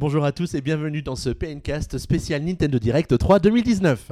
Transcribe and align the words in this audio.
Bonjour 0.00 0.24
à 0.24 0.32
tous 0.32 0.54
et 0.54 0.62
bienvenue 0.62 1.02
dans 1.02 1.14
ce 1.14 1.28
PNcast 1.28 1.98
spécial 1.98 2.42
Nintendo 2.42 2.78
Direct 2.78 3.18
3 3.18 3.38
2019. 3.38 4.08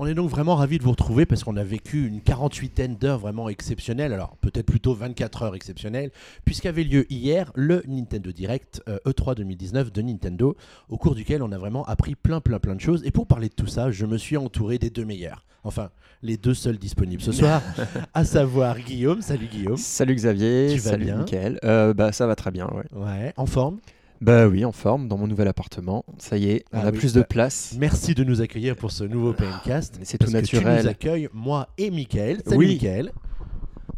On 0.00 0.06
est 0.06 0.14
donc 0.14 0.30
vraiment 0.30 0.54
ravis 0.54 0.78
de 0.78 0.84
vous 0.84 0.92
retrouver 0.92 1.26
parce 1.26 1.42
qu'on 1.42 1.56
a 1.56 1.64
vécu 1.64 2.06
une 2.06 2.20
48aine 2.20 2.96
d'heures 2.96 3.18
vraiment 3.18 3.48
exceptionnelles, 3.48 4.12
alors 4.12 4.36
peut-être 4.36 4.64
plutôt 4.64 4.94
24 4.94 5.42
heures 5.42 5.56
exceptionnelles, 5.56 6.12
puisqu'avait 6.44 6.84
lieu 6.84 7.04
hier 7.12 7.50
le 7.56 7.82
Nintendo 7.88 8.30
Direct 8.30 8.80
euh, 8.88 8.98
E3 9.04 9.34
2019 9.34 9.92
de 9.92 10.00
Nintendo, 10.00 10.56
au 10.88 10.98
cours 10.98 11.16
duquel 11.16 11.42
on 11.42 11.50
a 11.50 11.58
vraiment 11.58 11.84
appris 11.84 12.14
plein 12.14 12.40
plein 12.40 12.60
plein 12.60 12.76
de 12.76 12.80
choses. 12.80 13.04
Et 13.04 13.10
pour 13.10 13.26
parler 13.26 13.48
de 13.48 13.54
tout 13.54 13.66
ça, 13.66 13.90
je 13.90 14.06
me 14.06 14.16
suis 14.18 14.36
entouré 14.36 14.78
des 14.78 14.88
deux 14.88 15.04
meilleurs, 15.04 15.44
enfin 15.64 15.90
les 16.22 16.36
deux 16.36 16.54
seuls 16.54 16.78
disponibles 16.78 17.22
ce 17.22 17.30
soir, 17.32 17.62
à 18.14 18.24
savoir 18.24 18.78
Guillaume. 18.80 19.22
Salut 19.22 19.46
Guillaume. 19.46 19.76
Salut 19.76 20.14
Xavier, 20.14 20.68
Tu 20.72 20.78
vas 20.80 20.90
salut 20.90 21.04
bien 21.04 21.18
Mickaël. 21.18 21.58
Euh, 21.64 21.94
bah, 21.94 22.10
ça 22.12 22.26
va 22.26 22.34
très 22.34 22.50
bien, 22.50 22.66
ouais. 22.68 22.84
Ouais, 23.00 23.32
en 23.36 23.46
forme. 23.46 23.78
Bah 24.20 24.48
oui, 24.48 24.64
en 24.64 24.72
forme, 24.72 25.06
dans 25.06 25.16
mon 25.16 25.28
nouvel 25.28 25.46
appartement. 25.46 26.04
Ça 26.18 26.36
y 26.36 26.50
est, 26.50 26.64
on 26.72 26.78
Ah 26.78 26.88
a 26.88 26.90
oui, 26.90 26.98
plus 26.98 27.12
de 27.12 27.20
bah, 27.20 27.26
place. 27.30 27.76
Merci 27.78 28.14
de 28.14 28.24
nous 28.24 28.40
accueillir 28.40 28.74
pour 28.74 28.90
ce 28.90 29.04
nouveau 29.04 29.32
PNcast. 29.32 29.94
Mais 30.00 30.04
c'est 30.04 30.18
tout 30.18 30.26
que 30.26 30.30
Tu 30.42 30.56
nous 30.56 30.62
naturel. 30.62 30.88
accueilles, 30.88 31.28
moi 31.32 31.68
et 31.78 31.90
Mickaël. 31.90 32.42
Salut 32.44 32.56
Oui. 32.58 32.66
Mickaël. 32.66 33.12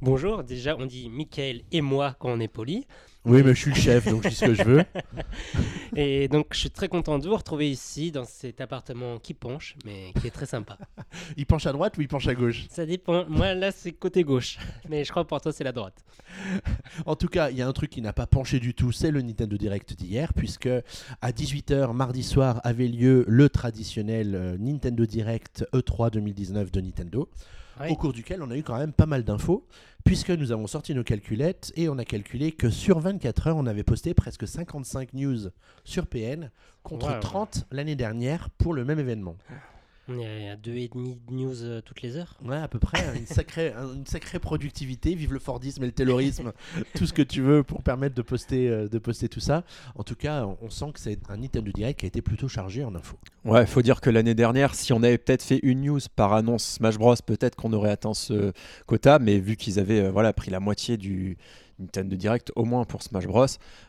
Bonjour, 0.02 0.44
déjà 0.44 0.76
on 0.78 0.84
dit 0.86 1.08
Michael 1.10 1.62
et 1.72 1.80
moi 1.80 2.16
quand 2.18 2.30
on 2.30 2.40
est 2.40 2.48
poli. 2.48 2.86
Oui, 3.26 3.42
mais 3.42 3.54
je 3.54 3.60
suis 3.60 3.70
le 3.70 3.76
chef, 3.76 4.06
donc 4.06 4.22
je 4.24 4.28
dis 4.30 4.34
ce 4.34 4.46
que 4.46 4.54
je 4.54 4.62
veux. 4.62 4.84
Et 5.96 6.28
donc 6.28 6.46
je 6.52 6.58
suis 6.58 6.70
très 6.70 6.88
content 6.88 7.18
de 7.18 7.28
vous 7.28 7.36
retrouver 7.36 7.70
ici 7.70 8.10
dans 8.10 8.24
cet 8.24 8.62
appartement 8.62 9.18
qui 9.18 9.34
penche, 9.34 9.76
mais 9.84 10.12
qui 10.18 10.26
est 10.26 10.30
très 10.30 10.46
sympa. 10.46 10.78
Il 11.36 11.44
penche 11.44 11.66
à 11.66 11.72
droite 11.72 11.98
ou 11.98 12.00
il 12.00 12.08
penche 12.08 12.28
à 12.28 12.34
gauche? 12.34 12.66
Ça 12.70 12.86
dépend, 12.86 13.26
moi 13.28 13.52
là 13.54 13.72
c'est 13.72 13.92
côté 13.92 14.24
gauche, 14.24 14.58
mais 14.88 15.04
je 15.04 15.10
crois 15.10 15.26
pour 15.26 15.40
toi 15.40 15.52
c'est 15.52 15.64
la 15.64 15.72
droite. 15.72 16.04
En 17.06 17.16
tout 17.16 17.28
cas, 17.28 17.50
il 17.50 17.56
y 17.56 17.62
a 17.62 17.68
un 17.68 17.72
truc 17.72 17.90
qui 17.90 18.02
n'a 18.02 18.12
pas 18.12 18.26
penché 18.26 18.60
du 18.60 18.74
tout, 18.74 18.92
c'est 18.92 19.10
le 19.10 19.22
Nintendo 19.22 19.56
Direct 19.56 19.94
d'hier, 19.94 20.32
puisque 20.34 20.68
à 21.20 21.30
18h 21.30 21.92
mardi 21.92 22.22
soir 22.22 22.60
avait 22.64 22.88
lieu 22.88 23.24
le 23.28 23.48
traditionnel 23.48 24.34
euh, 24.34 24.56
Nintendo 24.58 25.06
Direct 25.06 25.66
E3 25.72 26.10
2019 26.10 26.70
de 26.72 26.80
Nintendo, 26.80 27.28
Oui. 27.80 27.88
au 27.90 27.96
cours 27.96 28.12
duquel 28.12 28.42
on 28.42 28.50
a 28.50 28.56
eu 28.56 28.62
quand 28.62 28.76
même 28.78 28.92
pas 28.92 29.06
mal 29.06 29.24
d'infos, 29.24 29.66
puisque 30.04 30.30
nous 30.30 30.52
avons 30.52 30.66
sorti 30.66 30.94
nos 30.94 31.04
calculettes 31.04 31.72
et 31.76 31.88
on 31.88 31.98
a 31.98 32.04
calculé 32.04 32.52
que 32.52 32.70
sur 32.70 32.98
24 33.00 33.46
heures, 33.48 33.56
on 33.56 33.66
avait 33.66 33.82
posté 33.84 34.14
presque 34.14 34.46
55 34.48 35.12
news 35.14 35.48
sur 35.84 36.06
PN, 36.06 36.50
contre 36.82 37.08
Wow. 37.12 37.20
30 37.20 37.66
l'année 37.70 37.96
dernière 37.96 38.50
pour 38.50 38.72
le 38.74 38.84
même 38.84 38.98
événement. 38.98 39.36
On 40.12 40.18
est 40.18 40.50
à 40.50 40.56
deux 40.56 40.74
et 40.74 40.88
demi 40.88 41.16
de 41.28 41.32
news 41.34 41.62
euh, 41.62 41.80
toutes 41.82 42.02
les 42.02 42.16
heures. 42.16 42.34
Ouais, 42.44 42.56
à 42.56 42.66
peu 42.66 42.80
près. 42.80 42.98
hein, 43.04 43.12
Une 43.16 43.26
sacrée, 43.26 43.72
un- 43.78 43.94
une 43.94 44.06
sacrée 44.06 44.40
productivité. 44.40 45.14
Vive 45.14 45.32
le 45.32 45.38
Fordisme 45.38 45.84
et 45.84 45.86
le 45.86 45.92
Taylorisme. 45.92 46.52
tout 46.96 47.06
ce 47.06 47.12
que 47.12 47.22
tu 47.22 47.42
veux 47.42 47.62
pour 47.62 47.82
permettre 47.84 48.16
de 48.16 48.22
poster, 48.22 48.68
euh, 48.68 48.88
de 48.88 48.98
poster 48.98 49.28
tout 49.28 49.38
ça. 49.40 49.62
En 49.94 50.02
tout 50.02 50.16
cas, 50.16 50.46
on, 50.62 50.68
sent 50.70 50.86
que 50.94 51.00
c'est 51.00 51.18
un 51.28 51.36
Nintendo 51.36 51.70
Direct 51.72 52.00
qui 52.00 52.06
a 52.06 52.08
été 52.08 52.22
plutôt 52.22 52.48
chargé 52.48 52.82
en 52.82 52.94
infos. 52.96 53.18
Ouais, 53.44 53.66
faut 53.66 53.82
dire 53.82 54.00
que 54.00 54.10
l'année 54.10 54.34
dernière, 54.34 54.74
si 54.74 54.92
on 54.92 55.02
avait 55.02 55.18
peut-être 55.18 55.42
fait 55.44 55.60
une 55.62 55.82
news 55.82 56.00
par 56.16 56.32
annonce 56.32 56.64
Smash 56.64 56.98
Bros, 56.98 57.14
peut-être 57.24 57.54
qu'on 57.54 57.72
aurait 57.72 57.90
atteint 57.90 58.14
ce 58.14 58.52
quota, 58.86 59.18
mais 59.20 59.38
vu 59.38 59.56
qu'ils 59.56 59.78
avaient 59.78 60.00
euh, 60.00 60.10
voilà, 60.10 60.32
pris 60.32 60.50
la 60.50 60.58
moitié 60.60 60.96
du 60.96 61.36
Nintendo 61.78 62.16
Direct, 62.16 62.50
au 62.56 62.64
moins 62.64 62.84
pour 62.84 63.02
Smash 63.02 63.26
Bros, 63.26 63.46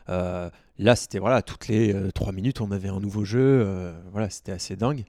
euh, 0.08 0.48
là 0.78 0.96
c'était 0.96 1.18
voilà, 1.18 1.42
toutes 1.42 1.68
les 1.68 1.94
3 2.14 2.32
minutes, 2.32 2.60
on 2.60 2.70
avait 2.70 2.88
un 2.88 3.00
nouveau 3.00 3.24
jeu, 3.24 3.40
euh, 3.40 3.92
voilà, 4.12 4.30
c'était 4.30 4.52
assez 4.52 4.76
dingue. 4.76 5.04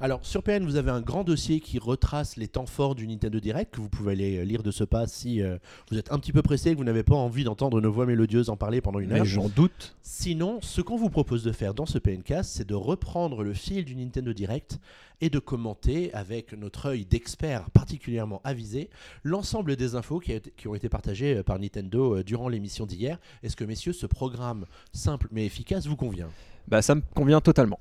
Alors, 0.00 0.24
sur 0.26 0.42
PN, 0.42 0.64
vous 0.64 0.76
avez 0.76 0.90
un 0.90 1.00
grand 1.00 1.24
dossier 1.24 1.60
qui 1.60 1.78
retrace 1.78 2.36
les 2.36 2.48
temps 2.48 2.66
forts 2.66 2.94
du 2.94 3.06
Nintendo 3.06 3.38
Direct 3.40 3.74
que 3.74 3.80
vous 3.80 3.88
pouvez 3.88 4.12
aller 4.12 4.38
euh, 4.38 4.44
lire 4.44 4.62
de 4.62 4.70
ce 4.70 4.84
pas 4.84 5.06
si 5.06 5.40
euh, 5.42 5.58
vous 5.90 5.98
êtes 5.98 6.12
un 6.12 6.18
petit 6.18 6.32
peu 6.32 6.42
pressé 6.42 6.70
et 6.70 6.72
que 6.72 6.78
vous 6.78 6.84
n'avez 6.84 7.02
pas 7.02 7.14
envie 7.14 7.44
d'entendre 7.44 7.80
nos 7.80 7.92
voix 7.92 8.06
mélodieuses 8.06 8.50
en 8.50 8.56
parler 8.56 8.80
pendant 8.80 8.98
une 8.98 9.10
Mais 9.10 9.20
heure. 9.20 9.24
j'en 9.24 9.48
doute. 9.48 9.96
Sinon, 10.02 10.58
ce 10.62 10.80
qu'on 10.80 10.96
vous 10.96 11.10
propose 11.10 11.44
de 11.44 11.52
faire 11.52 11.74
dans 11.74 11.86
ce 11.86 11.98
PNcast, 11.98 12.50
c'est 12.56 12.66
de 12.66 12.74
reprendre 12.74 13.42
le 13.42 13.54
fil 13.54 13.84
du 13.84 13.94
Nintendo 13.96 14.32
Direct 14.32 14.78
et 15.20 15.30
de 15.30 15.38
commenter 15.38 16.12
avec 16.12 16.52
notre 16.52 16.86
œil 16.86 17.06
d'expert 17.06 17.70
particulièrement 17.70 18.40
avisé 18.44 18.90
l'ensemble 19.22 19.76
des 19.76 19.94
infos 19.94 20.18
qui, 20.20 20.32
a 20.32 20.36
été- 20.36 20.52
qui 20.56 20.68
ont 20.68 20.74
été 20.74 20.88
partagées 20.88 21.36
euh, 21.36 21.42
par 21.42 21.58
Nintendo 21.58 22.22
durant 22.22 22.48
l'émission 22.48 22.84
d'hier. 22.84 23.18
Est-ce 23.42 23.56
que, 23.56 23.64
messieurs, 23.64 23.92
ce 23.92 24.06
programme 24.06 24.66
simple 24.92 25.28
mais 25.30 25.46
efficace 25.46 25.86
vous 25.86 25.96
convient? 25.96 26.28
Bah, 26.68 26.82
ça 26.82 26.94
me 26.96 27.02
convient 27.14 27.40
totalement. 27.40 27.78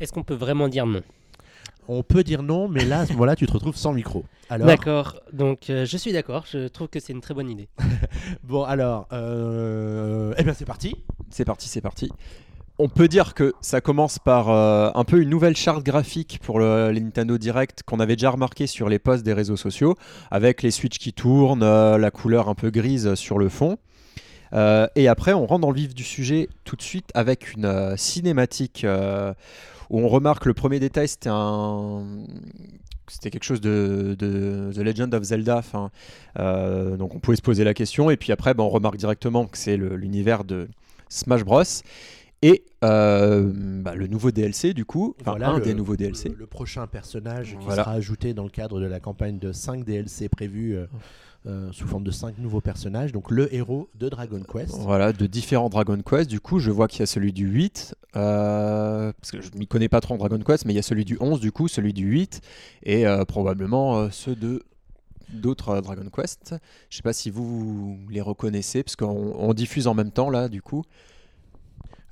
Est-ce 0.00 0.12
qu'on 0.12 0.22
peut 0.22 0.34
vraiment 0.34 0.68
dire 0.68 0.86
non? 0.86 1.02
On 1.88 2.02
peut 2.02 2.24
dire 2.24 2.42
non, 2.42 2.68
mais 2.68 2.84
là, 2.84 3.00
à 3.00 3.06
ce 3.06 3.12
moment-là, 3.12 3.36
tu 3.36 3.46
te 3.46 3.52
retrouves 3.52 3.76
sans 3.76 3.92
micro. 3.92 4.24
Alors, 4.50 4.66
D'accord, 4.66 5.20
donc 5.32 5.70
euh, 5.70 5.86
je 5.86 5.96
suis 5.96 6.12
d'accord, 6.12 6.44
je 6.50 6.66
trouve 6.68 6.88
que 6.88 6.98
c'est 6.98 7.12
une 7.12 7.20
très 7.20 7.32
bonne 7.32 7.48
idée. 7.48 7.68
bon, 8.42 8.64
alors, 8.64 9.06
euh, 9.12 10.34
eh 10.36 10.42
bien, 10.42 10.52
c'est 10.52 10.64
parti. 10.64 10.96
C'est 11.30 11.44
parti, 11.44 11.68
c'est 11.68 11.80
parti. 11.80 12.10
On 12.78 12.88
peut 12.88 13.08
dire 13.08 13.34
que 13.34 13.54
ça 13.62 13.80
commence 13.80 14.18
par 14.18 14.50
euh, 14.50 14.90
un 14.94 15.04
peu 15.04 15.22
une 15.22 15.30
nouvelle 15.30 15.56
charte 15.56 15.82
graphique 15.82 16.40
pour 16.42 16.58
le, 16.58 16.90
les 16.90 17.00
Nintendo 17.00 17.38
Direct 17.38 17.82
qu'on 17.84 18.00
avait 18.00 18.16
déjà 18.16 18.30
remarqué 18.30 18.66
sur 18.66 18.88
les 18.88 18.98
posts 18.98 19.24
des 19.24 19.32
réseaux 19.32 19.56
sociaux, 19.56 19.94
avec 20.30 20.62
les 20.62 20.70
Switch 20.70 20.98
qui 20.98 21.12
tournent, 21.12 21.62
euh, 21.62 21.96
la 21.96 22.10
couleur 22.10 22.48
un 22.48 22.54
peu 22.54 22.70
grise 22.70 23.14
sur 23.14 23.38
le 23.38 23.48
fond. 23.48 23.78
Euh, 24.52 24.86
et 24.94 25.08
après, 25.08 25.32
on 25.32 25.46
rentre 25.46 25.62
dans 25.62 25.70
le 25.70 25.76
vif 25.76 25.94
du 25.94 26.04
sujet 26.04 26.48
tout 26.64 26.76
de 26.76 26.82
suite 26.82 27.10
avec 27.14 27.52
une 27.52 27.64
euh, 27.64 27.96
cinématique 27.96 28.84
euh, 28.84 29.34
où 29.90 30.00
on 30.00 30.08
remarque 30.08 30.46
le 30.46 30.54
premier 30.54 30.80
détail, 30.80 31.08
c'était 31.08 31.30
un. 31.32 32.04
C'était 33.08 33.30
quelque 33.30 33.44
chose 33.44 33.60
de, 33.60 34.16
de 34.18 34.72
The 34.74 34.78
Legend 34.78 35.14
of 35.14 35.22
Zelda. 35.22 35.58
enfin, 35.58 35.90
euh, 36.40 36.96
donc 36.96 37.14
on 37.14 37.20
pouvait 37.20 37.36
se 37.36 37.42
poser 37.42 37.62
la 37.62 37.72
question. 37.72 38.10
Et 38.10 38.16
puis 38.16 38.32
après, 38.32 38.52
ben, 38.52 38.64
on 38.64 38.68
remarque 38.68 38.96
directement 38.96 39.46
que 39.46 39.56
c'est 39.58 39.76
l'univers 39.76 40.42
de 40.44 40.68
Smash 41.08 41.44
Bros. 41.44 41.62
Et 42.42 42.64
euh, 42.84 43.50
bah, 43.54 43.94
le 43.94 44.08
nouveau 44.08 44.30
DLC, 44.32 44.74
du 44.74 44.84
coup, 44.84 45.14
enfin 45.20 45.30
Voilà, 45.32 45.50
un 45.50 45.58
le- 45.58 45.64
des 45.64 45.72
nouveaux 45.74 45.96
DLC. 45.96 46.28
Le, 46.30 46.34
le 46.34 46.46
prochain 46.46 46.86
personnage 46.88 47.50
qui 47.58 47.64
Voilà. 47.64 47.84
sera 47.84 47.92
ajouté 47.94 48.34
dans 48.34 48.42
le 48.44 48.50
cadre 48.50 48.80
de 48.80 48.86
la 48.86 48.98
campagne 49.00 49.38
de 49.38 49.52
5 49.52 49.84
DLC 49.84 50.28
prévus 50.28 50.76
euh, 50.76 50.86
euh, 51.46 51.70
sous 51.70 51.86
forme 51.86 52.02
de 52.02 52.10
5 52.10 52.38
nouveaux 52.38 52.60
personnages. 52.60 53.12
Donc 53.12 53.30
le 53.30 53.54
héros 53.54 53.88
de 53.94 54.08
Dragon 54.08 54.40
Quest. 54.40 54.76
Voilà, 54.80 55.12
de 55.12 55.26
différents 55.26 55.68
Dragon 55.68 55.98
Quest. 56.04 56.28
Du 56.28 56.40
coup, 56.40 56.58
je 56.58 56.70
vois 56.70 56.88
qu'il 56.88 57.00
y 57.00 57.02
a 57.04 57.06
celui 57.06 57.32
du 57.32 57.46
8, 57.46 57.94
euh, 58.16 59.12
parce 59.20 59.30
que 59.30 59.40
je 59.40 59.52
ne 59.52 59.58
m'y 59.58 59.66
connais 59.68 59.88
pas 59.88 60.00
trop 60.00 60.14
en 60.14 60.18
Dragon 60.18 60.40
Quest, 60.40 60.64
mais 60.64 60.72
il 60.72 60.76
y 60.76 60.80
a 60.80 60.82
celui 60.82 61.04
du 61.04 61.16
11, 61.20 61.38
du 61.38 61.52
coup, 61.52 61.68
celui 61.68 61.92
du 61.92 62.04
8, 62.04 62.40
et 62.82 63.06
euh, 63.06 63.24
probablement 63.24 64.10
ceux 64.10 64.34
de 64.34 64.64
d'autres 65.32 65.80
Dragon 65.80 66.08
Quest. 66.12 66.56
Je 66.90 66.96
sais 66.96 67.02
pas 67.02 67.12
si 67.12 67.30
vous 67.30 67.98
les 68.10 68.20
reconnaissez, 68.20 68.82
parce 68.82 68.96
qu'on 68.96 69.34
on 69.36 69.54
diffuse 69.54 69.86
en 69.86 69.94
même 69.94 70.10
temps, 70.10 70.30
là, 70.30 70.48
du 70.48 70.62
coup. 70.62 70.82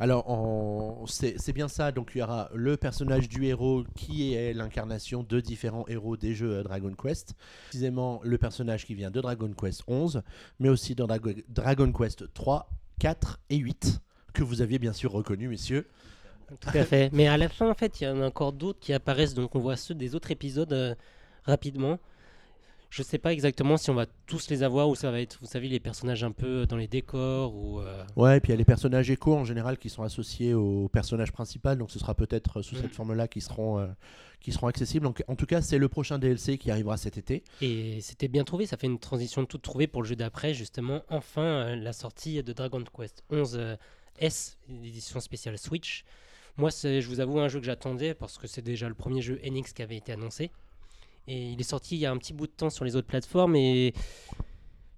Alors 0.00 1.05
c'est 1.06 1.53
bien 1.53 1.69
ça. 1.69 1.93
Donc 1.93 2.10
il 2.15 2.19
y 2.19 2.22
aura 2.22 2.50
le 2.55 2.77
personnage 2.77 3.28
du 3.28 3.44
héros 3.47 3.84
qui 3.94 4.34
est 4.34 4.53
l'incarnation 4.53 5.22
de 5.22 5.41
différents 5.41 5.87
héros 5.88 6.16
des 6.16 6.34
jeux 6.34 6.59
euh, 6.59 6.62
Dragon 6.62 6.93
Quest. 7.00 7.34
Précisément 7.69 8.21
le 8.25 8.37
personnage 8.38 8.87
qui 8.87 8.94
vient 8.94 9.10
de 9.10 9.21
Dragon 9.21 9.50
Quest 9.53 9.82
11, 9.87 10.22
mais 10.59 10.69
aussi 10.69 10.94
Drago- 10.94 11.44
Dragon 11.49 11.93
Quest 11.93 12.32
3, 12.34 12.69
4 12.99 13.41
et 13.50 13.56
8 13.56 14.00
que 14.32 14.43
vous 14.43 14.62
aviez 14.62 14.78
bien 14.81 14.93
sûr 14.93 15.12
reconnu, 15.12 15.47
messieurs. 15.49 15.87
Tout 16.61 16.69
à 16.76 16.84
fait. 16.84 17.11
Mais 17.12 17.26
à 17.28 17.37
la 17.37 17.49
fin, 17.49 17.71
en 17.71 17.75
fait, 17.75 18.00
il 18.00 18.05
y 18.05 18.06
en 18.09 18.21
a 18.21 18.26
encore 18.26 18.53
d'autres 18.53 18.81
qui 18.81 18.93
apparaissent. 18.93 19.34
Donc, 19.34 19.55
on 19.55 19.61
voit 19.61 19.76
ceux 19.76 19.94
des 19.94 20.15
autres 20.15 20.31
épisodes 20.31 20.72
euh, 20.72 20.94
rapidement. 21.44 21.99
Je 22.97 23.03
sais 23.03 23.19
pas 23.19 23.32
exactement 23.32 23.77
si 23.77 23.91
on 23.91 23.94
va 23.94 24.06
tous 24.27 24.49
les 24.50 24.62
avoir 24.62 24.88
ou 24.88 24.94
ça 24.94 25.10
va 25.10 25.21
être, 25.21 25.38
vous 25.41 25.49
savez, 25.49 25.66
les 25.69 25.81
personnages 25.81 26.22
un 26.22 26.31
peu 26.31 26.65
dans 26.65 26.77
les 26.77 26.87
décors 26.87 27.53
ou. 27.56 27.81
euh, 27.81 28.05
Ouais, 28.15 28.37
et 28.37 28.41
puis 28.41 28.50
il 28.50 28.53
y 28.53 28.55
a 28.55 28.56
les 28.59 28.65
personnages 28.65 29.10
échos 29.10 29.34
en 29.34 29.44
général 29.44 29.78
qui 29.78 29.91
sont 29.91 30.05
associés 30.05 30.55
au 30.55 30.88
personnage 30.88 31.32
principal, 31.32 31.77
donc 31.77 31.91
ce 31.91 31.99
sera 31.99 32.15
peut-être 32.15 32.62
sous 32.62 32.77
Mhm. 32.77 32.82
cette 32.82 32.94
forme-là 32.94 33.27
qui 33.27 33.41
seront, 33.41 33.81
euh, 33.81 33.87
qui 34.41 34.53
seront 34.53 34.69
accessibles. 34.69 35.05
Donc, 35.05 35.25
en 35.27 35.34
tout 35.34 35.47
cas, 35.47 35.60
c'est 35.60 35.78
le 35.78 35.88
prochain 35.88 36.21
DLC 36.21 36.56
qui 36.56 36.70
arrivera 36.70 36.96
cet 36.96 37.19
été. 37.19 37.43
Et 37.61 38.00
c'était 38.00 38.29
bien 38.29 38.44
trouvé. 38.44 38.64
Ça 38.67 38.76
fait 38.76 38.87
une 38.87 39.00
transition 39.00 39.44
toute 39.44 39.62
trouvée 39.62 39.88
pour 39.88 40.02
le 40.02 40.06
jeu 40.08 40.14
d'après, 40.14 40.55
justement. 40.55 41.02
Enfin, 41.08 41.43
euh, 41.43 41.76
la 41.76 41.93
sortie 41.93 42.40
de 42.44 42.52
Dragon 42.52 42.85
Quest 42.97 43.25
11 43.29 43.56
euh, 43.58 43.75
S, 44.20 44.56
édition 44.69 45.19
spéciale 45.19 45.58
Switch. 45.58 46.05
Moi, 46.56 46.70
je 46.70 47.05
vous 47.08 47.19
avoue, 47.19 47.40
un 47.40 47.49
jeu 47.49 47.58
que 47.58 47.67
j'attendais 47.67 48.14
parce 48.14 48.38
que 48.38 48.47
c'est 48.47 48.62
déjà 48.62 48.87
le 48.88 48.94
premier 48.94 49.20
jeu 49.20 49.40
NX 49.44 49.73
qui 49.73 49.82
avait 49.82 49.97
été 49.97 50.12
annoncé. 50.12 50.52
Et 51.26 51.53
il 51.53 51.61
est 51.61 51.65
sorti 51.65 51.97
il 51.97 52.00
y 52.00 52.06
a 52.06 52.11
un 52.11 52.19
petit 52.19 52.32
bout 52.32 52.47
de 52.47 52.53
temps 52.53 52.71
sur 52.71 52.85
les 52.85 52.97
autres 52.97 53.06
plateformes 53.06 53.56
et 53.56 53.94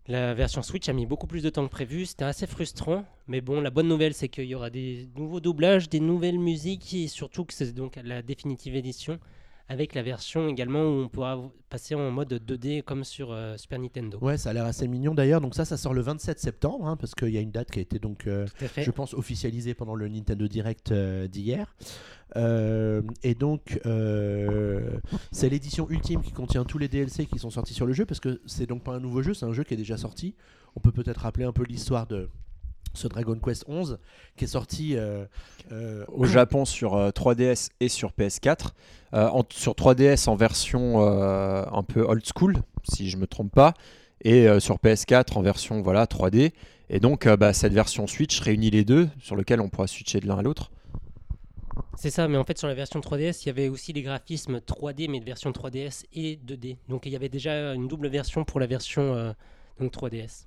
la 0.09 0.35
version 0.35 0.63
Switch 0.63 0.89
a 0.89 0.93
mis 0.93 1.07
beaucoup 1.07 1.27
plus 1.27 1.43
de 1.43 1.51
temps 1.51 1.67
que 1.67 1.71
prévu. 1.71 2.07
C'était 2.07 2.25
assez 2.25 2.47
frustrant. 2.47 3.05
Mais 3.27 3.41
bon, 3.41 3.61
la 3.61 3.71
bonne 3.71 3.89
nouvelle, 3.89 4.15
c'est 4.15 4.29
qu'il 4.29 4.45
y 4.45 4.55
aura 4.55 4.71
des 4.71 5.09
nouveaux 5.17 5.41
doublages, 5.41 5.89
des 5.89 6.01
nouvelles 6.01 6.39
musiques 6.39 6.95
et 6.95 7.09
surtout 7.09 7.45
que 7.45 7.53
c'est 7.53 7.73
donc 7.73 7.99
la 8.03 8.23
définitive 8.23 8.77
édition 8.77 9.19
avec 9.69 9.95
la 9.95 10.03
version 10.03 10.49
également 10.49 10.83
où 10.85 11.03
on 11.03 11.09
pourra 11.09 11.41
passer 11.69 11.95
en 11.95 12.11
mode 12.11 12.33
2D 12.33 12.83
comme 12.83 13.03
sur 13.03 13.33
euh, 13.33 13.57
Super 13.57 13.79
Nintendo. 13.79 14.19
Ouais, 14.21 14.39
ça 14.39 14.51
a 14.51 14.53
l'air 14.53 14.65
assez 14.65 14.87
mignon 14.87 15.15
d'ailleurs. 15.15 15.41
Donc 15.41 15.55
ça, 15.55 15.65
ça 15.65 15.77
sort 15.77 15.93
le 15.93 16.03
27 16.03 16.39
septembre, 16.39 16.87
hein, 16.87 16.97
parce 16.97 17.15
qu'il 17.15 17.31
y 17.31 17.39
a 17.39 17.41
une 17.41 17.51
date 17.51 17.71
qui 17.71 17.81
a 17.81 17.83
été 17.83 17.99
donc, 17.99 18.27
euh, 18.27 18.47
je 18.77 18.91
pense, 18.91 19.15
officialisée 19.15 19.75
pendant 19.75 19.95
le 19.95 20.09
Nintendo 20.09 20.47
Direct 20.47 20.93
euh, 20.93 21.27
d'hier. 21.27 21.75
Et 22.35 23.35
donc, 23.35 23.81
c'est 25.33 25.49
l'édition 25.49 25.89
ultime 25.89 26.23
qui 26.23 26.33
contient 26.33 26.65
tous 26.65 26.79
les 26.79 26.89
DLC 26.89 27.27
qui 27.27 27.39
sont 27.39 27.51
sortis 27.51 27.73
sur 27.73 27.87
le 27.87 27.93
jeu, 27.93 28.05
parce 28.05 28.21
que 28.21 28.43
c'est 28.47 28.67
donc 28.67 28.85
pas 28.85 28.93
un 28.93 29.01
nouveau 29.01 29.23
jeu, 29.23 29.33
c'est 29.33 29.47
un 29.47 29.53
jeu 29.53 29.65
qui 29.65 29.75
est 29.75 29.79
déjà 29.79 29.97
sorti. 29.97 30.35
On 30.75 30.81
peut 30.81 30.93
peut-être 30.93 31.23
rappeler 31.23 31.45
un 31.45 31.53
peu 31.53 31.65
l'histoire 31.65 32.07
de 32.07 32.29
ce 32.97 33.07
Dragon 33.09 33.39
Quest 33.39 33.65
11 33.69 33.99
qui 34.37 34.45
est 34.45 34.49
sorti 34.49 34.97
euh, 34.97 35.25
euh, 35.73 36.05
Au 36.09 36.25
Japon 36.25 36.65
sur 36.65 36.95
euh, 36.95 37.11
3DS 37.11 37.71
et 37.81 37.89
sur 37.89 38.11
PS4. 38.13 38.69
Euh, 39.15 39.29
en- 39.29 39.45
sur 39.51 39.73
3DS 39.75 40.29
en 40.29 40.35
version 40.37 41.03
euh, 41.07 41.65
un 41.73 41.83
peu 41.83 42.03
old 42.03 42.25
school, 42.27 42.57
si 42.91 43.09
je 43.09 43.17
me 43.17 43.27
trompe 43.27 43.53
pas, 43.53 43.75
et 44.23 44.49
euh, 44.49 44.59
sur 44.61 44.77
PS4 44.77 45.37
en 45.39 45.43
version 45.43 45.81
voilà 45.83 46.05
3D. 46.07 46.53
Et 46.91 47.01
donc 47.01 47.27
euh, 47.27 47.37
bah, 47.37 47.53
cette 47.53 47.73
version 47.73 48.07
Switch 48.07 48.39
réunit 48.41 48.71
les 48.71 48.85
deux, 48.85 49.09
sur 49.21 49.37
lequel 49.37 49.61
on 49.61 49.69
pourra 49.69 49.87
switcher 49.87 50.21
de 50.21 50.27
l'un 50.27 50.39
à 50.39 50.43
l'autre. 50.43 50.71
C'est 51.99 52.11
ça, 52.11 52.29
mais 52.29 52.37
en 52.37 52.45
fait 52.45 52.59
sur 52.59 52.69
la 52.69 52.75
version 52.75 53.01
3DS, 53.01 53.43
il 53.43 53.47
y 53.47 53.51
avait 53.51 53.69
aussi 53.69 53.93
les 53.93 54.03
graphismes 54.03 54.59
3D, 54.59 55.09
mais 55.11 55.19
de 55.21 55.25
version 55.25 55.51
3DS 55.51 56.05
et 56.15 56.39
2D. 56.47 56.77
Donc 56.89 57.07
il 57.07 57.13
y 57.13 57.17
avait 57.17 57.29
déjà 57.29 57.73
une 57.75 57.89
double 57.89 58.09
version 58.09 58.45
pour 58.45 58.61
la 58.61 58.67
version 58.67 59.15
euh, 59.15 59.33
donc 59.81 59.93
3DS. 59.93 60.45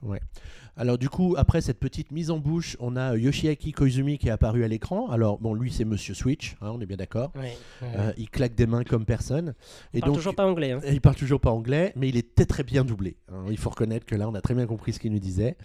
Alors 0.78 0.98
du 0.98 1.10
coup, 1.10 1.36
après 1.38 1.60
cette 1.60 1.80
petite 1.80 2.12
mise 2.12 2.32
en 2.32 2.38
bouche, 2.38 2.78
on 2.80 2.96
a 2.96 3.16
Yoshiaki 3.18 3.74
Koizumi 3.74 4.18
qui 4.18 4.30
est 4.30 4.32
apparu 4.32 4.64
à 4.64 4.68
l'écran. 4.70 5.10
Alors 5.10 5.38
bon, 5.38 5.54
lui 5.54 5.72
c'est 5.72 5.84
Monsieur 5.84 6.14
Switch, 6.14 6.56
hein, 6.62 6.72
on 6.74 6.80
est 6.80 6.86
bien 6.86 6.96
d'accord. 6.96 7.32
Ouais, 7.36 7.58
ouais. 7.82 7.88
Euh, 7.98 8.14
il 8.18 8.30
claque 8.30 8.56
des 8.56 8.66
mains 8.66 8.84
comme 8.86 9.04
personne. 9.06 9.50
Et 9.94 9.98
Il 9.98 10.00
parle 10.00 10.12
donc, 10.14 10.20
toujours 10.20 10.36
pas 10.36 10.46
anglais. 10.46 10.72
hein. 10.72 10.80
il 10.90 11.02
parle 11.02 11.16
toujours 11.18 11.42
pas 11.42 11.52
anglais, 11.52 11.92
mais 11.98 12.08
il 12.08 12.16
était 12.16 12.46
très 12.46 12.64
bien 12.64 12.86
doublé. 12.86 13.18
hein. 13.32 13.44
Il 13.50 13.58
faut 13.58 13.70
reconnaître 13.70 14.06
que 14.06 14.16
là, 14.16 14.30
on 14.30 14.36
a 14.36 14.42
très 14.42 14.54
bien 14.56 14.66
compris 14.68 14.94
ce 14.94 15.00
qu'il 15.00 15.12
nous 15.12 15.20
disait. 15.20 15.58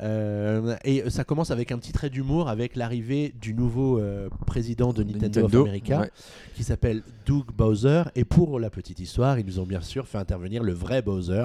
Euh, 0.00 0.76
et 0.84 1.08
ça 1.10 1.24
commence 1.24 1.50
avec 1.50 1.72
un 1.72 1.78
petit 1.78 1.92
trait 1.92 2.10
d'humour 2.10 2.48
avec 2.48 2.76
l'arrivée 2.76 3.32
du 3.40 3.54
nouveau 3.54 3.98
euh, 3.98 4.28
président 4.46 4.92
de 4.92 5.02
Nintendo, 5.02 5.44
of 5.46 5.54
America, 5.54 6.00
ouais. 6.00 6.10
qui 6.54 6.64
s'appelle 6.64 7.02
Doug 7.26 7.46
Bowser. 7.56 8.04
Et 8.16 8.24
pour 8.24 8.58
la 8.60 8.70
petite 8.70 8.98
histoire, 9.00 9.38
ils 9.38 9.46
nous 9.46 9.60
ont 9.60 9.66
bien 9.66 9.80
sûr 9.80 10.06
fait 10.06 10.18
intervenir 10.18 10.62
le 10.62 10.72
vrai 10.72 11.02
Bowser 11.02 11.44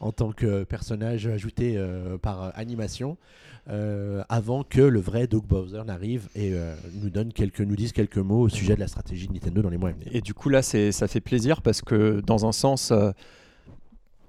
en 0.00 0.12
tant 0.12 0.30
que 0.32 0.62
personnage 0.98 1.26
ajouté 1.26 1.74
euh, 1.76 2.18
par 2.18 2.42
euh, 2.42 2.50
animation. 2.54 3.16
euh, 3.70 4.22
avant 4.30 4.64
que 4.64 4.80
le 4.80 4.98
vrai 4.98 5.26
Doug 5.26 5.44
Bowser 5.44 5.82
n'arrive 5.86 6.28
et 6.34 6.54
nous 6.94 7.10
donne 7.10 7.34
quelques, 7.34 7.60
nous 7.60 7.76
dise 7.76 7.92
quelques 7.92 8.16
mots 8.16 8.40
au 8.40 8.48
sujet 8.48 8.74
de 8.74 8.80
la 8.80 8.88
stratégie 8.88 9.28
de 9.28 9.34
Nintendo 9.34 9.60
dans 9.60 9.68
les 9.68 9.76
mois 9.76 9.90
à 9.90 9.92
venir. 9.92 10.08
Et 10.10 10.22
du 10.22 10.32
coup 10.32 10.48
là, 10.48 10.62
c'est, 10.62 10.90
ça 10.90 11.06
fait 11.06 11.20
plaisir 11.20 11.60
parce 11.60 11.82
que 11.82 12.22
dans 12.26 12.46
un 12.46 12.52
sens, 12.52 12.92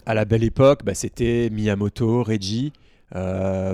à 0.06 0.14
la 0.14 0.26
belle 0.26 0.44
époque, 0.44 0.84
bah, 0.84 0.94
c'était 0.94 1.50
Miyamoto, 1.52 2.22
Reggie, 2.22 2.74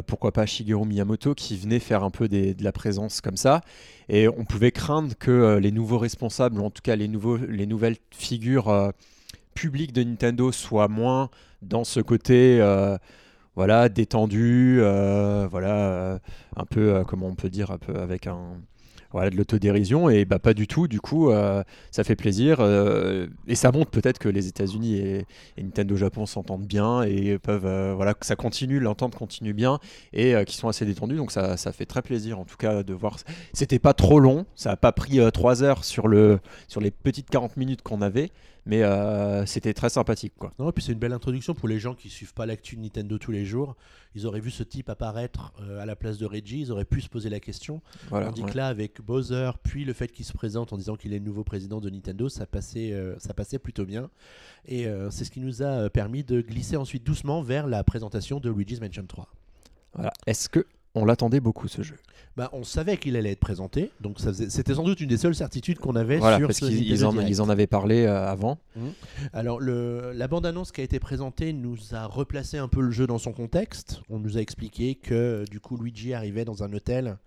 pourquoi 0.05 0.31
pas 0.31 0.45
Shigeru 0.45 0.85
Miyamoto 0.85 1.33
qui 1.33 1.57
venait 1.57 1.79
faire 1.79 2.03
un 2.03 2.11
peu 2.11 2.27
de 2.29 2.63
la 2.63 2.71
présence 2.71 3.19
comme 3.19 3.37
ça. 3.37 3.61
Et 4.07 4.27
on 4.27 4.45
pouvait 4.45 4.71
craindre 4.71 5.15
que 5.17 5.57
les 5.57 5.71
nouveaux 5.71 5.97
responsables, 5.97 6.59
ou 6.59 6.63
en 6.63 6.69
tout 6.69 6.83
cas 6.83 6.95
les, 6.95 7.07
nouveaux, 7.07 7.37
les 7.37 7.65
nouvelles 7.65 7.97
figures 8.11 8.93
publiques 9.55 9.93
de 9.93 10.03
Nintendo 10.03 10.51
soient 10.51 10.87
moins 10.87 11.29
dans 11.63 11.83
ce 11.83 11.99
côté... 11.99 12.61
euh, 12.61 12.97
voilà, 13.55 13.87
détendu, 13.87 14.79
euh, 14.81 15.47
voilà, 15.49 15.75
euh, 15.75 16.19
un 16.57 16.65
peu, 16.65 17.03
comment 17.07 17.27
on 17.27 17.35
peut 17.35 17.49
dire, 17.49 17.71
un 17.71 17.77
peu 17.77 17.95
avec 17.95 18.27
un, 18.27 18.59
voilà, 19.11 19.29
de 19.29 19.37
l'autodérision, 19.37 20.09
et 20.09 20.25
bah 20.25 20.39
pas 20.39 20.53
du 20.53 20.67
tout, 20.67 20.89
du 20.89 20.99
coup, 20.99 21.31
ça 21.89 22.03
fait 22.03 22.17
plaisir, 22.17 22.59
et 23.47 23.55
ça 23.55 23.71
montre 23.71 23.91
peut-être 23.91 24.19
que 24.19 24.27
les 24.27 24.47
États-Unis 24.47 24.97
et, 24.97 25.25
Nintendo 25.57 25.95
Japon 25.95 26.25
s'entendent 26.25 26.67
bien, 26.67 27.03
et 27.03 27.39
peuvent, 27.39 27.93
voilà, 27.95 28.13
que 28.13 28.25
ça 28.25 28.35
continue, 28.35 28.81
l'entente 28.81 29.15
continue 29.15 29.53
bien, 29.53 29.79
et 30.11 30.35
qu'ils 30.45 30.57
sont 30.57 30.67
assez 30.67 30.85
détendus, 30.85 31.15
donc 31.15 31.31
ça, 31.31 31.55
fait 31.55 31.85
très 31.85 32.01
plaisir, 32.01 32.37
en 32.39 32.43
tout 32.43 32.57
cas, 32.57 32.83
de 32.83 32.93
voir. 32.93 33.15
C'était 33.53 33.79
pas 33.79 33.93
trop 33.93 34.19
long, 34.19 34.45
ça 34.55 34.71
a 34.71 34.75
pas 34.75 34.91
pris 34.91 35.17
3 35.31 35.63
heures 35.63 35.85
sur, 35.85 36.09
sur 36.67 36.81
les 36.81 36.91
petites 36.91 37.29
40 37.29 37.55
minutes 37.55 37.83
qu'on 37.83 38.01
avait, 38.01 38.31
mais 38.65 38.83
euh, 38.83 39.45
c'était 39.45 39.73
très 39.73 39.89
sympathique, 39.89 40.33
quoi. 40.37 40.51
Non, 40.57 40.69
et 40.69 40.71
puis 40.71 40.83
c'est 40.83 40.91
une 40.91 40.99
belle 40.99 41.13
introduction 41.13 41.53
pour 41.53 41.67
les 41.67 41.79
gens 41.79 41.93
qui 41.93 42.09
suivent 42.09 42.33
pas 42.33 42.45
l'actu 42.45 42.75
de 42.75 42.81
Nintendo 42.81 43.17
tous 43.17 43.31
les 43.31 43.45
jours. 43.45 43.75
Ils 44.15 44.25
auraient 44.25 44.39
vu 44.39 44.49
ce 44.49 44.63
type 44.63 44.89
apparaître 44.89 45.53
euh, 45.61 45.79
à 45.81 45.85
la 45.85 45.95
place 45.95 46.17
de 46.17 46.25
Reggie, 46.25 46.61
ils 46.61 46.71
auraient 46.71 46.85
pu 46.85 47.01
se 47.01 47.09
poser 47.09 47.29
la 47.29 47.39
question. 47.39 47.81
Voilà, 48.09 48.27
Tandis 48.27 48.43
ouais. 48.43 48.51
que 48.51 48.57
là, 48.57 48.67
avec 48.67 49.01
Bowser, 49.01 49.51
puis 49.61 49.85
le 49.85 49.93
fait 49.93 50.07
qu'il 50.07 50.25
se 50.25 50.33
présente 50.33 50.73
en 50.73 50.77
disant 50.77 50.95
qu'il 50.95 51.13
est 51.13 51.19
le 51.19 51.25
nouveau 51.25 51.43
président 51.43 51.79
de 51.79 51.89
Nintendo, 51.89 52.27
ça 52.27 52.47
passait, 52.47 52.91
euh, 52.91 53.15
ça 53.19 53.33
passait 53.33 53.59
plutôt 53.59 53.85
bien. 53.85 54.09
Et 54.67 54.87
c'est 55.11 55.25
ce 55.25 55.29
qui 55.29 55.41
nous 55.41 55.61
a 55.61 55.91
permis 55.91 56.23
de 56.23 56.41
glisser 56.41 56.75
ensuite 56.75 57.03
doucement 57.03 57.43
vers 57.43 57.67
la 57.67 57.83
présentation 57.83 58.39
de 58.39 58.49
Luigi's 58.49 58.81
Mansion 58.81 59.05
3. 59.05 59.27
Voilà. 59.93 60.11
Est-ce 60.25 60.49
que 60.49 60.65
on 60.95 61.05
l'attendait 61.05 61.39
beaucoup 61.39 61.67
ce 61.67 61.81
jeu 61.83 61.95
Bah, 62.37 62.49
on 62.53 62.63
savait 62.63 62.97
qu'il 62.97 63.15
allait 63.15 63.31
être 63.31 63.39
présenté, 63.39 63.91
donc 64.01 64.19
faisait- 64.19 64.49
c'était 64.49 64.73
sans 64.73 64.83
doute 64.83 64.99
une 65.01 65.07
des 65.09 65.17
seules 65.17 65.35
certitudes 65.35 65.77
qu'on 65.79 65.95
avait 65.95 66.17
Voilà, 66.17 66.37
sur 66.37 66.47
parce 66.47 66.59
ce 66.59 66.65
ils 66.65 67.05
en, 67.05 67.11
Direct. 67.11 67.29
ils 67.29 67.41
en 67.41 67.49
avaient 67.49 67.67
parlé 67.67 68.03
euh, 68.05 68.27
avant. 68.27 68.57
Alors, 69.33 69.59
le, 69.59 70.11
la 70.13 70.27
bande-annonce 70.27 70.71
qui 70.71 70.81
a 70.81 70.83
été 70.83 70.99
présentée 70.99 71.53
nous 71.53 71.77
a 71.93 72.05
replacé 72.07 72.57
un 72.57 72.67
peu 72.67 72.81
le 72.81 72.91
jeu 72.91 73.07
dans 73.07 73.17
son 73.19 73.31
contexte. 73.33 74.01
On 74.09 74.19
nous 74.19 74.37
a 74.37 74.41
expliqué 74.41 74.95
que 74.95 75.45
du 75.49 75.59
coup 75.59 75.77
Luigi 75.77 76.13
arrivait 76.13 76.45
dans 76.45 76.63
un 76.63 76.71
hôtel. 76.73 77.17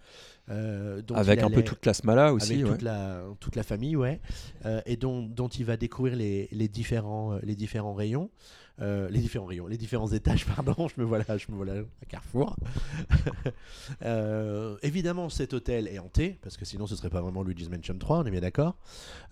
euh, 0.50 1.03
dont 1.03 1.15
avec 1.15 1.43
un 1.43 1.50
peu 1.50 1.62
toute 1.62 1.85
la 1.85 1.93
Smala 1.93 2.32
aussi. 2.32 2.55
avec 2.55 2.65
ouais. 2.65 2.70
toute, 2.73 2.82
la, 2.82 3.23
toute 3.38 3.55
la 3.55 3.62
famille, 3.62 3.97
ouais, 3.97 4.19
euh, 4.65 4.81
et 4.87 4.97
dont, 4.97 5.23
dont 5.23 5.49
il 5.49 5.67
va 5.67 5.76
découvrir 5.76 6.17
les, 6.17 6.49
les 6.53 6.69
différents, 6.69 7.38
les 7.43 7.55
différents 7.55 7.93
rayons, 7.93 8.31
euh, 8.81 9.09
les 9.11 9.19
différents 9.19 9.47
rayons, 9.47 9.67
les 9.67 9.77
différents 9.77 10.09
étages, 10.09 10.47
pardon, 10.57 10.89
je 10.89 11.01
me 11.01 11.05
voilà, 11.05 11.25
je 11.37 11.51
me 11.51 11.57
voilà 11.57 11.75
à 11.75 12.07
Carrefour. 12.09 12.57
Euh, 14.03 14.77
évidemment, 14.83 15.29
cet 15.29 15.55
hôtel 15.55 15.89
est 15.89 15.99
hanté, 15.99 16.39
parce 16.43 16.57
que 16.57 16.65
sinon 16.65 16.87
ce 16.87 16.95
serait 16.95 17.11
pas 17.11 17.21
vraiment 17.21 17.43
Luigi's 17.43 17.71
Mansion 17.71 17.97
3, 17.99 18.19
on 18.19 18.27
est 18.27 18.31
bien 18.31 18.41
d'accord. 18.41 18.77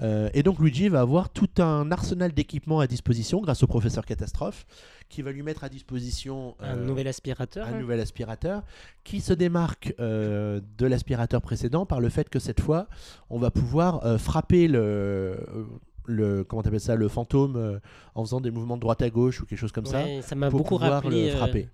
Euh, 0.01 0.31
et 0.35 0.43
donc 0.43 0.59
Luigi 0.59 0.89
va 0.89 1.01
avoir 1.01 1.29
tout 1.29 1.49
un 1.59 1.91
arsenal 1.93 2.33
d'équipements 2.33 2.81
à 2.81 2.87
disposition 2.87 3.41
grâce 3.41 3.63
au 3.63 3.67
professeur 3.67 4.05
Catastrophe, 4.05 4.67
qui 5.09 5.23
va 5.23 5.31
lui 5.31 5.43
mettre 5.43 5.63
à 5.63 5.69
disposition 5.69 6.57
Un 6.59 6.77
nouvel 6.77 7.07
aspirateur. 7.07 7.67
un 7.67 7.75
hein. 7.75 7.81
nouvel 7.81 8.01
aspirateur 8.01 8.63
qui 9.05 9.21
se 9.21 9.33
démarque 9.33 9.95
de 9.99 10.87
l'aspirateur 10.87 11.43
précédent 11.43 11.87
par 11.87 12.01
le 12.01 12.09
fait 12.09 12.29
que 12.29 12.39
cette 12.39 12.61
fois 12.61 12.89
on 13.31 13.39
va 13.39 13.51
pouvoir 13.51 14.19
frapper 14.19 14.69
le, 14.69 15.39
le 16.06 16.44
comment 16.44 16.62
t'appelles 16.62 16.81
ça 16.81 16.94
le 16.94 17.08
fantôme 17.08 17.56
euh, 17.56 17.79
en 18.14 18.25
faisant 18.25 18.41
des 18.41 18.50
mouvements 18.50 18.76
de 18.76 18.81
droite 18.82 19.03
à 19.03 19.11
gauche 19.11 19.41
ou 19.41 19.47
quelque 19.47 19.58
chose 19.58 19.73
comme 19.73 19.87
ça 19.87 20.03
Ouais, 20.05 20.20
ça 20.23 20.35
m'a 20.35 20.50
beaucoup 20.50 20.76
rappelé 20.76 21.26
le 21.29 21.32
euh, 21.32 21.37
frapper. 21.37 21.69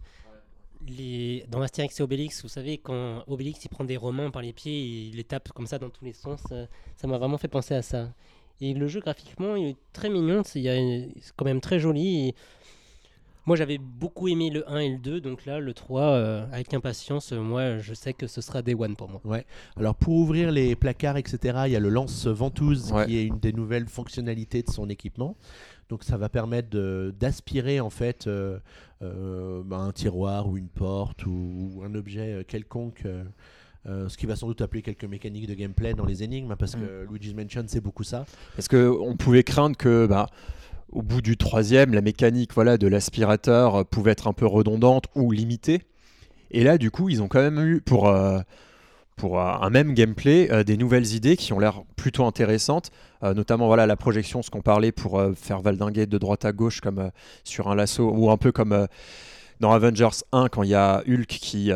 les... 0.88 1.44
dans 1.50 1.60
Astérix 1.62 1.98
et 2.00 2.02
Obélix, 2.02 2.42
vous 2.42 2.48
savez, 2.48 2.78
quand 2.78 3.22
Obélix 3.28 3.64
il 3.64 3.68
prend 3.68 3.84
des 3.84 3.96
Romains 3.96 4.30
par 4.30 4.42
les 4.42 4.52
pieds 4.52 4.72
et 4.80 5.08
il 5.08 5.16
les 5.16 5.24
tape 5.24 5.50
comme 5.52 5.66
ça 5.66 5.78
dans 5.78 5.90
tous 5.90 6.04
les 6.04 6.12
sens, 6.12 6.42
euh, 6.52 6.66
ça 6.96 7.06
m'a 7.06 7.18
vraiment 7.18 7.38
fait 7.38 7.48
penser 7.48 7.74
à 7.74 7.82
ça. 7.82 8.08
Et 8.60 8.74
le 8.74 8.86
jeu 8.86 9.00
graphiquement, 9.00 9.56
il 9.56 9.68
est 9.70 9.76
très 9.92 10.08
mignon, 10.08 10.42
c'est 10.44 10.60
il 10.60 10.62
y 10.64 10.68
a 10.68 10.76
une- 10.76 11.10
c'est 11.20 11.32
quand 11.36 11.44
même 11.44 11.60
très 11.60 11.78
joli. 11.80 12.28
et 12.28 12.34
Moi 13.46 13.56
j'avais 13.56 13.78
beaucoup 13.78 14.28
aimé 14.28 14.50
le 14.50 14.68
1 14.70 14.78
et 14.78 14.88
le 14.90 14.98
2, 14.98 15.20
donc 15.20 15.46
là 15.46 15.58
le 15.58 15.74
3, 15.74 16.00
euh, 16.02 16.46
avec 16.52 16.72
impatience, 16.74 17.32
euh, 17.32 17.40
moi 17.40 17.78
je 17.78 17.92
sais 17.92 18.12
que 18.12 18.26
ce 18.28 18.40
sera 18.40 18.62
Day 18.62 18.74
One 18.74 18.94
pour 18.94 19.08
moi. 19.10 19.20
Alors 19.76 19.94
pour 19.96 20.14
ouvrir 20.14 20.52
les 20.52 20.76
placards 20.76 21.16
etc 21.16 21.62
il 21.66 21.72
y 21.72 21.76
a 21.76 21.80
le 21.80 21.88
lance 21.88 22.26
ventouse 22.26 22.92
Ouais. 22.92 23.06
qui 23.06 23.16
est 23.18 23.26
une 23.26 23.38
des 23.40 23.52
nouvelles 23.52 23.88
fonctionnalités 23.88 24.62
de 24.62 24.70
son 24.70 24.88
équipement. 24.88 25.36
Donc 25.88 26.04
ça 26.04 26.16
va 26.16 26.28
permettre 26.28 26.68
d'aspirer 27.10 27.80
en 27.80 27.90
fait 27.90 28.26
euh, 28.26 28.58
euh, 29.02 29.62
bah, 29.64 29.78
un 29.78 29.92
tiroir 29.92 30.48
ou 30.48 30.56
une 30.56 30.68
porte 30.68 31.26
ou, 31.26 31.72
ou 31.74 31.82
un 31.84 31.94
objet 31.94 32.44
quelconque. 32.46 33.02
euh, 33.06 33.24
euh, 33.86 34.08
ce 34.08 34.16
qui 34.16 34.26
va 34.26 34.36
sans 34.36 34.46
doute 34.46 34.60
appeler 34.62 34.80
quelques 34.80 35.04
mécaniques 35.06 35.48
de 35.48 35.54
gameplay 35.54 35.92
dans 35.92 36.04
les 36.06 36.22
énigmes, 36.22 36.52
hein, 36.52 36.56
parce 36.56 36.76
que 36.76 37.04
Luigi's 37.10 37.34
Mansion 37.34 37.64
c'est 37.66 37.80
beaucoup 37.80 38.04
ça. 38.04 38.24
Parce 38.54 38.68
que 38.68 38.88
on 39.00 39.16
pouvait 39.16 39.42
craindre 39.42 39.76
que, 39.76 40.06
bah, 40.06 40.28
au 40.92 41.02
bout 41.02 41.22
du 41.22 41.36
troisième, 41.36 41.94
la 41.94 42.02
mécanique 42.02 42.52
voilà, 42.54 42.76
de 42.76 42.86
l'aspirateur 42.86 43.76
euh, 43.76 43.84
pouvait 43.84 44.12
être 44.12 44.28
un 44.28 44.32
peu 44.32 44.46
redondante 44.46 45.06
ou 45.14 45.32
limitée. 45.32 45.82
Et 46.50 46.64
là, 46.64 46.78
du 46.78 46.90
coup, 46.90 47.08
ils 47.08 47.22
ont 47.22 47.28
quand 47.28 47.40
même 47.40 47.58
eu, 47.66 47.80
pour, 47.80 48.08
euh, 48.08 48.40
pour 49.16 49.40
euh, 49.40 49.52
un 49.60 49.70
même 49.70 49.94
gameplay, 49.94 50.64
des 50.64 50.76
nouvelles 50.76 51.14
idées 51.14 51.36
qui 51.36 51.54
ont 51.54 51.58
l'air 51.58 51.82
plutôt 51.96 52.24
intéressantes. 52.24 52.90
Notamment 53.22 53.68
voilà, 53.68 53.86
la 53.86 53.96
projection, 53.96 54.42
ce 54.42 54.50
qu'on 54.50 54.62
parlait 54.62 54.90
pour 54.90 55.22
faire 55.36 55.60
valdinguer 55.60 56.06
de 56.06 56.18
droite 56.18 56.44
à 56.44 56.50
gauche 56.50 56.80
comme 56.80 57.12
sur 57.44 57.68
un 57.68 57.76
lasso, 57.76 58.10
ou 58.12 58.30
un 58.32 58.36
peu 58.36 58.50
comme 58.50 58.88
dans 59.60 59.70
Avengers 59.70 60.24
1 60.32 60.48
quand 60.48 60.64
il 60.64 60.70
y 60.70 60.74
a 60.74 61.04
Hulk 61.06 61.28
qui, 61.28 61.70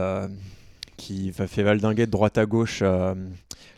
qui 0.96 1.32
fait 1.32 1.62
valdinguer 1.62 2.06
de 2.06 2.11
droite 2.11 2.37
à 2.37 2.46
gauche 2.46 2.82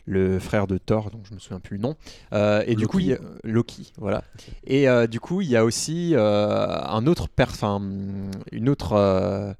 le 0.08 0.38
frère 0.38 0.66
de 0.66 0.78
Thor, 0.78 1.10
donc 1.10 1.20
je 1.28 1.34
me 1.34 1.38
souviens 1.38 1.60
plus 1.60 1.76
le 1.76 1.82
nom. 1.82 1.94
Euh, 2.32 2.62
et 2.66 2.74
du 2.74 2.86
coup, 2.88 2.98
il 3.00 3.06
y 3.08 3.12
a- 3.12 3.18
Loki, 3.44 3.92
voilà. 3.98 4.24
Et 4.66 4.88
euh, 4.88 5.06
du 5.06 5.20
coup, 5.20 5.42
il 5.42 5.48
y 5.48 5.56
a 5.56 5.64
aussi 5.64 6.14
euh, 6.14 6.78
un 6.82 7.06
autre 7.06 7.28
enfin, 7.38 7.80
une 8.52 8.68
autre 8.68 8.94
euh, 8.94 9.52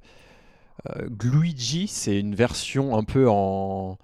euh, 0.89 1.07
Luigi, 1.23 1.87
c'est 1.87 2.19
une 2.19 2.35
version 2.35 2.97
un 2.97 3.03
peu 3.03 3.29
en 3.29 3.97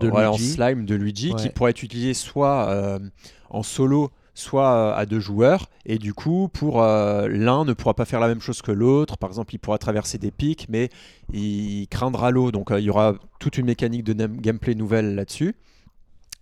de 0.00 0.08
slime 0.38 0.86
de 0.86 0.94
Luigi 0.94 1.34
qui 1.36 1.48
pourrait 1.50 1.70
être 1.72 1.82
utilisé 1.82 2.14
soit 2.14 2.68
euh, 2.70 2.98
en 3.50 3.62
solo 3.62 4.10
soit 4.34 4.74
euh, 4.74 4.94
à 4.94 5.06
deux 5.06 5.20
joueurs 5.20 5.68
et 5.84 5.98
du 5.98 6.14
coup 6.14 6.48
pour 6.52 6.82
euh, 6.82 7.28
l'un 7.28 7.64
ne 7.64 7.72
pourra 7.72 7.94
pas 7.94 8.04
faire 8.04 8.20
la 8.20 8.28
même 8.28 8.40
chose 8.40 8.62
que 8.62 8.72
l'autre. 8.72 9.16
Par 9.18 9.30
exemple 9.30 9.54
il 9.54 9.58
pourra 9.58 9.78
traverser 9.78 10.18
des 10.18 10.30
pics 10.30 10.66
mais 10.68 10.88
il 11.32 11.86
craindra 11.88 12.30
l'eau. 12.30 12.50
Donc 12.50 12.70
euh, 12.70 12.80
il 12.80 12.84
y 12.84 12.90
aura 12.90 13.14
toute 13.38 13.58
une 13.58 13.66
mécanique 13.66 14.04
de 14.04 14.14
gameplay 14.26 14.74
nouvelle 14.74 15.14
là-dessus. 15.14 15.54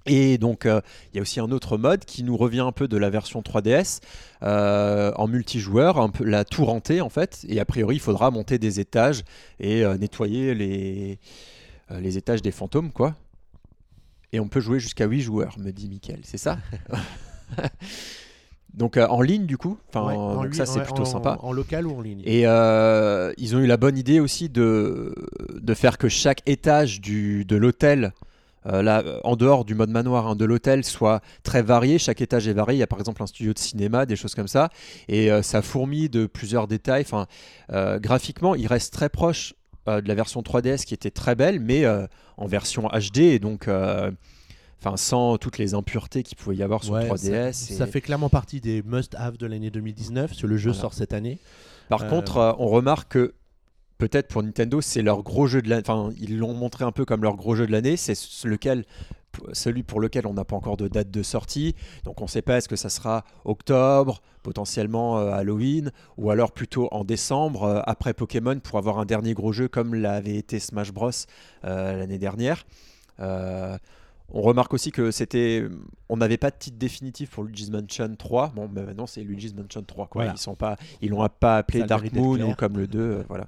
Et 0.06 0.38
donc 0.38 0.64
il 0.64 1.16
y 1.16 1.18
a 1.18 1.22
aussi 1.22 1.40
un 1.40 1.50
autre 1.50 1.76
mode 1.76 2.04
qui 2.04 2.22
nous 2.22 2.36
revient 2.36 2.60
un 2.60 2.72
peu 2.72 2.88
de 2.88 2.96
la 2.96 3.10
version 3.10 3.42
3DS 3.42 4.00
euh, 4.42 5.12
en 5.16 5.28
multijoueur, 5.28 5.98
un 5.98 6.08
peu 6.08 6.24
la 6.24 6.44
tour 6.44 6.70
hantée 6.70 7.02
en 7.02 7.10
fait. 7.10 7.44
Et 7.48 7.60
a 7.60 7.64
priori 7.66 7.96
il 7.96 8.00
faudra 8.00 8.30
monter 8.30 8.58
des 8.58 8.80
étages 8.80 9.24
et 9.58 9.84
nettoyer 9.98 10.54
les, 10.54 11.18
les 11.90 12.16
étages 12.16 12.40
des 12.40 12.50
fantômes 12.50 12.92
quoi. 12.92 13.14
Et 14.32 14.40
on 14.40 14.48
peut 14.48 14.60
jouer 14.60 14.80
jusqu'à 14.80 15.06
8 15.06 15.20
joueurs, 15.20 15.58
me 15.58 15.70
dit 15.70 15.88
Mickaël, 15.88 16.20
c'est 16.22 16.38
ça? 16.38 16.58
Donc 18.74 18.96
euh, 18.96 19.06
en 19.08 19.20
ligne 19.20 19.46
du 19.46 19.58
coup, 19.58 19.78
enfin, 19.88 20.06
Ouais, 20.06 20.14
en 20.14 20.34
donc 20.36 20.46
lui- 20.46 20.56
ça 20.56 20.64
c'est 20.64 20.78
ouais, 20.78 20.84
plutôt 20.84 21.02
en- 21.02 21.06
sympa. 21.06 21.38
En 21.42 21.52
local 21.52 21.86
ou 21.88 21.96
en 21.96 22.00
ligne 22.00 22.22
Et 22.24 22.46
euh, 22.46 23.32
ils 23.36 23.56
ont 23.56 23.58
eu 23.58 23.66
la 23.66 23.76
bonne 23.76 23.98
idée 23.98 24.20
aussi 24.20 24.48
de, 24.48 25.12
de 25.60 25.74
faire 25.74 25.98
que 25.98 26.08
chaque 26.08 26.40
étage 26.46 27.00
du, 27.00 27.44
de 27.44 27.56
l'hôtel, 27.56 28.12
euh, 28.66 28.80
là, 28.82 29.02
en 29.24 29.34
dehors 29.34 29.64
du 29.64 29.74
mode 29.74 29.90
manoir 29.90 30.28
hein, 30.28 30.36
de 30.36 30.44
l'hôtel, 30.44 30.84
soit 30.84 31.20
très 31.42 31.62
varié. 31.62 31.98
Chaque 31.98 32.20
étage 32.20 32.46
est 32.46 32.52
varié. 32.52 32.76
Il 32.76 32.80
y 32.80 32.84
a 32.84 32.86
par 32.86 33.00
exemple 33.00 33.22
un 33.24 33.26
studio 33.26 33.52
de 33.52 33.58
cinéma, 33.58 34.06
des 34.06 34.14
choses 34.16 34.36
comme 34.36 34.48
ça. 34.48 34.68
Et 35.08 35.30
ça 35.42 35.62
fourmille 35.62 36.08
de 36.08 36.26
plusieurs 36.26 36.68
détails. 36.68 37.02
Enfin, 37.02 37.26
graphiquement, 37.98 38.54
il 38.54 38.66
reste 38.68 38.92
très 38.92 39.08
proche 39.08 39.54
de 39.88 40.06
la 40.06 40.14
version 40.14 40.42
3DS 40.42 40.84
qui 40.84 40.94
était 40.94 41.10
très 41.10 41.34
belle, 41.34 41.58
mais 41.58 41.84
en 42.36 42.46
version 42.46 42.88
HD. 42.88 43.18
Et 43.18 43.38
donc. 43.40 43.66
Enfin, 44.82 44.96
sans 44.96 45.36
toutes 45.36 45.58
les 45.58 45.74
impuretés 45.74 46.22
qu'il 46.22 46.36
pouvait 46.38 46.56
y 46.56 46.62
avoir 46.62 46.82
sur 46.82 46.94
Ouais, 46.94 47.06
3DS. 47.06 47.52
Ça, 47.52 47.74
et- 47.74 47.76
ça 47.76 47.86
fait 47.86 48.00
clairement 48.00 48.30
partie 48.30 48.60
des 48.60 48.82
must-have 48.82 49.36
de 49.36 49.46
l'année 49.46 49.70
2019, 49.70 50.30
parce 50.30 50.40
que 50.40 50.46
le 50.46 50.56
jeu 50.56 50.70
Voilà. 50.70 50.80
sort 50.80 50.94
cette 50.94 51.12
année. 51.12 51.38
Par 51.90 52.02
Euh, 52.04 52.08
contre, 52.08 52.36
euh, 52.38 52.52
on 52.58 52.68
remarque 52.68 53.12
que 53.12 53.34
peut-être 53.98 54.28
pour 54.28 54.42
Nintendo, 54.42 54.80
c'est 54.80 55.02
leur 55.02 55.22
gros 55.22 55.46
jeu 55.46 55.60
de 55.60 55.68
l'année. 55.68 55.82
Enfin, 55.86 56.10
ils 56.18 56.38
l'ont 56.38 56.54
montré 56.54 56.84
un 56.84 56.92
peu 56.92 57.04
comme 57.04 57.22
leur 57.22 57.36
gros 57.36 57.54
jeu 57.54 57.66
de 57.66 57.72
l'année. 57.72 57.98
C'est 57.98 58.14
ce- 58.14 58.48
lequel, 58.48 58.86
celui 59.52 59.82
pour 59.82 60.00
lequel 60.00 60.26
on 60.26 60.32
n'a 60.32 60.44
pas 60.46 60.56
encore 60.56 60.78
de 60.78 60.88
date 60.88 61.10
de 61.10 61.22
sortie. 61.22 61.74
Donc, 62.04 62.20
on 62.20 62.24
ne 62.24 62.28
sait 62.30 62.40
pas 62.42 62.56
est-ce 62.56 62.68
que 62.68 62.74
ça 62.76 62.88
sera 62.88 63.24
octobre, 63.44 64.22
potentiellement 64.42 65.18
euh, 65.18 65.30
Halloween, 65.32 65.92
ou 66.16 66.30
alors 66.30 66.52
plutôt 66.52 66.88
en 66.90 67.04
décembre 67.04 67.64
euh, 67.64 67.80
après 67.84 68.14
Pokémon 68.14 68.58
pour 68.58 68.78
avoir 68.78 68.98
un 68.98 69.04
dernier 69.04 69.34
gros 69.34 69.52
jeu 69.52 69.68
comme 69.68 69.94
l'avait 69.94 70.36
été 70.36 70.58
Smash 70.58 70.90
Bros 70.92 71.10
euh, 71.64 71.96
l'année 71.98 72.18
dernière. 72.18 72.64
On 74.32 74.42
remarque 74.42 74.72
aussi 74.74 74.92
que 74.92 75.10
c'était, 75.10 75.64
on 76.08 76.16
n'avait 76.16 76.36
pas 76.36 76.50
de 76.50 76.56
titre 76.56 76.78
définitif 76.78 77.30
pour 77.30 77.44
Luigi's 77.44 77.70
Mansion 77.70 78.14
3. 78.16 78.52
Bon, 78.54 78.68
mais 78.72 78.82
maintenant 78.82 79.06
c'est 79.06 79.22
Luigi's 79.22 79.54
Mansion 79.54 79.82
3. 79.82 80.06
Quoi. 80.06 80.22
Voilà. 80.22 80.34
Ils 80.36 80.40
sont 80.40 80.54
pas, 80.54 80.76
ils 81.00 81.10
l'ont 81.10 81.26
pas 81.28 81.58
appelé 81.58 81.80
Ça 81.80 81.86
Dark 81.86 82.12
Moon 82.12 82.40
ou 82.40 82.54
comme 82.54 82.76
le 82.78 82.86
2. 82.86 82.98
euh, 82.98 83.22
voilà. 83.28 83.46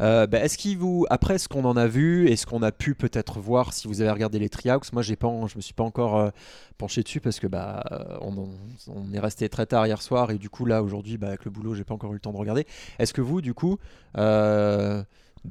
Euh, 0.00 0.26
bah, 0.26 0.40
est-ce 0.40 0.56
qu'il 0.56 0.78
vous, 0.78 1.06
après 1.10 1.38
ce 1.38 1.48
qu'on 1.48 1.64
en 1.64 1.76
a 1.76 1.86
vu 1.86 2.28
et 2.28 2.36
ce 2.36 2.46
qu'on 2.46 2.62
a 2.62 2.72
pu 2.72 2.94
peut-être 2.94 3.40
voir, 3.40 3.72
si 3.72 3.88
vous 3.88 4.00
avez 4.00 4.10
regardé 4.10 4.38
les 4.38 4.48
Triaux, 4.48 4.80
moi 4.92 5.02
j'ai 5.02 5.16
pas, 5.16 5.28
je 5.46 5.56
me 5.56 5.60
suis 5.60 5.74
pas 5.74 5.84
encore 5.84 6.16
euh, 6.16 6.30
penché 6.78 7.02
dessus 7.02 7.20
parce 7.20 7.40
que 7.40 7.46
bah 7.46 7.82
on, 8.20 9.12
est 9.12 9.20
resté 9.20 9.48
très 9.48 9.66
tard 9.66 9.86
hier 9.86 10.02
soir 10.02 10.30
et 10.30 10.38
du 10.38 10.50
coup 10.50 10.66
là 10.66 10.82
aujourd'hui 10.82 11.16
bah, 11.16 11.28
avec 11.28 11.44
le 11.46 11.50
boulot 11.50 11.74
j'ai 11.74 11.84
pas 11.84 11.94
encore 11.94 12.10
eu 12.10 12.14
le 12.14 12.20
temps 12.20 12.32
de 12.32 12.36
regarder. 12.36 12.66
Est-ce 12.98 13.14
que 13.14 13.22
vous 13.22 13.40
du 13.40 13.54
coup 13.54 13.78
de 14.16 15.04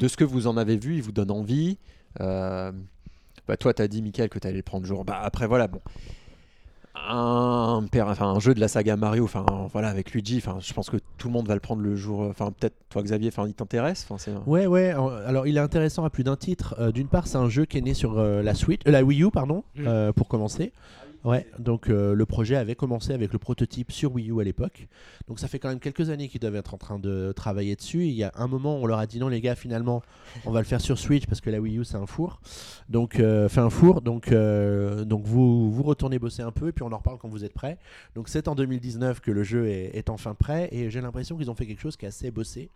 ce 0.08 0.18
que 0.18 0.24
vous 0.24 0.48
en 0.48 0.58
avez 0.58 0.78
vu, 0.78 0.96
il 0.96 1.02
vous 1.02 1.12
donne 1.12 1.32
envie 1.32 1.78
bah, 3.48 3.58
toi, 3.58 3.74
tu 3.74 3.82
as 3.82 3.88
dit, 3.88 4.02
Michael, 4.02 4.30
que 4.30 4.40
tu 4.40 4.48
allais 4.48 4.58
le 4.58 4.64
prendre 4.64 4.86
jour. 4.86 5.06
Bah, 5.06 5.20
après, 5.24 5.48
voilà, 5.48 5.68
bon. 5.68 5.80
Un, 7.08 7.84
père- 7.92 8.08
enfin, 8.08 8.28
un 8.28 8.40
jeu 8.40 8.54
de 8.54 8.60
la 8.60 8.68
saga 8.70 8.96
Mario, 8.96 9.26
enfin, 9.26 9.46
voilà, 9.74 9.90
avec 9.90 10.12
Luigi, 10.12 10.38
enfin, 10.38 10.58
je 10.62 10.74
pense 10.74 10.90
que 10.90 10.98
tout 11.18 11.28
le 11.28 11.34
monde 11.34 11.46
va 11.48 11.54
le 11.54 11.60
prendre 11.60 11.82
le 11.82 11.96
jour. 11.96 12.22
Enfin, 12.22 12.52
peut-être 12.58 12.74
toi, 12.90 13.04
Xavier, 13.04 13.28
enfin, 13.28 13.46
il 13.48 13.54
t'intéresse 13.54 14.08
enfin. 14.10 14.42
Ouais, 14.48 14.66
ouais. 14.66 14.96
Alors, 15.28 15.46
il 15.46 15.58
est 15.58 15.60
intéressant 15.60 16.06
à 16.06 16.10
plus 16.10 16.24
d'un 16.24 16.38
titre. 16.38 16.74
Euh, 16.80 16.92
D'une 16.94 17.08
part, 17.10 17.28
c'est 17.28 17.38
un 17.38 17.50
jeu 17.50 17.66
qui 17.66 17.78
est 17.78 17.82
né 17.82 17.94
sur 17.94 18.18
euh, 18.18 18.42
la 18.42 18.56
Switch, 18.56 18.82
euh, 18.88 18.92
la 18.92 19.04
Wii 19.04 19.24
U, 19.24 19.30
pardon, 19.30 19.64
Mm. 19.76 19.84
euh, 19.88 20.12
pour 20.14 20.30
commencer. 20.30 20.72
Ouais. 21.26 21.48
Donc, 21.58 21.90
euh, 21.90 22.14
le 22.14 22.26
projet 22.28 22.56
avait 22.56 22.76
commencé 22.76 23.12
avec 23.12 23.34
le 23.34 23.40
prototype 23.40 23.92
sur 23.92 24.14
Wii 24.14 24.30
U 24.30 24.40
à 24.40 24.44
l'époque. 24.44 24.88
Donc, 25.28 25.40
ça 25.40 25.48
fait 25.48 25.58
quand 25.58 25.70
même 25.70 25.80
quelques 25.80 26.12
années 26.12 26.28
qu'ils 26.28 26.40
doivent 26.40 26.56
être 26.56 26.76
en 26.76 26.78
train 26.78 27.00
de 27.00 27.34
travailler 27.36 27.76
dessus. 27.76 28.06
Il 28.06 28.14
y 28.14 28.24
a 28.24 28.32
un 28.36 28.48
moment, 28.48 28.78
on 28.78 28.86
leur 28.86 29.00
a 29.00 29.08
dit 29.08 29.20
non, 29.20 29.28
les 29.28 29.42
gars, 29.42 29.56
finalement, 29.56 30.04
on 30.46 30.52
va 30.52 30.60
le 30.60 30.66
faire 30.66 30.80
sur 30.80 31.00
Switch 31.00 31.26
parce 31.26 31.42
que 31.42 31.50
la 31.50 31.60
Wii 31.60 31.80
U, 31.80 31.84
c'est 31.84 31.98
un 31.98 32.06
four. 32.06 32.40
Donc, 32.90 33.20
euh, 33.20 33.50
fait 33.50 33.62
un 33.62 33.72
four. 33.72 34.02
Donc, 34.02 34.32
euh, 34.32 35.04
donc 35.04 35.26
vous, 35.26 35.72
vous 35.72 35.84
retournez 35.84 36.20
bosser 36.20 36.44
un 36.44 36.52
peu 36.52 36.68
et 36.68 36.72
puis 36.72 36.84
on 36.84 36.92
en 36.92 36.98
reparle 36.98 37.18
quand 37.18 37.30
vous 37.30 37.44
êtes 37.44 37.54
prêts. 37.54 37.80
Donc, 38.14 38.30
c'est 38.30 38.48
en 38.48 38.54
2019 38.54 39.20
que 39.20 39.32
le 39.32 39.44
jeu 39.44 39.68
est, 39.68 39.98
est 39.98 40.12
enfin 40.12 40.36
prêt 40.36 40.70
et 40.72 40.92
j'ai 40.92 41.02
l'impression 41.02 41.36
qu'ils 41.38 41.50
ont 41.50 41.56
fait 41.56 41.66
quelque 41.66 41.82
chose 41.82 41.98
qui 41.98 42.06
est 42.06 42.10
assez 42.10 42.30
bossé. 42.30 42.70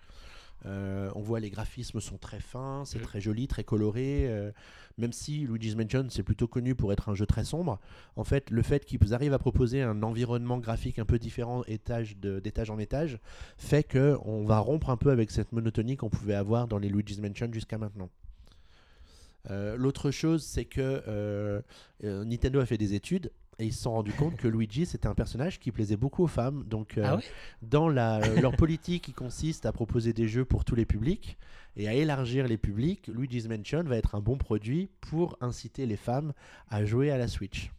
Euh, 0.66 1.10
on 1.16 1.22
voit 1.22 1.40
les 1.40 1.50
graphismes 1.50 2.02
sont 2.02 2.18
très 2.18 2.42
fins, 2.42 2.84
c'est 2.86 3.00
Mm. 3.00 3.04
très 3.04 3.22
joli, 3.22 3.48
très 3.48 3.64
coloré. 3.64 4.26
euh, 4.28 4.52
même 4.98 5.14
si 5.14 5.48
Luigi's 5.48 5.78
Mansion 5.78 6.08
c'est 6.10 6.24
plutôt 6.24 6.48
connu 6.50 6.76
pour 6.76 6.92
être 6.92 7.08
un 7.08 7.16
jeu 7.16 7.26
très 7.26 7.46
sombre, 7.46 7.80
en 8.18 8.26
fait 8.26 8.50
le 8.50 8.62
fait 8.62 8.84
qu'ils 8.84 9.14
arrivent 9.14 9.32
à 9.34 9.40
proposer 9.40 9.82
un 9.82 10.04
environnement 10.04 10.58
graphique 10.58 11.00
un 11.00 11.06
peu 11.06 11.18
différent 11.18 11.64
étage 11.68 12.18
de- 12.18 12.42
d'étage 12.42 12.70
en 12.70 12.78
étage 12.80 13.18
fait 13.58 13.84
que 13.84 14.18
on 14.26 14.44
va 14.44 14.60
rompre 14.60 14.90
un 14.90 14.98
peu 14.98 15.12
avec 15.12 15.32
cette 15.32 15.54
monotonie 15.54 15.96
qu'on 15.96 16.10
pouvait 16.10 16.34
avoir 16.36 16.68
dans 16.68 16.78
les 16.80 16.90
Luigi's 16.90 17.20
Mansion 17.22 17.48
jusqu'à 17.54 17.78
maintenant. 17.78 18.10
Euh, 19.50 19.78
L'autre 19.78 20.12
chose, 20.12 20.44
c'est 20.44 20.66
que 20.66 21.64
Nintendo 22.04 22.60
a 22.60 22.66
fait 22.66 22.78
des 22.78 22.94
études 22.94 23.32
et 23.60 23.66
ils 23.66 23.74
se 23.74 23.84
sont 23.84 23.92
rendus 23.92 24.14
compte 24.14 24.38
que 24.38 24.48
Luigi 24.48 24.86
c'était 24.86 25.08
un 25.08 25.14
personnage 25.14 25.60
qui 25.60 25.72
plaisait 25.72 25.98
beaucoup 25.98 26.24
aux 26.24 26.28
femmes. 26.28 26.64
Donc, 26.68 26.98
euh, 26.98 27.04
Ah 27.06 27.16
ouais? 27.18 27.24
dans 27.62 27.90
la, 27.90 28.18
euh, 28.18 28.42
leur 28.42 28.56
politique 28.56 29.04
qui 29.04 29.14
consiste 29.14 29.66
à 29.66 29.72
proposer 29.72 30.14
des 30.14 30.28
jeux 30.28 30.46
pour 30.46 30.66
tous 30.66 30.76
les 30.76 30.86
publics 30.86 31.38
et 31.76 31.88
à 31.88 31.94
élargir 31.94 32.48
les 32.48 32.58
publics, 32.58 33.08
Luigi's 33.08 33.48
Mansion 33.48 33.84
va 33.84 33.98
être 33.98 34.16
un 34.16 34.22
bon 34.22 34.38
produit 34.38 34.90
pour 35.02 35.38
inciter 35.42 35.86
les 35.86 35.98
femmes 35.98 36.34
à 36.70 36.84
jouer 36.86 37.12
à 37.12 37.18
la 37.18 37.28
Switch. 37.28 37.72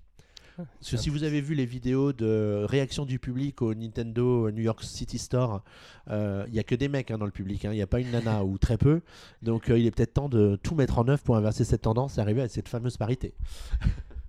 Parce 0.57 0.91
que 0.91 0.97
si 0.99 1.09
vous 1.09 1.25
avez 1.25 1.41
vu 1.41 1.55
les 1.55 1.65
vidéos 1.65 2.13
de 2.13 2.65
réaction 2.69 3.07
du 3.07 3.19
public 3.19 3.63
au 3.63 3.75
Nintendo 3.75 4.51
New 4.51 4.63
York 4.63 4.83
City 4.83 5.19
Store, 5.19 5.63
euh, 6.11 6.45
il 6.49 6.55
y 6.55 6.59
a 6.59 6.63
que 6.63 6.75
des 6.75 6.89
mecs 6.89 7.11
hein, 7.11 7.17
dans 7.17 7.25
le 7.25 7.31
public, 7.31 7.65
hein, 7.65 7.73
il 7.73 7.77
n'y 7.77 7.83
a 7.83 7.87
pas 7.87 8.01
une 8.01 8.11
nana 8.11 8.45
ou 8.45 8.59
très 8.59 8.77
peu. 8.77 9.01
Donc 9.43 9.71
euh, 9.71 9.79
il 9.79 9.87
est 9.87 9.91
peut-être 9.91 10.15
temps 10.15 10.29
de 10.29 10.59
tout 10.63 10.75
mettre 10.75 10.99
en 10.99 11.09
œuvre 11.09 11.23
pour 11.23 11.37
inverser 11.37 11.65
cette 11.65 11.83
tendance 11.83 12.19
et 12.19 12.21
arriver 12.21 12.43
à 12.43 12.49
cette 12.49 12.69
fameuse 12.69 12.97
parité. 12.97 13.35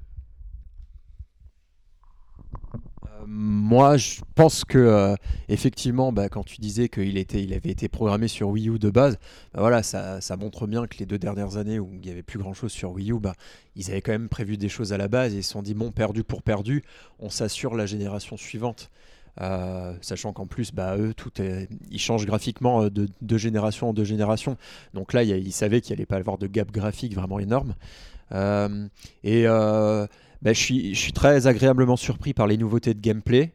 Euh, 3.21 3.25
moi, 3.27 3.97
je 3.97 4.21
pense 4.35 4.63
que 4.65 4.77
euh, 4.77 5.15
effectivement, 5.49 6.11
bah, 6.11 6.29
quand 6.29 6.43
tu 6.43 6.61
disais 6.61 6.89
qu'il 6.89 7.17
avait 7.17 7.69
été 7.69 7.87
programmé 7.87 8.27
sur 8.27 8.49
Wii 8.49 8.69
U 8.69 8.79
de 8.79 8.89
base, 8.89 9.17
bah, 9.53 9.61
voilà, 9.61 9.83
ça, 9.83 10.19
montre 10.37 10.67
bien 10.67 10.87
que 10.87 10.97
les 10.97 11.05
deux 11.05 11.19
dernières 11.19 11.57
années 11.57 11.79
où 11.79 11.89
il 11.93 12.01
n'y 12.01 12.09
avait 12.09 12.23
plus 12.23 12.39
grand 12.39 12.53
chose 12.53 12.71
sur 12.71 12.91
Wii 12.91 13.11
U, 13.11 13.19
bah, 13.19 13.33
ils 13.75 13.89
avaient 13.91 14.01
quand 14.01 14.11
même 14.11 14.29
prévu 14.29 14.57
des 14.57 14.69
choses 14.69 14.93
à 14.93 14.97
la 14.97 15.07
base 15.07 15.33
et 15.33 15.37
ils 15.37 15.43
se 15.43 15.51
sont 15.51 15.61
dit 15.61 15.73
bon, 15.73 15.91
perdu 15.91 16.23
pour 16.23 16.43
perdu, 16.43 16.83
on 17.19 17.29
s'assure 17.29 17.75
la 17.75 17.85
génération 17.85 18.37
suivante. 18.37 18.89
Euh, 19.39 19.95
sachant 20.01 20.33
qu'en 20.33 20.45
plus, 20.45 20.73
eux, 20.77 21.13
ils 21.89 21.99
changent 21.99 22.25
graphiquement 22.25 22.89
de, 22.89 23.37
génération 23.37 23.89
en 23.89 23.93
deux 23.93 24.03
générations. 24.03 24.57
Donc 24.93 25.13
là, 25.13 25.23
ils 25.23 25.53
savaient 25.53 25.79
qu'il 25.79 25.93
allait 25.93 26.05
pas 26.05 26.17
avoir 26.17 26.37
de 26.37 26.47
gap 26.47 26.69
graphique 26.69 27.15
vraiment 27.15 27.39
énorme. 27.39 27.75
Et 29.23 29.47
bah, 30.41 30.53
je, 30.53 30.59
suis, 30.59 30.95
je 30.95 30.99
suis 30.99 31.13
très 31.13 31.47
agréablement 31.47 31.95
surpris 31.95 32.33
par 32.33 32.47
les 32.47 32.57
nouveautés 32.57 32.93
de 32.93 32.99
gameplay, 32.99 33.53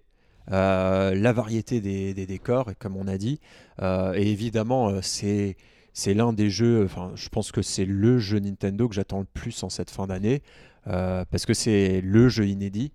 euh, 0.52 1.14
la 1.14 1.32
variété 1.32 1.80
des, 1.80 2.14
des 2.14 2.26
décors, 2.26 2.70
comme 2.78 2.96
on 2.96 3.08
a 3.08 3.18
dit. 3.18 3.40
Euh, 3.82 4.14
et 4.14 4.30
évidemment, 4.30 4.88
euh, 4.88 5.00
c'est 5.02 5.56
c'est 5.96 6.12
l'un 6.12 6.34
des 6.34 6.50
jeux, 6.50 6.84
enfin, 6.84 7.12
je 7.14 7.30
pense 7.30 7.52
que 7.52 7.62
c'est 7.62 7.86
le 7.86 8.18
jeu 8.18 8.38
Nintendo 8.38 8.86
que 8.86 8.94
j'attends 8.94 9.20
le 9.20 9.24
plus 9.32 9.62
en 9.62 9.70
cette 9.70 9.88
fin 9.88 10.06
d'année, 10.06 10.42
euh, 10.88 11.24
parce 11.30 11.46
que 11.46 11.54
c'est 11.54 12.02
le 12.02 12.28
jeu 12.28 12.46
inédit. 12.46 12.92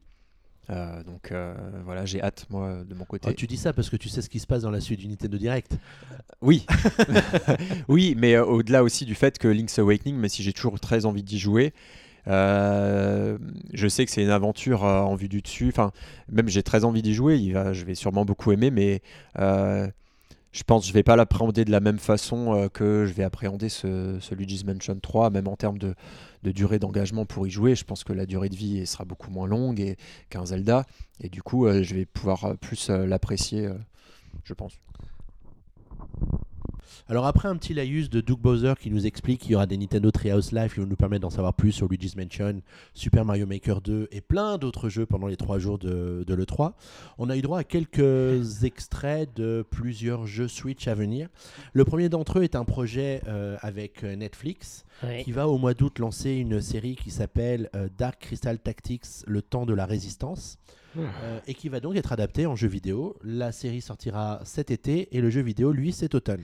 Euh, 0.69 1.03
donc 1.03 1.31
euh, 1.31 1.55
voilà, 1.83 2.05
j'ai 2.05 2.21
hâte, 2.21 2.45
moi, 2.51 2.83
de 2.87 2.93
mon 2.93 3.05
côté. 3.05 3.27
Ah, 3.27 3.33
tu 3.33 3.47
dis 3.47 3.57
ça 3.57 3.73
parce 3.73 3.89
que 3.89 3.95
tu 3.95 4.07
sais 4.07 4.21
ce 4.21 4.29
qui 4.29 4.39
se 4.39 4.45
passe 4.45 4.61
dans 4.61 4.69
la 4.69 4.79
suite 4.79 4.99
du 4.99 5.07
Nintendo 5.07 5.35
Direct. 5.37 5.77
Oui, 6.41 6.65
oui, 7.87 8.13
mais 8.15 8.35
euh, 8.35 8.45
au-delà 8.45 8.83
aussi 8.83 9.05
du 9.05 9.15
fait 9.15 9.39
que 9.39 9.47
Link's 9.47 9.79
Awakening, 9.79 10.15
mais 10.15 10.29
si 10.29 10.43
j'ai 10.43 10.53
toujours 10.53 10.79
très 10.79 11.05
envie 11.05 11.23
d'y 11.23 11.39
jouer, 11.39 11.73
euh, 12.27 13.37
je 13.73 13.87
sais 13.87 14.05
que 14.05 14.11
c'est 14.11 14.23
une 14.23 14.29
aventure 14.29 14.85
euh, 14.85 14.99
en 15.01 15.15
vue 15.15 15.29
du 15.29 15.41
dessus. 15.41 15.69
Enfin, 15.69 15.91
même 16.29 16.47
j'ai 16.47 16.63
très 16.63 16.83
envie 16.83 17.01
d'y 17.01 17.13
jouer. 17.13 17.37
Il 17.37 17.53
va, 17.53 17.73
je 17.73 17.85
vais 17.85 17.95
sûrement 17.95 18.25
beaucoup 18.25 18.51
aimer, 18.51 18.71
mais 18.71 19.01
euh, 19.39 19.87
je 20.51 20.63
pense 20.63 20.83
que 20.83 20.89
je 20.89 20.93
vais 20.93 21.03
pas 21.03 21.15
l'appréhender 21.15 21.65
de 21.65 21.71
la 21.71 21.79
même 21.79 21.99
façon 21.99 22.69
que 22.73 23.05
je 23.05 23.13
vais 23.13 23.23
appréhender 23.23 23.69
ce, 23.69 24.17
ce 24.19 24.35
Luigi's 24.35 24.65
Mansion 24.65 24.97
3, 25.01 25.29
même 25.29 25.47
en 25.47 25.55
termes 25.55 25.77
de, 25.77 25.95
durée 26.43 26.79
d'engagement 26.79 27.25
pour 27.25 27.47
y 27.47 27.49
jouer. 27.49 27.75
Je 27.75 27.85
pense 27.85 28.03
que 28.03 28.11
la 28.11 28.25
durée 28.25 28.49
de 28.49 28.55
vie 28.55 28.85
sera 28.85 29.05
beaucoup 29.05 29.31
moins 29.31 29.47
longue 29.47 29.95
qu'un 30.29 30.45
Zelda, 30.45 30.85
et 31.21 31.29
du 31.29 31.41
coup, 31.41 31.67
je 31.69 31.95
vais 31.95 32.05
pouvoir 32.05 32.57
plus 32.59 32.89
l'apprécier, 32.89 33.69
je 34.43 34.53
pense. 34.53 34.73
Alors 37.07 37.25
après 37.25 37.47
un 37.47 37.55
petit 37.55 37.73
laïus 37.73 38.09
de 38.09 38.21
Doug 38.21 38.39
Bowser 38.39 38.73
qui 38.79 38.89
nous 38.89 39.05
explique 39.05 39.41
qu'il 39.41 39.51
y 39.51 39.55
aura 39.55 39.65
des 39.65 39.77
Nintendo 39.77 40.11
Treehouse 40.11 40.51
Live 40.51 40.73
qui 40.73 40.79
vont 40.79 40.85
nous 40.85 40.95
permettre 40.95 41.21
d'en 41.21 41.29
savoir 41.29 41.53
plus 41.53 41.71
sur 41.71 41.87
Luigi's 41.87 42.15
Mansion, 42.15 42.61
Super 42.93 43.25
Mario 43.25 43.45
Maker 43.45 43.81
2 43.81 44.09
et 44.11 44.21
plein 44.21 44.57
d'autres 44.57 44.89
jeux 44.89 45.05
pendant 45.05 45.27
les 45.27 45.37
trois 45.37 45.59
jours 45.59 45.77
de, 45.77 46.23
de 46.25 46.33
l'E3. 46.33 46.73
On 47.17 47.29
a 47.29 47.37
eu 47.37 47.41
droit 47.41 47.59
à 47.59 47.63
quelques 47.63 48.63
extraits 48.63 49.29
de 49.35 49.65
plusieurs 49.69 50.25
jeux 50.27 50.47
Switch 50.47 50.87
à 50.87 50.95
venir. 50.95 51.29
Le 51.73 51.85
premier 51.85 52.09
d'entre 52.09 52.39
eux 52.39 52.43
est 52.43 52.55
un 52.55 52.65
projet 52.65 53.21
euh, 53.27 53.57
avec 53.61 54.03
euh, 54.03 54.15
Netflix 54.15 54.85
qui 55.23 55.31
va 55.31 55.47
au 55.47 55.57
mois 55.57 55.73
d'août 55.73 55.99
lancer 55.99 56.31
une 56.31 56.61
série 56.61 56.95
qui 56.95 57.11
s'appelle 57.11 57.69
euh, 57.75 57.89
Dark 57.97 58.19
Crystal 58.19 58.59
Tactics, 58.59 59.25
le 59.25 59.41
temps 59.41 59.65
de 59.65 59.73
la 59.73 59.85
résistance, 59.85 60.59
euh, 60.97 61.39
et 61.47 61.53
qui 61.53 61.69
va 61.69 61.79
donc 61.79 61.95
être 61.95 62.11
adaptée 62.11 62.45
en 62.45 62.55
jeu 62.55 62.67
vidéo. 62.67 63.17
La 63.23 63.51
série 63.51 63.81
sortira 63.81 64.41
cet 64.43 64.71
été 64.71 65.15
et 65.15 65.21
le 65.21 65.29
jeu 65.29 65.41
vidéo, 65.41 65.71
lui, 65.71 65.91
cet 65.91 66.15
automne. 66.15 66.43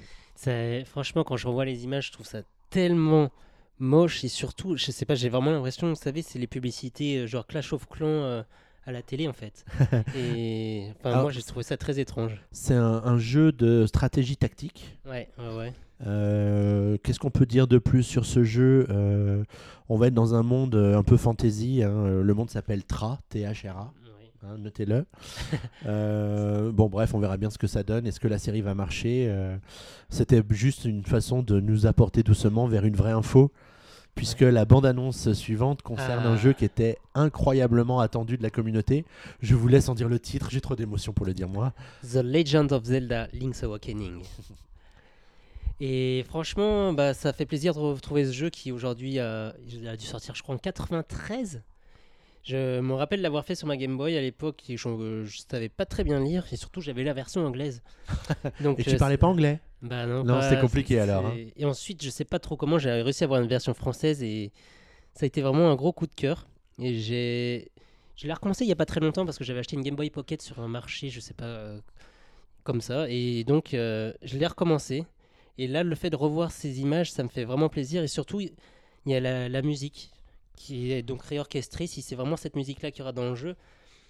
Franchement, 0.86 1.24
quand 1.24 1.38
je 1.38 1.48
revois 1.48 1.66
les 1.66 1.84
images, 1.84 2.08
je 2.08 2.12
trouve 2.14 2.26
ça 2.26 2.42
tellement 2.70 3.32
moche 3.80 4.24
et 4.24 4.28
surtout, 4.28 4.76
je 4.78 4.92
sais 4.92 5.06
pas, 5.06 5.16
j'ai 5.16 5.30
vraiment 5.30 5.52
l'impression, 5.52 5.90
vous 5.90 5.96
savez, 5.96 6.22
c'est 6.22 6.40
les 6.40 6.48
publicités 6.48 7.20
euh, 7.20 7.28
genre 7.28 7.46
Clash 7.46 7.74
of 7.74 7.88
Clans 7.88 8.08
euh, 8.08 8.44
à 8.86 8.92
la 8.92 9.02
télé 9.02 9.28
en 9.28 9.34
fait. 9.34 9.66
et 10.16 10.88
enfin, 11.00 11.10
Alors, 11.12 11.22
moi, 11.24 11.32
j'ai 11.32 11.42
trouvé 11.44 11.64
ça 11.64 11.78
très 11.78 12.00
étrange. 12.00 12.42
C'est 12.52 12.74
un, 12.74 13.02
un 13.06 13.18
jeu 13.20 13.52
de 13.52 13.86
stratégie 13.86 14.36
tactique. 14.38 14.98
Ouais, 15.06 15.30
ouais, 15.38 15.56
ouais. 15.58 15.74
Euh, 16.06 16.98
Qu'est-ce 17.04 17.20
qu'on 17.20 17.32
peut 17.32 17.46
dire 17.46 17.68
de 17.68 17.78
plus 17.80 18.04
sur 18.04 18.26
ce 18.26 18.44
jeu 18.44 18.86
Euh, 18.90 19.44
On 19.90 19.98
va 19.98 20.08
être 20.08 20.14
dans 20.14 20.36
un 20.36 20.44
monde 20.44 20.76
un 20.76 21.04
peu 21.04 21.18
fantasy. 21.18 21.82
hein. 21.84 22.22
Le 22.22 22.34
monde 22.34 22.50
s'appelle 22.50 22.84
Tra, 22.84 23.20
T-H-R-A. 23.30 23.92
Hein, 24.44 24.58
Notez-le. 24.60 25.06
Euh, 25.86 26.72
bon, 26.72 26.88
bref, 26.90 27.14
on 27.14 27.20
verra 27.20 27.38
bien 27.38 27.50
ce 27.50 27.58
que 27.58 27.68
ça 27.68 27.84
donne. 27.84 28.06
Est-ce 28.08 28.20
que 28.20 28.28
la 28.28 28.38
série 28.40 28.62
va 28.62 28.74
marcher 28.76 29.28
Euh, 29.30 29.56
C'était 30.10 30.42
juste 30.50 30.84
une 30.86 31.04
façon 31.06 31.42
de 31.44 31.60
nous 31.62 31.86
apporter 31.86 32.24
doucement 32.24 32.68
vers 32.68 32.84
une 32.86 32.96
vraie 32.96 33.12
info. 33.12 33.52
Puisque 34.16 34.42
la 34.42 34.66
bande-annonce 34.66 35.32
suivante 35.34 35.84
concerne 35.84 36.24
Ah. 36.26 36.30
un 36.30 36.38
jeu 36.38 36.52
qui 36.54 36.66
était 36.66 36.98
incroyablement 37.14 38.00
attendu 38.00 38.36
de 38.38 38.42
la 38.44 38.50
communauté. 38.50 39.06
Je 39.42 39.54
vous 39.56 39.68
laisse 39.68 39.88
en 39.90 39.96
dire 39.96 40.10
le 40.10 40.20
titre, 40.20 40.50
j'ai 40.50 40.60
trop 40.60 40.76
d'émotions 40.76 41.14
pour 41.14 41.26
le 41.26 41.34
dire 41.36 41.48
moi. 41.48 41.72
The 42.02 42.16
Legend 42.24 42.72
of 42.74 42.84
Zelda 42.86 43.28
Link's 43.32 43.64
Awakening. 43.64 44.24
Et 45.80 46.26
franchement, 46.28 46.94
bah, 46.94 47.14
ça 47.14 47.32
fait 47.34 47.46
plaisir 47.46 47.76
de 47.76 47.80
retrouver 47.80 48.26
ce 48.26 48.32
jeu 48.32 48.50
qui 48.50 48.72
aujourd'hui 48.72 49.20
euh, 49.20 49.52
a 49.88 49.96
dû 49.96 50.06
sortir, 50.06 50.34
je 50.34 50.42
crois, 50.42 50.56
en 50.56 50.58
93. 50.58 51.62
Je 52.48 52.80
me 52.80 52.94
rappelle 52.94 53.20
l'avoir 53.20 53.44
fait 53.44 53.56
sur 53.56 53.68
ma 53.68 53.76
Game 53.76 53.98
Boy 53.98 54.16
à 54.16 54.22
l'époque 54.22 54.70
et 54.70 54.78
je, 54.78 54.88
ne 54.88 55.26
savais 55.28 55.68
pas 55.68 55.86
très 55.86 56.06
bien 56.06 56.24
lire 56.24 56.46
et 56.54 56.56
surtout 56.56 56.80
j'avais 56.80 57.04
la 57.04 57.12
version 57.12 57.46
anglaise. 57.46 57.82
Donc, 58.62 58.80
Et 58.80 58.84
tu 58.86 58.92
euh, 58.92 58.98
parlais 58.98 59.18
pas 59.18 59.28
anglais? 59.28 59.60
Bah 59.82 60.06
non, 60.06 60.24
Non, 60.24 60.42
c'était 60.42 60.62
compliqué 60.62 60.98
alors, 60.98 61.26
hein. 61.26 61.36
Et 61.58 61.66
ensuite, 61.66 62.02
je 62.02 62.10
sais 62.10 62.24
pas 62.24 62.40
trop 62.40 62.56
comment 62.56 62.78
j'ai 62.78 62.90
réussi 62.90 63.26
à 63.26 63.26
avoir 63.26 63.42
une 63.42 63.50
version 63.50 63.74
française 63.74 64.24
et 64.24 64.54
ça 65.14 65.26
a 65.26 65.28
été 65.28 65.42
vraiment 65.42 65.70
un 65.70 65.76
gros 65.76 65.92
coup 65.92 66.08
de 66.08 66.16
cœur. 66.16 66.48
Et 66.80 66.94
j'ai, 66.94 67.70
je 68.16 68.28
l'ai 68.28 68.34
recommencé 68.34 68.64
il 68.64 68.70
y 68.70 68.72
a 68.72 68.78
pas 68.78 68.86
très 68.86 69.02
longtemps 69.02 69.26
parce 69.26 69.38
que 69.38 69.44
j'avais 69.44 69.60
acheté 69.60 69.76
une 69.76 69.84
Game 69.84 69.98
Boy 69.98 70.10
Pocket 70.10 70.42
sur 70.42 70.62
un 70.62 70.70
marché, 70.70 71.10
je 71.10 71.20
sais 71.20 71.34
pas, 71.34 71.44
euh, 71.44 71.80
comme 72.64 72.80
ça. 72.80 73.10
Et 73.10 73.44
donc, 73.44 73.74
euh, 73.74 74.14
je 74.24 74.38
l'ai 74.38 74.48
recommencé. 74.48 75.04
Et 75.58 75.68
là, 75.68 75.84
le 75.84 75.96
fait 75.96 76.12
de 76.12 76.16
revoir 76.16 76.52
ces 76.52 76.80
images, 76.80 77.12
ça 77.12 77.24
me 77.24 77.30
fait 77.30 77.44
vraiment 77.44 77.68
plaisir. 77.68 78.04
Et 78.04 78.08
surtout, 78.08 78.40
il 78.40 78.52
y 79.06 79.16
a 79.16 79.20
la, 79.20 79.50
la 79.50 79.62
musique 79.62 80.12
qui 80.58 80.92
est 80.92 81.04
donc 81.04 81.24
réorchestrée. 81.24 81.88
Si 81.88 82.02
c'est 82.02 82.16
vraiment 82.16 82.36
cette 82.36 82.58
musique-là 82.58 82.92
qu'il 82.92 83.00
y 83.00 83.02
aura 83.04 83.14
dans 83.14 83.30
le 83.30 83.36
jeu, 83.36 83.56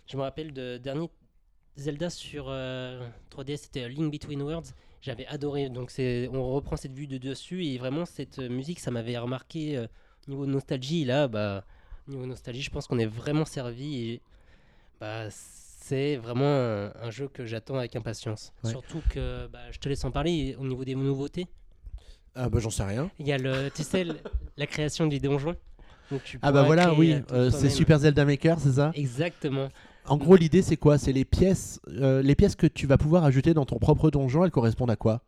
je 0.07 0.17
me 0.17 0.23
rappelle 0.23 0.53
de 0.53 0.77
dernier 0.77 1.11
Zelda 1.75 2.09
sur 2.09 2.47
euh, 2.49 3.07
3DS, 3.29 3.57
c'était 3.57 3.83
A 3.83 3.87
Link 3.87 4.11
Between 4.11 4.41
Worlds. 4.41 4.73
J'avais 5.01 5.27
adoré. 5.27 5.69
Donc 5.69 5.91
on 5.99 6.53
reprend 6.53 6.75
cette 6.75 6.93
vue 6.93 7.05
de 7.05 7.19
dessus 7.19 7.65
et 7.65 7.77
vraiment 7.77 8.05
cette 8.05 8.39
euh, 8.39 8.49
musique, 8.49 8.79
ça 8.79 8.89
m'avait 8.89 9.17
remarqué 9.17 9.77
euh, 9.77 9.85
niveau 10.27 10.47
nostalgie. 10.47 11.05
Là, 11.05 11.27
bah 11.27 11.63
niveau 12.07 12.25
nostalgie, 12.25 12.63
je 12.63 12.71
pense 12.71 12.87
qu'on 12.87 12.97
est 12.97 13.05
vraiment 13.05 13.45
servi 13.45 14.09
et 14.09 14.21
bah 14.99 15.27
c'est 15.29 16.15
vraiment 16.15 16.45
un, 16.45 16.93
un 16.95 17.11
jeu 17.11 17.27
que 17.27 17.45
j'attends 17.45 17.77
avec 17.77 17.95
impatience. 17.95 18.51
Ouais. 18.63 18.71
Surtout 18.71 19.01
que 19.09 19.47
bah, 19.47 19.71
je 19.71 19.77
te 19.77 19.87
laisse 19.87 20.03
en 20.03 20.11
parler 20.11 20.55
au 20.59 20.65
niveau 20.65 20.83
des 20.83 20.95
nouveautés. 20.95 21.47
Ah 22.33 22.49
bah 22.49 22.59
j'en 22.59 22.69
sais 22.69 22.83
rien. 22.83 23.09
Il 23.19 23.27
y 23.27 23.31
a 23.31 23.37
le, 23.37 23.69
tu 23.69 23.83
sais, 23.83 24.05
la 24.57 24.67
création 24.67 25.07
du 25.07 25.19
donjon. 25.19 25.55
Donc, 26.11 26.23
tu 26.23 26.39
Ah 26.41 26.51
bah 26.51 26.63
voilà, 26.63 26.93
oui, 26.93 27.11
euh, 27.13 27.21
euh, 27.33 27.51
c'est. 27.51 27.69
Super 27.69 27.99
Zelda 27.99 28.23
Maker, 28.25 28.59
c'est 28.59 28.73
ça 28.73 28.91
Exactement. 28.95 29.69
En 30.07 30.17
gros, 30.17 30.37
l'idée 30.37 30.61
c'est 30.61 30.77
quoi? 30.77 30.97
C'est 30.97 31.11
les 31.11 31.25
pièces, 31.25 31.81
euh, 31.89 32.21
les 32.21 32.35
pièces 32.35 32.55
que 32.55 32.67
tu 32.67 32.87
vas 32.87 32.97
pouvoir 32.97 33.25
ajouter 33.25 33.53
dans 33.53 33.65
ton 33.65 33.77
propre 33.77 34.09
donjon, 34.09 34.45
elles 34.45 34.51
correspondent 34.51 34.91
à 34.91 34.95
quoi? 34.95 35.21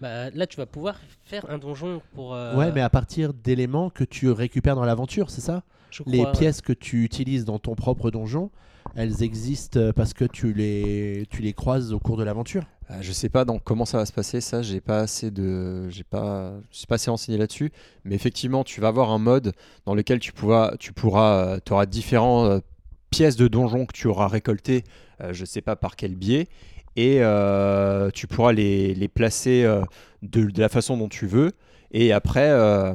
Bah, 0.00 0.30
là, 0.30 0.46
tu 0.48 0.56
vas 0.56 0.66
pouvoir 0.66 0.96
faire 1.24 1.48
un 1.48 1.58
donjon 1.58 2.02
pour. 2.14 2.34
euh, 2.34 2.56
Ouais, 2.56 2.72
mais 2.72 2.80
à 2.80 2.90
partir 2.90 3.32
d'éléments 3.32 3.90
que 3.90 4.02
tu 4.02 4.28
récupères 4.30 4.74
dans 4.74 4.84
l'aventure, 4.84 5.30
c'est 5.30 5.40
ça? 5.40 5.62
Je 5.92 6.02
Les 6.06 6.20
ouais. 6.24 6.32
pièces 6.32 6.60
que 6.60 6.72
tu 6.72 7.04
utilises 7.04 7.44
dans 7.44 7.58
ton 7.58 7.74
propre 7.74 8.10
donjon, 8.10 8.50
elles 8.96 9.22
existent 9.22 9.78
euh, 9.78 9.92
parce 9.92 10.12
que 10.12 10.24
tu 10.24 10.52
les, 10.52 11.26
tu 11.30 11.42
les 11.42 11.52
croises 11.52 11.92
au 11.92 11.98
cours 11.98 12.16
de 12.16 12.24
l'aventure. 12.24 12.64
Euh, 12.90 12.98
je 13.00 13.12
sais 13.12 13.28
pas 13.28 13.44
donc 13.44 13.62
comment 13.64 13.84
ça 13.84 13.98
va 13.98 14.06
se 14.06 14.12
passer, 14.12 14.40
ça 14.40 14.60
j'ai 14.62 14.80
pas 14.80 15.00
assez 15.00 15.30
de, 15.30 15.88
j'ai 15.88 16.04
pas, 16.04 16.52
je 16.70 16.78
suis 16.78 16.86
pas 16.86 16.96
assez 16.96 17.10
renseigné 17.10 17.38
là-dessus. 17.38 17.70
Mais 18.04 18.14
effectivement, 18.14 18.64
tu 18.64 18.80
vas 18.80 18.88
avoir 18.88 19.10
un 19.10 19.18
mode 19.18 19.52
dans 19.86 19.94
lequel 19.94 20.18
tu 20.18 20.32
pourras, 20.32 20.76
tu 20.78 20.92
pourras, 20.92 21.60
tu 21.60 21.72
auras 21.72 21.86
différentes 21.86 22.62
pièces 23.10 23.36
de 23.36 23.46
donjon 23.46 23.86
que 23.86 23.92
tu 23.92 24.08
auras 24.08 24.26
récoltées, 24.26 24.84
euh, 25.20 25.32
je 25.32 25.44
sais 25.44 25.60
pas 25.60 25.76
par 25.76 25.96
quel 25.96 26.16
biais, 26.16 26.48
et 26.96 27.18
euh, 27.20 28.10
tu 28.10 28.26
pourras 28.26 28.52
les, 28.52 28.94
les 28.94 29.08
placer 29.08 29.64
euh, 29.64 29.82
de, 30.22 30.44
de 30.46 30.60
la 30.60 30.68
façon 30.68 30.96
dont 30.96 31.08
tu 31.08 31.26
veux. 31.26 31.52
Et 31.92 32.12
après, 32.12 32.50
euh, 32.50 32.94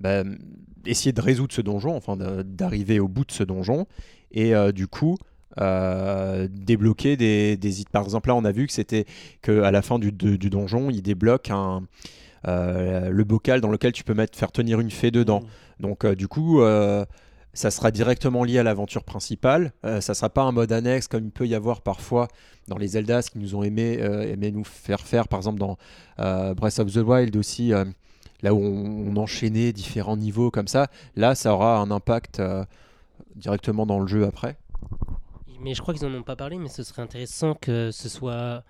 bah, 0.00 0.24
essayer 0.86 1.12
de 1.12 1.20
résoudre 1.20 1.52
ce 1.52 1.60
donjon, 1.60 1.96
enfin 1.96 2.16
d'arriver 2.44 3.00
au 3.00 3.08
bout 3.08 3.24
de 3.24 3.32
ce 3.32 3.44
donjon, 3.44 3.86
et 4.32 4.54
euh, 4.54 4.72
du 4.72 4.86
coup. 4.86 5.16
euh, 5.58 6.46
débloquer 6.48 7.16
des, 7.16 7.56
des 7.56 7.72
par 7.90 8.04
exemple 8.04 8.28
là 8.28 8.36
on 8.36 8.44
a 8.44 8.52
vu 8.52 8.68
que 8.68 8.72
c'était 8.72 9.04
que 9.42 9.62
à 9.62 9.72
la 9.72 9.82
fin 9.82 9.98
du, 9.98 10.12
du 10.12 10.48
donjon 10.48 10.90
il 10.90 11.02
débloque 11.02 11.50
un 11.50 11.82
euh, 12.46 13.10
le 13.10 13.24
bocal 13.24 13.60
dans 13.60 13.68
lequel 13.70 13.92
tu 13.92 14.04
peux 14.04 14.14
mettre 14.14 14.38
faire 14.38 14.52
tenir 14.52 14.78
une 14.78 14.92
fée 14.92 15.10
dedans. 15.10 15.42
Donc 15.80 16.04
euh, 16.04 16.14
du 16.14 16.28
coup 16.28 16.60
ça 17.52 17.70
sera 17.72 17.90
directement 17.90 18.44
lié 18.44 18.58
à 18.58 18.62
l'aventure 18.62 19.02
principale. 19.02 19.72
Euh, 19.84 20.00
ça 20.00 20.14
sera 20.14 20.30
pas 20.30 20.42
un 20.42 20.52
mode 20.52 20.70
annexe 20.70 21.08
comme 21.08 21.24
il 21.24 21.32
peut 21.32 21.48
y 21.48 21.54
avoir 21.56 21.80
parfois 21.82 22.28
dans 22.68 22.78
les 22.78 22.86
Zelda 22.88 23.22
qui 23.22 23.40
nous 23.40 23.56
ont 23.56 23.64
aimé, 23.64 23.98
euh, 24.00 24.32
aimé 24.32 24.52
nous 24.52 24.62
faire 24.62 25.00
faire. 25.00 25.26
Par 25.26 25.40
exemple 25.40 25.58
dans 25.58 25.76
euh, 26.20 26.54
Breath 26.54 26.78
of 26.78 26.92
the 26.92 26.98
Wild 26.98 27.36
aussi 27.36 27.72
là 28.42 28.54
où 28.54 28.58
on, 28.62 29.12
on 29.12 29.16
enchaînait 29.16 29.72
différents 29.72 30.16
niveaux 30.16 30.50
comme 30.50 30.68
ça 30.68 30.88
là 31.16 31.34
ça 31.34 31.52
aura 31.54 31.78
un 31.78 31.90
impact 31.90 32.40
euh, 32.40 32.64
directement 33.36 33.86
dans 33.86 34.00
le 34.00 34.06
jeu 34.06 34.26
après 34.26 34.56
Mais 35.60 35.74
je 35.74 35.80
crois 35.82 35.94
qu'ils 35.94 36.06
en 36.06 36.14
ont 36.14 36.22
pas 36.22 36.36
parlé, 36.36 36.58
mais 36.58 36.68
ce 36.68 36.82
serait 36.82 37.02
intéressant 37.02 37.54
que 37.54 37.90
ce 37.92 38.08
soit. 38.08 38.64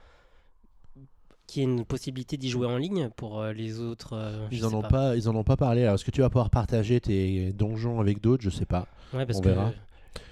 qu'il 1.46 1.62
y 1.62 1.66
ait 1.66 1.68
une 1.68 1.85
possibilité 1.85 2.37
d'y 2.37 2.48
jouer 2.48 2.66
en 2.66 2.76
ligne 2.76 3.11
pour 3.11 3.40
euh, 3.40 3.52
les 3.52 3.80
autres. 3.80 4.14
euh, 4.14 4.48
je 4.56 4.56
Ils 4.56 4.64
en 4.66 4.70
sais 4.70 4.74
ont 4.74 4.83
pas. 4.83 5.16
ils 5.16 5.28
en 5.28 5.35
ont 5.35 5.44
pas 5.44 5.56
parlé. 5.56 5.83
Alors 5.83 5.94
est-ce 5.94 6.04
que 6.04 6.11
tu 6.11 6.20
vas 6.20 6.30
pouvoir 6.30 6.50
partager 6.50 7.00
tes 7.00 7.52
donjons 7.52 8.00
avec 8.00 8.20
d'autres? 8.20 8.42
Je 8.42 8.50
sais 8.50 8.66
pas. 8.66 8.87
Ouais, 9.12 9.26
parce 9.26 9.38
On 9.38 9.40
que 9.40 9.48
verra. 9.48 9.74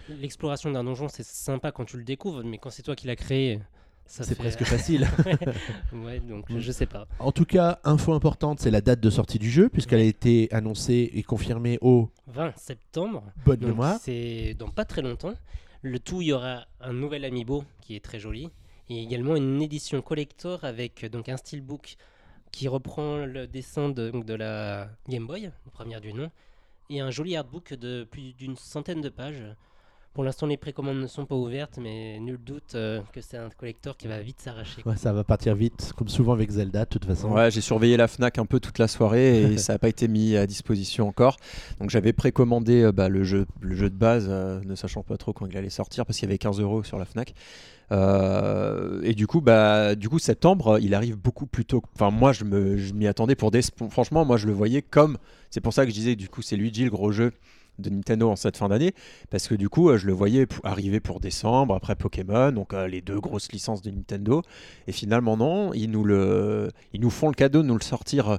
l'exploration 0.09 0.71
d'un 0.71 0.85
donjon, 0.85 1.09
c'est 1.09 1.25
sympa 1.27 1.73
quand 1.73 1.85
tu 1.85 1.97
le 1.99 2.05
découvres, 2.05 2.43
mais 2.45 2.59
quand 2.59 2.71
c'est 2.71 2.83
toi 2.83 2.97
qui 2.97 3.07
l'as 3.07 3.17
créé, 3.17 3.61
C'est 4.09 4.37
presque 4.37 4.65
facile. 4.65 5.07
ouais, 5.93 6.19
donc 6.21 6.47
je 6.57 6.73
sais 6.73 6.87
pas. 6.87 7.07
En 7.19 7.31
tout 7.31 7.45
cas, 7.45 7.79
info 7.85 8.13
importante, 8.15 8.59
c'est 8.59 8.71
la 8.71 8.81
date 8.81 9.01
de 9.01 9.11
sortie 9.11 9.39
du 9.39 9.51
jeu 9.51 9.69
puisqu'elle 9.69 10.01
a 10.01 10.05
été 10.05 10.49
annoncée 10.53 11.11
et 11.13 11.23
confirmée 11.23 11.79
au 11.83 12.11
20 12.27 12.57
septembre. 12.57 13.23
bonne 13.45 13.59
Donc 13.61 13.71
mémoire. 13.71 13.99
c'est 14.03 14.55
dans 14.59 14.69
pas 14.69 14.85
très 14.85 15.03
longtemps. 15.03 15.35
Le 15.83 15.99
tout, 16.01 16.23
il 16.23 16.29
y 16.29 16.33
aura 16.33 16.67
un 16.81 16.93
nouvel 16.93 17.25
amiibo 17.25 17.65
qui 17.81 17.95
est 17.95 18.05
très 18.05 18.19
joli 18.19 18.49
et 18.89 19.03
également 19.03 19.37
une 19.37 19.61
édition 19.63 20.01
collector 20.03 20.65
avec 20.65 21.05
euh, 21.05 21.09
donc 21.09 21.29
un 21.29 21.37
steelbook 21.37 21.97
qui 22.51 22.67
reprend 22.67 23.19
le 23.27 23.47
dessin 23.47 23.91
de, 23.91 24.11
de 24.11 24.35
la 24.35 24.89
Game 25.09 25.27
Boy, 25.27 25.51
première 25.73 26.01
du 26.01 26.15
nom, 26.15 26.31
et 26.89 27.01
un 27.01 27.11
joli 27.11 27.37
artbook 27.37 27.75
de 27.75 28.05
plus 28.05 28.33
d'une 28.33 28.57
centaine 28.57 29.03
de 29.03 29.11
pages. 29.11 29.45
Pour 30.19 30.25
l'instant, 30.25 30.49
les 30.49 30.57
précommandes 30.57 30.99
ne 30.99 31.07
sont 31.07 31.27
pas 31.27 31.37
ouvertes, 31.37 31.79
mais 31.81 32.19
nul 32.19 32.41
doute 32.45 32.75
euh, 32.75 33.01
que 33.13 33.21
c'est 33.21 33.37
un 33.37 33.51
collector 33.51 33.97
qui 33.97 34.09
va 34.09 34.21
vite 34.21 34.41
s'arracher. 34.41 34.83
Ouais, 34.85 34.97
ça 34.97 35.13
va 35.13 35.23
partir 35.23 35.55
vite, 35.55 35.93
comme 35.97 36.09
souvent 36.09 36.33
avec 36.33 36.51
Zelda, 36.51 36.87
de 36.87 36.89
toute 36.89 37.05
façon. 37.05 37.31
Ouais, 37.31 37.53
j'ai 37.53 37.61
surveillé 37.61 37.97
la 37.97 38.09
Fnac 38.09 38.37
un 38.37 38.45
peu 38.45 38.59
toute 38.59 38.81
la 38.81 38.89
soirée 38.89 39.43
et 39.43 39.59
ça 39.59 39.75
n'a 39.75 39.79
pas 39.79 39.89
été 39.89 40.09
mis 40.09 40.37
à 40.37 40.49
disposition 40.49 41.07
encore. 41.07 41.37
Donc 41.79 41.91
j'avais 41.91 42.13
précommandé 42.13 42.83
euh, 42.83 42.91
bah, 42.91 43.09
le, 43.09 43.23
jeu, 43.23 43.47
le 43.61 43.77
jeu 43.77 43.91
de 43.91 43.95
base, 43.95 44.27
euh, 44.29 44.61
ne 44.65 44.75
sachant 44.75 45.05
pas 45.05 45.17
trop 45.19 45.33
quand 45.33 45.47
il 45.47 45.57
allait 45.57 45.71
sortir 45.71 46.05
parce 46.05 46.19
qu'il 46.19 46.27
y 46.27 46.33
avait 46.33 46.39
15 46.39 46.59
euros 46.59 46.83
sur 46.83 46.99
la 46.99 47.05
Fnac. 47.05 47.33
Euh, 47.93 49.01
et 49.05 49.15
du 49.15 49.29
coup, 49.29 49.41
bah, 49.41 49.95
du 49.95 50.09
coup, 50.09 50.19
septembre, 50.19 50.81
il 50.83 50.95
arrive 50.95 51.17
beaucoup 51.17 51.47
plus 51.47 51.65
tôt. 51.65 51.81
Enfin, 51.95 52.11
moi, 52.11 52.33
je 52.33 52.43
m'y 52.43 53.07
attendais 53.07 53.37
pour 53.37 53.53
des. 53.53 53.61
Franchement, 53.89 54.25
moi, 54.25 54.37
je 54.37 54.49
le 54.49 54.53
voyais 54.53 54.83
comme. 54.83 55.17
C'est 55.51 55.61
pour 55.61 55.73
ça 55.73 55.85
que 55.85 55.91
je 55.91 55.95
disais, 55.95 56.17
du 56.17 56.29
coup, 56.29 56.43
c'est 56.43 56.57
Luigi 56.57 56.83
le 56.83 56.91
gros 56.91 57.13
jeu 57.13 57.31
de 57.79 57.91
Nintendo 57.91 58.31
en 58.31 58.37
cette 58.37 58.57
fin 58.57 58.69
d'année, 58.69 58.93
parce 59.31 59.49
que 59.49 59.55
du 59.55 59.69
coup, 59.69 59.97
je 59.97 60.07
le 60.07 60.13
voyais 60.13 60.47
arriver 60.65 61.01
pour 61.01 61.21
décembre, 61.21 61.75
après 61.75 61.97
Pokémon, 61.97 62.53
donc 62.53 62.73
les 62.73 63.01
deux 63.01 63.21
grosses 63.21 63.51
licences 63.53 63.83
de 63.83 63.91
Nintendo. 63.91 64.43
Et 64.87 64.93
finalement, 64.93 65.37
non, 65.37 65.73
ils 65.75 65.91
nous, 65.91 66.05
le, 66.05 66.71
ils 66.93 67.01
nous 67.01 67.11
font 67.11 67.29
le 67.29 67.35
cadeau 67.35 67.63
de 67.63 67.69
nous 67.69 67.79
le 67.79 67.83
sortir 67.83 68.39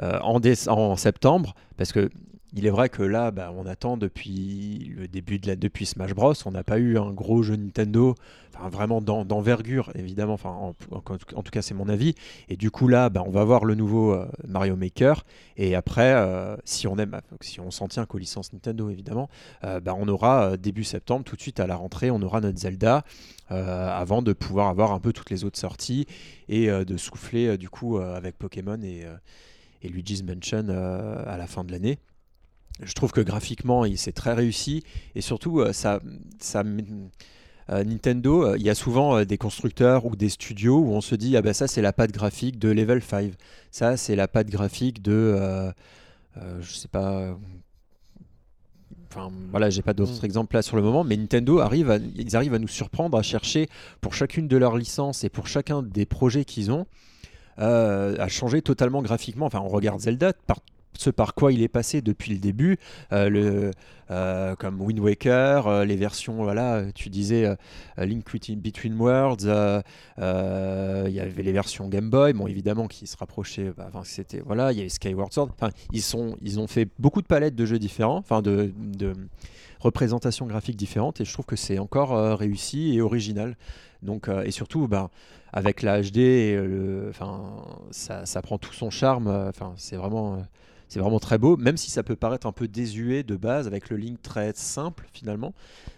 en, 0.00 0.40
en 0.68 0.96
septembre, 0.96 1.54
parce 1.76 1.92
que 1.92 2.10
il 2.54 2.66
est 2.66 2.70
vrai 2.70 2.88
que 2.90 3.02
là, 3.02 3.30
bah, 3.30 3.50
on 3.56 3.64
attend 3.64 3.96
depuis 3.96 4.92
le 4.94 5.08
début 5.08 5.38
de 5.38 5.46
la, 5.46 5.56
depuis 5.56 5.86
Smash 5.86 6.14
Bros. 6.14 6.34
On 6.44 6.50
n'a 6.50 6.62
pas 6.62 6.78
eu 6.78 6.98
un 6.98 7.10
gros 7.10 7.42
jeu 7.42 7.56
Nintendo, 7.56 8.14
enfin 8.54 8.68
vraiment 8.68 9.00
d'envergure 9.00 9.90
évidemment. 9.94 10.34
Enfin, 10.34 10.50
en, 10.50 10.72
tout 10.72 11.50
cas, 11.50 11.62
c'est 11.62 11.74
mon 11.74 11.88
avis. 11.88 12.14
Et 12.50 12.56
du 12.56 12.70
coup 12.70 12.88
là, 12.88 13.08
bah, 13.08 13.24
on 13.26 13.30
va 13.30 13.44
voir 13.44 13.64
le 13.64 13.74
nouveau 13.74 14.12
euh, 14.12 14.26
Mario 14.46 14.76
Maker. 14.76 15.24
Et 15.56 15.74
après, 15.74 16.12
euh, 16.12 16.56
si 16.64 16.86
on 16.86 16.98
aime, 16.98 17.18
si 17.40 17.58
on 17.60 17.70
s'en 17.70 17.88
tient 17.88 18.04
qu'aux 18.04 18.18
licences 18.18 18.52
Nintendo 18.52 18.90
évidemment, 18.90 19.30
euh, 19.64 19.80
bah, 19.80 19.94
on 19.98 20.06
aura 20.08 20.58
début 20.58 20.84
septembre, 20.84 21.24
tout 21.24 21.36
de 21.36 21.40
suite 21.40 21.58
à 21.58 21.66
la 21.66 21.76
rentrée, 21.76 22.10
on 22.10 22.20
aura 22.20 22.40
notre 22.40 22.58
Zelda 22.58 23.04
avant 23.48 24.22
de 24.22 24.32
pouvoir 24.32 24.68
avoir 24.68 24.92
un 24.92 24.98
peu 24.98 25.12
toutes 25.12 25.28
les 25.28 25.44
autres 25.44 25.58
sorties 25.58 26.06
et 26.48 26.68
de 26.68 26.96
souffler 26.96 27.58
du 27.58 27.68
coup 27.68 27.98
avec 27.98 28.38
Pokémon 28.38 28.80
et, 28.82 29.04
et 29.82 29.88
Luigi's 29.90 30.22
Mansion 30.22 30.70
à 30.70 31.36
la 31.36 31.46
fin 31.46 31.62
de 31.62 31.70
l'année 31.70 31.98
je 32.80 32.92
trouve 32.94 33.12
que 33.12 33.20
graphiquement, 33.20 33.84
c'est 33.96 34.12
très 34.12 34.32
réussi 34.32 34.82
et 35.14 35.20
surtout, 35.20 35.60
euh, 35.60 35.72
ça, 35.72 36.00
ça, 36.38 36.62
euh, 37.70 37.84
Nintendo, 37.84 38.44
euh, 38.44 38.56
il 38.58 38.64
y 38.64 38.70
a 38.70 38.74
souvent 38.74 39.24
des 39.24 39.38
constructeurs 39.38 40.06
ou 40.06 40.16
des 40.16 40.28
studios 40.28 40.78
où 40.78 40.92
on 40.92 41.00
se 41.00 41.14
dit 41.14 41.36
ah 41.36 41.42
ben 41.42 41.52
ça 41.52 41.68
c'est 41.68 41.82
la 41.82 41.92
patte 41.92 42.12
graphique 42.12 42.58
de 42.58 42.70
Level 42.70 43.02
5, 43.02 43.32
ça 43.70 43.96
c'est 43.96 44.16
la 44.16 44.28
patte 44.28 44.48
graphique 44.48 45.02
de, 45.02 45.72
je 46.36 46.72
sais 46.72 46.88
pas, 46.88 47.36
Enfin, 49.14 49.30
voilà, 49.50 49.68
j'ai 49.68 49.82
pas 49.82 49.92
d'autres 49.92 50.22
mm. 50.22 50.24
exemples 50.24 50.56
là 50.56 50.62
sur 50.62 50.74
le 50.74 50.82
moment, 50.82 51.04
mais 51.04 51.18
Nintendo 51.18 51.58
arrive 51.58 51.90
à, 51.90 51.98
ils 51.98 52.34
arrivent 52.34 52.54
à 52.54 52.58
nous 52.58 52.66
surprendre, 52.66 53.18
à 53.18 53.22
chercher 53.22 53.68
pour 54.00 54.14
chacune 54.14 54.48
de 54.48 54.56
leurs 54.56 54.78
licences 54.78 55.22
et 55.22 55.28
pour 55.28 55.48
chacun 55.48 55.82
des 55.82 56.06
projets 56.06 56.46
qu'ils 56.46 56.72
ont, 56.72 56.86
à 57.58 58.28
changer 58.28 58.62
totalement 58.62 59.02
graphiquement. 59.02 59.44
Enfin, 59.44 59.60
on 59.60 59.68
regarde 59.68 60.00
Zelda, 60.00 60.32
par, 60.32 60.60
ce 60.98 61.10
par 61.10 61.34
quoi 61.34 61.52
il 61.52 61.62
est 61.62 61.68
passé 61.68 62.02
depuis 62.02 62.32
le 62.32 62.38
début, 62.38 62.78
euh, 63.12 63.28
le, 63.28 63.70
euh, 64.10 64.54
comme 64.56 64.80
Wind 64.80 65.00
Waker, 65.00 65.66
euh, 65.66 65.84
les 65.84 65.96
versions, 65.96 66.42
voilà, 66.42 66.84
tu 66.94 67.08
disais 67.08 67.48
Link 67.98 68.24
Between 68.56 68.94
Worlds, 68.98 69.44
il 70.18 71.12
y 71.12 71.20
avait 71.20 71.42
les 71.42 71.52
versions 71.52 71.88
Game 71.88 72.10
Boy, 72.10 72.32
bon 72.32 72.46
évidemment 72.46 72.88
qui 72.88 73.06
se 73.06 73.16
rapprochaient, 73.16 73.72
bah, 73.76 73.86
enfin 73.88 74.02
c'était, 74.04 74.40
voilà, 74.40 74.72
il 74.72 74.78
y 74.78 74.80
avait 74.80 74.88
Skyward 74.88 75.32
Sword, 75.32 75.50
enfin 75.52 75.70
ils, 75.92 76.02
sont, 76.02 76.36
ils 76.42 76.60
ont 76.60 76.66
fait 76.66 76.88
beaucoup 76.98 77.22
de 77.22 77.26
palettes 77.26 77.54
de 77.54 77.66
jeux 77.66 77.78
différents, 77.78 78.18
enfin 78.18 78.42
de, 78.42 78.72
représentations 79.80 80.46
graphiques 80.46 80.76
différentes, 80.76 81.20
et 81.20 81.24
je 81.24 81.32
trouve 81.32 81.46
que 81.46 81.56
c'est 81.56 81.80
encore 81.80 82.38
réussi 82.38 82.94
et 82.94 83.00
original. 83.00 83.56
Donc, 84.02 84.28
et 84.28 84.52
surtout, 84.52 84.86
bah, 84.86 85.10
avec 85.52 85.82
la 85.82 86.00
HD, 86.00 86.56
enfin, 87.08 87.64
ça, 87.90 88.24
ça, 88.24 88.42
prend 88.42 88.58
tout 88.58 88.72
son 88.72 88.90
charme. 88.90 89.26
Enfin, 89.26 89.74
c'est 89.76 89.96
vraiment 89.96 90.44
c'est 90.92 91.00
vraiment 91.00 91.20
très 91.20 91.38
beau, 91.38 91.56
même 91.56 91.78
si 91.78 91.90
ça 91.90 92.02
peut 92.02 92.16
paraître 92.16 92.46
un 92.46 92.52
peu 92.52 92.68
désuet 92.68 93.22
de 93.22 93.34
base, 93.34 93.66
avec 93.66 93.88
le 93.88 93.96
Link 93.96 94.20
très 94.20 94.52
simple 94.54 95.08
finalement. 95.14 95.54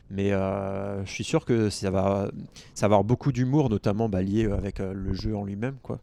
Mais 0.09 0.33
euh, 0.33 1.04
je 1.04 1.11
suis 1.11 1.24
sûr 1.24 1.44
que 1.44 1.68
ça 1.68 1.90
va, 1.90 2.30
ça 2.74 2.87
va 2.87 2.94
avoir 2.94 3.02
beaucoup 3.02 3.33
d'humour, 3.33 3.70
notamment 3.70 4.09
bah, 4.09 4.22
lié 4.22 4.44
avec 4.44 4.78
euh, 4.78 4.92
le 4.94 5.12
jeu 5.12 5.37
en 5.37 5.44
lui-même. 5.44 5.78
quoi. 5.83 5.98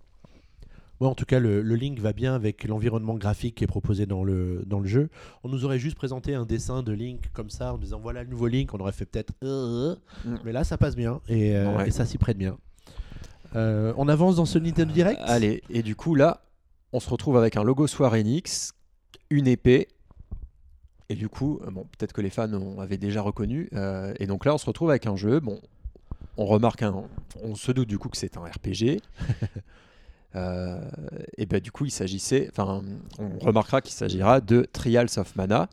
en 0.99 1.15
tout 1.15 1.23
cas, 1.23 1.39
le, 1.39 1.61
Link 1.61 1.99
va 1.99 2.11
bien 2.11 2.35
avec 2.35 2.65
l'environnement 2.65 3.13
graphique 3.13 3.55
qui 3.55 3.63
est 3.63 3.67
proposé 3.67 4.05
dans 4.05 4.25
le, 4.25 4.61
dans 4.65 4.81
le 4.81 4.89
jeu. 4.89 5.09
On 5.45 5.47
nous 5.47 5.63
aurait 5.63 5.79
juste 5.79 5.95
présenté 5.95 6.35
un 6.35 6.45
dessin 6.45 6.83
de 6.83 6.91
Link 6.91 7.31
comme 7.31 7.49
ça, 7.49 7.73
en 7.73 7.77
disant 7.77 8.01
voilà 8.01 8.23
le 8.23 8.29
nouveau 8.29 8.47
Link, 8.47 8.73
on 8.73 8.79
aurait 8.81 8.91
fait 8.91 9.05
peut-être. 9.05 9.31
Euh, 9.45 9.95
mm. 10.25 10.39
Mais 10.43 10.51
là, 10.51 10.65
ça 10.65 10.77
passe 10.77 10.97
bien 10.97 11.21
et, 11.29 11.51
et 11.85 11.91
ça 11.91 12.05
s'y 12.05 12.17
prête 12.17 12.37
bien. 12.37 12.57
on 13.55 14.07
avance 14.09 14.35
dans 14.35 14.45
ce 14.45 14.59
Nintendo 14.59 14.91
Direct? 14.91 15.21
Allez, 15.23 15.63
et 15.69 15.81
du 15.81 15.95
coup, 15.95 16.13
là, 16.13 16.41
on 16.91 16.99
se 16.99 17.09
retrouve 17.09 17.37
avec 17.37 17.55
un 17.55 17.63
logo 17.63 17.87
Square 17.87 18.15
Enix 18.15 18.73
une 19.29 19.47
épée. 19.47 19.87
Et 21.09 21.15
du 21.15 21.27
coup, 21.27 21.59
euh, 21.65 21.71
bon, 21.71 21.85
peut-être 21.97 22.13
que 22.13 22.21
les 22.21 22.29
fans 22.29 22.53
ont, 22.53 22.79
avaient 22.79 22.97
déjà 22.97 23.21
reconnu. 23.21 23.69
Euh, 23.73 24.13
et 24.19 24.27
donc 24.27 24.45
là, 24.45 24.53
on 24.53 24.57
se 24.57 24.65
retrouve 24.65 24.89
avec 24.91 25.07
un 25.07 25.15
jeu. 25.15 25.39
Bon, 25.39 25.59
on 26.37 26.45
remarque, 26.45 26.83
un, 26.83 27.03
on 27.43 27.55
se 27.55 27.71
doute 27.71 27.89
du 27.89 27.97
coup 27.97 28.09
que 28.09 28.17
c'est 28.17 28.37
un 28.37 28.43
RPG. 28.43 29.01
Euh, 30.33 30.79
et 31.35 31.45
ben 31.45 31.59
du 31.59 31.73
coup, 31.73 31.83
il 31.83 31.91
s'agissait, 31.91 32.49
enfin, 32.53 32.81
on 33.19 33.37
remarquera 33.39 33.81
qu'il 33.81 33.93
s'agira 33.93 34.39
de 34.39 34.65
Trials 34.71 35.09
of 35.17 35.35
Mana. 35.35 35.67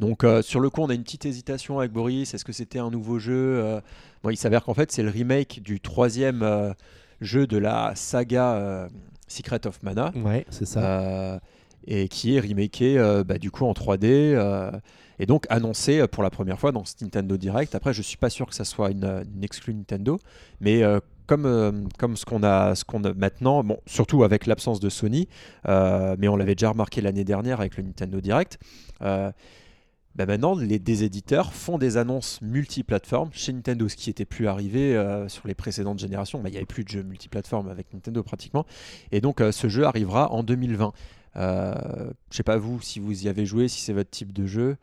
Donc 0.00 0.26
sur 0.42 0.60
le 0.60 0.68
coup, 0.68 0.82
on 0.82 0.90
a 0.90 0.94
une 0.94 1.02
petite 1.02 1.24
hésitation 1.24 1.78
avec 1.78 1.92
Boris. 1.92 2.34
Est-ce 2.34 2.44
que 2.44 2.52
c'était 2.52 2.78
un 2.78 2.90
nouveau 2.90 3.18
jeu 3.18 3.80
bon, 4.22 4.28
Il 4.28 4.36
s'avère 4.36 4.64
qu'en 4.64 4.74
fait, 4.74 4.92
c'est 4.92 5.02
le 5.02 5.08
remake 5.08 5.62
du 5.62 5.80
troisième 5.80 6.74
jeu 7.22 7.46
de 7.46 7.56
la 7.56 7.94
saga 7.94 8.86
Secret 9.28 9.66
of 9.66 9.82
Mana. 9.82 10.12
Ouais, 10.14 10.44
c'est 10.50 10.66
ça 10.66 11.40
et 11.86 12.08
qui 12.08 12.36
est 12.36 12.40
remaké 12.40 12.98
euh, 12.98 13.24
bah, 13.24 13.38
du 13.38 13.50
coup 13.50 13.64
en 13.64 13.72
3D 13.72 14.04
euh, 14.04 14.70
et 15.18 15.26
donc 15.26 15.46
annoncé 15.50 16.00
euh, 16.00 16.06
pour 16.06 16.22
la 16.22 16.30
première 16.30 16.58
fois 16.58 16.72
dans 16.72 16.84
ce 16.84 16.94
Nintendo 17.00 17.36
Direct. 17.36 17.74
Après, 17.74 17.92
je 17.92 18.02
suis 18.02 18.16
pas 18.16 18.30
sûr 18.30 18.46
que 18.46 18.54
ça 18.54 18.64
soit 18.64 18.90
une, 18.90 19.24
une 19.34 19.44
exclue 19.44 19.74
Nintendo, 19.74 20.18
mais 20.60 20.82
comme, 21.26 21.88
comme 21.98 22.16
ce 22.16 22.24
qu'on 22.24 22.42
a, 22.42 22.72
a 22.72 23.14
maintenant, 23.14 23.62
bon, 23.62 23.78
surtout 23.86 24.24
avec 24.24 24.46
l'absence 24.46 24.80
de 24.80 24.88
Sony, 24.88 25.28
mais 25.66 26.28
on 26.28 26.36
l'avait 26.36 26.54
déjà 26.54 26.70
remarqué 26.70 27.00
l'année 27.00 27.24
dernière 27.24 27.60
avec 27.60 27.76
le 27.76 27.84
Nintendo 27.84 28.20
Direct. 28.20 28.58
Bah, 29.00 30.26
maintenant, 30.26 30.54
les, 30.54 30.78
des 30.78 31.04
éditeurs 31.04 31.54
font 31.54 31.78
des 31.78 31.96
annonces 31.96 32.42
multiplateformes 32.42 33.30
chez 33.32 33.52
Nintendo, 33.52 33.88
ce 33.88 33.96
qui 33.96 34.10
n'était 34.10 34.26
plus 34.26 34.46
arrivé 34.46 35.00
sur 35.28 35.46
les 35.46 35.54
précédentes 35.54 35.98
générations. 36.00 36.40
Bah, 36.40 36.48
il 36.48 36.52
n'y 36.52 36.58
avait 36.58 36.66
plus 36.66 36.84
de 36.84 36.88
jeux 36.88 37.02
multiplateformes 37.02 37.68
avec 37.68 37.92
Nintendo 37.94 38.22
pratiquement. 38.22 38.66
Et 39.10 39.20
donc, 39.20 39.40
ce 39.50 39.68
jeu 39.68 39.84
arrivera 39.84 40.30
en 40.32 40.42
2020. 40.42 40.92
Euh, 41.36 42.10
je 42.30 42.36
sais 42.36 42.42
pas 42.42 42.56
vous 42.56 42.80
si 42.80 43.00
vous 43.00 43.24
y 43.24 43.28
avez 43.28 43.46
joué, 43.46 43.68
si 43.68 43.80
c'est 43.80 43.92
votre 43.92 44.10
type 44.10 44.32
de 44.32 44.46
jeu. 44.46 44.76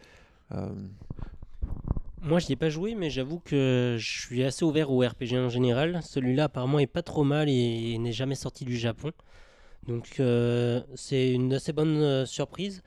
Euh, 0.53 0.69
Moi, 2.21 2.39
je 2.39 2.47
n'y 2.47 2.53
ai 2.53 2.55
pas 2.55 2.69
joué, 2.69 2.95
mais 2.95 3.09
j'avoue 3.09 3.39
que 3.39 3.97
je 3.99 4.21
suis 4.21 4.43
assez 4.43 4.65
ouvert 4.65 4.91
au 4.91 4.99
RPG 4.99 5.33
en 5.35 5.49
général. 5.49 5.99
Celui-là, 6.03 6.45
apparemment, 6.45 6.79
est 6.79 6.87
pas 6.87 7.03
trop 7.03 7.23
mal 7.23 7.49
et 7.49 7.97
n'est 7.97 8.11
jamais 8.11 8.35
sorti 8.35 8.65
du 8.65 8.77
Japon. 8.77 9.11
Donc, 9.87 10.15
euh, 10.19 10.81
c'est 10.95 11.31
une 11.31 11.53
assez 11.53 11.73
bonne 11.73 12.25
surprise. 12.25 12.81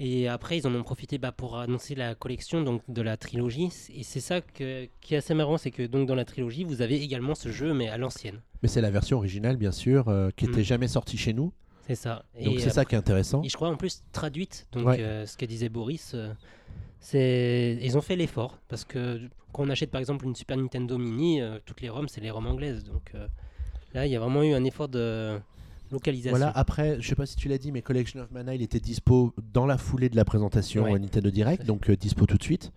Et 0.00 0.26
après, 0.26 0.58
ils 0.58 0.66
en 0.66 0.74
ont 0.74 0.82
profité 0.82 1.18
bah, 1.18 1.30
pour 1.30 1.56
annoncer 1.56 1.94
la 1.94 2.16
collection 2.16 2.62
donc, 2.62 2.82
de 2.88 3.00
la 3.00 3.16
trilogie. 3.16 3.70
Et 3.94 4.02
c'est 4.02 4.20
ça 4.20 4.40
qui 4.40 4.64
est 4.64 5.16
assez 5.16 5.34
marrant, 5.34 5.56
c'est 5.56 5.70
que 5.70 5.84
donc, 5.84 6.08
dans 6.08 6.16
la 6.16 6.24
trilogie, 6.24 6.64
vous 6.64 6.82
avez 6.82 7.00
également 7.00 7.36
ce 7.36 7.50
jeu, 7.50 7.72
mais 7.74 7.88
à 7.88 7.96
l'ancienne. 7.96 8.40
Mais 8.62 8.68
c'est 8.68 8.80
la 8.80 8.90
version 8.90 9.18
originale, 9.18 9.56
bien 9.56 9.70
sûr, 9.70 10.12
qui 10.36 10.46
n'était 10.46 10.60
mm. 10.60 10.64
jamais 10.64 10.88
sortie 10.88 11.16
chez 11.16 11.32
nous. 11.32 11.52
C'est 11.86 11.94
ça. 11.94 12.24
Donc 12.42 12.60
c'est 12.60 12.70
ça 12.70 12.84
qui 12.84 12.94
est 12.94 12.98
intéressant. 12.98 13.42
Et 13.42 13.48
je 13.48 13.56
crois 13.56 13.68
en 13.68 13.76
plus 13.76 14.02
traduite, 14.12 14.66
donc 14.72 14.86
euh, 14.86 15.26
ce 15.26 15.36
que 15.36 15.44
disait 15.44 15.68
Boris, 15.68 16.12
euh, 16.14 16.32
c'est 17.00 17.78
ils 17.82 17.98
ont 17.98 18.00
fait 18.00 18.16
l'effort 18.16 18.58
parce 18.68 18.84
que 18.84 19.20
quand 19.52 19.64
on 19.64 19.70
achète 19.70 19.90
par 19.90 20.00
exemple 20.00 20.24
une 20.24 20.34
Super 20.34 20.56
Nintendo 20.56 20.96
Mini, 20.96 21.40
euh, 21.40 21.58
toutes 21.64 21.82
les 21.82 21.90
ROM 21.90 22.08
c'est 22.08 22.20
les 22.20 22.30
ROM 22.30 22.46
anglaises, 22.46 22.84
donc 22.84 23.12
là 23.92 24.06
il 24.06 24.12
y 24.12 24.16
a 24.16 24.20
vraiment 24.20 24.42
eu 24.42 24.54
un 24.54 24.64
effort 24.64 24.88
de 24.88 25.38
localisation. 25.92 26.36
Voilà. 26.36 26.50
Après, 26.56 26.96
je 27.00 27.08
sais 27.08 27.14
pas 27.14 27.26
si 27.26 27.36
tu 27.36 27.48
l'as 27.48 27.58
dit, 27.58 27.70
mais 27.70 27.82
Collection 27.82 28.20
of 28.20 28.30
Mana 28.30 28.54
il 28.54 28.62
était 28.62 28.80
dispo 28.80 29.34
dans 29.52 29.66
la 29.66 29.76
foulée 29.76 30.08
de 30.08 30.16
la 30.16 30.24
présentation 30.24 30.86
Nintendo 30.96 31.30
Direct, 31.30 31.66
donc 31.66 31.90
dispo 31.90 32.24
tout 32.26 32.38
de 32.38 32.42
suite. 32.42 32.72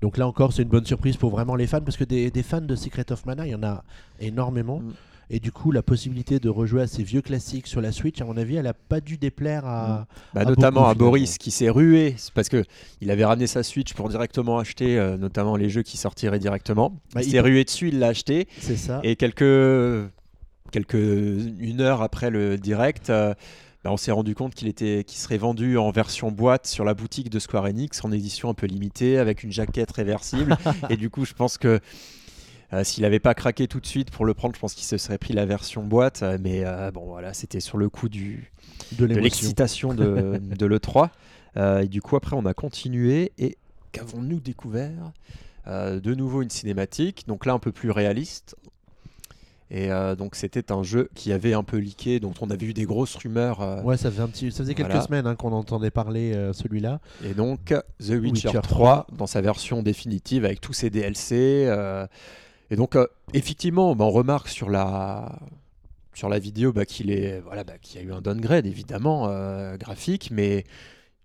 Donc 0.00 0.16
là 0.16 0.28
encore, 0.28 0.52
c'est 0.52 0.62
une 0.62 0.68
bonne 0.68 0.86
surprise 0.86 1.16
pour 1.16 1.30
vraiment 1.30 1.56
les 1.56 1.66
fans, 1.66 1.80
parce 1.80 1.96
que 1.96 2.04
des, 2.04 2.30
des, 2.30 2.44
fans 2.44 2.60
de 2.60 2.76
Secret 2.76 3.10
of 3.10 3.26
Mana, 3.26 3.46
il 3.46 3.50
y 3.50 3.54
en 3.54 3.64
a 3.64 3.82
énormément. 4.20 4.78
Mm. 4.78 4.92
Et 5.30 5.40
du 5.40 5.52
coup, 5.52 5.72
la 5.72 5.82
possibilité 5.82 6.40
de 6.40 6.48
rejouer 6.48 6.82
à 6.82 6.86
ces 6.86 7.02
vieux 7.02 7.20
classiques 7.20 7.66
sur 7.66 7.80
la 7.80 7.92
Switch, 7.92 8.20
à 8.20 8.24
mon 8.24 8.36
avis, 8.36 8.56
elle 8.56 8.64
n'a 8.64 8.74
pas 8.74 9.00
dû 9.00 9.18
déplaire 9.18 9.66
à. 9.66 10.00
Mm. 10.00 10.06
Bah, 10.34 10.44
notamment 10.44 10.88
à 10.88 10.94
Boris 10.94 11.36
qui 11.38 11.50
s'est 11.50 11.68
rué, 11.68 12.16
parce 12.34 12.48
que 12.48 12.64
il 13.00 13.10
avait 13.10 13.24
ramené 13.24 13.46
sa 13.46 13.62
Switch 13.62 13.92
pour 13.92 14.08
directement 14.08 14.58
acheter, 14.58 14.98
euh, 14.98 15.16
notamment 15.16 15.56
les 15.56 15.68
jeux 15.68 15.82
qui 15.82 15.96
sortiraient 15.96 16.38
directement. 16.38 16.98
Bah, 17.14 17.22
il 17.22 17.30
s'est 17.30 17.40
rué 17.40 17.64
dessus, 17.64 17.88
il 17.88 17.98
l'a 17.98 18.08
acheté. 18.08 18.48
C'est 18.60 18.76
ça. 18.76 19.00
Et 19.02 19.16
quelques, 19.16 20.10
quelques 20.70 20.94
une 20.94 21.80
heure 21.80 22.02
après 22.02 22.30
le 22.30 22.56
direct. 22.56 23.10
Euh, 23.10 23.34
bah, 23.84 23.92
on 23.92 23.96
s'est 23.96 24.10
rendu 24.10 24.34
compte 24.34 24.54
qu'il 24.54 24.66
était, 24.66 25.04
qu'il 25.04 25.18
serait 25.18 25.38
vendu 25.38 25.78
en 25.78 25.90
version 25.90 26.32
boîte 26.32 26.66
sur 26.66 26.84
la 26.84 26.94
boutique 26.94 27.30
de 27.30 27.38
Square 27.38 27.64
Enix 27.64 28.04
en 28.04 28.10
édition 28.10 28.50
un 28.50 28.54
peu 28.54 28.66
limitée 28.66 29.18
avec 29.18 29.44
une 29.44 29.52
jaquette 29.52 29.92
réversible. 29.92 30.56
et 30.90 30.96
du 30.96 31.10
coup, 31.10 31.24
je 31.24 31.34
pense 31.34 31.58
que 31.58 31.80
euh, 32.72 32.84
s'il 32.84 33.02
n'avait 33.02 33.18
pas 33.18 33.34
craqué 33.34 33.66
tout 33.68 33.80
de 33.80 33.86
suite 33.86 34.10
pour 34.10 34.24
le 34.26 34.34
prendre, 34.34 34.54
je 34.54 34.60
pense 34.60 34.74
qu'il 34.74 34.84
se 34.84 34.98
serait 34.98 35.18
pris 35.18 35.32
la 35.32 35.46
version 35.46 35.82
boîte. 35.84 36.22
Euh, 36.22 36.38
mais 36.40 36.64
euh, 36.64 36.90
bon, 36.90 37.06
voilà, 37.06 37.32
c'était 37.34 37.60
sur 37.60 37.78
le 37.78 37.88
coup 37.88 38.08
du, 38.08 38.52
de 38.92 39.04
l'excitation 39.06 39.94
de, 39.94 40.38
de 40.58 40.66
l'E3. 40.66 41.10
et 41.82 41.88
du 41.88 42.02
coup, 42.02 42.16
après, 42.16 42.36
on 42.36 42.44
a 42.46 42.54
continué. 42.54 43.32
Et 43.38 43.56
qu'avons-nous 43.92 44.40
découvert 44.40 45.12
De 45.66 46.14
nouveau 46.14 46.42
une 46.42 46.50
cinématique, 46.50 47.24
donc 47.26 47.46
là 47.46 47.52
un 47.54 47.58
peu 47.58 47.72
plus 47.72 47.90
réaliste. 47.90 48.54
Et 49.70 49.92
euh, 49.92 50.14
donc 50.16 50.34
c'était 50.34 50.72
un 50.72 50.82
jeu 50.82 51.10
qui 51.14 51.30
avait 51.30 51.52
un 51.52 51.62
peu 51.62 51.76
leaké, 51.76 52.20
dont 52.20 52.32
on 52.40 52.48
avait 52.48 52.64
eu 52.64 52.72
des 52.72 52.84
grosses 52.86 53.14
rumeurs. 53.16 53.60
euh, 53.60 53.82
Ouais, 53.82 53.98
ça 53.98 54.10
faisait, 54.10 54.22
un 54.22 54.28
petit... 54.28 54.50
ça 54.50 54.58
faisait 54.58 54.74
quelques 54.74 54.88
Voilà. 54.88 55.04
semaines 55.04 55.26
hein, 55.26 55.36
qu'on 55.36 55.52
entendait 55.52 55.90
parler 55.90 56.32
euh, 56.34 56.54
celui-là. 56.54 57.00
Et 57.22 57.34
donc 57.34 57.74
The 58.00 58.12
Witcher, 58.12 58.48
Witcher 58.48 58.60
3 58.62 59.06
dans 59.12 59.26
sa 59.26 59.42
version 59.42 59.82
définitive 59.82 60.46
avec 60.46 60.62
tous 60.62 60.72
ses 60.72 60.88
DLC. 60.88 61.66
Et 62.70 62.76
donc 62.76 62.96
euh, 62.96 63.06
effectivement, 63.34 63.94
bah, 63.96 64.04
on 64.04 64.10
remarque 64.10 64.48
sur 64.48 64.70
la 64.70 65.38
sur 66.14 66.28
la 66.28 66.38
vidéo 66.38 66.72
bah, 66.72 66.84
qu'il 66.84 67.10
est 67.10 67.40
voilà 67.40 67.64
bah, 67.64 67.78
qu'il 67.80 68.00
y 68.00 68.04
a 68.04 68.06
eu 68.06 68.12
un 68.12 68.20
downgrade 68.20 68.66
évidemment 68.66 69.28
euh, 69.28 69.76
graphique, 69.76 70.30
mais 70.32 70.64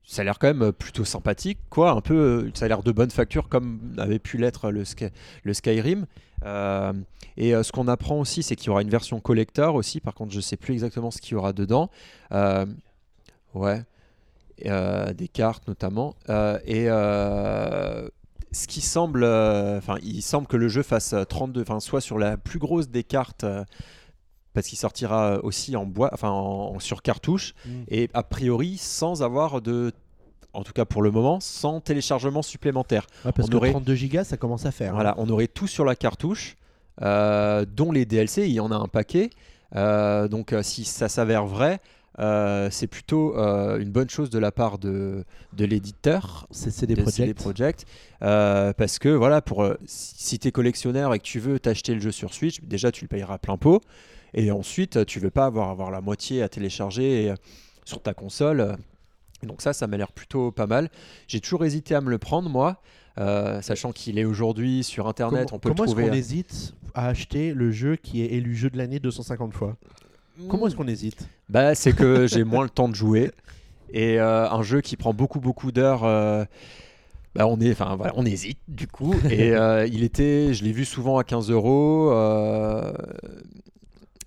ça 0.06 0.22
a 0.22 0.26
l'air 0.26 0.38
quand 0.40 0.54
même 0.54 0.72
plutôt 0.72 1.06
sympathique 1.06 1.60
quoi. 1.70 1.92
Un 1.92 2.02
peu, 2.02 2.16
euh, 2.16 2.52
ça 2.54 2.66
a 2.66 2.68
l'air 2.68 2.84
de 2.84 2.92
bonne 2.92 3.12
facture 3.12 3.50
comme 3.50 3.96
avait 3.98 4.20
pu 4.20 4.38
l'être 4.38 4.70
le, 4.72 4.84
Sky- 4.86 5.12
le 5.44 5.54
Skyrim. 5.54 6.06
Et 7.36 7.52
ce 7.52 7.72
qu'on 7.72 7.88
apprend 7.88 8.20
aussi, 8.20 8.44
c'est 8.44 8.56
qu'il 8.56 8.68
y 8.68 8.70
aura 8.70 8.82
une 8.84 8.90
version 8.90 9.20
collector 9.20 9.74
aussi. 9.76 10.00
Par 10.02 10.14
contre, 10.14 10.34
je 10.34 10.40
sais 10.42 10.58
plus 10.58 10.74
exactement 10.74 11.10
ce 11.10 11.20
qu'il 11.20 11.34
y 11.34 11.36
aura 11.36 11.54
dedans. 11.54 11.90
Ouais. 13.56 13.82
Des 14.60 15.28
cartes 15.32 15.68
notamment. 15.68 16.16
Et 16.66 16.88
ce 18.54 18.68
qui 18.68 18.82
semble, 18.82 19.24
euh, 19.24 19.78
enfin, 19.78 19.98
il 20.04 20.22
semble 20.22 20.48
que 20.48 20.56
le 20.58 20.68
jeu 20.70 20.84
fasse 20.84 21.14
euh, 21.14 21.24
32, 21.26 21.62
enfin, 21.62 21.80
soit 21.80 22.02
sur 22.02 22.18
la 22.18 22.38
plus 22.38 22.60
grosse 22.60 22.88
des 22.90 23.04
cartes. 23.04 23.44
euh, 23.44 23.64
parce 24.54 24.68
qu'il 24.68 24.78
sortira 24.78 25.40
aussi 25.44 25.76
en 25.76 25.84
bois, 25.88 26.12
enfin 26.14 26.30
en, 26.30 26.78
sur 26.80 27.02
cartouche, 27.02 27.56
et 27.88 28.08
a 28.14 28.22
priori 28.22 28.78
sans 28.78 29.24
avoir 29.24 29.64
de, 29.64 29.92
en 30.54 30.62
tout 30.64 30.74
cas 30.74 30.86
pour 30.86 31.02
le 31.02 31.10
moment, 31.10 31.40
sans 31.40 31.80
téléchargement 31.82 32.44
supplémentaire. 32.44 33.08
Ouais, 33.26 33.32
parce 33.32 33.48
On 33.48 33.52
que 33.52 33.58
aurait- 33.58 33.72
32 33.72 33.96
gigas, 33.96 34.26
ça 34.26 34.38
commence 34.38 34.68
à 34.68 34.72
faire. 34.72 34.92
hein. 34.92 34.94
Voilà, 34.96 35.16
on 35.18 35.28
aurait 35.30 35.48
tout 35.48 35.66
sur 35.66 35.86
la 35.86 35.96
cartouche, 35.96 36.56
euh, 37.02 37.66
dont 37.66 37.92
les 37.92 38.06
DLC, 38.06 38.46
il 38.48 38.54
y 38.54 38.60
en 38.60 38.72
a 38.72 38.76
un 38.76 38.88
paquet. 38.88 39.32
Euh, 39.76 40.28
donc 40.28 40.54
euh, 40.54 40.62
si 40.62 40.86
ça 40.86 41.10
s'avère 41.10 41.48
vrai, 41.48 41.80
euh, 42.20 42.70
c'est 42.72 42.88
plutôt 42.88 43.38
euh, 43.38 43.80
une 43.80 43.92
bonne 43.92 44.10
chose 44.10 44.30
de 44.30 44.40
la 44.40 44.52
part 44.52 44.78
de, 44.78 45.24
de 45.54 45.66
l'éditeur. 45.66 46.48
C'est 46.52 46.72
CD 46.72 46.96
de 46.96 47.02
Projekt. 47.02 47.18
CD 47.18 47.34
Projekt, 47.34 47.86
euh, 48.22 48.74
parce 48.74 49.00
que 49.00 49.10
voilà, 49.10 49.42
pour, 49.42 49.68
si 49.86 50.40
tu 50.40 50.48
es 50.48 50.52
collectionneur 50.52 51.14
et 51.14 51.20
que 51.20 51.24
tu 51.24 51.40
veux 51.40 51.60
t'acheter 51.60 51.94
le 51.94 52.00
jeu 52.00 52.12
sur 52.12 52.34
Switch, 52.34 52.62
déjà 52.62 52.92
tu 52.92 53.06
le 53.06 53.10
payeras 53.10 53.38
plein 53.38 53.58
pot, 53.58 53.82
et 54.34 54.52
ensuite 54.52 55.06
tu 55.06 55.20
veux 55.20 55.32
pas 55.32 55.46
avoir, 55.46 55.70
avoir 55.70 55.92
la 55.92 56.02
moitié 56.02 56.42
à 56.44 56.50
télécharger 56.50 57.34
sur 57.86 58.02
ta 58.02 58.14
console. 58.14 58.78
Donc 59.46 59.62
ça, 59.62 59.74
ça 59.74 59.88
m'a 59.88 59.98
l'air 59.98 60.12
plutôt 60.12 60.52
pas 60.52 60.68
mal. 60.68 60.90
J'ai 61.28 61.40
toujours 61.40 61.66
hésité 61.66 61.96
à 61.96 62.02
me 62.02 62.10
le 62.10 62.18
prendre, 62.18 62.50
moi, 62.50 62.82
euh, 63.20 63.62
sachant 63.62 63.92
qu'il 63.92 64.18
est 64.18 64.26
aujourd'hui 64.26 64.84
sur 64.84 65.08
Internet, 65.08 65.48
Comment, 65.50 65.58
on 65.58 65.60
peut 65.60 65.70
le 65.70 65.76
comment 65.76 65.86
est-ce 65.86 65.94
trouver. 65.94 66.10
qu'on 66.10 66.16
hésite 66.16 66.74
à 66.94 67.08
acheter 67.08 67.54
le 67.54 67.72
jeu 67.72 67.96
qui 67.96 68.22
est 68.22 68.34
élu 68.34 68.56
jeu 68.56 68.70
de 68.70 68.78
l'année 68.78 69.00
250 69.00 69.54
fois? 69.54 69.76
Comment 70.50 70.68
est-ce 70.68 70.76
qu'on 70.76 70.88
hésite 70.88 71.28
Bah, 71.50 71.76
c'est 71.76 71.94
que 71.94 72.28
j'ai 72.28 72.44
moins 72.46 72.64
le 72.64 72.70
temps 72.70 72.90
de 72.90 72.96
jouer. 72.96 73.32
Et 73.92 74.20
euh, 74.20 74.50
un 74.50 74.64
jeu 74.64 74.82
qui 74.82 74.98
prend 74.98 75.14
beaucoup, 75.14 75.40
beaucoup 75.40 75.72
d'heures. 75.72 76.04
euh, 76.04 76.44
bah, 77.36 77.48
on, 77.48 77.60
est, 77.60 77.72
enfin, 77.72 77.96
voilà, 77.96 78.14
on 78.16 78.26
hésite 78.26 78.60
du 78.68 78.88
coup. 78.88 79.14
Et 79.30 79.52
euh, 79.56 79.86
il 79.88 80.04
était, 80.04 80.54
je 80.54 80.64
l'ai 80.64 80.72
vu 80.72 80.86
souvent 80.86 81.18
à 81.18 81.24
15 81.24 81.50
euros. 81.52 82.12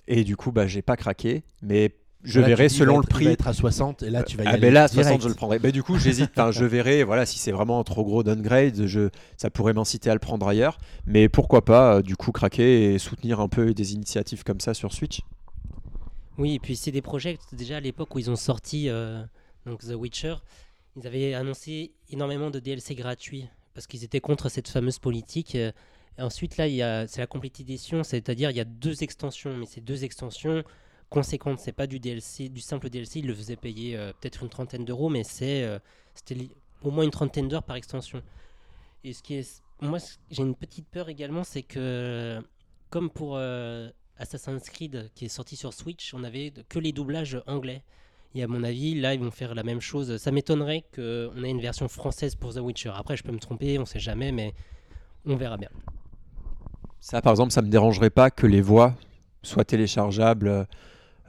et 0.08 0.24
du 0.24 0.36
coup, 0.36 0.52
bah, 0.52 0.66
j'ai 0.66 0.82
pas 0.82 0.96
craqué. 0.96 1.42
Mais 1.62 1.94
je 2.24 2.40
Là, 2.40 2.46
verrai 2.48 2.68
selon 2.68 2.98
le 2.98 3.04
être- 3.04 3.20
Il 3.20 3.24
va 3.24 3.30
prix. 3.30 3.32
être 3.34 3.48
à 3.48 3.52
60 3.52 4.02
et 4.02 4.10
là 4.10 4.22
tu 4.24 4.36
vas 4.36 4.42
y 4.44 4.46
Ah 4.46 4.50
aller. 4.50 4.60
ben 4.60 4.72
là, 4.74 4.84
à 4.84 4.88
direct. 4.88 5.06
60, 5.08 5.22
je 5.22 5.28
le 5.28 5.34
prendrai. 5.34 5.58
Bah, 5.58 5.70
du 5.70 5.82
coup, 5.82 5.98
j'hésite. 5.98 6.30
Enfin, 6.36 6.50
je 6.52 6.64
verrai. 6.64 7.02
Voilà, 7.04 7.26
si 7.26 7.38
c'est 7.38 7.52
vraiment 7.52 7.78
un 7.80 7.84
trop 7.84 8.04
gros 8.04 8.22
downgrade, 8.22 8.86
je, 8.86 9.08
ça 9.36 9.50
pourrait 9.50 9.72
m'inciter 9.74 10.10
à 10.10 10.14
le 10.14 10.18
prendre 10.20 10.46
ailleurs. 10.46 10.78
Mais 11.06 11.28
pourquoi 11.28 11.64
pas, 11.64 12.02
du 12.02 12.16
coup, 12.16 12.32
craquer 12.32 12.94
et 12.94 12.98
soutenir 12.98 13.40
un 13.40 13.48
peu 13.48 13.74
des 13.74 13.94
initiatives 13.94 14.42
comme 14.44 14.60
ça 14.60 14.74
sur 14.74 14.92
Switch. 14.92 15.20
Oui, 16.38 16.54
et 16.54 16.58
puis 16.58 16.76
c'est 16.76 16.90
des 16.90 17.00
projets, 17.02 17.38
déjà 17.52 17.78
à 17.78 17.80
l'époque 17.80 18.14
où 18.14 18.18
ils 18.18 18.30
ont 18.30 18.36
sorti 18.36 18.90
euh, 18.90 19.24
donc 19.64 19.80
The 19.80 19.94
Witcher, 19.94 20.34
ils 20.96 21.06
avaient 21.06 21.32
annoncé 21.32 21.94
énormément 22.10 22.50
de 22.50 22.58
DLC 22.58 22.94
gratuits 22.94 23.48
parce 23.72 23.86
qu'ils 23.86 24.04
étaient 24.04 24.20
contre 24.20 24.50
cette 24.50 24.68
fameuse 24.68 24.98
politique. 24.98 25.54
euh, 25.54 25.72
ensuite, 26.18 26.58
là, 26.58 27.06
c'est 27.06 27.20
la 27.20 27.26
complete 27.26 27.60
edition, 27.60 28.02
c'est-à-dire 28.02 28.50
il 28.50 28.56
y 28.56 28.60
a 28.60 28.64
deux 28.64 29.02
extensions, 29.02 29.56
mais 29.56 29.64
ces 29.64 29.80
deux 29.80 30.04
extensions 30.04 30.62
conséquentes, 31.08 31.58
c'est 31.58 31.72
pas 31.72 31.86
du 31.86 32.00
DLC, 32.00 32.50
du 32.50 32.60
simple 32.60 32.90
DLC, 32.90 33.20
ils 33.20 33.26
le 33.26 33.34
faisaient 33.34 33.56
payer 33.56 33.96
euh, 33.96 34.12
peut-être 34.20 34.42
une 34.42 34.50
trentaine 34.50 34.84
d'euros, 34.84 35.08
mais 35.08 35.24
c'est 35.24 35.66
c'était 36.14 36.36
au 36.82 36.90
moins 36.90 37.04
une 37.04 37.10
trentaine 37.10 37.48
d'heures 37.48 37.62
par 37.62 37.76
extension. 37.76 38.22
Et 39.04 39.14
ce 39.14 39.22
qui 39.22 39.36
est, 39.36 39.62
moi, 39.80 39.98
j'ai 40.30 40.42
une 40.42 40.54
petite 40.54 40.88
peur 40.88 41.08
également, 41.08 41.44
c'est 41.44 41.62
que 41.62 42.42
comme 42.90 43.08
pour 43.10 43.38
Assassin's 44.18 44.68
Creed 44.70 45.10
qui 45.14 45.26
est 45.26 45.28
sorti 45.28 45.56
sur 45.56 45.72
Switch, 45.72 46.14
on 46.14 46.24
avait 46.24 46.52
que 46.68 46.78
les 46.78 46.92
doublages 46.92 47.40
anglais. 47.46 47.82
Et 48.34 48.42
à 48.42 48.48
mon 48.48 48.62
avis, 48.64 48.94
là, 49.00 49.14
ils 49.14 49.20
vont 49.20 49.30
faire 49.30 49.54
la 49.54 49.62
même 49.62 49.80
chose. 49.80 50.16
Ça 50.18 50.30
m'étonnerait 50.30 50.84
qu'on 50.94 51.42
ait 51.44 51.50
une 51.50 51.60
version 51.60 51.88
française 51.88 52.34
pour 52.34 52.52
The 52.52 52.58
Witcher. 52.58 52.92
Après, 52.94 53.16
je 53.16 53.22
peux 53.22 53.32
me 53.32 53.38
tromper, 53.38 53.78
on 53.78 53.86
sait 53.86 53.98
jamais, 54.00 54.30
mais 54.32 54.52
on 55.24 55.36
verra 55.36 55.56
bien. 55.56 55.70
Ça, 57.00 57.22
par 57.22 57.32
exemple, 57.32 57.52
ça 57.52 57.62
me 57.62 57.68
dérangerait 57.68 58.10
pas 58.10 58.30
que 58.30 58.46
les 58.46 58.60
voix 58.60 58.94
soient 59.42 59.64
téléchargeables 59.64 60.66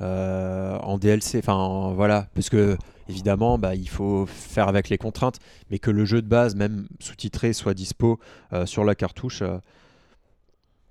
euh, 0.02 0.78
en 0.80 0.98
DLC. 0.98 1.40
Enfin, 1.40 1.54
en- 1.54 1.94
voilà, 1.94 2.28
parce 2.34 2.50
que 2.50 2.78
évidemment, 3.10 3.58
bah, 3.58 3.76
il 3.76 3.88
faut 3.88 4.26
faire 4.26 4.68
avec 4.68 4.90
les 4.90 4.98
contraintes, 4.98 5.40
mais 5.70 5.80
que 5.80 5.92
le 5.92 6.04
jeu 6.04 6.22
de 6.22 6.28
base, 6.28 6.56
même 6.56 6.88
sous-titré, 7.00 7.54
soit 7.54 7.74
dispo 7.74 8.20
euh, 8.54 8.66
sur 8.66 8.84
la 8.84 8.96
cartouche. 8.96 9.42
euh, 9.44 9.60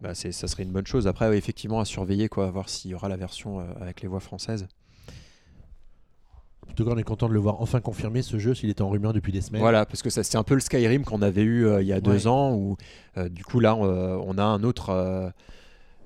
bah, 0.00 0.14
ça 0.14 0.32
serait 0.32 0.62
une 0.62 0.72
bonne 0.72 0.86
chose. 0.86 1.06
Après, 1.06 1.28
ouais, 1.28 1.38
effectivement, 1.38 1.80
à 1.80 1.84
surveiller, 1.84 2.28
quoi, 2.28 2.46
à 2.46 2.50
voir 2.50 2.68
s'il 2.68 2.90
y 2.90 2.94
aura 2.94 3.08
la 3.08 3.16
version 3.16 3.60
euh, 3.60 3.64
avec 3.80 4.02
les 4.02 4.08
voix 4.08 4.20
françaises. 4.20 4.66
En 6.68 6.72
tout 6.74 6.84
cas, 6.84 6.90
on 6.92 6.98
est 6.98 7.02
content 7.04 7.28
de 7.28 7.32
le 7.32 7.38
voir 7.40 7.60
enfin 7.62 7.80
confirmé 7.80 8.20
ce 8.22 8.38
jeu 8.38 8.54
s'il 8.54 8.68
était 8.68 8.82
en 8.82 8.90
rumeur 8.90 9.12
depuis 9.12 9.32
des 9.32 9.40
semaines. 9.40 9.60
Voilà, 9.62 9.86
parce 9.86 10.02
que 10.02 10.10
c'est 10.10 10.36
un 10.36 10.42
peu 10.42 10.54
le 10.54 10.60
Skyrim 10.60 11.04
qu'on 11.04 11.22
avait 11.22 11.42
eu 11.42 11.64
euh, 11.66 11.80
il 11.80 11.86
y 11.88 11.92
a 11.92 12.00
deux 12.00 12.24
Ouais. 12.24 12.26
ans, 12.26 12.54
où 12.54 12.76
euh, 13.16 13.28
du 13.28 13.44
coup, 13.44 13.60
là, 13.60 13.74
on, 13.76 13.84
on 13.84 14.36
a 14.36 14.44
un 14.44 14.62
autre 14.62 15.32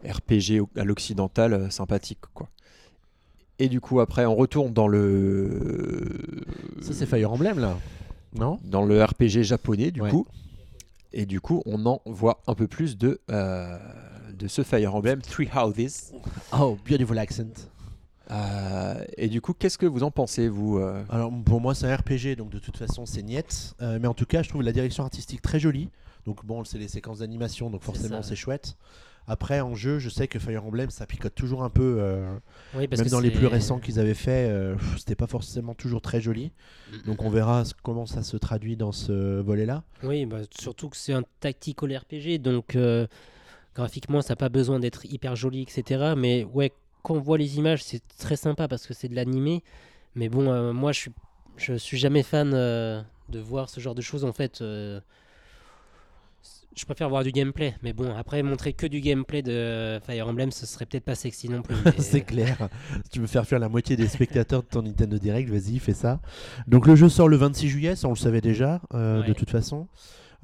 RPG 0.05 0.63
à 0.77 0.85
l'occidental 0.85 1.71
sympathique, 1.73 2.21
quoi. 2.35 2.49
Et 3.59 3.69
du 3.69 3.81
coup, 3.81 4.01
après, 4.01 4.25
on 4.25 4.35
retourne 4.35 4.73
dans 4.73 4.89
le. 4.89 6.45
Ça, 6.81 6.93
c'est 6.95 7.05
Fire 7.07 7.31
Emblem 7.33 7.59
là 7.59 7.77
Non? 8.35 8.59
Dans 8.65 8.85
le 8.85 9.03
RPG 9.05 9.43
japonais, 9.43 9.91
du 9.91 10.01
Ouais. 10.01 10.11
coup. 10.11 10.27
Et 11.13 11.27
du 11.27 11.41
coup, 11.41 11.63
on 11.67 11.87
en 11.87 12.01
voit 12.07 12.41
un 12.47 12.55
peu 12.55 12.69
plus 12.69 12.97
de, 12.97 13.21
euh, 13.31 13.79
de 14.33 14.47
ce 14.47 14.63
Fire 14.63 14.95
Emblem 14.95 15.21
Three 15.23 15.49
Houses. 15.55 16.13
Oh, 16.53 16.79
beautiful 16.89 17.19
accent. 17.19 17.69
Euh, 18.31 19.05
et 19.17 19.29
du 19.29 19.41
coup, 19.41 19.55
qu'est-ce 19.55 19.79
que 19.79 19.87
vous 19.87 20.03
en 20.05 20.11
pensez, 20.11 20.49
vous 20.49 20.79
euh 20.79 21.03
Alors 21.09 21.33
pour 21.45 21.61
moi 21.61 21.75
c'est 21.75 21.87
un 21.91 21.97
RPG 21.97 22.37
donc 22.37 22.51
de 22.51 22.59
toute 22.61 22.77
façon 22.77 23.05
c'est 23.07 23.23
niet, 23.23 23.75
Euh, 23.83 23.99
mais 24.01 24.07
en 24.07 24.15
tout 24.15 24.27
cas 24.27 24.43
je 24.43 24.49
trouve 24.49 24.63
la 24.63 24.73
direction 24.73 25.03
artistique 25.03 25.43
très 25.43 25.59
jolie. 25.59 25.89
Donc 26.27 26.45
bon 26.45 26.65
c'est 26.65 26.79
les 26.79 26.87
séquences 26.87 27.19
d'animation 27.19 27.71
donc 27.71 27.83
forcément 27.83 28.23
c'est 28.23 28.37
chouette. 28.37 28.77
Après 29.31 29.61
en 29.61 29.75
jeu 29.75 29.99
je 29.99 30.09
sais 30.09 30.27
que 30.27 30.39
Fire 30.39 30.65
Emblem 30.65 30.91
ça 30.91 31.07
picote 31.07 31.35
toujours 31.35 31.63
un 31.63 31.71
peu, 31.71 31.99
euh, 32.01 32.37
Oui, 32.75 32.89
parce 32.89 33.01
même 33.01 33.07
que 33.09 33.13
dans 33.13 33.21
les 33.21 33.31
plus 33.31 33.47
récents 33.47 33.79
qu'ils 33.79 34.01
avaient 34.01 34.15
fait, 34.15 34.49
euh, 34.51 34.75
c'était 34.99 35.15
pas 35.15 35.27
forcément 35.27 35.75
toujours 35.75 36.01
très 36.01 36.21
joli. 36.21 36.53
Donc 37.07 37.23
on 37.23 37.31
verra 37.31 37.63
comment 37.83 38.07
ça 38.07 38.23
se 38.23 38.37
traduit 38.37 38.77
dans 38.77 38.93
ce 38.93 39.41
volet 39.41 39.67
là. 39.67 39.85
Oui, 40.03 40.27
bah, 40.27 40.39
surtout 40.59 40.89
que 40.89 40.97
c'est 40.97 41.13
un 41.13 41.23
tactical 41.41 41.97
RPG, 41.97 42.39
donc 42.39 42.75
euh, 42.75 43.07
graphiquement, 43.75 44.23
ça 44.23 44.33
n'a 44.33 44.37
pas 44.37 44.49
besoin 44.49 44.79
d'être 44.79 45.05
hyper 45.07 45.37
joli, 45.37 45.63
etc. 45.63 46.15
Mais 46.17 46.45
ouais, 46.45 46.73
quand 47.03 47.15
on 47.15 47.21
voit 47.21 47.39
les 47.39 47.59
images, 47.59 47.83
c'est 47.83 48.03
très 48.19 48.37
sympa 48.37 48.69
parce 48.69 48.87
que 48.87 48.95
c'est 48.95 49.09
de 49.09 49.15
l'animé. 49.15 49.63
Mais 50.15 50.29
bon, 50.29 50.51
euh, 50.51 50.73
moi, 50.73 50.93
je 50.93 51.01
suis, 51.01 51.13
je 51.57 51.75
suis 51.75 51.99
jamais 51.99 52.23
fan 52.23 52.53
euh, 52.55 53.01
de 53.29 53.39
voir 53.39 53.71
ce 53.71 53.81
genre 53.81 53.95
de 53.95 54.03
choses. 54.03 54.25
En 54.25 54.33
fait, 54.33 54.61
euh, 54.61 55.01
je 56.77 56.85
préfère 56.85 57.09
voir 57.09 57.25
du 57.25 57.33
gameplay. 57.33 57.75
Mais 57.83 57.93
bon, 57.93 58.15
après, 58.17 58.43
montrer 58.43 58.73
que 58.73 58.87
du 58.87 59.01
gameplay 59.01 59.43
de 59.43 59.99
Fire 60.07 60.29
Emblem, 60.29 60.51
ce 60.51 60.67
serait 60.67 60.87
peut-être 60.87 61.05
pas 61.05 61.15
sexy 61.15 61.49
non 61.49 61.63
plus. 61.63 61.75
mais- 61.85 61.93
c'est 61.99 62.21
clair. 62.23 62.69
si 63.05 63.11
tu 63.11 63.21
veux 63.21 63.27
faire 63.27 63.45
fuir 63.47 63.59
la 63.59 63.69
moitié 63.69 63.97
des 63.97 64.09
spectateurs 64.09 64.63
de 64.63 64.69
ton 64.69 64.83
Nintendo 64.83 65.19
Direct, 65.19 65.49
vas-y, 65.51 65.79
fais 65.79 65.93
ça. 65.95 66.21
Donc 66.67 66.87
le 66.87 66.95
jeu 66.97 67.09
sort 67.09 67.29
le 67.29 67.37
26 67.37 67.69
juillet, 67.69 67.97
ça 67.97 68.07
on 68.09 68.13
le 68.13 68.17
savait 68.17 68.41
déjà, 68.41 68.81
euh, 68.95 69.23
de 69.23 69.33
toute 69.33 69.51
façon. 69.51 69.89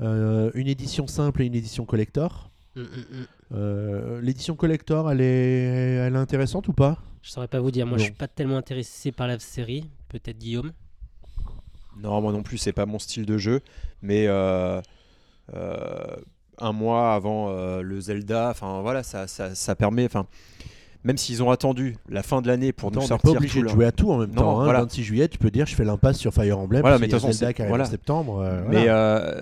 Euh, 0.01 0.51
une 0.55 0.67
édition 0.69 1.07
simple 1.07 1.43
et 1.43 1.47
une 1.47 1.55
édition 1.55 1.85
collector. 1.87 2.51
Mm, 2.75 2.81
mm, 2.83 2.85
mm. 2.85 3.27
Euh, 3.55 4.21
L'édition 4.21 4.57
collector, 4.57 5.11
elle 5.11 5.21
est, 5.23 5.25
elle 5.25 6.15
est 6.15 6.19
intéressante 6.19 6.69
ou 6.69 6.73
pas? 6.75 6.99
Je 7.23 7.31
saurais 7.31 7.49
pas 7.49 7.61
vous 7.61 7.71
dire. 7.71 7.87
Moi, 7.87 7.97
Non. 7.97 7.99
je 7.99 8.05
suis 8.05 8.12
pas 8.12 8.29
tellement 8.29 8.59
intéressé 8.59 9.11
par 9.12 9.27
la 9.27 9.39
série. 9.39 9.89
Peut-être 10.09 10.37
Guillaume? 10.39 10.73
Non, 11.99 12.21
moi 12.21 12.33
non 12.33 12.43
plus, 12.43 12.59
c'est 12.59 12.73
pas 12.75 12.85
mon 12.85 12.99
style 12.99 13.25
de 13.25 13.39
jeu. 13.39 13.62
Mais 14.03 14.27
un 15.53 16.73
mois 16.73 17.13
avant 17.15 17.51
euh, 17.51 17.83
le 17.83 18.01
Zelda, 18.01 18.49
enfin 18.51 18.81
voilà, 18.81 19.03
ça, 19.03 19.27
ça, 19.27 19.55
ça 19.55 19.75
permet. 19.75 20.05
Enfin, 20.07 20.27
même 21.05 21.19
s'ils 21.19 21.43
ont 21.43 21.51
attendu 21.51 21.97
la 22.09 22.23
fin 22.23 22.43
de 22.43 22.49
l'année 22.49 22.73
pour 22.73 22.89
Attends, 22.89 23.01
nous 23.01 23.07
n'est 23.07 23.09
pas 23.09 23.15
sortir 23.19 23.37
obligé 23.37 23.63
de 23.63 23.69
jouer 23.69 23.85
à 23.87 23.93
tout 23.93 24.11
en 24.11 24.19
même 24.19 24.31
Non, 24.31 24.43
temps. 24.43 24.61
hein. 24.61 24.65
voilà. 24.65 24.81
26 24.81 25.05
juillet, 25.05 25.29
tu 25.29 25.39
peux 25.39 25.51
dire 25.51 25.67
je 25.67 25.75
fais 25.75 25.85
l'impasse 25.85 26.19
sur 26.19 26.33
Fire 26.33 26.59
Emblem. 26.59 26.81
Voilà, 26.81 26.99
mais 26.99 27.07
y 27.09 27.15
a 27.15 27.19
Zelda 27.19 27.53
qui 27.53 27.63
arrive 27.63 27.69
voilà. 27.71 27.85
en 27.85 27.91
septembre. 27.91 28.41
euh, 28.41 28.63
Mais 28.69 28.87
euh, 28.89 29.41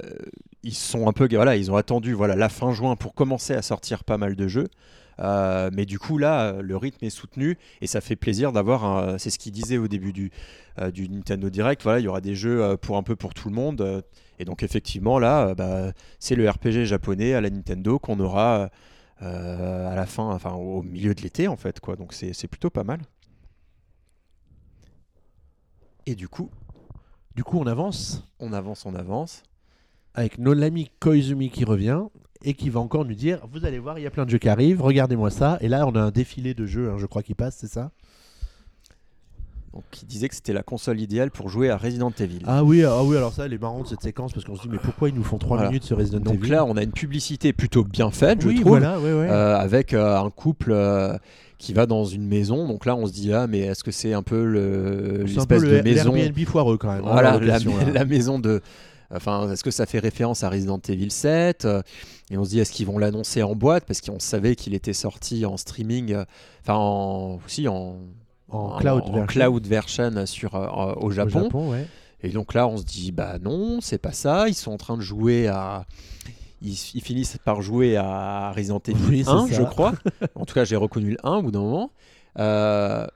ils 0.63 0.75
sont 0.75 1.09
un 1.09 1.13
peu 1.13 1.29
voilà, 1.33 1.57
ils 1.57 1.71
ont 1.71 1.77
attendu 1.77 2.13
voilà 2.13 2.37
la 2.37 2.49
fin 2.49 2.73
juin 2.73 2.97
pour 2.97 3.15
commencer 3.15 3.55
à 3.55 3.63
sortir 3.63 4.05
pas 4.05 4.19
mal 4.19 4.35
de 4.37 4.49
jeux. 4.49 4.69
Euh, 5.21 5.71
mais 5.73 5.87
du 5.87 6.01
coup 6.01 6.19
là, 6.19 6.55
le 6.61 6.77
rythme 6.77 7.05
est 7.05 7.11
soutenu 7.11 7.57
et 7.81 7.87
ça 7.87 8.01
fait 8.01 8.17
plaisir 8.17 8.51
d'avoir. 8.53 9.19
C'est 9.21 9.31
ce 9.31 9.39
qu'il 9.39 9.53
disait 9.53 9.79
au 9.79 9.87
début 9.89 10.13
du, 10.13 10.33
euh, 10.81 10.91
du 10.91 11.09
Nintendo 11.09 11.49
Direct. 11.49 11.83
Voilà, 11.85 12.01
il 12.01 12.03
y 12.03 12.09
aura 12.09 12.21
des 12.21 12.35
jeux 12.35 12.63
euh, 12.63 12.77
pour 12.77 12.97
un 12.97 13.03
peu 13.05 13.15
pour 13.15 13.33
tout 13.33 13.49
le 13.49 13.55
monde. 13.55 14.03
Et 14.39 14.45
donc 14.45 14.63
effectivement 14.63 15.19
là, 15.19 15.55
bah, 15.55 15.93
c'est 16.19 16.35
le 16.35 16.49
RPG 16.49 16.85
japonais 16.85 17.35
à 17.35 17.41
la 17.41 17.51
Nintendo 17.51 17.99
qu'on 17.99 18.19
aura 18.21 18.71
à 19.21 19.95
la 19.95 20.07
fin, 20.07 20.31
enfin 20.31 20.53
au 20.53 20.83
milieu 20.83 21.15
de 21.15 21.23
l'été 21.23 21.49
en 21.49 21.57
fait 21.57 21.81
quoi. 21.81 21.97
Donc 21.97 22.13
c'est 22.13 22.49
plutôt 22.49 22.71
pas 22.71 22.85
mal. 22.85 23.01
Et 26.07 26.15
du 26.15 26.29
coup, 26.29 26.51
du 27.35 27.43
coup, 27.43 27.59
on 27.59 27.67
avance. 27.67 28.23
On 28.39 28.53
avance, 28.53 28.87
on 28.87 28.95
avance. 28.95 29.43
Avec 30.15 30.39
notre 30.39 30.63
ami 30.63 30.91
Koizumi 31.01 31.51
qui 31.51 31.65
revient 31.65 32.03
et 32.43 32.55
qui 32.55 32.71
va 32.71 32.81
encore 32.81 33.05
nous 33.05 33.15
dire 33.15 33.41
Vous 33.51 33.65
allez 33.65 33.79
voir, 33.79 33.99
il 33.99 34.03
y 34.03 34.07
a 34.07 34.11
plein 34.11 34.25
de 34.25 34.31
jeux 34.31 34.39
qui 34.39 34.49
arrivent, 34.49 34.83
regardez-moi 34.83 35.31
ça. 35.31 35.59
Et 35.61 35.69
là, 35.69 35.87
on 35.87 35.95
a 35.97 36.01
un 36.01 36.11
défilé 36.11 36.55
de 36.55 36.67
jeux, 36.67 36.91
hein, 36.91 36.99
je 36.99 37.07
crois, 37.07 37.23
qui 37.23 37.35
passe, 37.35 37.57
c'est 37.57 37.69
ça? 37.69 37.91
Donc, 39.75 39.83
il 40.03 40.07
disait 40.07 40.29
que 40.29 40.37
c'était 40.37 40.53
la 40.53 40.63
console 40.63 41.01
idéale 41.01 41.33
pour 41.33 41.49
jouer 41.49 41.69
à 41.69 41.77
Resident 41.77 42.13
Evil. 42.21 42.39
Ah 42.47 42.63
oui, 42.63 42.85
ah 42.85 43.03
oui 43.03 43.17
alors 43.17 43.33
ça, 43.33 43.47
elle 43.47 43.53
est 43.53 43.61
marrante 43.61 43.89
cette 43.89 44.03
séquence 44.03 44.33
parce 44.33 44.47
qu'on 44.47 44.55
se 44.55 44.63
dit 44.63 44.69
mais 44.71 44.79
pourquoi 44.79 45.09
ils 45.09 45.15
nous 45.17 45.25
font 45.25 45.37
3 45.37 45.67
minutes 45.67 45.83
sur 45.83 45.99
Resident 45.99 46.21
Evil 46.21 46.39
Donc 46.39 46.49
là, 46.49 46.65
on 46.65 46.77
a 46.77 46.83
une 46.85 46.93
publicité 46.93 47.53
plutôt 47.53 47.83
bien 47.83 48.13
faite, 48.13 48.41
je 48.41 48.61
trouve, 48.61 48.81
euh, 48.81 49.57
avec 49.57 49.93
euh, 49.93 50.17
un 50.17 50.31
couple 50.31 50.71
euh, 50.71 51.19
qui 51.59 51.73
va 51.73 51.87
dans 51.87 52.05
une 52.05 52.25
maison. 52.25 52.69
Donc 52.69 52.87
là, 52.87 52.95
on 52.95 53.07
se 53.07 53.13
dit 53.13 53.33
ah 53.33 53.49
mais 53.49 53.61
est-ce 53.61 53.83
que 53.83 53.91
c'est 53.91 54.13
un 54.13 54.23
peu 54.23 54.45
l'espèce 55.25 55.63
de 55.63 55.81
maison 55.81 56.15
Airbnb 56.15 56.47
foireux 56.47 56.79
quand 56.79 56.93
même. 56.93 57.05
Hein, 57.05 57.11
voilà, 57.11 57.41
la, 57.93 58.05
maison 58.05 58.39
de. 58.39 58.61
Enfin, 59.13 59.51
est-ce 59.51 59.65
que 59.65 59.73
ça 59.73 59.87
fait 59.87 59.99
référence 59.99 60.45
à 60.45 60.51
Resident 60.51 60.81
Evil 60.89 61.11
7 61.11 61.67
Et 62.31 62.39
on 62.39 62.45
se 62.45 62.51
dit, 62.51 62.61
est-ce 62.61 62.73
qu'ils 62.73 62.87
vont 62.87 62.99
l'annoncer 62.99 63.43
en 63.43 63.57
boîte 63.57 63.85
Parce 63.87 64.01
qu'on 64.01 64.21
savait 64.21 64.55
qu'il 64.55 64.73
était 64.73 64.93
sorti 64.93 65.45
en 65.45 65.57
streaming, 65.57 66.17
enfin, 66.63 67.39
aussi 67.45 67.69
en, 67.69 67.99
en, 68.55 68.79
cloud, 68.79 69.05
version. 69.05 69.27
cloud, 69.27 69.67
version. 69.67 70.27
sur, 70.27 70.55
euh, 70.55 70.95
au 70.97 71.11
Japon. 71.11 71.49
Et 72.23 72.31
donc 72.31 72.55
là, 72.55 72.67
on 72.67 72.79
se 72.79 72.85
dit, 72.85 73.13
bah 73.13 73.39
non, 73.41 73.81
c'est 73.81 73.99
pas 73.99 74.13
ça. 74.13 74.49
Ils 74.49 74.55
sont 74.55 74.73
en 74.73 74.79
train 74.79 74.97
de 74.97 75.03
jouer 75.03 75.49
à. 75.49 75.87
Ils, 76.63 76.75
finissent 76.75 77.37
par 77.45 77.61
jouer 77.61 77.97
à 77.99 78.51
Resident 78.53 78.81
Evil 78.87 79.25
1, 79.27 79.49
je 79.51 79.63
crois. 79.63 79.93
en 80.35 80.47
tout 80.47 80.55
cas, 80.55 80.65
j'ai 80.65 80.77
reconnu 80.77 81.11
le 81.11 81.19
1 81.23 81.37
au 81.37 81.43
bout 81.43 81.51
d'un 81.51 81.61
moment. 81.61 81.91
Euh, 82.39 83.07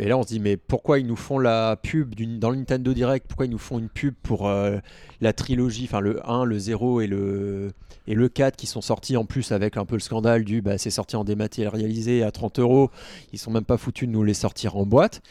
et 0.00 0.08
là, 0.08 0.18
on 0.18 0.22
se 0.24 0.28
dit, 0.28 0.40
mais 0.40 0.56
pourquoi 0.56 0.98
ils 0.98 1.06
nous 1.06 1.16
font 1.16 1.38
la 1.38 1.76
pub 1.76 2.14
dans 2.38 2.50
le 2.50 2.56
Nintendo 2.56 2.92
Direct 2.92 3.26
Pourquoi 3.28 3.46
ils 3.46 3.52
nous 3.52 3.58
font 3.58 3.78
une 3.78 3.88
pub 3.88 4.14
pour 4.22 4.48
euh, 4.48 4.78
la 5.20 5.32
trilogie, 5.32 5.84
enfin 5.84 6.00
le 6.00 6.20
1, 6.28 6.44
le 6.44 6.58
0 6.58 7.00
et 7.00 7.06
le, 7.06 7.70
et 8.08 8.14
le 8.14 8.28
4 8.28 8.56
qui 8.56 8.66
sont 8.66 8.80
sortis 8.80 9.16
en 9.16 9.24
plus 9.24 9.52
avec 9.52 9.76
un 9.76 9.84
peu 9.84 9.94
le 9.94 10.00
scandale 10.00 10.44
du 10.44 10.62
bah, 10.62 10.78
c'est 10.78 10.90
sorti 10.90 11.14
en 11.14 11.22
dématérialisé 11.22 12.24
à 12.24 12.32
30 12.32 12.58
euros 12.58 12.90
Ils 13.32 13.38
sont 13.38 13.52
même 13.52 13.64
pas 13.64 13.76
foutus 13.76 14.08
de 14.08 14.12
nous 14.12 14.24
les 14.24 14.34
sortir 14.34 14.76
en 14.76 14.84
boîte. 14.84 15.22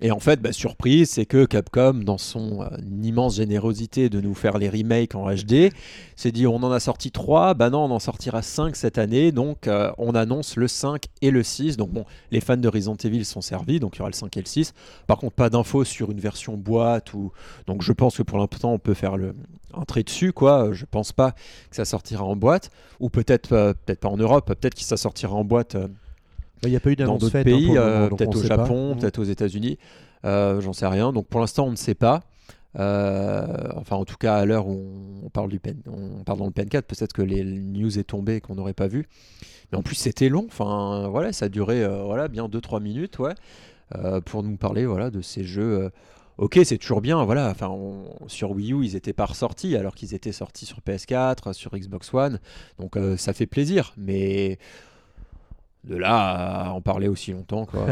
Et 0.00 0.12
en 0.12 0.20
fait, 0.20 0.40
bah, 0.40 0.52
surprise, 0.52 1.10
c'est 1.10 1.26
que 1.26 1.44
Capcom, 1.44 1.94
dans 2.04 2.18
son 2.18 2.62
euh, 2.62 2.68
immense 3.02 3.36
générosité 3.36 4.08
de 4.08 4.20
nous 4.20 4.34
faire 4.34 4.56
les 4.58 4.68
remakes 4.68 5.16
en 5.16 5.28
HD, 5.28 5.72
s'est 6.14 6.30
dit 6.30 6.46
on 6.46 6.56
en 6.56 6.70
a 6.70 6.78
sorti 6.78 7.10
3, 7.10 7.54
bah 7.54 7.68
non, 7.68 7.86
on 7.86 7.90
en 7.90 7.98
sortira 7.98 8.40
5 8.42 8.76
cette 8.76 8.98
année, 8.98 9.32
donc 9.32 9.66
euh, 9.66 9.90
on 9.98 10.14
annonce 10.14 10.54
le 10.54 10.68
5 10.68 11.06
et 11.20 11.32
le 11.32 11.42
6. 11.42 11.76
Donc 11.76 11.90
bon, 11.90 12.04
les 12.30 12.40
fans 12.40 12.56
de 12.56 12.68
Resident 12.68 12.96
sont 13.24 13.40
servis, 13.40 13.80
donc 13.80 13.96
il 13.96 13.98
y 13.98 14.02
aura 14.02 14.10
le 14.10 14.14
5 14.14 14.36
et 14.36 14.40
le 14.40 14.46
6. 14.46 14.72
Par 15.08 15.18
contre, 15.18 15.34
pas 15.34 15.50
d'infos 15.50 15.82
sur 15.82 16.12
une 16.12 16.20
version 16.20 16.56
boîte, 16.56 17.12
ou... 17.14 17.32
donc 17.66 17.82
je 17.82 17.92
pense 17.92 18.18
que 18.18 18.22
pour 18.22 18.38
l'instant, 18.38 18.72
on 18.72 18.78
peut 18.78 18.94
faire 18.94 19.16
le... 19.16 19.34
trait 19.88 20.04
dessus, 20.04 20.32
quoi. 20.32 20.72
Je 20.72 20.84
pense 20.88 21.10
pas 21.10 21.32
que 21.32 21.76
ça 21.76 21.84
sortira 21.84 22.24
en 22.24 22.36
boîte, 22.36 22.70
ou 23.00 23.10
peut-être 23.10 23.52
euh, 23.52 23.72
peut-être 23.72 24.00
pas 24.00 24.08
en 24.08 24.16
Europe, 24.16 24.46
peut-être 24.46 24.76
que 24.76 24.82
ça 24.82 24.96
sortira 24.96 25.34
en 25.34 25.44
boîte 25.44 25.76
il 26.64 26.70
n'y 26.70 26.76
a 26.76 26.80
pas 26.80 26.90
eu 26.90 26.96
d'annonce 26.96 27.20
dans 27.20 27.26
d'autres 27.26 27.38
hein, 27.38 27.44
pays, 27.44 27.76
euh, 27.76 28.08
peut-être 28.08 28.36
au 28.36 28.42
Japon, 28.42 28.96
peut-être 28.98 29.18
aux 29.18 29.24
États-Unis. 29.24 29.78
Euh, 30.24 30.60
j'en 30.60 30.72
sais 30.72 30.86
rien. 30.86 31.12
Donc 31.12 31.28
pour 31.28 31.40
l'instant, 31.40 31.66
on 31.66 31.70
ne 31.70 31.76
sait 31.76 31.94
pas. 31.94 32.22
Euh, 32.78 33.46
enfin, 33.76 33.96
en 33.96 34.04
tout 34.04 34.16
cas, 34.16 34.36
à 34.36 34.44
l'heure 34.44 34.68
où 34.68 35.20
on 35.24 35.30
parle, 35.30 35.48
du 35.48 35.60
on 35.86 36.24
parle 36.24 36.38
dans 36.38 36.46
le 36.46 36.52
Pen 36.52 36.68
4, 36.68 36.86
peut-être 36.86 37.12
que 37.12 37.22
les 37.22 37.44
news 37.44 37.98
est 37.98 38.04
tombé 38.04 38.36
et 38.36 38.40
qu'on 38.40 38.56
n'aurait 38.56 38.74
pas 38.74 38.88
vu. 38.88 39.06
Mais 39.70 39.78
en 39.78 39.82
plus, 39.82 39.94
c'était 39.94 40.28
long. 40.28 40.46
Enfin, 40.48 41.08
voilà, 41.08 41.32
ça 41.32 41.46
a 41.46 41.48
duré 41.48 41.86
voilà, 42.04 42.28
bien 42.28 42.46
2-3 42.46 42.82
minutes 42.82 43.18
ouais, 43.18 43.34
pour 44.24 44.42
nous 44.42 44.56
parler 44.56 44.86
voilà, 44.86 45.10
de 45.10 45.20
ces 45.20 45.44
jeux. 45.44 45.90
ok, 46.36 46.58
c'est 46.64 46.78
toujours 46.78 47.00
bien. 47.00 47.24
Voilà, 47.24 47.48
enfin, 47.50 47.74
sur 48.26 48.50
Wii 48.50 48.72
U, 48.72 48.84
ils 48.84 48.94
n'étaient 48.94 49.12
pas 49.12 49.26
ressortis 49.26 49.76
alors 49.76 49.94
qu'ils 49.94 50.14
étaient 50.14 50.32
sortis 50.32 50.66
sur 50.66 50.80
PS4, 50.80 51.52
sur 51.52 51.76
Xbox 51.76 52.12
One. 52.12 52.38
Donc, 52.78 52.98
ça 53.16 53.32
fait 53.32 53.46
plaisir. 53.46 53.94
Mais 53.96 54.58
de 55.84 55.96
là 55.96 56.66
à 56.66 56.70
en 56.70 56.80
parler 56.80 57.08
aussi 57.08 57.32
longtemps. 57.32 57.66
Quoi. 57.66 57.86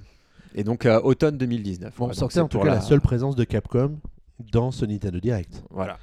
Et 0.54 0.64
donc 0.64 0.86
euh, 0.86 1.00
automne 1.00 1.38
2019. 1.38 1.94
Bon, 1.96 2.12
c'est 2.12 2.40
en 2.40 2.48
tout 2.48 2.58
cas 2.58 2.66
la... 2.66 2.80
seule 2.80 3.00
présence 3.00 3.36
de 3.36 3.44
Capcom 3.44 3.98
dans 4.52 4.70
ce 4.70 4.84
Nintendo 4.84 5.18
Direct. 5.20 5.64
Voilà. 5.70 5.98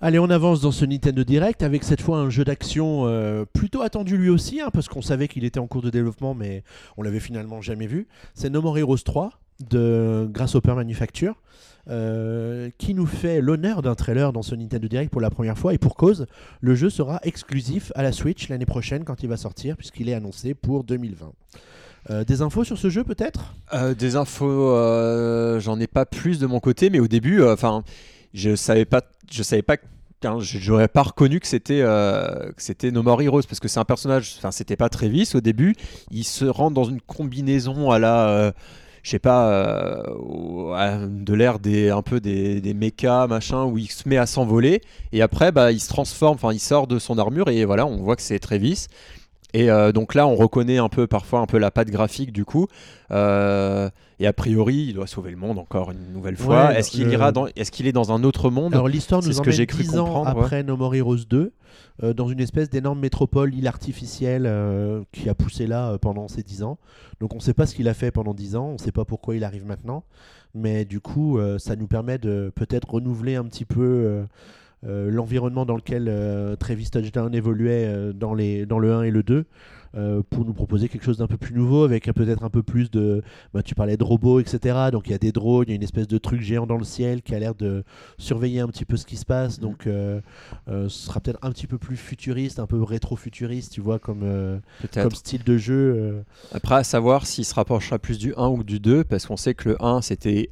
Allez, 0.00 0.20
on 0.20 0.30
avance 0.30 0.60
dans 0.60 0.70
ce 0.70 0.84
Nintendo 0.84 1.24
Direct 1.24 1.62
avec 1.64 1.82
cette 1.82 2.00
fois 2.00 2.18
un 2.18 2.30
jeu 2.30 2.44
d'action 2.44 3.06
euh, 3.06 3.44
plutôt 3.52 3.82
attendu 3.82 4.16
lui 4.16 4.30
aussi, 4.30 4.60
hein, 4.60 4.68
parce 4.72 4.88
qu'on 4.88 5.02
savait 5.02 5.26
qu'il 5.26 5.44
était 5.44 5.58
en 5.58 5.66
cours 5.66 5.82
de 5.82 5.90
développement, 5.90 6.34
mais 6.34 6.62
on 6.96 7.02
l'avait 7.02 7.18
finalement 7.18 7.60
jamais 7.60 7.88
vu. 7.88 8.06
C'est 8.34 8.48
No 8.48 8.62
More 8.62 8.78
Heroes 8.78 8.98
3 8.98 9.32
de 9.60 10.28
Grasshopper 10.30 10.74
Manufacture. 10.74 11.34
Euh, 11.90 12.68
qui 12.76 12.92
nous 12.92 13.06
fait 13.06 13.40
l'honneur 13.40 13.80
d'un 13.80 13.94
trailer 13.94 14.34
dans 14.34 14.42
ce 14.42 14.54
Nintendo 14.54 14.86
Direct 14.88 15.10
pour 15.10 15.22
la 15.22 15.30
première 15.30 15.56
fois. 15.56 15.72
Et 15.72 15.78
pour 15.78 15.96
cause, 15.96 16.26
le 16.60 16.74
jeu 16.74 16.90
sera 16.90 17.18
exclusif 17.22 17.92
à 17.94 18.02
la 18.02 18.12
Switch 18.12 18.50
l'année 18.50 18.66
prochaine 18.66 19.04
quand 19.04 19.22
il 19.22 19.28
va 19.30 19.38
sortir, 19.38 19.74
puisqu'il 19.74 20.10
est 20.10 20.14
annoncé 20.14 20.52
pour 20.52 20.84
2020. 20.84 21.32
Euh, 22.10 22.24
des 22.24 22.42
infos 22.42 22.64
sur 22.64 22.76
ce 22.76 22.90
jeu 22.90 23.04
peut-être? 23.04 23.54
Euh, 23.72 23.94
Des 23.94 24.16
infos, 24.16 24.74
j'en 25.60 25.80
ai 25.80 25.86
pas 25.86 26.04
plus 26.04 26.38
de 26.38 26.46
mon 26.46 26.60
côté, 26.60 26.90
mais 26.90 27.00
au 27.00 27.08
début, 27.08 27.42
enfin, 27.42 27.82
je 28.34 28.54
savais 28.54 28.84
pas, 28.84 29.00
je 29.32 29.42
savais 29.42 29.62
pas 29.62 29.76
j'aurais 30.40 30.88
pas 30.88 31.04
reconnu 31.04 31.38
que 31.38 31.46
c'était 31.46 31.78
que 31.80 32.52
c'était 32.56 32.90
No 32.90 33.04
More 33.04 33.22
Heroes 33.22 33.42
parce 33.48 33.60
que 33.60 33.68
c'est 33.68 33.78
un 33.78 33.84
personnage 33.84 34.34
enfin 34.38 34.50
c'était 34.50 34.74
pas 34.74 34.88
Travis 34.88 35.30
au 35.36 35.40
début 35.40 35.76
il 36.10 36.24
se 36.24 36.44
rend 36.44 36.72
dans 36.72 36.82
une 36.82 37.00
combinaison 37.00 37.92
à 37.92 38.00
la 38.00 38.52
je 39.02 39.10
sais 39.10 39.18
pas, 39.18 39.50
euh, 39.50 41.06
de 41.08 41.34
l'air 41.34 41.58
des 41.58 41.90
un 41.90 42.02
peu 42.02 42.20
des, 42.20 42.60
des 42.60 42.74
mechas, 42.74 43.26
machin, 43.26 43.64
où 43.64 43.78
il 43.78 43.90
se 43.90 44.08
met 44.08 44.16
à 44.16 44.26
s'envoler 44.26 44.80
et 45.12 45.22
après 45.22 45.52
bah, 45.52 45.72
il 45.72 45.80
se 45.80 45.88
transforme, 45.88 46.34
enfin 46.34 46.52
il 46.52 46.60
sort 46.60 46.86
de 46.86 46.98
son 46.98 47.18
armure 47.18 47.48
et 47.48 47.64
voilà, 47.64 47.86
on 47.86 47.96
voit 47.96 48.16
que 48.16 48.22
c'est 48.22 48.38
Travis. 48.38 48.86
Et 49.54 49.70
euh, 49.70 49.92
donc 49.92 50.14
là, 50.14 50.26
on 50.26 50.34
reconnaît 50.34 50.78
un 50.78 50.88
peu 50.88 51.06
parfois 51.06 51.40
un 51.40 51.46
peu 51.46 51.58
la 51.58 51.70
patte 51.70 51.88
graphique 51.88 52.32
du 52.32 52.44
coup. 52.44 52.66
Euh, 53.10 53.88
et 54.20 54.26
a 54.26 54.32
priori, 54.32 54.86
il 54.88 54.94
doit 54.94 55.06
sauver 55.06 55.30
le 55.30 55.36
monde 55.36 55.58
encore 55.58 55.90
une 55.90 56.12
nouvelle 56.12 56.36
fois. 56.36 56.76
est-ce 56.76 56.90
qu'il 56.90 57.08
ira 57.08 57.32
dans, 57.32 57.46
est-ce 57.56 57.70
qu'il 57.70 57.86
est 57.86 57.92
dans 57.92 58.12
un 58.12 58.24
autre 58.24 58.50
monde? 58.50 58.74
Alors 58.74 58.88
l'histoire 58.88 59.22
nous 59.22 59.32
ce 59.32 59.40
que 59.40 59.50
j'ai 59.50 59.66
cru 59.66 59.84
comprendre. 59.84 60.28
Après 60.28 60.62
No 60.62 60.76
More 60.76 60.94
Heroes 60.94 61.24
2, 61.28 61.52
euh, 62.02 62.12
dans 62.12 62.28
une 62.28 62.40
espèce 62.40 62.68
d'énorme 62.68 63.00
métropole, 63.00 63.54
île 63.54 63.68
artificielle 63.68 64.50
qui 65.12 65.28
a 65.28 65.34
poussé 65.34 65.66
là 65.66 65.96
pendant 65.98 66.28
ces 66.28 66.42
10 66.42 66.62
ans. 66.62 66.78
Donc 67.20 67.32
on 67.32 67.36
ne 67.36 67.42
sait 67.42 67.54
pas 67.54 67.66
ce 67.66 67.74
qu'il 67.74 67.88
a 67.88 67.94
fait 67.94 68.10
pendant 68.10 68.34
10 68.34 68.56
ans, 68.56 68.66
on 68.66 68.72
ne 68.74 68.78
sait 68.78 68.92
pas 68.92 69.04
pourquoi 69.04 69.34
il 69.34 69.44
arrive 69.44 69.64
maintenant, 69.64 70.04
mais 70.54 70.84
du 70.84 71.00
coup 71.00 71.38
ça 71.58 71.74
nous 71.74 71.86
permet 71.86 72.18
de 72.18 72.52
peut-être 72.54 72.90
renouveler 72.90 73.36
un 73.36 73.44
petit 73.44 73.64
peu 73.64 74.26
l'environnement 74.82 75.66
dans 75.66 75.76
lequel 75.76 76.10
Travis 76.58 76.90
Touchdown 76.90 77.34
évoluait 77.34 78.12
dans, 78.14 78.34
les, 78.34 78.66
dans 78.66 78.78
le 78.78 78.92
1 78.92 79.02
et 79.02 79.10
le 79.10 79.22
2. 79.22 79.44
Euh, 79.96 80.22
pour 80.28 80.44
nous 80.44 80.52
proposer 80.52 80.90
quelque 80.90 81.04
chose 81.04 81.16
d'un 81.16 81.26
peu 81.26 81.38
plus 81.38 81.54
nouveau, 81.54 81.84
avec 81.84 82.12
peut-être 82.12 82.44
un 82.44 82.50
peu 82.50 82.62
plus 82.62 82.90
de. 82.90 83.22
Bah, 83.54 83.62
tu 83.62 83.74
parlais 83.74 83.96
de 83.96 84.04
robots, 84.04 84.38
etc. 84.38 84.90
Donc 84.92 85.06
il 85.06 85.12
y 85.12 85.14
a 85.14 85.18
des 85.18 85.32
drones, 85.32 85.64
il 85.66 85.70
y 85.70 85.72
a 85.72 85.76
une 85.76 85.82
espèce 85.82 86.06
de 86.06 86.18
truc 86.18 86.42
géant 86.42 86.66
dans 86.66 86.76
le 86.76 86.84
ciel 86.84 87.22
qui 87.22 87.34
a 87.34 87.38
l'air 87.38 87.54
de 87.54 87.84
surveiller 88.18 88.60
un 88.60 88.68
petit 88.68 88.84
peu 88.84 88.98
ce 88.98 89.06
qui 89.06 89.16
se 89.16 89.24
passe. 89.24 89.60
Donc 89.60 89.86
euh, 89.86 90.20
euh, 90.68 90.90
ce 90.90 91.06
sera 91.06 91.20
peut-être 91.20 91.38
un 91.40 91.50
petit 91.52 91.66
peu 91.66 91.78
plus 91.78 91.96
futuriste, 91.96 92.58
un 92.58 92.66
peu 92.66 92.82
rétro-futuriste, 92.82 93.72
tu 93.72 93.80
vois, 93.80 93.98
comme, 93.98 94.60
comme 94.92 95.10
style 95.12 95.42
de 95.42 95.56
jeu. 95.56 96.22
Après, 96.52 96.74
à 96.74 96.84
savoir 96.84 97.26
s'il 97.26 97.46
se 97.46 97.54
rapprochera 97.54 97.98
plus 97.98 98.18
du 98.18 98.34
1 98.36 98.46
ou 98.48 98.64
du 98.64 98.80
2, 98.80 99.04
parce 99.04 99.26
qu'on 99.26 99.38
sait 99.38 99.54
que 99.54 99.70
le 99.70 99.82
1 99.82 100.02
c'était 100.02 100.50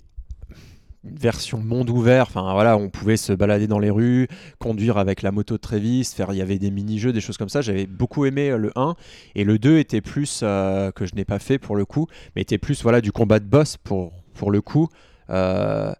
version 1.14 1.58
monde 1.58 1.90
ouvert. 1.90 2.26
Enfin 2.28 2.52
voilà, 2.52 2.76
on 2.76 2.88
pouvait 2.88 3.16
se 3.16 3.32
balader 3.32 3.66
dans 3.66 3.78
les 3.78 3.90
rues, 3.90 4.28
conduire 4.58 4.98
avec 4.98 5.22
la 5.22 5.32
moto 5.32 5.54
de 5.54 5.60
Travis, 5.60 6.04
faire. 6.04 6.32
Il 6.32 6.36
y 6.36 6.42
avait 6.42 6.58
des 6.58 6.70
mini-jeux, 6.70 7.12
des 7.12 7.20
choses 7.20 7.36
comme 7.36 7.48
ça. 7.48 7.60
J'avais 7.60 7.86
beaucoup 7.86 8.24
aimé 8.26 8.50
euh, 8.50 8.58
le 8.58 8.72
1 8.76 8.94
et 9.34 9.44
le 9.44 9.58
2 9.58 9.78
était 9.78 10.00
plus 10.00 10.40
euh, 10.42 10.90
que 10.92 11.06
je 11.06 11.14
n'ai 11.14 11.24
pas 11.24 11.38
fait 11.38 11.58
pour 11.58 11.76
le 11.76 11.84
coup, 11.84 12.06
mais 12.34 12.42
était 12.42 12.58
plus 12.58 12.82
voilà 12.82 13.00
du 13.00 13.12
combat 13.12 13.38
de 13.38 13.46
boss 13.46 13.76
pour 13.76 14.12
pour 14.34 14.50
le 14.50 14.60
coup. 14.60 14.88
Euh, 15.30 15.92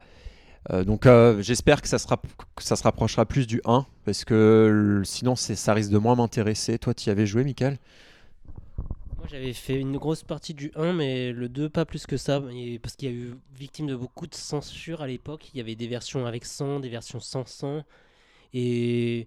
donc 0.84 1.06
j'espère 1.38 1.80
que 1.80 1.86
ça, 1.86 1.96
que 1.98 2.62
ça 2.62 2.74
se 2.74 2.82
rapprochera 2.82 3.24
plus 3.24 3.46
du 3.46 3.60
1 3.66 3.86
parce 4.04 4.24
que 4.24 5.00
sinon 5.04 5.36
ça 5.36 5.74
risque 5.74 5.90
de 5.90 5.98
moins 5.98 6.16
m'intéresser. 6.16 6.76
Toi, 6.78 6.92
tu 6.92 7.08
y 7.08 7.10
avais 7.10 7.24
joué, 7.24 7.44
Michael? 7.44 7.78
J'avais 9.28 9.52
fait 9.52 9.78
une 9.78 9.96
grosse 9.96 10.22
partie 10.22 10.54
du 10.54 10.70
1, 10.76 10.92
mais 10.92 11.32
le 11.32 11.48
2 11.48 11.68
pas 11.68 11.84
plus 11.84 12.06
que 12.06 12.16
ça, 12.16 12.40
parce 12.82 12.96
qu'il 12.96 13.10
y 13.10 13.12
a 13.12 13.14
eu 13.14 13.34
victime 13.54 13.86
de 13.86 13.96
beaucoup 13.96 14.26
de 14.26 14.34
censure 14.34 15.02
à 15.02 15.06
l'époque. 15.06 15.50
Il 15.52 15.58
y 15.58 15.60
avait 15.60 15.74
des 15.74 15.86
versions 15.86 16.26
avec 16.26 16.44
100, 16.44 16.80
des 16.80 16.88
versions 16.88 17.20
sans 17.20 17.46
100. 17.46 17.84
Et 18.54 19.26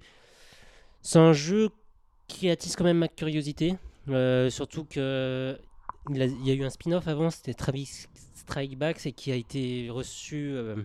c'est 1.01 1.19
un 1.19 1.33
jeu 1.33 1.69
qui 2.27 2.49
attise 2.49 2.75
quand 2.75 2.83
même 2.83 2.97
ma 2.97 3.07
curiosité. 3.07 3.75
Euh, 4.09 4.49
surtout 4.49 4.85
que 4.85 5.57
il, 6.09 6.17
y 6.17 6.51
a 6.51 6.53
eu 6.53 6.63
un 6.63 6.69
spin-off 6.69 7.07
avant, 7.07 7.29
c'était 7.29 7.53
Travis 7.53 8.07
Strike 8.35 8.77
Back, 8.77 9.05
et 9.05 9.11
qui 9.11 9.31
a 9.31 9.35
été 9.35 9.89
reçu 9.89 10.51
euh, 10.53 10.75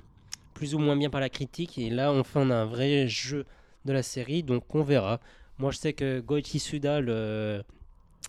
plus 0.52 0.74
ou 0.74 0.78
moins 0.78 0.96
bien 0.96 1.10
par 1.10 1.20
la 1.20 1.28
critique. 1.28 1.78
Et 1.78 1.90
là, 1.90 2.12
enfin, 2.12 2.42
on 2.42 2.50
a 2.50 2.56
un 2.56 2.66
vrai 2.66 3.08
jeu 3.08 3.46
de 3.84 3.92
la 3.92 4.02
série, 4.02 4.42
donc 4.42 4.74
on 4.74 4.82
verra. 4.82 5.20
Moi, 5.58 5.70
je 5.70 5.78
sais 5.78 5.92
que 5.92 6.20
Goichi 6.20 6.58
Suda, 6.58 7.00
le, 7.00 7.62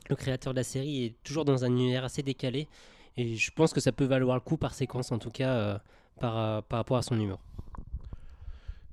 le 0.09 0.15
créateur 0.15 0.53
de 0.53 0.57
la 0.59 0.63
série, 0.63 1.05
est 1.05 1.13
toujours 1.23 1.45
dans 1.45 1.63
un 1.65 1.67
univers 1.67 2.03
assez 2.03 2.23
décalé. 2.23 2.67
Et 3.17 3.35
je 3.35 3.51
pense 3.51 3.73
que 3.73 3.79
ça 3.79 3.91
peut 3.91 4.05
valoir 4.05 4.35
le 4.35 4.41
coup 4.41 4.57
par 4.57 4.73
séquence, 4.73 5.11
en 5.11 5.19
tout 5.19 5.29
cas, 5.31 5.49
euh, 5.49 5.77
par, 6.19 6.37
euh, 6.37 6.61
par 6.67 6.79
rapport 6.79 6.97
à 6.97 7.01
son 7.01 7.19
humour. 7.19 7.39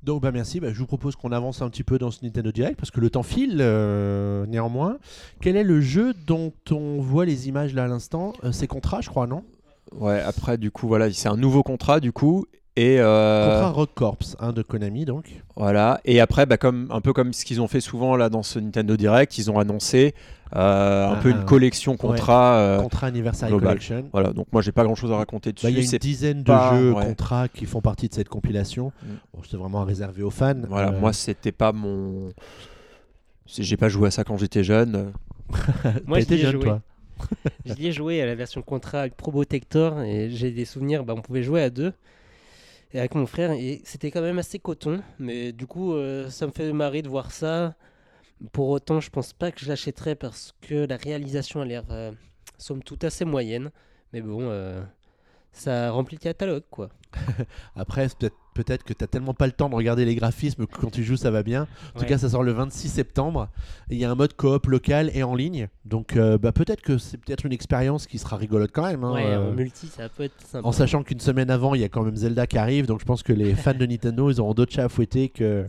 Donc 0.02 0.20
bah 0.20 0.32
merci, 0.32 0.58
Bah, 0.58 0.72
je 0.72 0.78
vous 0.78 0.86
propose 0.86 1.14
qu'on 1.14 1.30
avance 1.30 1.62
un 1.62 1.70
petit 1.70 1.84
peu 1.84 1.96
dans 1.96 2.10
ce 2.10 2.24
Nintendo 2.24 2.50
Direct 2.50 2.76
parce 2.76 2.90
que 2.90 2.98
le 2.98 3.08
temps 3.08 3.22
file 3.22 3.58
euh, 3.60 4.46
néanmoins. 4.46 4.98
Quel 5.40 5.54
est 5.54 5.62
le 5.62 5.80
jeu 5.80 6.12
dont 6.26 6.52
on 6.72 7.00
voit 7.00 7.24
les 7.24 7.48
images 7.48 7.72
là 7.72 7.84
à 7.84 7.86
l'instant? 7.86 8.32
Euh, 8.42 8.50
C'est 8.50 8.66
Contra 8.66 9.00
je 9.00 9.08
crois 9.08 9.28
non? 9.28 9.44
Ouais, 9.92 10.20
après, 10.20 10.58
du 10.58 10.70
coup, 10.70 10.88
voilà, 10.88 11.12
c'est 11.12 11.28
un 11.28 11.36
nouveau 11.36 11.62
contrat, 11.62 12.00
du 12.00 12.12
coup. 12.12 12.46
Et, 12.74 12.96
euh, 13.00 13.52
Contra 13.52 13.70
Rock 13.70 13.90
Corps, 13.94 14.18
hein, 14.40 14.52
de 14.52 14.62
Konami 14.62 15.04
donc. 15.04 15.26
Voilà. 15.56 16.00
Et 16.06 16.20
après, 16.20 16.46
bah, 16.46 16.56
comme, 16.56 16.88
un 16.90 17.02
peu 17.02 17.12
comme 17.12 17.34
ce 17.34 17.44
qu'ils 17.44 17.60
ont 17.60 17.68
fait 17.68 17.80
souvent 17.80 18.16
là 18.16 18.30
dans 18.30 18.42
ce 18.42 18.58
Nintendo 18.58 18.96
Direct, 18.96 19.36
ils 19.36 19.50
ont 19.50 19.58
annoncé 19.58 20.14
euh, 20.56 21.08
un 21.08 21.12
Ah, 21.12 21.20
peu 21.22 21.30
une 21.30 21.44
collection 21.44 21.98
contrat. 21.98 22.56
euh, 22.56 22.80
Contra 22.80 23.08
Anniversary 23.08 23.50
global. 23.50 23.68
Collection. 23.68 24.08
Voilà. 24.12 24.32
Donc 24.32 24.46
moi, 24.52 24.62
j'ai 24.62 24.72
pas 24.72 24.84
grand 24.84 24.94
chose 24.94 25.12
à 25.12 25.16
raconter 25.16 25.52
dessus. 25.52 25.66
Bah, 25.66 25.70
Il 25.70 25.76
y 25.76 25.80
a 25.80 25.82
une 25.92 25.98
dizaine 25.98 26.42
de 26.42 26.52
jeux 26.72 26.92
ouais. 26.92 27.04
Contra 27.04 27.48
qui 27.48 27.66
font 27.66 27.82
partie 27.82 28.08
de 28.08 28.14
cette 28.14 28.30
compilation. 28.30 28.90
Mm. 29.02 29.06
Bon, 29.34 29.40
c'est 29.50 29.56
vraiment 29.58 29.84
réservé 29.84 30.22
aux 30.22 30.30
fans. 30.30 30.54
Voilà. 30.68 30.92
Euh, 30.92 30.98
Moi, 30.98 31.12
c'était 31.12 31.52
pas 31.52 31.72
mon. 31.72 32.30
J'ai 33.46 33.76
pas 33.76 33.88
joué 33.90 34.08
à 34.08 34.10
ça 34.10 34.24
quand 34.24 34.38
j'étais 34.38 34.64
jeune. 34.64 35.12
Moi, 36.06 36.20
ai 36.20 36.38
jeune 36.38 36.52
joué. 36.52 36.64
toi. 36.64 36.80
J'y 37.66 37.88
ai 37.88 37.92
joué 37.92 38.22
à 38.22 38.26
la 38.26 38.34
version 38.34 38.62
Contra 38.62 39.00
avec 39.00 39.14
Probotector 39.16 40.00
et 40.02 40.30
j'ai 40.30 40.50
des 40.50 40.64
souvenirs, 40.64 41.04
bah, 41.04 41.14
on 41.16 41.20
pouvait 41.20 41.42
jouer 41.42 41.62
à 41.62 41.68
deux 41.70 41.92
et 42.92 42.98
avec 42.98 43.14
mon 43.14 43.26
frère 43.26 43.52
et 43.52 43.80
c'était 43.84 44.10
quand 44.10 44.20
même 44.20 44.38
assez 44.38 44.58
coton. 44.58 45.02
Mais 45.18 45.52
du 45.52 45.66
coup, 45.66 45.94
euh, 45.94 46.28
ça 46.30 46.46
me 46.46 46.52
fait 46.52 46.72
marrer 46.72 47.02
de 47.02 47.08
voir 47.08 47.32
ça. 47.32 47.74
Pour 48.52 48.68
autant, 48.70 49.00
je 49.00 49.10
pense 49.10 49.32
pas 49.32 49.52
que 49.52 49.60
je 49.60 49.68
l'achèterais 49.68 50.14
parce 50.14 50.54
que 50.60 50.86
la 50.86 50.96
réalisation 50.96 51.60
a 51.60 51.64
l'air, 51.64 51.84
euh, 51.90 52.12
somme 52.58 52.82
toute, 52.82 53.04
assez 53.04 53.24
moyenne. 53.24 53.70
Mais 54.12 54.20
bon, 54.20 54.40
euh, 54.42 54.82
ça 55.52 55.90
remplit 55.90 56.16
le 56.16 56.22
catalogue 56.22 56.64
quoi. 56.70 56.90
Après, 57.76 58.08
c'est 58.08 58.18
peut-être 58.18 58.36
peut-être 58.54 58.84
que 58.84 58.92
tu 58.92 59.06
tellement 59.06 59.34
pas 59.34 59.46
le 59.46 59.52
temps 59.52 59.68
de 59.68 59.74
regarder 59.74 60.04
les 60.04 60.14
graphismes 60.14 60.66
que 60.66 60.76
quand 60.78 60.90
tu 60.90 61.02
joues, 61.04 61.16
ça 61.16 61.30
va 61.30 61.42
bien. 61.42 61.66
En 61.94 62.00
tout 62.00 62.06
cas, 62.06 62.18
ça 62.18 62.28
sort 62.28 62.42
le 62.42 62.52
26 62.52 62.88
septembre. 62.88 63.48
Il 63.90 63.98
y 63.98 64.04
a 64.04 64.10
un 64.10 64.14
mode 64.14 64.34
coop 64.34 64.66
local 64.66 65.10
et 65.14 65.22
en 65.22 65.34
ligne. 65.34 65.68
Donc, 65.84 66.16
euh, 66.16 66.38
bah, 66.38 66.52
peut-être 66.52 66.80
que 66.82 66.98
c'est 66.98 67.18
peut-être 67.18 67.44
une 67.46 67.52
expérience 67.52 68.06
qui 68.06 68.18
sera 68.18 68.36
rigolote 68.36 68.70
quand 68.72 68.86
même. 68.86 69.04
hein, 69.04 69.12
Ouais, 69.12 69.24
euh, 69.26 69.50
en 69.50 69.52
multi, 69.52 69.86
ça 69.88 70.08
peut 70.08 70.24
être 70.24 70.40
sympa. 70.46 70.66
en 70.66 70.72
sachant 70.72 71.02
qu'une 71.02 71.20
semaine 71.20 71.50
avant, 71.50 71.74
il 71.74 71.80
y 71.80 71.84
a 71.84 71.88
quand 71.88 72.02
même 72.02 72.16
Zelda 72.16 72.46
qui 72.46 72.58
arrive. 72.58 72.86
Donc, 72.86 73.00
je 73.00 73.04
pense 73.04 73.22
que 73.22 73.32
les 73.32 73.54
fans 73.54 73.74
de 73.74 73.86
Nintendo, 73.92 74.30
ils 74.30 74.40
auront 74.40 74.54
d'autres 74.54 74.72
chats 74.72 74.84
à 74.84 74.88
fouetter 74.88 75.28
que 75.28 75.66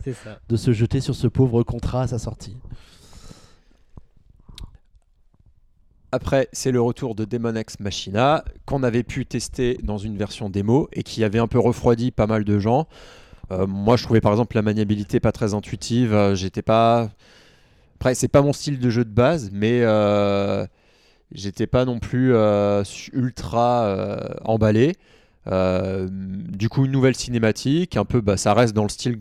de 0.48 0.56
se 0.56 0.72
jeter 0.72 1.00
sur 1.00 1.14
ce 1.14 1.26
pauvre 1.26 1.62
contrat 1.62 2.02
à 2.02 2.06
sa 2.06 2.18
sortie. 2.18 2.56
Après, 6.14 6.48
c'est 6.52 6.70
le 6.70 6.80
retour 6.80 7.16
de 7.16 7.24
Demon 7.24 7.56
X 7.56 7.80
Machina 7.80 8.44
qu'on 8.66 8.84
avait 8.84 9.02
pu 9.02 9.26
tester 9.26 9.80
dans 9.82 9.98
une 9.98 10.16
version 10.16 10.48
démo 10.48 10.88
et 10.92 11.02
qui 11.02 11.24
avait 11.24 11.40
un 11.40 11.48
peu 11.48 11.58
refroidi 11.58 12.12
pas 12.12 12.28
mal 12.28 12.44
de 12.44 12.60
gens. 12.60 12.86
Euh, 13.50 13.66
moi, 13.66 13.96
je 13.96 14.04
trouvais 14.04 14.20
par 14.20 14.30
exemple 14.30 14.54
la 14.54 14.62
maniabilité 14.62 15.18
pas 15.18 15.32
très 15.32 15.54
intuitive. 15.54 16.14
Euh, 16.14 16.36
J'étais 16.36 16.62
pas. 16.62 17.10
Après, 17.96 18.14
c'est 18.14 18.28
pas 18.28 18.42
mon 18.42 18.52
style 18.52 18.78
de 18.78 18.90
jeu 18.90 19.04
de 19.04 19.10
base, 19.10 19.50
mais 19.52 19.80
euh, 19.82 20.64
j'étais 21.32 21.66
pas 21.66 21.84
non 21.84 21.98
plus 21.98 22.32
ultra 23.12 24.20
emballé. 24.44 24.94
Du 25.50 26.68
coup, 26.68 26.84
une 26.84 26.92
nouvelle 26.92 27.16
cinématique, 27.16 27.96
un 27.96 28.04
peu, 28.04 28.20
bah, 28.20 28.36
ça 28.36 28.54
reste 28.54 28.72
dans 28.72 28.84
le 28.84 28.88
style 28.88 29.18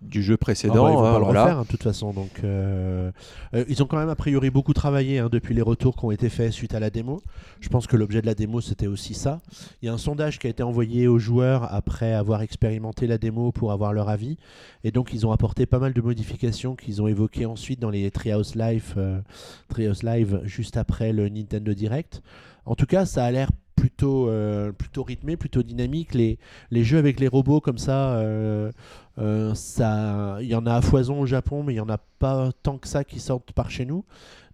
du 0.00 0.22
jeu 0.22 0.36
précédent. 0.36 0.86
Ah 0.86 0.88
bah, 0.88 0.90
ils 0.90 0.96
vont 0.96 1.04
hein, 1.04 1.18
le 1.18 1.24
voilà. 1.24 1.42
refaire 1.42 1.58
hein, 1.58 1.62
de 1.62 1.68
toute 1.68 1.82
façon. 1.82 2.12
Donc, 2.12 2.40
euh, 2.44 3.10
euh, 3.54 3.64
ils 3.68 3.82
ont 3.82 3.86
quand 3.86 3.96
même 3.96 4.08
a 4.08 4.16
priori 4.16 4.50
beaucoup 4.50 4.72
travaillé 4.72 5.18
hein, 5.18 5.28
depuis 5.30 5.54
les 5.54 5.62
retours 5.62 5.96
qui 5.96 6.04
ont 6.04 6.10
été 6.10 6.28
faits 6.28 6.52
suite 6.52 6.74
à 6.74 6.80
la 6.80 6.90
démo. 6.90 7.22
Je 7.60 7.68
pense 7.68 7.86
que 7.86 7.96
l'objet 7.96 8.20
de 8.20 8.26
la 8.26 8.34
démo 8.34 8.60
c'était 8.60 8.86
aussi 8.86 9.14
ça. 9.14 9.40
Il 9.82 9.86
y 9.86 9.88
a 9.88 9.92
un 9.92 9.98
sondage 9.98 10.38
qui 10.38 10.46
a 10.46 10.50
été 10.50 10.62
envoyé 10.62 11.08
aux 11.08 11.18
joueurs 11.18 11.72
après 11.72 12.12
avoir 12.12 12.42
expérimenté 12.42 13.06
la 13.06 13.18
démo 13.18 13.52
pour 13.52 13.72
avoir 13.72 13.92
leur 13.92 14.08
avis. 14.08 14.36
Et 14.84 14.90
donc 14.90 15.12
ils 15.12 15.26
ont 15.26 15.32
apporté 15.32 15.66
pas 15.66 15.78
mal 15.78 15.92
de 15.92 16.00
modifications 16.00 16.76
qu'ils 16.76 17.00
ont 17.02 17.08
évoquées 17.08 17.46
ensuite 17.46 17.80
dans 17.80 17.90
les 17.90 18.10
Treehouse 18.10 18.54
Live, 18.54 18.94
euh, 18.96 19.20
Treehouse 19.68 20.02
Live 20.02 20.40
juste 20.44 20.76
après 20.76 21.12
le 21.12 21.28
Nintendo 21.28 21.72
Direct. 21.74 22.22
En 22.66 22.74
tout 22.74 22.86
cas, 22.86 23.04
ça 23.04 23.24
a 23.24 23.30
l'air 23.30 23.50
plutôt, 23.76 24.28
euh, 24.28 24.72
plutôt 24.72 25.02
rythmé, 25.02 25.36
plutôt 25.36 25.62
dynamique. 25.62 26.14
Les, 26.14 26.38
les 26.70 26.84
jeux 26.84 26.98
avec 26.98 27.20
les 27.20 27.28
robots 27.28 27.60
comme 27.60 27.76
ça, 27.76 28.14
euh, 28.16 28.72
euh, 29.18 29.54
ça, 29.54 30.38
il 30.40 30.46
y 30.48 30.54
en 30.54 30.66
a 30.66 30.74
à 30.74 30.80
foison 30.82 31.20
au 31.20 31.26
Japon, 31.26 31.62
mais 31.62 31.74
il 31.74 31.76
y 31.76 31.80
en 31.80 31.88
a 31.88 31.98
pas 31.98 32.50
tant 32.62 32.78
que 32.78 32.88
ça 32.88 33.04
qui 33.04 33.20
sortent 33.20 33.52
par 33.52 33.70
chez 33.70 33.84
nous. 33.84 34.04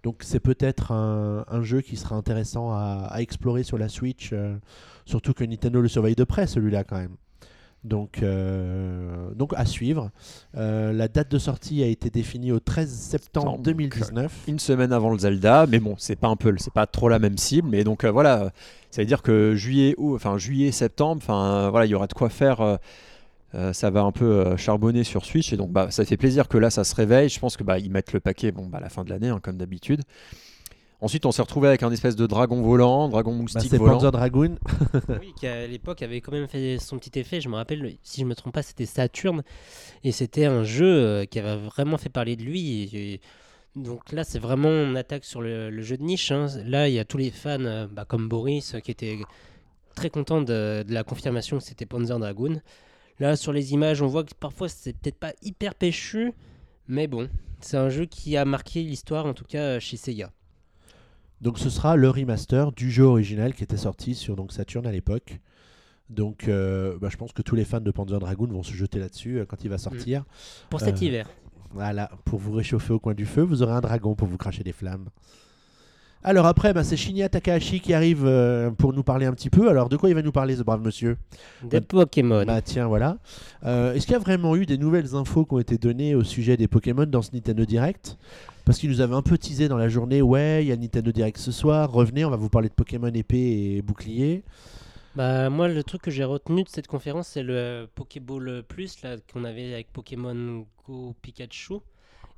Donc 0.02 0.16
c'est 0.20 0.40
peut-être 0.40 0.92
un, 0.92 1.44
un 1.48 1.62
jeu 1.62 1.80
qui 1.82 1.96
sera 1.96 2.16
intéressant 2.16 2.70
à, 2.72 3.06
à 3.11 3.20
explorer 3.20 3.62
sur 3.62 3.78
la 3.78 3.88
Switch, 3.88 4.30
euh, 4.32 4.56
surtout 5.04 5.34
que 5.34 5.44
Nintendo 5.44 5.80
le 5.80 5.88
surveille 5.88 6.14
de 6.14 6.24
près 6.24 6.46
celui-là 6.46 6.84
quand 6.84 6.96
même. 6.96 7.16
Donc, 7.82 8.22
euh, 8.22 9.30
donc 9.34 9.54
à 9.56 9.64
suivre. 9.64 10.11
Euh, 10.56 10.92
la 10.92 11.08
date 11.08 11.30
de 11.30 11.38
sortie 11.38 11.82
a 11.82 11.86
été 11.86 12.11
définie 12.11 12.52
au 12.52 12.61
13 12.61 12.90
septembre 12.90 13.52
Donc, 13.56 13.62
2019. 13.62 14.32
une 14.48 14.58
semaine 14.58 14.92
avant 14.92 15.11
le 15.11 15.18
Zelda, 15.18 15.66
mais 15.66 15.80
bon, 15.80 15.94
c'est 15.96 16.16
pas 16.16 16.28
un 16.28 16.36
peu, 16.36 16.54
c'est 16.58 16.72
pas 16.72 16.86
trop 16.86 17.08
la 17.08 17.18
même 17.18 17.38
cible, 17.38 17.68
mais 17.70 17.82
donc 17.84 18.04
euh, 18.04 18.11
voilà, 18.11 18.52
ça 18.90 19.00
veut 19.00 19.06
dire 19.06 19.22
que 19.22 19.54
juillet, 19.54 19.94
août, 19.96 20.14
enfin 20.14 20.36
juillet, 20.36 20.72
septembre, 20.72 21.22
enfin 21.22 21.70
voilà, 21.70 21.86
il 21.86 21.90
y 21.90 21.94
aura 21.94 22.06
de 22.06 22.12
quoi 22.12 22.28
faire. 22.28 22.78
Euh, 23.55 23.72
ça 23.72 23.90
va 23.90 24.03
un 24.03 24.12
peu 24.12 24.24
euh, 24.24 24.57
charbonner 24.57 25.05
sur 25.05 25.24
Switch 25.24 25.53
et 25.53 25.57
donc 25.57 25.70
bah, 25.72 25.90
ça 25.90 26.05
fait 26.05 26.16
plaisir 26.16 26.48
que 26.48 26.59
là 26.59 26.70
ça 26.70 26.84
se 26.84 26.94
réveille. 26.94 27.28
Je 27.28 27.40
pense 27.40 27.57
que 27.57 27.64
bah, 27.64 27.78
ils 27.78 27.90
mettent 27.90 28.12
le 28.12 28.20
paquet 28.20 28.53
bon 28.53 28.66
bah, 28.66 28.78
à 28.78 28.80
la 28.80 28.88
fin 28.88 29.05
de 29.05 29.11
l'année 29.11 29.28
hein, 29.28 29.40
comme 29.42 29.57
d'habitude. 29.57 30.03
Ensuite 31.03 31.24
on 31.24 31.32
s'est 31.32 31.40
retrouvé 31.40 31.68
avec 31.68 31.82
un 31.82 31.90
espèce 31.90 32.14
de 32.14 32.26
dragon 32.26 32.61
volant, 32.61 33.09
dragon 33.09 33.32
Bah, 33.32 33.38
moustique 33.38 33.70
c'est 33.70 33.78
volant. 33.78 33.94
Panzer 33.94 34.12
Dragoon. 34.12 34.57
Oui, 35.20 35.32
qui 35.38 35.46
à 35.46 35.66
l'époque 35.66 36.03
avait 36.03 36.20
quand 36.20 36.32
même 36.32 36.46
fait 36.46 36.78
son 36.78 36.98
petit 36.98 37.18
effet. 37.18 37.40
Je 37.40 37.48
me 37.48 37.55
rappelle, 37.57 37.94
si 38.03 38.20
je 38.20 38.26
me 38.26 38.34
trompe 38.34 38.53
pas, 38.55 38.62
c'était 38.62 38.84
Saturn. 38.86 39.42
Et 40.05 40.12
c'était 40.12 40.44
un 40.44 40.62
jeu 40.62 40.84
euh, 40.86 41.24
qui 41.24 41.38
avait 41.38 41.57
vraiment 41.57 41.96
fait 41.96 42.11
parler 42.11 42.36
de 42.36 42.42
lui. 42.42 42.82
Et, 42.94 43.14
et 43.14 43.20
donc 43.76 44.12
là, 44.12 44.24
c'est 44.24 44.38
vraiment 44.38 44.68
on 44.68 44.94
attaque 44.94 45.24
sur 45.24 45.40
le, 45.40 45.70
le 45.70 45.82
jeu 45.82 45.96
de 45.96 46.03
niche. 46.03 46.30
hein. 46.32 46.48
Là, 46.66 46.86
il 46.88 46.94
y 46.94 46.98
a 46.98 47.07
tous 47.07 47.16
les 47.16 47.30
fans, 47.30 47.86
bah, 47.90 48.05
comme 48.07 48.28
Boris, 48.28 48.76
qui 48.84 48.90
étaient 48.90 49.18
très 49.94 50.11
contents 50.11 50.42
de, 50.42 50.84
de 50.86 50.92
la 50.92 51.03
confirmation 51.03 51.57
que 51.59 51.64
c'était 51.64 51.86
Panzer 51.86 52.18
Dragoon. 52.18 52.61
Là, 53.20 53.36
sur 53.36 53.52
les 53.52 53.72
images, 53.74 54.02
on 54.02 54.06
voit 54.06 54.24
que 54.24 54.34
parfois 54.34 54.68
c'est 54.68 54.94
peut-être 54.96 55.18
pas 55.18 55.32
hyper 55.42 55.74
péchu, 55.74 56.32
mais 56.88 57.06
bon, 57.06 57.28
c'est 57.60 57.76
un 57.76 57.90
jeu 57.90 58.06
qui 58.06 58.36
a 58.36 58.44
marqué 58.44 58.82
l'histoire, 58.82 59.26
en 59.26 59.34
tout 59.34 59.44
cas 59.44 59.78
chez 59.78 59.96
Sega. 59.96 60.32
Donc 61.40 61.58
ce 61.58 61.70
sera 61.70 61.96
le 61.96 62.08
remaster 62.10 62.72
du 62.72 62.90
jeu 62.90 63.04
original 63.04 63.54
qui 63.54 63.62
était 63.62 63.76
sorti 63.76 64.14
sur 64.14 64.36
donc, 64.36 64.52
Saturn 64.52 64.86
à 64.86 64.92
l'époque. 64.92 65.38
Donc 66.08 66.48
euh, 66.48 66.98
bah, 66.98 67.08
je 67.10 67.16
pense 67.16 67.32
que 67.32 67.40
tous 67.42 67.54
les 67.54 67.64
fans 67.64 67.80
de 67.80 67.90
Panzer 67.90 68.18
Dragoon 68.18 68.48
vont 68.48 68.62
se 68.62 68.72
jeter 68.74 68.98
là-dessus 68.98 69.38
euh, 69.38 69.46
quand 69.46 69.62
il 69.64 69.70
va 69.70 69.78
sortir. 69.78 70.24
Pour 70.68 70.80
cet 70.80 71.00
Euh, 71.00 71.04
hiver. 71.06 71.30
Voilà, 71.72 72.10
pour 72.24 72.40
vous 72.40 72.52
réchauffer 72.52 72.92
au 72.92 72.98
coin 72.98 73.14
du 73.14 73.26
feu, 73.26 73.42
vous 73.42 73.62
aurez 73.62 73.74
un 73.74 73.80
dragon 73.80 74.16
pour 74.16 74.26
vous 74.26 74.36
cracher 74.36 74.64
des 74.64 74.72
flammes. 74.72 75.08
Alors 76.22 76.44
après, 76.44 76.74
bah, 76.74 76.84
c'est 76.84 76.98
Shinya 76.98 77.30
Takahashi 77.30 77.80
qui 77.80 77.94
arrive 77.94 78.26
euh, 78.26 78.70
pour 78.70 78.92
nous 78.92 79.02
parler 79.02 79.24
un 79.24 79.32
petit 79.32 79.48
peu. 79.48 79.70
Alors 79.70 79.88
de 79.88 79.96
quoi 79.96 80.10
il 80.10 80.14
va 80.14 80.20
nous 80.20 80.32
parler 80.32 80.54
ce 80.54 80.62
brave 80.62 80.82
monsieur? 80.82 81.16
Des 81.62 81.80
Pokémon. 81.80 82.44
Bah 82.44 82.60
tiens, 82.60 82.88
voilà. 82.88 83.16
Euh, 83.64 83.94
Est-ce 83.94 84.04
qu'il 84.04 84.12
y 84.12 84.16
a 84.16 84.20
vraiment 84.20 84.54
eu 84.54 84.66
des 84.66 84.76
nouvelles 84.76 85.14
infos 85.14 85.46
qui 85.46 85.54
ont 85.54 85.58
été 85.58 85.78
données 85.78 86.14
au 86.14 86.22
sujet 86.22 86.58
des 86.58 86.68
Pokémon 86.68 87.06
dans 87.06 87.22
ce 87.22 87.30
Nintendo 87.32 87.64
Direct? 87.64 88.18
Parce 88.66 88.78
qu'il 88.78 88.90
nous 88.90 89.00
avait 89.00 89.14
un 89.14 89.22
peu 89.22 89.38
teasé 89.38 89.68
dans 89.68 89.78
la 89.78 89.88
journée, 89.88 90.20
ouais, 90.20 90.62
il 90.62 90.68
y 90.68 90.72
a 90.72 90.76
le 90.76 90.82
Nintendo 90.82 91.10
Direct 91.10 91.38
ce 91.38 91.52
soir, 91.52 91.90
revenez, 91.90 92.24
on 92.26 92.30
va 92.30 92.36
vous 92.36 92.50
parler 92.50 92.68
de 92.68 92.74
Pokémon 92.74 93.08
épée 93.08 93.76
et 93.76 93.82
bouclier. 93.82 94.44
Bah 95.16 95.50
moi 95.50 95.66
le 95.66 95.82
truc 95.82 96.02
que 96.02 96.10
j'ai 96.12 96.22
retenu 96.22 96.62
de 96.62 96.68
cette 96.68 96.86
conférence 96.86 97.26
c'est 97.26 97.42
le 97.42 97.88
Pokéball 97.96 98.62
Plus 98.62 99.02
là 99.02 99.16
qu'on 99.32 99.42
avait 99.42 99.72
avec 99.74 99.92
Pokémon 99.92 100.64
Go 100.86 101.16
Pikachu 101.20 101.74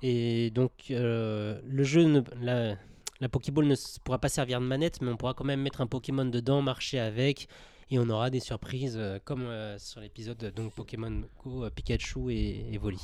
et 0.03 0.51
donc 0.51 0.73
euh, 0.91 1.61
le 1.69 1.85
jeu 1.85 2.05
ne, 2.05 2.23
la, 2.41 2.77
la 3.23 3.29
Pokéball 3.29 3.67
ne 3.67 3.75
pourra 4.05 4.19
pas 4.19 4.29
servir 4.29 4.61
de 4.61 4.67
manette 4.67 5.01
mais 5.01 5.11
on 5.11 5.17
pourra 5.17 5.33
quand 5.33 5.45
même 5.45 5.63
mettre 5.63 5.81
un 5.81 5.87
Pokémon 5.87 6.25
dedans 6.27 6.61
marcher 6.61 6.99
avec 6.99 7.49
et 7.91 7.99
on 7.99 8.09
aura 8.11 8.31
des 8.31 8.41
surprises 8.41 8.97
euh, 8.99 9.19
comme 9.25 9.43
euh, 9.43 9.79
sur 9.79 10.01
l'épisode 10.01 10.53
donc 10.57 10.73
Pokémon 10.75 11.23
Go 11.45 11.65
euh, 11.65 11.71
Pikachu 11.71 12.31
et, 12.33 12.75
et 12.75 12.79
Voli. 12.79 13.01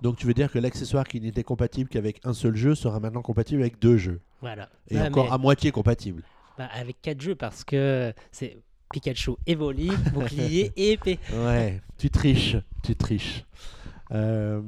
Donc 0.00 0.16
tu 0.16 0.26
veux 0.26 0.34
dire 0.34 0.50
que 0.50 0.58
l'accessoire 0.58 1.06
qui 1.06 1.20
n'était 1.20 1.42
compatible 1.44 1.88
qu'avec 1.90 2.20
un 2.24 2.32
seul 2.32 2.56
jeu 2.56 2.74
sera 2.74 2.98
maintenant 3.00 3.20
compatible 3.22 3.60
avec 3.62 3.78
deux 3.78 3.96
jeux? 3.98 4.20
Voilà. 4.40 4.68
Et 4.88 4.96
Ah, 4.98 5.06
encore 5.08 5.26
mais- 5.26 5.32
à 5.32 5.38
moitié 5.38 5.70
compatible. 5.70 6.22
bah, 6.56 6.68
avec 6.72 7.02
quatre 7.02 7.20
jeux 7.20 7.34
parce 7.34 7.62
que 7.64 8.12
c'est 8.32 8.58
Pikachu 8.92 9.32
et 9.46 9.54
Voli, 9.54 9.90
bouclier 10.14 10.72
et 10.76 10.92
épée. 10.92 11.18
Ouais, 11.32 11.82
tu 11.98 12.08
triches, 12.08 12.56
tu 12.82 12.96
triches. 12.96 13.44
Euh, 14.12 14.62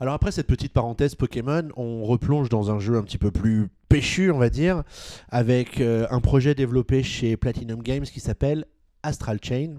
Alors 0.00 0.14
après 0.14 0.32
cette 0.32 0.46
petite 0.46 0.72
parenthèse 0.72 1.14
Pokémon, 1.14 1.68
on 1.76 2.04
replonge 2.04 2.48
dans 2.48 2.70
un 2.70 2.78
jeu 2.78 2.96
un 2.96 3.02
petit 3.02 3.18
peu 3.18 3.30
plus 3.30 3.68
péchu, 3.88 4.30
on 4.30 4.38
va 4.38 4.50
dire, 4.50 4.82
avec 5.28 5.80
euh, 5.80 6.06
un 6.10 6.20
projet 6.20 6.54
développé 6.54 7.02
chez 7.02 7.36
Platinum 7.36 7.82
Games 7.82 8.04
qui 8.04 8.20
s'appelle 8.20 8.64
Astral 9.02 9.38
Chain. 9.42 9.74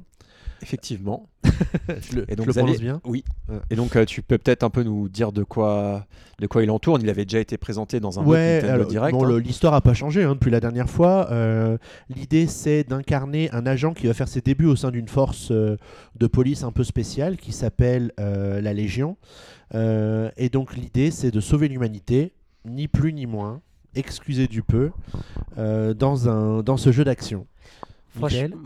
Effectivement. 0.63 1.29
je 2.09 2.15
le, 2.15 2.31
Et 2.31 2.35
donc 2.35 2.49
je 2.51 2.59
le 2.59 2.65
allez- 2.65 2.77
bien 2.79 3.01
Oui. 3.05 3.23
Ouais. 3.49 3.57
Et 3.69 3.75
donc 3.75 3.95
euh, 3.95 4.05
tu 4.05 4.21
peux 4.21 4.37
peut-être 4.37 4.63
un 4.63 4.69
peu 4.69 4.81
nous 4.83 5.09
dire 5.09 5.31
de 5.33 5.43
quoi, 5.43 6.05
de 6.39 6.47
quoi 6.47 6.63
il 6.63 6.71
en 6.71 6.79
tourne. 6.79 7.01
Il 7.01 7.09
avait 7.09 7.25
déjà 7.25 7.39
été 7.39 7.57
présenté 7.57 7.99
dans 7.99 8.19
un 8.19 8.23
Ouais, 8.25 8.29
autre 8.57 8.65
Nintendo 8.67 8.73
alors, 8.73 8.87
Direct. 8.87 9.13
bon, 9.17 9.25
hein. 9.35 9.39
l'histoire 9.39 9.73
n'a 9.73 9.81
pas 9.81 9.93
changé 9.93 10.23
hein, 10.23 10.33
depuis 10.33 10.49
la 10.51 10.59
dernière 10.61 10.89
fois. 10.89 11.27
Euh, 11.31 11.77
L'idée, 12.09 12.47
c'est 12.47 12.83
d'incarner 12.85 13.51
un 13.51 13.65
agent 13.65 13.93
qui 13.93 14.07
va 14.07 14.13
faire 14.13 14.27
ses 14.29 14.41
débuts 14.41 14.65
au 14.65 14.75
sein 14.75 14.89
d'une 14.89 15.07
force 15.09 15.51
euh, 15.51 15.77
de 16.17 16.27
police 16.27 16.63
un 16.63 16.71
peu 16.71 16.83
spéciale 16.83 17.37
qui 17.37 17.51
s'appelle 17.51 18.11
la 18.17 18.73
Légion. 18.73 19.17
Et 19.73 20.49
donc, 20.51 20.75
l'idée, 20.75 21.11
c'est 21.11 21.31
de 21.31 21.39
sauver 21.39 21.67
l'humanité, 21.67 22.33
ni 22.65 22.87
plus 22.87 23.11
ni 23.13 23.25
moins, 23.25 23.61
excusez 23.95 24.47
du 24.47 24.61
peu, 24.63 24.91
dans, 25.57 26.29
un, 26.29 26.61
dans 26.63 26.77
ce 26.77 26.91
jeu 26.91 27.03
d'action. 27.03 27.47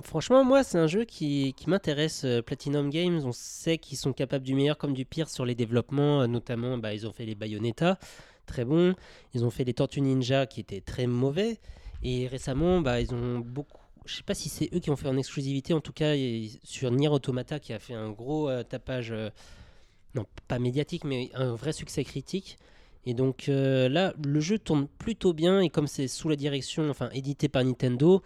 Franchement, 0.03 0.43
moi, 0.43 0.63
c'est 0.63 0.77
un 0.77 0.87
jeu 0.87 1.05
qui, 1.05 1.55
m'intéresse. 1.67 2.23
euh, 2.25 2.41
Platinum 2.41 2.89
Games, 2.89 3.21
on 3.23 3.31
sait 3.31 3.77
qu'ils 3.77 3.97
sont 3.97 4.13
capables 4.13 4.43
du 4.43 4.55
meilleur 4.55 4.77
comme 4.77 4.93
du 4.93 5.05
pire 5.05 5.29
sur 5.29 5.45
les 5.45 5.55
développements. 5.55 6.21
euh, 6.21 6.27
notamment, 6.27 6.77
bah, 6.77 6.93
ils 6.93 7.07
ont 7.07 7.11
fait 7.11 7.25
les 7.25 7.35
Bayonetta, 7.35 7.97
très 8.45 8.65
bon. 8.65 8.93
Ils 9.33 9.45
ont 9.45 9.49
fait 9.49 9.63
les 9.63 9.73
Tortues 9.73 10.01
Ninja, 10.01 10.45
qui 10.45 10.59
étaient 10.59 10.81
très 10.81 11.07
mauvais. 11.07 11.59
Et 12.03 12.27
récemment, 12.27 12.81
bah, 12.81 12.99
ils 13.01 13.13
ont 13.13 13.39
beaucoup. 13.39 13.79
Je 14.05 14.15
sais 14.15 14.23
pas 14.23 14.35
si 14.35 14.47
c'est 14.49 14.69
eux 14.73 14.79
qui 14.79 14.89
ont 14.89 14.95
fait 14.95 15.09
en 15.09 15.17
exclusivité, 15.17 15.73
en 15.73 15.81
tout 15.81 15.91
cas 15.91 16.13
sur 16.63 16.91
Nier 16.91 17.09
Automata, 17.09 17.59
qui 17.59 17.73
a 17.73 17.79
fait 17.79 17.93
un 17.93 18.09
gros 18.09 18.49
euh, 18.49 18.63
tapage, 18.63 19.13
non 20.15 20.25
pas 20.47 20.59
médiatique, 20.59 21.03
mais 21.03 21.29
un 21.33 21.55
vrai 21.55 21.73
succès 21.73 22.03
critique. 22.03 22.57
Et 23.05 23.13
donc 23.13 23.45
là, 23.47 24.13
le 24.23 24.39
jeu 24.39 24.59
tourne 24.59 24.87
plutôt 24.87 25.33
bien, 25.33 25.61
et 25.61 25.69
comme 25.69 25.87
c'est 25.87 26.07
sous 26.07 26.29
la 26.29 26.35
direction, 26.35 26.89
enfin 26.89 27.09
édité 27.13 27.49
par 27.49 27.63
Nintendo, 27.63 28.21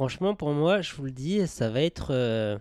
Franchement, 0.00 0.34
pour 0.34 0.54
moi, 0.54 0.80
je 0.80 0.94
vous 0.94 1.04
le 1.04 1.10
dis, 1.10 1.46
ça 1.46 1.68
va 1.68 1.82
être 1.82 2.06
euh, 2.14 2.56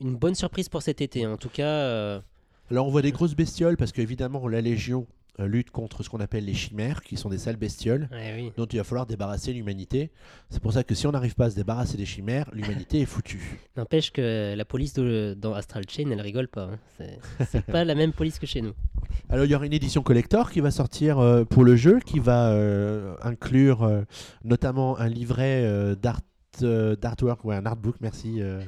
une 0.00 0.16
bonne 0.16 0.34
surprise 0.34 0.70
pour 0.70 0.80
cet 0.80 1.02
été. 1.02 1.26
En 1.26 1.36
tout 1.36 1.50
cas, 1.50 1.66
euh, 1.66 2.22
Alors, 2.70 2.86
on 2.86 2.90
voit 2.90 3.02
des 3.02 3.12
grosses 3.12 3.34
bestioles 3.34 3.76
parce 3.76 3.92
qu'évidemment, 3.92 4.48
la 4.48 4.62
Légion 4.62 5.06
lutte 5.38 5.70
contre 5.70 6.02
ce 6.02 6.08
qu'on 6.10 6.20
appelle 6.20 6.44
les 6.44 6.54
chimères, 6.54 7.02
qui 7.02 7.16
sont 7.16 7.28
des 7.28 7.38
sales 7.38 7.56
bestioles. 7.56 8.08
ouais, 8.12 8.34
oui. 8.36 8.52
dont 8.56 8.66
il 8.66 8.76
va 8.76 8.84
falloir 8.84 9.06
débarrasser 9.06 9.52
l'humanité. 9.52 10.10
C'est 10.50 10.62
pour 10.62 10.72
ça 10.72 10.84
que 10.84 10.94
si 10.94 11.06
on 11.06 11.12
n'arrive 11.12 11.34
pas 11.34 11.46
à 11.46 11.50
se 11.50 11.56
débarrasser 11.56 11.96
des 11.96 12.06
chimères, 12.06 12.48
l'humanité 12.52 13.00
est 13.00 13.06
foutue. 13.06 13.58
N'empêche 13.76 14.12
que 14.12 14.54
la 14.56 14.64
police 14.64 14.94
de- 14.94 15.36
dans 15.38 15.54
Astral 15.54 15.84
Chain, 15.88 16.10
elle 16.10 16.20
rigole 16.20 16.48
pas. 16.48 16.70
hein. 17.00 17.06
C'est- 17.50 17.62
pas 17.66 17.84
la 17.84 17.94
même 17.94 18.12
police 18.12 18.38
que 18.38 18.46
chez 18.46 18.60
nous. 18.62 18.72
Alors 19.28 19.44
il 19.44 19.50
y 19.50 19.54
aura 19.54 19.66
une 19.66 19.72
édition 19.72 20.02
collector 20.02 20.50
qui 20.50 20.60
va 20.60 20.70
sortir 20.70 21.18
euh, 21.18 21.44
pour 21.44 21.64
le 21.64 21.76
jeu, 21.76 21.98
qui 22.04 22.18
va 22.20 22.50
euh, 22.50 23.14
inclure 23.22 23.82
euh, 23.82 24.02
notamment 24.44 24.98
un 24.98 25.08
livret 25.08 25.62
euh, 25.64 25.94
d'art 25.94 26.20
euh, 26.20 26.20
d'artwork, 26.62 27.44
ouais, 27.44 27.56
un 27.56 27.66
artbook, 27.66 27.96
merci, 28.00 28.40
euh, 28.42 28.62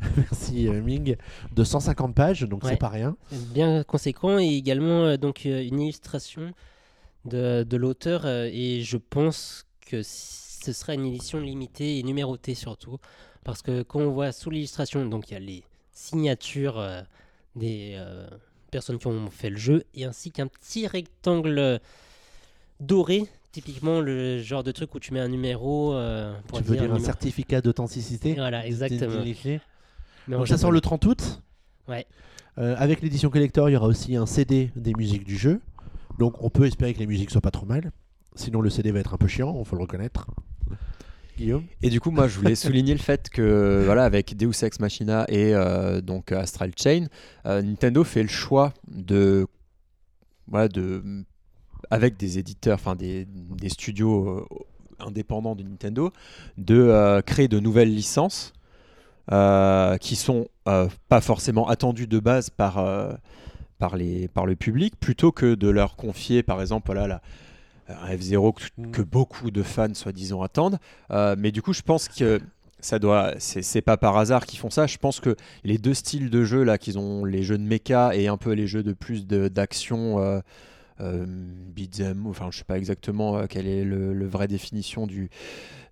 merci 0.16 0.68
euh, 0.68 0.80
Ming, 0.82 1.16
de 1.52 1.64
150 1.64 2.14
pages, 2.14 2.42
donc 2.42 2.64
Ouais. 2.64 2.70
c'est 2.70 2.76
pas 2.76 2.88
rien. 2.88 3.16
Bien 3.32 3.84
conséquent 3.84 4.38
et 4.38 4.46
également 4.48 5.04
euh, 5.04 5.16
donc 5.16 5.46
euh, 5.46 5.62
une 5.62 5.80
illustration 5.80 6.52
de, 7.24 7.62
de 7.62 7.76
l'auteur 7.76 8.22
euh, 8.24 8.48
et 8.52 8.80
je 8.82 8.96
pense 8.96 9.66
que 9.86 10.02
ce 10.02 10.72
sera 10.72 10.94
une 10.94 11.06
édition 11.06 11.40
limitée 11.40 11.98
et 11.98 12.02
numérotée 12.02 12.54
surtout 12.54 12.98
parce 13.44 13.62
que 13.62 13.82
quand 13.82 14.00
on 14.00 14.10
voit 14.10 14.32
sous 14.32 14.50
l'illustration 14.50 15.04
donc 15.06 15.30
il 15.30 15.34
y 15.34 15.36
a 15.36 15.40
les 15.40 15.62
signatures 15.92 16.78
euh, 16.78 17.00
des 17.56 17.94
euh, 17.96 18.26
personnes 18.70 18.98
qui 18.98 19.06
ont 19.06 19.30
fait 19.30 19.50
le 19.50 19.56
jeu 19.56 19.84
et 19.94 20.04
ainsi 20.04 20.30
qu'un 20.30 20.46
petit 20.46 20.86
rectangle 20.86 21.80
doré 22.80 23.24
typiquement 23.52 24.00
le 24.00 24.40
genre 24.42 24.62
de 24.62 24.72
truc 24.72 24.94
où 24.94 25.00
tu 25.00 25.12
mets 25.12 25.20
un 25.20 25.28
numéro 25.28 25.94
euh, 25.94 26.34
pour 26.46 26.58
tu 26.58 26.64
veux 26.64 26.74
dire 26.74 26.84
un 26.84 26.86
numéro- 26.88 27.04
certificat 27.04 27.60
d'authenticité 27.60 28.34
voilà 28.34 28.66
exactement. 28.66 29.22
Mais 29.24 30.36
Donc 30.36 30.46
ça 30.48 30.58
sort 30.58 30.70
japonais. 30.70 30.74
le 30.74 30.80
30 30.80 31.06
août. 31.06 31.42
Ouais. 31.88 32.06
Euh, 32.58 32.74
avec 32.78 33.00
l'édition 33.00 33.30
collector, 33.30 33.70
il 33.70 33.72
y 33.72 33.76
aura 33.76 33.86
aussi 33.86 34.16
un 34.16 34.26
CD 34.26 34.70
des 34.76 34.92
musiques 34.94 35.24
du 35.24 35.38
jeu. 35.38 35.60
Donc 36.18 36.42
on 36.42 36.50
peut 36.50 36.66
espérer 36.66 36.92
que 36.92 36.98
les 36.98 37.06
musiques 37.06 37.30
soient 37.30 37.40
pas 37.40 37.50
trop 37.50 37.66
mal. 37.66 37.92
Sinon 38.34 38.60
le 38.60 38.68
CD 38.70 38.90
va 38.92 39.00
être 39.00 39.14
un 39.14 39.18
peu 39.18 39.26
chiant, 39.28 39.56
il 39.58 39.64
faut 39.64 39.76
le 39.76 39.82
reconnaître. 39.82 40.26
Guillaume? 41.38 41.64
Et 41.82 41.88
du 41.88 42.00
coup, 42.00 42.10
moi, 42.10 42.26
je 42.26 42.36
voulais 42.36 42.54
souligner 42.56 42.92
le 42.92 42.98
fait 43.00 43.30
que, 43.30 43.82
voilà, 43.84 44.04
avec 44.04 44.36
Deus 44.36 44.64
Ex 44.64 44.80
Machina 44.80 45.24
et 45.28 45.54
euh, 45.54 46.00
donc 46.00 46.32
Astral 46.32 46.72
Chain, 46.76 47.06
euh, 47.46 47.62
Nintendo 47.62 48.02
fait 48.02 48.22
le 48.22 48.28
choix 48.28 48.74
de, 48.88 49.46
voilà, 50.48 50.66
de, 50.68 51.24
avec 51.90 52.16
des 52.16 52.38
éditeurs, 52.38 52.74
enfin 52.74 52.96
des, 52.96 53.26
des 53.26 53.68
studios 53.68 54.28
euh, 54.28 54.46
indépendants 55.00 55.54
de 55.54 55.62
Nintendo, 55.62 56.12
de 56.56 56.76
euh, 56.76 57.22
créer 57.22 57.48
de 57.48 57.60
nouvelles 57.60 57.94
licences 57.94 58.52
euh, 59.32 59.96
qui 59.98 60.16
sont 60.16 60.48
pas 60.64 61.20
forcément 61.20 61.68
attendues 61.68 62.06
de 62.06 62.18
base 62.18 62.50
par 62.50 62.84
par, 63.78 63.96
les, 63.96 64.28
par 64.28 64.44
le 64.44 64.56
public, 64.56 64.98
plutôt 64.98 65.32
que 65.32 65.54
de 65.54 65.68
leur 65.68 65.96
confier, 65.96 66.42
par 66.42 66.60
exemple, 66.60 66.86
voilà, 66.86 67.06
la, 67.06 67.22
un 67.88 68.14
F0 68.14 68.54
que, 68.54 68.88
que 68.90 69.02
beaucoup 69.02 69.50
de 69.50 69.62
fans, 69.62 69.94
soi-disant, 69.94 70.42
attendent. 70.42 70.78
Euh, 71.10 71.36
mais 71.38 71.52
du 71.52 71.62
coup, 71.62 71.72
je 71.72 71.82
pense 71.82 72.08
que 72.08 72.40
ça 72.80 72.98
doit, 72.98 73.34
c'est 73.38 73.82
pas 73.82 73.96
par 73.96 74.16
hasard 74.16 74.46
qu'ils 74.46 74.58
font 74.58 74.70
ça. 74.70 74.86
Je 74.86 74.98
pense 74.98 75.20
que 75.20 75.34
les 75.64 75.78
deux 75.78 75.94
styles 75.94 76.30
de 76.30 76.44
jeu 76.44 76.62
là, 76.62 76.78
qu'ils 76.78 76.98
ont, 76.98 77.24
les 77.24 77.42
jeux 77.42 77.58
de 77.58 77.64
mecha 77.64 78.14
et 78.14 78.28
un 78.28 78.36
peu 78.36 78.52
les 78.52 78.66
jeux 78.66 78.82
de 78.82 78.92
plus 78.92 79.26
d'action, 79.26 80.42
euh, 81.00 81.26
enfin, 82.26 82.48
je 82.50 82.58
sais 82.58 82.64
pas 82.64 82.78
exactement 82.78 83.38
euh, 83.38 83.46
quelle 83.48 83.66
est 83.66 83.84
le, 83.84 84.12
le 84.12 84.26
vraie 84.26 84.48
définition 84.48 85.06
du 85.06 85.30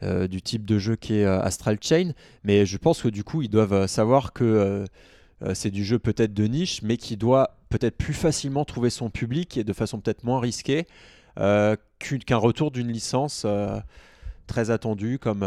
euh, 0.03 0.29
du 0.29 0.43
type 0.43 0.67
de 0.67 0.79
jeu 0.79 0.97
qui 0.97 1.15
est 1.15 1.25
euh, 1.25 1.41
Astral 1.41 1.79
Chain, 1.81 2.13
mais 2.45 2.67
je 2.67 2.77
pense 2.77 3.03
que 3.03 3.09
du 3.09 3.25
coup, 3.25 3.43
ils 3.43 3.49
doivent 3.49 3.87
savoir 3.87 4.33
que 4.33 4.85
c'est 5.53 5.71
du 5.71 5.85
jeu 5.85 5.99
peut-être 5.99 6.33
de 6.33 6.45
niche, 6.45 6.83
mais 6.83 6.97
qui 6.97 7.17
doit 7.17 7.59
peut-être 7.69 7.97
plus 7.97 8.15
facilement 8.15 8.65
trouver 8.65 8.89
son 8.91 9.11
public 9.11 9.57
et 9.59 9.65
de 9.65 9.73
façon 9.73 10.01
peut-être 10.01 10.25
moins 10.25 10.41
risquée 10.41 10.87
qu'un 11.37 12.37
retour 12.37 12.71
d'une 12.71 12.91
licence 12.91 13.47
très 14.47 14.71
attendue 14.71 15.19
comme 15.19 15.47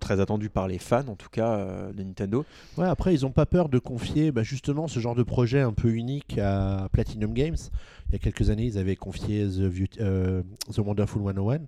très 0.00 0.20
attendue 0.20 0.50
par 0.50 0.66
les 0.66 0.78
fans 0.78 1.06
en 1.08 1.14
tout 1.14 1.28
cas 1.30 1.52
euh, 1.52 1.92
de 1.92 2.02
Nintendo 2.02 2.44
Ouais, 2.76 2.86
après, 2.86 3.14
ils 3.14 3.22
n'ont 3.22 3.30
pas 3.30 3.46
peur 3.46 3.68
de 3.68 3.78
confier 3.78 4.32
bah, 4.32 4.42
justement 4.42 4.88
ce 4.88 4.98
genre 5.00 5.14
de 5.14 5.22
projet 5.22 5.60
un 5.60 5.72
peu 5.72 5.88
unique 5.90 6.38
à 6.38 6.88
Platinum 6.92 7.32
Games. 7.32 7.56
Il 8.08 8.12
y 8.12 8.16
a 8.16 8.18
quelques 8.18 8.50
années, 8.50 8.64
ils 8.64 8.78
avaient 8.78 8.96
confié 8.96 9.46
The, 9.46 10.00
euh, 10.00 10.42
Wonderful 10.76 11.22
101, 11.22 11.60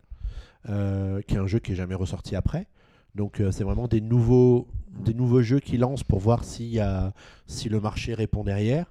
euh, 0.68 1.22
qui 1.22 1.34
est 1.34 1.38
un 1.38 1.46
jeu 1.46 1.60
qui 1.60 1.72
est 1.72 1.76
jamais 1.76 1.94
ressorti 1.94 2.34
après. 2.34 2.66
Donc, 3.14 3.42
c'est 3.50 3.62
vraiment 3.62 3.88
des 3.88 4.00
nouveaux, 4.00 4.66
des 5.04 5.12
nouveaux 5.12 5.42
jeux 5.42 5.60
qu'ils 5.60 5.80
lancent 5.80 6.02
pour 6.02 6.18
voir 6.18 6.44
a, 6.80 7.12
si 7.46 7.68
le 7.68 7.78
marché 7.78 8.14
répond 8.14 8.42
derrière, 8.42 8.86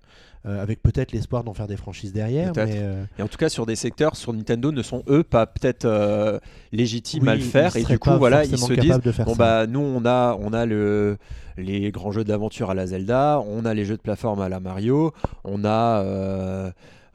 euh, 0.46 0.62
avec 0.62 0.82
peut-être 0.82 1.12
l'espoir 1.12 1.44
d'en 1.44 1.54
faire 1.54 1.68
des 1.68 1.78
franchises 1.78 2.14
derrière. 2.14 2.52
Mais, 2.56 2.80
euh, 2.80 3.04
et 3.20 3.22
en 3.22 3.28
tout 3.28 3.38
cas 3.38 3.50
sur 3.50 3.68
des 3.68 3.76
secteurs 3.76 4.16
sur 4.16 4.34
Nintendo 4.34 4.72
ne 4.72 4.82
sont 4.82 5.04
eux 5.08 5.24
pas 5.24 5.46
peut-être 5.46 5.86
euh, 5.86 6.40
légitimes 6.72 7.28
à 7.28 7.36
le 7.36 7.42
faire 7.42 7.76
et 7.76 7.84
du 7.84 8.00
coup 8.00 8.10
voilà 8.18 8.44
ils 8.44 8.58
se 8.58 8.74
disent 8.74 8.88
capables 8.88 9.04
de 9.04 9.12
faire 9.12 9.26
Bon 9.26 9.34
ça. 9.34 9.38
bah 9.38 9.68
nous 9.68 9.80
on 9.82 10.04
a 10.04 10.36
on 10.40 10.52
a 10.52 10.66
le 10.66 11.18
les 11.58 11.92
grands 11.92 12.12
jeux 12.12 12.24
d'aventure 12.24 12.72
à 12.72 12.74
la 12.74 12.88
Zelda, 12.88 13.40
on 13.48 13.66
a 13.66 13.74
les 13.76 13.86
jeux 13.86 13.98
de 13.98 14.02
plateforme 14.02 14.42
à 14.42 14.50
la 14.50 14.60
Mario, 14.60 15.14
on 15.44 15.64
a 15.64 16.04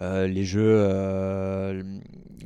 euh, 0.03 0.26
les 0.26 0.44
jeux 0.44 0.62
euh, 0.62 1.82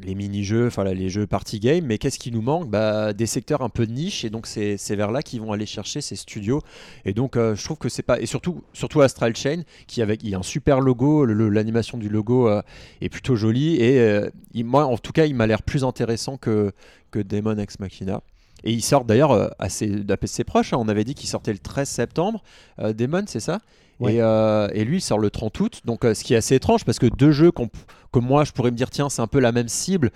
les 0.02 0.14
mini-jeux, 0.14 0.68
enfin 0.68 0.84
les 0.84 1.10
jeux 1.10 1.26
party 1.26 1.60
game, 1.60 1.84
mais 1.84 1.98
qu'est-ce 1.98 2.18
qui 2.18 2.30
nous 2.30 2.40
manque? 2.40 2.70
Bah, 2.70 3.12
Des 3.12 3.26
secteurs 3.26 3.62
un 3.62 3.68
peu 3.68 3.84
niche. 3.84 4.24
Et 4.24 4.30
donc 4.30 4.46
c'est 4.46 4.76
vers 4.96 5.10
là 5.10 5.22
qu'ils 5.22 5.40
vont 5.40 5.52
aller 5.52 5.66
chercher 5.66 6.00
ces 6.00 6.16
studios. 6.16 6.62
Et 7.04 7.12
donc 7.12 7.36
euh, 7.36 7.54
je 7.54 7.64
trouve 7.64 7.78
que 7.78 7.88
c'est 7.88 8.02
pas 8.02 8.20
et 8.20 8.26
surtout 8.26 8.62
surtout 8.72 9.00
Astral 9.00 9.34
Chain 9.36 9.62
qui 9.86 10.02
avec 10.02 10.20
a 10.32 10.38
un 10.38 10.42
super 10.42 10.80
logo, 10.80 11.24
l'animation 11.24 11.98
du 11.98 12.08
logo 12.08 12.48
est 13.00 13.08
plutôt 13.08 13.36
jolie. 13.36 13.76
Et 13.80 14.30
moi 14.62 14.86
en 14.86 14.96
tout 14.96 15.12
cas 15.12 15.26
il 15.26 15.34
m'a 15.34 15.46
l'air 15.46 15.62
plus 15.62 15.84
intéressant 15.84 16.36
que 16.36 16.72
que 17.10 17.18
Demon 17.18 17.58
Ex 17.58 17.80
Machina. 17.80 18.22
Et 18.64 18.72
ils 18.72 18.82
sortent 18.82 19.06
d'ailleurs 19.06 19.32
euh, 19.32 19.48
assez, 19.58 20.04
assez 20.22 20.44
proche. 20.44 20.72
hein. 20.72 20.78
On 20.80 20.88
avait 20.88 21.04
dit 21.04 21.14
qu'il 21.14 21.28
sortait 21.28 21.52
le 21.52 21.58
13 21.58 21.88
septembre. 21.88 22.42
Euh, 22.78 22.92
Demon, 22.92 23.24
c'est 23.26 23.40
ça? 23.40 23.60
Ouais. 24.00 24.14
et, 24.14 24.22
euh, 24.22 24.68
et 24.72 24.84
lui, 24.84 24.96
il 24.98 25.00
sort 25.02 25.18
le 25.18 25.30
30 25.30 25.60
août. 25.60 25.80
Donc, 25.84 26.04
euh, 26.04 26.14
ce 26.14 26.24
qui 26.24 26.32
est 26.34 26.36
assez 26.38 26.54
étrange 26.54 26.84
parce 26.84 26.98
que 26.98 27.06
deux 27.06 27.32
jeux 27.32 27.50
qu'on- 27.52 27.68
que 28.12 28.18
moi, 28.18 28.44
je 28.44 28.52
pourrais 28.52 28.70
me 28.70 28.76
dire, 28.76 28.88
tiens, 28.90 29.08
c'est 29.10 29.20
un 29.22 29.26
peu 29.26 29.40
la 29.40 29.52
même 29.52 29.68
cible 29.68 30.10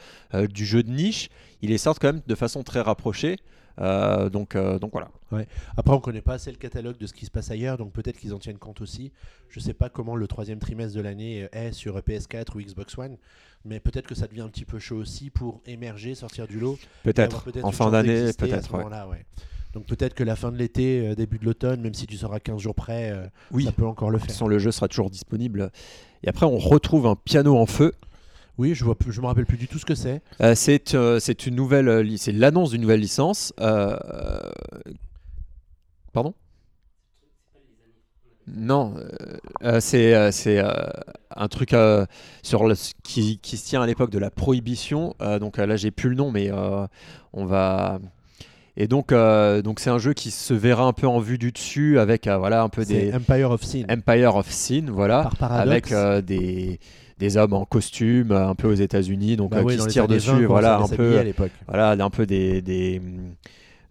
du 0.51 0.65
jeu 0.65 0.83
de 0.83 0.91
niche. 0.91 1.29
Ils 1.63 1.69
les 1.71 1.79
sortent 1.79 1.99
quand 2.01 2.13
même 2.13 2.23
de 2.27 2.35
façon 2.35 2.63
très 2.63 2.81
rapprochée. 2.81 3.37
Euh, 3.81 4.31
donc, 4.31 4.55
euh, 4.55 4.79
donc 4.79 4.93
voilà. 4.93 5.09
Après, 5.77 5.95
on 5.95 5.99
connaît 6.01 6.21
pas 6.21 6.35
assez 6.35 6.51
le 6.51 6.57
catalogue 6.57 6.97
de 6.97 7.07
ce 7.09 7.13
qui 7.13 7.27
se 7.27 7.31
passe 7.31 7.51
ailleurs, 7.51 7.77
donc 7.77 7.93
peut-être 7.93 8.19
qu'ils 8.19 8.33
en 8.33 8.39
tiennent 8.39 8.59
compte 8.59 8.81
aussi. 8.81 9.11
Je 9.49 9.59
sais 9.61 9.75
pas 9.75 9.89
comment 9.89 10.15
le 10.15 10.27
troisième 10.29 10.61
trimestre 10.61 10.97
de 10.97 11.03
l'année 11.03 11.49
est 11.53 11.73
sur 11.73 11.97
PS4 12.01 12.55
ou 12.57 12.61
Xbox 12.61 12.97
One, 12.99 13.17
mais 13.65 13.81
peut-être 13.81 14.07
que 14.07 14.15
ça 14.15 14.27
devient 14.27 14.43
un 14.43 14.49
petit 14.49 14.65
peu 14.65 14.79
chaud 14.79 14.97
aussi 14.97 15.31
pour 15.31 15.61
émerger, 15.67 16.15
sortir 16.15 16.47
du 16.47 16.59
lot. 16.61 16.79
Peut-être 17.03 17.45
en 17.63 17.73
fin 17.73 17.91
d'année, 17.91 18.31
peut-être. 18.37 18.73
ouais. 18.75 19.25
Donc 19.73 19.87
peut-être 19.87 20.15
que 20.15 20.23
la 20.23 20.37
fin 20.37 20.53
de 20.53 20.57
l'été, 20.57 21.05
euh, 21.09 21.15
début 21.17 21.39
de 21.39 21.45
l'automne, 21.45 21.81
même 21.81 21.95
si 21.95 22.07
tu 22.07 22.17
seras 22.17 22.39
15 22.39 22.61
jours 22.61 22.77
près, 22.77 23.11
euh, 23.11 23.27
Oui, 23.51 23.65
ça 23.65 23.73
peut 23.73 23.85
encore 23.87 24.11
le 24.11 24.19
de 24.19 24.21
toute 24.21 24.29
faire. 24.29 24.35
façon, 24.37 24.47
le 24.47 24.61
jeu 24.61 24.71
sera 24.71 24.87
toujours 24.87 25.11
disponible. 25.11 25.73
Et 26.23 26.29
après, 26.29 26.47
on 26.47 26.59
retrouve 26.59 27.07
un 27.07 27.17
piano 27.17 27.57
en 27.57 27.67
feu. 27.67 27.93
Oui, 28.57 28.75
je 28.77 28.85
je 29.09 29.21
me 29.21 29.27
rappelle 29.27 29.47
plus 29.47 29.57
du 29.57 29.67
tout 29.67 29.81
ce 29.81 29.85
que 29.85 29.97
c'est. 29.97 30.23
Euh, 30.41 30.55
c'est 30.55 30.95
euh, 30.95 31.19
c'est 31.19 31.47
une 31.49 31.57
nouvelle, 31.57 32.17
c'est 32.19 32.31
l'annonce 32.31 32.71
d'une 32.71 32.83
nouvelle 32.83 33.01
licence. 33.01 33.53
Pardon? 36.13 36.35
Non, 38.47 38.95
euh, 38.97 39.37
euh, 39.63 39.81
c'est 39.81 40.15
euh, 40.15 40.31
euh, 40.47 40.73
un 41.35 41.49
truc 41.49 41.75
sur 42.43 42.67
le- 42.67 42.75
qui, 43.03 43.39
qui 43.39 43.57
se 43.57 43.67
tient 43.67 43.83
à 43.83 43.87
l'époque 43.87 44.11
de 44.11 44.19
la 44.19 44.31
prohibition. 44.31 45.15
Donc 45.41 45.57
là, 45.59 45.77
j'ai 45.77 45.91
plus 45.91 46.11
le 46.11 46.17
nom, 46.17 46.31
mais 46.31 46.51
on 47.33 47.45
va. 47.45 47.99
Et 48.77 48.89
donc, 48.89 49.13
donc 49.13 49.81
c'est 49.81 49.91
un 49.91 49.99
jeu 49.99 50.13
qui 50.15 50.31
se 50.31 50.53
verra 50.55 50.85
un 50.85 50.93
peu 50.93 51.07
en 51.07 51.21
vue 51.21 51.39
du 51.39 51.53
dessus 51.53 51.99
avec 51.99 52.27
voilà 52.27 52.63
un 52.63 52.69
peu 52.69 52.85
des 52.85 53.13
Empire 53.15 53.51
of 53.51 53.63
Sin. 53.63 53.85
Empire 53.91 54.37
of 54.37 54.51
Sin, 54.51 54.87
voilà, 54.91 55.31
Par 55.39 55.53
avec 55.53 55.93
des 56.27 56.81
des 57.19 57.37
hommes 57.37 57.53
en 57.53 57.65
costume, 57.65 58.33
un 58.33 58.57
peu 58.57 58.67
aux 58.69 58.75
États-Unis, 58.75 59.37
donc 59.37 59.53
Bah 59.53 59.63
ouais, 59.63 59.77
qui 59.77 59.83
se 59.83 59.89
tirent 59.89 60.09
20, 60.09 60.15
dessus, 60.15 60.31
comment 60.33 60.47
voilà, 60.49 60.79
ça 60.85 60.93
un 60.93 60.97
peu, 60.97 61.19
à 61.19 61.23
l'époque. 61.23 61.53
voilà, 61.69 61.91
un 61.93 62.11
peu 62.11 62.27
des 62.27 62.61
des, 62.61 63.01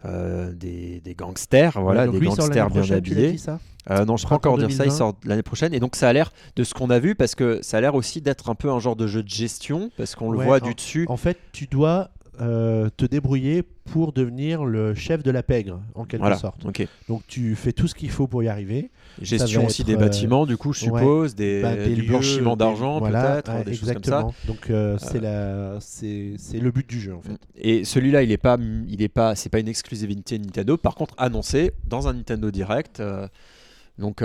des, 0.06 0.99
des 1.01 1.16
gangsters, 1.16 1.80
voilà, 1.82 2.06
donc 2.06 2.20
des 2.20 2.26
gangsters 2.26 2.70
bien 2.70 2.91
habillés. 2.91 3.38
ça 3.38 3.60
Euh, 3.89 4.06
non, 4.06 4.18
je 4.18 4.24
peux 4.24 4.30
pas 4.30 4.39
Printemps 4.39 4.54
encore 4.56 4.58
dire 4.58 4.68
ça, 4.76 4.84
il 4.86 4.89
2020. 4.89 4.97
sort 4.97 5.16
l'année 5.26 5.43
prochaine. 5.43 5.74
Et 5.74 5.80
donc 5.80 5.95
ça 5.95 6.10
a 6.10 6.14
l'air 6.14 6.32
de 6.56 6.64
ce 6.64 6.74
qu'on 6.74 6.89
a 6.89 6.99
vu, 6.99 7.16
parce 7.16 7.36
que 7.36 7.60
ça 7.62 7.78
a 7.78 7.82
l'air 7.82 7.95
aussi 7.95 8.22
d'être 8.22 8.49
un 8.49 8.56
peu 8.56 8.70
un 8.72 8.80
genre 8.80 8.95
de 8.95 9.08
jeu 9.08 9.24
de 9.24 9.30
gestion, 9.30 9.91
parce 9.97 10.16
qu'on 10.16 10.32
le 10.32 10.39
voit 10.43 10.58
en- 10.62 10.66
du 10.66 10.74
dessus. 10.76 11.06
En 11.10 11.18
fait, 11.18 11.38
tu 11.51 11.68
dois 11.68 12.10
euh, 12.42 12.90
te 12.98 13.06
débrouiller 13.06 13.62
pour 13.62 14.12
devenir 14.12 14.66
le 14.66 14.96
chef 14.96 15.22
de 15.22 15.30
la 15.30 15.44
pègre, 15.44 15.82
en 15.94 16.06
quelque 16.06 16.22
Voilà, 16.22 16.38
sorte. 16.38 16.66
Donc 17.08 17.24
tu 17.28 17.56
fais 17.56 17.74
tout 17.74 17.88
ce 17.88 17.94
qu'il 17.94 18.10
faut 18.10 18.28
pour 18.28 18.42
y 18.42 18.48
arriver. 18.48 18.90
Gestion 19.22 19.66
aussi 19.66 19.84
des 19.84 19.96
euh, 19.96 20.00
bâtiments, 20.00 20.46
du 20.46 20.58
coup, 20.58 20.74
je 20.74 20.90
ouais, 20.90 21.00
suppose, 21.00 21.36
des, 21.36 21.62
Bah, 21.62 21.76
des 21.76 21.94
du 21.94 22.02
lieux, 22.02 22.08
blanchiment 22.08 22.56
d'argent, 22.56 22.98
voilà, 23.00 23.34
peut-être, 23.34 23.54
ouais, 23.54 23.64
des 23.64 23.74
choses 23.76 23.94
comme 23.94 24.04
ça. 24.04 24.28
Donc 24.48 24.70
euh, 24.70 24.98
c'est 24.98 25.20
la, 25.20 25.78
c'est 25.80 26.60
le 26.60 26.72
but 26.72 26.90
du 26.90 27.00
jeu 27.00 27.14
en 27.14 27.22
fait. 27.22 27.38
Et 27.56 27.86
celui-là, 27.86 28.24
il 28.24 28.32
est 28.32 28.38
pas, 28.38 28.58
il 28.88 29.02
est 29.04 29.10
pas, 29.10 29.36
c'est 29.36 29.50
pas 29.50 29.60
une 29.60 29.68
exclusivité 29.68 30.40
Nintendo. 30.40 30.76
Par 30.78 30.96
contre, 30.96 31.14
annoncé 31.18 31.72
dans 31.88 32.08
un 32.08 32.14
Nintendo 32.14 32.50
Direct, 32.50 33.02
donc 34.00 34.24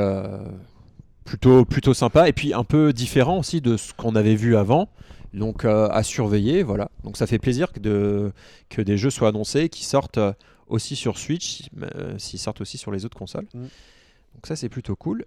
plutôt, 1.25 1.65
plutôt 1.65 1.95
sympa. 1.95 2.29
Et 2.29 2.33
puis 2.33 2.55
un 2.55 2.65
peu 2.65 2.93
différent 2.93 3.39
aussi 3.39 3.61
de 3.61 3.77
ce 3.77 3.93
qu'on 3.93 4.17
avait 4.17 4.35
vu 4.35 4.57
avant. 4.57 4.89
Donc 5.35 5.65
euh, 5.65 5.89
à 5.91 6.03
surveiller, 6.03 6.63
voilà. 6.63 6.91
Donc 7.05 7.17
ça 7.17 7.27
fait 7.27 7.39
plaisir 7.39 7.73
que, 7.73 7.81
de, 7.81 8.33
que 8.69 8.81
des 8.81 8.97
jeux 8.97 9.11
soient 9.11 9.29
annoncés, 9.29 9.69
qui 9.69 9.85
sortent 9.85 10.19
euh, 10.19 10.33
aussi 10.69 10.97
sur 10.97 11.19
Switch, 11.19 11.69
euh, 11.83 12.17
s'ils 12.19 12.39
sortent 12.39 12.61
aussi 12.61 12.79
sur 12.79 12.91
les 12.91 13.05
autres 13.05 13.17
consoles. 13.17 13.47
Mm. 13.55 13.61
Donc 13.63 14.47
ça, 14.47 14.57
c'est 14.57 14.69
plutôt 14.69 14.97
cool. 14.97 15.25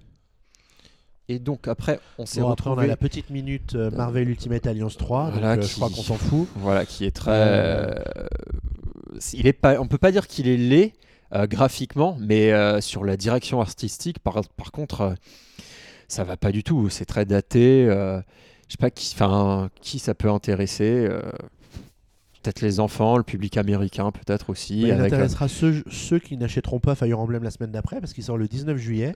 Et 1.30 1.40
donc 1.40 1.68
après, 1.68 2.00
on 2.18 2.26
s'est 2.26 2.42
Bon, 2.42 2.50
après 2.50 2.68
on 2.68 2.72
retrouvé, 2.72 2.86
a 2.86 2.88
la 2.90 2.98
petite 2.98 3.30
minute 3.30 3.76
euh, 3.76 3.92
Marvel 3.92 4.28
Ultimate 4.28 4.66
Alliance 4.68 4.98
3, 4.98 5.32
Voilà, 5.32 5.56
donc 5.56 5.66
je 5.66 5.76
crois 5.76 5.90
qu'on 5.90 6.02
s'en 6.02 6.18
fout. 6.18 6.48
voilà, 6.56 6.86
qui 6.86 7.06
est 7.06 7.12
très. 7.12 7.96
Il 9.34 9.46
est 9.46 9.54
pas, 9.54 9.80
on 9.80 9.88
peut 9.88 9.98
pas 9.98 10.12
dire 10.12 10.28
qu'il 10.28 10.48
est 10.48 10.58
laid 10.58 10.94
graphiquement, 11.48 12.18
mais 12.20 12.82
sur 12.82 13.06
la 13.06 13.16
direction 13.18 13.62
artistique, 13.62 14.20
par, 14.20 14.42
par 14.58 14.72
contre, 14.72 15.16
ça 16.08 16.24
va 16.24 16.36
pas 16.38 16.52
du 16.52 16.64
tout. 16.64 16.90
C'est 16.90 17.06
très 17.06 17.26
daté. 17.26 17.88
Je 18.72 18.78
sais 18.78 18.78
pas 18.78 18.90
qui, 18.90 19.12
enfin, 19.14 19.70
qui 19.82 20.00
ça 20.00 20.14
peut 20.14 20.30
intéresser. 20.30 21.06
euh, 21.06 21.22
peut-être 22.42 22.62
les 22.62 22.80
enfants, 22.80 23.18
le 23.18 23.24
public 23.24 23.58
américain, 23.58 24.14
peut-être 24.14 24.50
aussi. 24.50 24.84
Bah, 24.84 24.88
il 24.88 24.92
avec, 24.94 25.12
euh, 25.12 25.16
intéressera 25.18 25.50
ceux, 25.50 25.84
ceux 25.92 26.20
qui 26.20 26.38
n'achèteront 26.38 26.80
pas 26.80 26.96
Fire 26.96 27.20
Emblem 27.20 27.44
la 27.44 27.52
semaine 27.52 27.72
d'après 27.72 28.00
parce 28.00 28.14
qu'il 28.14 28.24
sort 28.24 28.38
le 28.38 28.48
19 28.48 28.78
juillet. 28.78 29.14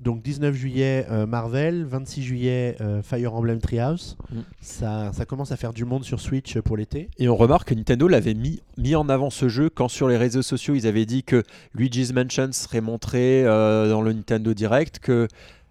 Donc 0.00 0.22
19 0.22 0.54
juillet 0.54 1.06
euh, 1.10 1.26
Marvel, 1.26 1.84
26 1.84 2.22
juillet 2.22 2.76
euh, 2.80 3.02
Fire 3.02 3.34
Emblem 3.34 3.58
Treehouse. 3.58 4.16
Mm. 4.30 4.38
Ça, 4.60 5.10
ça 5.12 5.24
commence 5.24 5.50
à 5.50 5.56
faire 5.56 5.72
du 5.72 5.84
monde 5.84 6.04
sur 6.04 6.20
Switch 6.20 6.58
pour 6.60 6.76
l'été. 6.76 7.08
Et 7.18 7.28
on 7.28 7.34
remarque 7.34 7.68
que 7.68 7.74
Nintendo 7.74 8.06
l'avait 8.06 8.34
mis, 8.34 8.62
mis 8.76 8.94
en 8.94 9.08
avant 9.08 9.30
ce 9.30 9.48
jeu 9.48 9.70
quand 9.70 9.88
sur 9.88 10.08
les 10.08 10.16
réseaux 10.16 10.42
sociaux 10.42 10.76
ils 10.76 10.86
avaient 10.86 11.06
dit 11.06 11.24
que 11.24 11.42
Luigi's 11.74 12.12
Mansion 12.12 12.52
serait 12.52 12.80
montré 12.80 13.44
euh, 13.44 13.90
dans 13.90 14.00
le 14.00 14.12
Nintendo 14.12 14.54
Direct, 14.54 15.00
que 15.00 15.26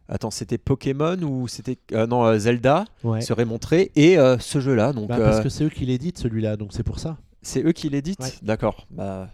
attends 0.10 0.32
c'était 0.32 0.58
Pokémon 0.58 1.18
ou 1.22 1.48
c'était 1.48 1.78
euh, 1.94 2.08
non 2.08 2.24
euh, 2.26 2.38
Zelda 2.38 2.86
Ouais. 3.04 3.22
serait 3.22 3.46
montré 3.46 3.92
et 3.96 4.18
euh, 4.18 4.38
ce 4.40 4.60
jeu-là 4.60 4.94
donc 4.94 5.10
Bah, 5.10 5.18
parce 5.20 5.38
euh, 5.40 5.44
que 5.44 5.50
c'est 5.50 5.64
eux 5.66 5.70
qui 5.70 5.86
l'éditent 5.86 6.18
celui-là, 6.18 6.56
donc 6.58 6.72
c'est 6.74 6.84
pour 6.84 7.00
ça. 7.00 7.18
c'est 7.42 7.64
eux 7.64 7.72
qui 7.74 7.90
l'éditent. 7.90 8.20
Ouais. 8.22 8.32
D'accord. 8.42 8.88
Bah 8.92 9.30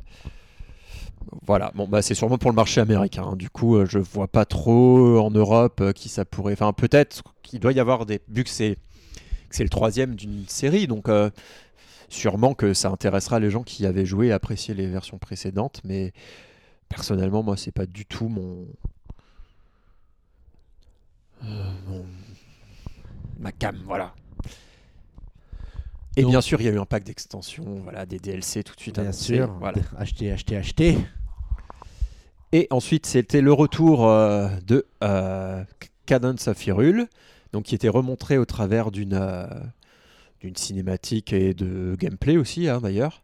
voilà, 1.41 1.71
bon 1.73 1.87
bah 1.87 2.01
c'est 2.01 2.15
sûrement 2.15 2.37
pour 2.37 2.51
le 2.51 2.55
marché 2.55 2.81
américain. 2.81 3.23
hein. 3.31 3.35
Du 3.35 3.49
coup, 3.49 3.85
je 3.85 3.97
vois 3.97 4.27
pas 4.27 4.45
trop 4.45 5.19
en 5.19 5.31
Europe 5.31 5.81
qui 5.93 6.09
ça 6.09 6.25
pourrait. 6.25 6.53
Enfin, 6.53 6.73
peut-être 6.73 7.23
qu'il 7.43 7.59
doit 7.59 7.71
y 7.71 7.79
avoir 7.79 8.05
des. 8.05 8.19
Vu 8.27 8.43
que 8.43 8.49
c'est 8.49 8.77
que 9.49 9.55
c'est 9.55 9.63
le 9.63 9.69
troisième 9.69 10.15
d'une 10.15 10.43
série, 10.47 10.85
donc 10.85 11.07
sûrement 12.09 12.53
que 12.53 12.73
ça 12.73 12.89
intéressera 12.89 13.39
les 13.39 13.49
gens 13.49 13.63
qui 13.63 13.85
avaient 13.85 14.05
joué 14.05 14.27
et 14.27 14.31
apprécié 14.33 14.73
les 14.73 14.85
versions 14.87 15.17
précédentes. 15.17 15.79
Mais 15.85 16.11
personnellement, 16.89 17.41
moi, 17.41 17.55
c'est 17.57 17.71
pas 17.71 17.85
du 17.85 18.05
tout 18.05 18.27
mon. 18.27 18.67
Euh, 21.43 21.71
mon- 21.87 22.05
ma 23.39 23.51
cam, 23.51 23.77
voilà. 23.85 24.13
Et 26.15 26.21
Donc- 26.21 26.31
bien 26.31 26.41
sûr, 26.41 26.61
il 26.61 26.65
y 26.65 26.69
a 26.69 26.71
eu 26.71 26.79
un 26.79 26.85
pack 26.85 27.03
d'extension, 27.03 27.63
voilà, 27.81 28.05
des 28.05 28.19
DLC 28.19 28.63
tout 28.63 28.75
de 28.75 28.79
suite 28.81 28.99
Bien 28.99 29.11
sûr. 29.11 29.51
voilà. 29.59 29.79
Acheter, 29.97 30.31
acheter, 30.31 30.57
acheter. 30.57 30.97
Et 32.51 32.67
ensuite, 32.69 33.05
c'était 33.07 33.41
le 33.41 33.51
retour 33.51 34.07
euh, 34.07 34.47
de 34.67 34.85
euh, 35.03 35.63
Cadence 36.05 36.47
of 36.47 36.65
Hyrule, 36.67 37.07
donc 37.51 37.63
qui 37.65 37.73
était 37.75 37.89
remontré 37.89 38.37
au 38.37 38.45
travers 38.45 38.91
d'une 38.91 39.13
euh, 39.15 39.47
d'une 40.41 40.55
cinématique 40.55 41.33
et 41.33 41.53
de 41.53 41.95
gameplay 41.97 42.37
aussi, 42.37 42.67
hein, 42.69 42.79
d'ailleurs. 42.81 43.23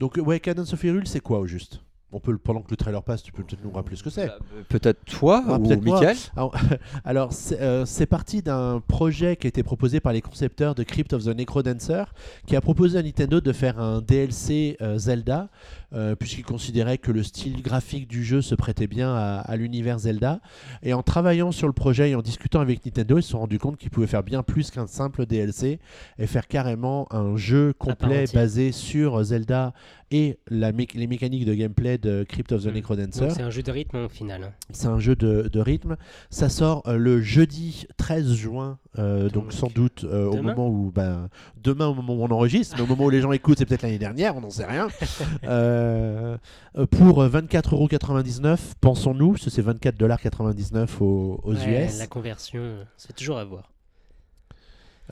Donc 0.00 0.16
ouais, 0.16 0.40
Cadence 0.40 0.72
of 0.72 0.82
Hyrule, 0.84 1.06
c'est 1.06 1.20
quoi 1.20 1.40
au 1.40 1.46
juste? 1.46 1.80
On 2.10 2.20
peut, 2.20 2.38
pendant 2.38 2.62
que 2.62 2.70
le 2.70 2.76
trailer 2.76 3.02
passe, 3.02 3.22
tu 3.22 3.32
peux 3.32 3.42
peut-être 3.42 3.62
nous 3.62 3.70
rappeler 3.70 3.94
ce 3.96 4.02
que 4.02 4.08
c'est. 4.08 4.30
Euh, 4.30 4.62
Peut-être 4.70 5.04
toi 5.04 5.44
Ah, 5.46 5.58
ou 5.58 5.62
peut-être 5.62 5.84
moi. 5.84 6.00
Mickaël 6.00 6.16
Alors, 6.36 6.54
alors, 7.04 7.32
c'est 7.34 7.60
euh, 7.60 8.06
parti 8.08 8.40
d'un 8.40 8.80
projet 8.86 9.36
qui 9.36 9.46
a 9.46 9.48
été 9.48 9.62
proposé 9.62 10.00
par 10.00 10.14
les 10.14 10.22
concepteurs 10.22 10.74
de 10.74 10.84
Crypt 10.84 11.12
of 11.12 11.24
the 11.24 11.36
Necrodancer, 11.36 12.04
qui 12.46 12.56
a 12.56 12.62
proposé 12.62 12.98
à 12.98 13.02
Nintendo 13.02 13.42
de 13.42 13.52
faire 13.52 13.78
un 13.78 14.00
DLC 14.00 14.78
euh, 14.80 14.96
Zelda, 14.96 15.50
euh, 15.94 16.14
puisqu'ils 16.14 16.44
considéraient 16.44 16.98
que 16.98 17.10
le 17.12 17.22
style 17.22 17.62
graphique 17.62 18.08
du 18.08 18.24
jeu 18.24 18.42
se 18.42 18.54
prêtait 18.54 18.86
bien 18.86 19.14
à, 19.14 19.38
à 19.40 19.56
l'univers 19.56 19.98
Zelda. 20.00 20.40
Et 20.82 20.92
en 20.92 21.02
travaillant 21.02 21.52
sur 21.52 21.66
le 21.66 21.72
projet 21.72 22.10
et 22.10 22.14
en 22.14 22.22
discutant 22.22 22.60
avec 22.60 22.84
Nintendo, 22.84 23.18
ils 23.18 23.22
se 23.22 23.30
sont 23.30 23.38
rendus 23.40 23.58
compte 23.58 23.76
qu'ils 23.78 23.90
pouvaient 23.90 24.06
faire 24.06 24.22
bien 24.22 24.42
plus 24.42 24.70
qu'un 24.70 24.86
simple 24.86 25.26
DLC 25.26 25.78
et 26.18 26.26
faire 26.26 26.46
carrément 26.48 27.06
un 27.12 27.36
jeu 27.36 27.72
complet 27.78 28.24
basé 28.34 28.72
sur 28.72 29.22
Zelda 29.24 29.72
et 30.10 30.38
la 30.50 30.72
mé- 30.72 30.88
les 30.94 31.06
mécaniques 31.06 31.44
de 31.44 31.52
gameplay 31.52 31.98
de 31.98 32.24
Crypt 32.26 32.50
of 32.52 32.62
the 32.62 32.66
Mm. 32.68 32.72
Necrodancer. 32.72 33.28
C'est 33.30 33.42
un 33.42 33.50
jeu 33.50 33.62
de 33.62 33.70
rythme 33.70 34.04
au 34.04 34.08
final. 34.08 34.42
hein. 34.44 34.52
C'est 34.70 34.86
un 34.86 34.98
jeu 34.98 35.14
de, 35.16 35.48
de 35.52 35.60
rythme. 35.60 35.96
Ça 36.30 36.48
sort 36.48 36.82
euh, 36.86 36.96
le 36.96 37.20
jeudi 37.20 37.86
13 37.98 38.32
juin, 38.34 38.78
euh, 38.98 39.28
donc, 39.28 39.52
sans 39.52 39.66
doute 39.68 40.04
euh, 40.04 40.24
au 40.26 40.42
moment 40.42 40.68
où, 40.68 40.90
ben, 40.94 41.28
demain 41.62 41.86
au 41.88 41.94
moment 41.94 42.14
où 42.14 42.22
on 42.22 42.30
enregistre, 42.30 42.74
mais 42.78 42.82
au 42.82 42.86
moment 42.86 43.04
où 43.04 43.10
les 43.10 43.20
gens 43.20 43.32
écoutent, 43.32 43.58
c'est 43.58 43.66
peut-être 43.66 43.82
l'année 43.82 43.98
dernière, 43.98 44.34
on 44.36 44.40
n'en 44.40 44.48
sait 44.50 44.64
rien. 44.64 44.88
Euh, 45.78 46.86
pour 46.90 47.22
euh, 47.22 47.28
24,99€, 47.28 48.58
pensons-nous, 48.80 49.32
parce 49.32 49.44
que 49.44 49.50
c'est 49.50 49.62
24,99$ 49.62 50.88
aux, 51.00 51.40
aux 51.42 51.54
Ouais, 51.54 51.86
US. 51.86 51.98
La 51.98 52.06
conversion, 52.06 52.76
c'est 52.96 53.14
toujours 53.14 53.38
à 53.38 53.44
voir. 53.44 53.70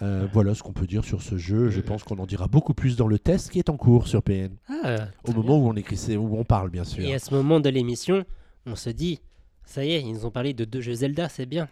Euh, 0.02 0.26
voilà 0.32 0.54
ce 0.54 0.62
qu'on 0.62 0.72
peut 0.74 0.86
dire 0.86 1.04
sur 1.04 1.22
ce 1.22 1.38
jeu. 1.38 1.70
Je 1.70 1.80
pense 1.80 2.04
qu'on 2.04 2.18
en 2.18 2.26
dira 2.26 2.48
beaucoup 2.48 2.74
plus 2.74 2.96
dans 2.96 3.06
le 3.06 3.18
test 3.18 3.50
qui 3.50 3.58
est 3.58 3.70
en 3.70 3.76
cours 3.78 4.08
sur 4.08 4.22
PN. 4.22 4.54
Ah, 4.68 5.06
Au 5.24 5.32
moment 5.32 5.56
où 5.56 5.68
on 5.68 5.74
écrit, 5.74 6.16
où 6.16 6.36
on 6.38 6.44
parle, 6.44 6.70
bien 6.70 6.84
sûr. 6.84 7.02
Et 7.02 7.14
à 7.14 7.18
ce 7.18 7.32
moment 7.32 7.60
de 7.60 7.70
l'émission, 7.70 8.24
on 8.66 8.76
se 8.76 8.90
dit, 8.90 9.20
ça 9.64 9.84
y 9.84 9.92
est, 9.92 10.00
ils 10.02 10.12
nous 10.12 10.26
ont 10.26 10.30
parlé 10.30 10.52
de 10.52 10.64
deux 10.64 10.82
jeux 10.82 10.94
Zelda, 10.94 11.28
c'est 11.30 11.46
bien. 11.46 11.68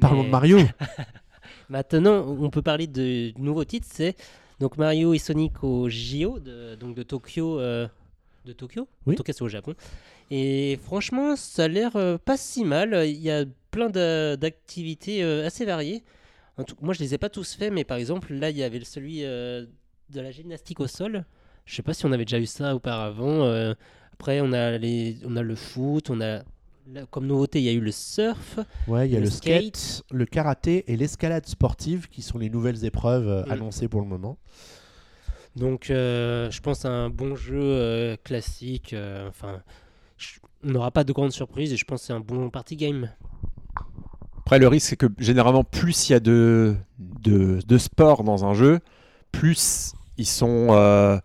Parlons 0.00 0.20
Mais 0.20 0.26
de 0.26 0.30
Mario. 0.32 0.58
Maintenant, 1.68 2.24
on 2.28 2.48
peut 2.50 2.62
parler 2.62 2.86
de 2.86 3.32
nouveaux 3.38 3.64
titres, 3.64 3.88
c'est 3.90 4.14
donc 4.60 4.76
Mario 4.76 5.12
et 5.14 5.18
Sonic 5.18 5.62
au 5.62 5.88
JO, 5.88 6.38
de, 6.38 6.76
donc 6.76 6.94
de 6.94 7.02
Tokyo, 7.02 7.60
euh, 7.60 7.88
de 8.48 8.52
Tokyo, 8.54 8.88
Oui. 9.06 9.14
Tokyo 9.14 9.32
c'est 9.32 9.42
au 9.42 9.48
Japon. 9.48 9.74
Et 10.30 10.78
franchement, 10.84 11.36
ça 11.36 11.64
a 11.64 11.68
l'air 11.68 11.94
euh, 11.96 12.18
pas 12.18 12.36
si 12.36 12.64
mal. 12.64 13.06
Il 13.06 13.20
y 13.20 13.30
a 13.30 13.44
plein 13.70 13.88
d'a- 13.90 14.36
d'activités 14.36 15.22
euh, 15.22 15.46
assez 15.46 15.64
variées. 15.64 16.02
En 16.56 16.64
tout- 16.64 16.76
moi, 16.80 16.94
je 16.94 17.00
les 17.00 17.14
ai 17.14 17.18
pas 17.18 17.28
tous 17.28 17.54
faits, 17.54 17.72
mais 17.72 17.84
par 17.84 17.98
exemple, 17.98 18.32
là, 18.34 18.50
il 18.50 18.56
y 18.56 18.62
avait 18.62 18.82
celui 18.84 19.24
euh, 19.24 19.64
de 20.10 20.20
la 20.20 20.30
gymnastique 20.30 20.80
au 20.80 20.86
sol. 20.86 21.24
Je 21.66 21.74
sais 21.74 21.82
pas 21.82 21.92
si 21.94 22.06
on 22.06 22.12
avait 22.12 22.24
déjà 22.24 22.38
eu 22.40 22.46
ça 22.46 22.74
auparavant. 22.74 23.44
après, 24.14 24.40
on 24.40 24.52
a 24.52 24.78
les, 24.78 25.18
on 25.24 25.36
a 25.36 25.42
le 25.42 25.54
foot, 25.54 26.08
on 26.10 26.20
a 26.22 26.40
comme 27.10 27.26
nouveauté, 27.26 27.58
il 27.60 27.64
y 27.64 27.68
a 27.68 27.72
eu 27.72 27.80
le 27.80 27.92
surf. 27.92 28.58
Ouais, 28.86 29.06
il 29.06 29.12
y 29.12 29.16
a 29.16 29.18
Le 29.18 29.26
le, 29.26 29.30
skate, 29.30 30.02
le 30.10 30.24
karaté 30.24 30.90
et 30.90 30.96
l'escalade 30.96 31.44
sportive 31.46 32.08
qui 32.08 32.22
sont 32.22 32.38
les 32.38 32.48
nouvelles 32.48 32.86
épreuves 32.86 33.44
Mm. 33.46 33.50
annoncées 33.52 33.88
pour 33.88 34.00
le 34.00 34.06
moment. 34.06 34.38
Donc, 35.58 35.90
euh, 35.90 36.50
je 36.50 36.60
pense 36.60 36.84
à 36.84 36.90
un 36.90 37.10
bon 37.10 37.34
jeu 37.36 37.58
euh, 37.60 38.16
classique. 38.24 38.92
euh, 38.92 39.28
enfin, 39.28 39.60
je- 40.16 40.38
on 40.64 40.70
n'aura 40.70 40.90
pas 40.90 41.04
de 41.04 41.12
grandes 41.12 41.32
surprises 41.32 41.72
et 41.72 41.76
je 41.76 41.84
pense 41.84 42.00
que 42.02 42.06
c'est 42.08 42.12
un 42.12 42.20
bon 42.20 42.50
party 42.50 42.76
game. 42.76 43.10
Après, 44.40 44.58
le 44.58 44.68
risque, 44.68 44.88
c'est 44.88 44.96
que 44.96 45.06
généralement, 45.18 45.64
plus 45.64 46.08
il 46.08 46.12
y 46.12 46.14
a 46.14 46.20
de, 46.20 46.74
de, 46.98 47.58
de 47.66 47.78
sport 47.78 48.24
dans 48.24 48.44
un 48.46 48.54
jeu, 48.54 48.80
plus 49.30 49.92
ils 50.16 50.26
sont 50.26 50.68
euh, 50.70 51.18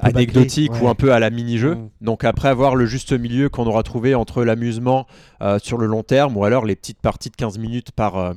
anecdotiques 0.00 0.72
ou 0.82 0.88
un 0.88 0.94
peu 0.94 1.12
à 1.12 1.20
la 1.20 1.30
mini-jeu. 1.30 1.74
Donc 2.00 2.24
après 2.24 2.48
avoir 2.48 2.74
le 2.74 2.84
juste 2.86 3.12
milieu 3.12 3.48
qu'on 3.48 3.66
aura 3.66 3.82
trouvé 3.84 4.14
entre 4.14 4.44
l'amusement 4.44 5.06
euh, 5.40 5.58
sur 5.62 5.78
le 5.78 5.86
long 5.86 6.02
terme 6.02 6.36
ou 6.36 6.44
alors 6.44 6.64
les 6.66 6.76
petites 6.76 7.00
parties 7.00 7.30
de 7.30 7.36
15 7.36 7.58
minutes 7.58 7.92
par, 7.92 8.16
euh, 8.16 8.34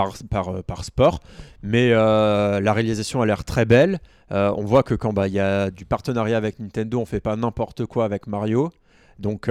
euh, 0.00 0.62
par 0.62 0.84
sport. 0.84 1.20
Mais 1.62 1.90
euh, 1.92 2.60
la 2.60 2.72
réalisation 2.72 3.22
a 3.22 3.26
l'air 3.26 3.44
très 3.44 3.64
belle. 3.64 3.98
Euh, 4.32 4.52
on 4.56 4.64
voit 4.64 4.82
que 4.82 4.94
quand 4.94 5.12
bah, 5.12 5.28
il 5.28 5.34
y 5.34 5.40
a 5.40 5.70
du 5.70 5.84
partenariat 5.84 6.36
avec 6.36 6.58
Nintendo, 6.58 7.00
on 7.00 7.06
fait 7.06 7.20
pas 7.20 7.36
n'importe 7.36 7.86
quoi 7.86 8.04
avec 8.04 8.26
Mario. 8.26 8.70
Donc 9.18 9.50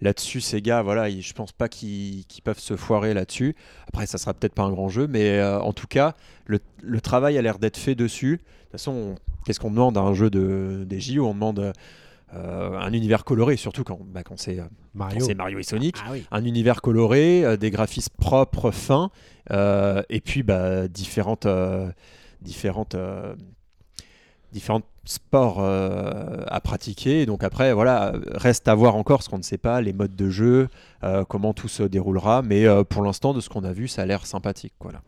là-dessus, 0.00 0.40
ces 0.40 0.62
gars, 0.62 0.82
voilà, 0.82 1.08
ils- 1.10 1.20
je 1.22 1.34
pense 1.34 1.52
pas 1.52 1.68
qu'ils 1.68 2.24
peuvent 2.42 2.58
se 2.58 2.74
foirer 2.74 3.12
là-dessus. 3.12 3.54
Après, 3.86 4.06
ça 4.06 4.18
sera 4.18 4.32
peut-être 4.34 4.54
pas 4.54 4.62
un 4.62 4.70
grand 4.70 4.88
jeu, 4.88 5.06
mais 5.06 5.42
en 5.42 5.72
tout 5.74 5.86
cas, 5.86 6.14
le, 6.46 6.60
travail 7.00 7.36
a 7.36 7.42
l'air 7.42 7.58
d'être 7.58 7.76
fait 7.76 7.94
dessus. 7.94 8.38
De 8.38 8.38
toute 8.38 8.72
façon, 8.72 8.92
on- 8.92 9.14
qu'est-ce 9.44 9.60
qu'on 9.60 9.70
demande 9.70 9.98
à 9.98 10.00
un 10.00 10.14
jeu 10.14 10.30
de, 10.30 10.84
des 10.86 11.00
JO 11.00 11.26
On 11.26 11.34
demande 11.34 11.72
euh, 12.34 12.78
un 12.78 12.92
univers 12.92 13.24
coloré, 13.24 13.56
surtout 13.56 13.84
quand, 13.84 13.98
bah, 14.06 14.22
quand 14.22 14.38
c'est 14.38 14.58
euh, 14.58 14.64
Mario. 14.94 15.58
et 15.58 15.62
Sonic. 15.62 15.96
Ah 16.04 16.10
oui. 16.12 16.24
Un 16.30 16.44
univers 16.44 16.80
coloré, 16.80 17.44
euh, 17.44 17.56
des 17.56 17.70
graphismes 17.70 18.14
propres, 18.18 18.70
fins, 18.70 19.10
euh, 19.50 20.02
et 20.08 20.20
puis 20.20 20.42
bah, 20.42 20.88
différentes, 20.88 21.46
différentes, 22.40 22.96
différents 24.52 24.82
sports 25.04 25.62
à 25.62 26.60
pratiquer. 26.60 27.22
Et 27.22 27.26
donc 27.26 27.44
après, 27.44 27.72
voilà, 27.72 28.12
reste 28.32 28.68
à 28.68 28.74
voir 28.74 28.96
encore 28.96 29.22
ce 29.22 29.28
qu'on 29.28 29.38
ne 29.38 29.42
sait 29.42 29.58
pas, 29.58 29.80
les 29.80 29.92
modes 29.92 30.16
de 30.16 30.30
jeu, 30.30 30.68
comment 31.28 31.52
tout 31.52 31.68
se 31.68 31.82
déroulera. 31.82 32.42
Mais 32.42 32.66
pour 32.84 33.02
l'instant, 33.02 33.34
de 33.34 33.40
ce 33.40 33.48
qu'on 33.48 33.64
a 33.64 33.72
vu, 33.72 33.88
ça 33.88 34.02
a 34.02 34.06
l'air 34.06 34.26
sympathique. 34.26 34.74
Voilà. 34.80 35.02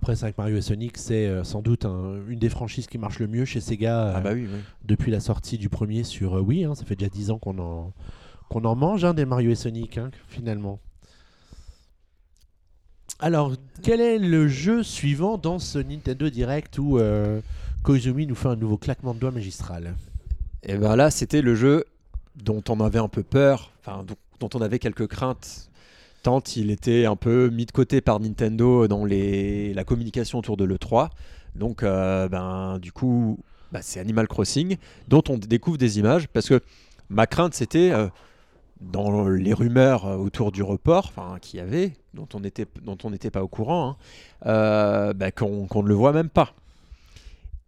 Après, 0.00 0.14
c'est 0.14 0.38
Mario 0.38 0.56
et 0.56 0.60
Sonic, 0.62 0.96
c'est 0.96 1.26
euh, 1.26 1.42
sans 1.42 1.60
doute 1.60 1.84
un- 1.84 2.20
une 2.28 2.38
des 2.38 2.48
franchises 2.48 2.86
qui 2.86 2.98
marche 2.98 3.18
le 3.18 3.26
mieux 3.26 3.44
chez 3.44 3.60
Sega 3.60 4.06
euh, 4.06 4.12
Ah 4.14 4.20
bah 4.20 4.30
oui, 4.32 4.46
oui. 4.48 4.60
depuis 4.84 5.10
la 5.10 5.18
sortie 5.18 5.58
du 5.58 5.68
premier 5.68 6.04
sur 6.04 6.36
euh, 6.36 6.40
Wii. 6.40 6.64
hein. 6.64 6.76
ça 6.76 6.84
fait 6.84 6.94
déjà 6.94 7.08
10 7.10 7.32
ans 7.32 7.38
qu'on 7.38 7.58
en, 7.58 7.92
qu'on 8.48 8.64
en 8.64 8.76
mange 8.76 9.04
hein, 9.04 9.12
des 9.12 9.24
Mario 9.24 9.50
et 9.50 9.54
Sonic, 9.56 9.98
hein, 9.98 10.12
finalement. 10.28 10.78
Alors, 13.18 13.52
quel 13.82 14.00
est 14.00 14.18
le 14.18 14.46
jeu 14.46 14.84
suivant 14.84 15.36
dans 15.36 15.58
ce 15.58 15.80
Nintendo 15.80 16.30
Direct 16.30 16.78
où 16.78 16.98
euh, 16.98 17.40
Koizumi 17.82 18.24
nous 18.28 18.36
fait 18.36 18.48
un 18.48 18.54
nouveau 18.56 18.76
claquement 18.76 19.14
de 19.14 19.18
doigts 19.18 19.32
magistral? 19.32 19.96
Et 20.62 20.76
ben 20.76 20.94
là, 20.94 21.10
c'était 21.10 21.42
le 21.42 21.56
jeu 21.56 21.84
dont 22.36 22.62
on 22.68 22.78
avait 22.78 23.00
un 23.00 23.08
peu 23.08 23.24
peur, 23.24 23.72
enfin 23.80 24.04
dont 24.38 24.48
on 24.54 24.60
avait 24.60 24.78
quelques 24.78 25.08
craintes, 25.08 25.68
il 26.56 26.70
était 26.70 27.06
un 27.06 27.16
peu 27.16 27.50
mis 27.50 27.66
de 27.66 27.72
côté 27.72 28.00
par 28.00 28.20
Nintendo 28.20 28.86
dans 28.88 29.04
les, 29.04 29.72
la 29.74 29.84
communication 29.84 30.38
autour 30.38 30.56
de 30.56 30.64
l'E3. 30.64 31.08
Donc, 31.54 31.82
euh, 31.82 32.28
ben, 32.28 32.78
du 32.78 32.92
coup, 32.92 33.38
bah, 33.72 33.80
c'est 33.82 34.00
Animal 34.00 34.28
Crossing, 34.28 34.76
dont 35.08 35.22
on 35.28 35.38
découvre 35.38 35.78
des 35.78 35.98
images, 35.98 36.28
parce 36.28 36.48
que 36.48 36.60
ma 37.08 37.26
crainte, 37.26 37.54
c'était 37.54 37.90
euh, 37.90 38.08
dans 38.80 39.28
les 39.28 39.52
rumeurs 39.52 40.06
euh, 40.06 40.16
autour 40.16 40.52
du 40.52 40.62
report, 40.62 41.12
qu'il 41.40 41.58
y 41.58 41.62
avait, 41.62 41.92
dont 42.14 42.28
on 42.32 42.40
n'était 42.40 43.30
pas 43.30 43.42
au 43.42 43.48
courant, 43.48 43.96
hein, 44.44 45.12
bah, 45.14 45.30
qu'on 45.32 45.66
ne 45.82 45.88
le 45.88 45.94
voit 45.94 46.12
même 46.12 46.30
pas. 46.30 46.54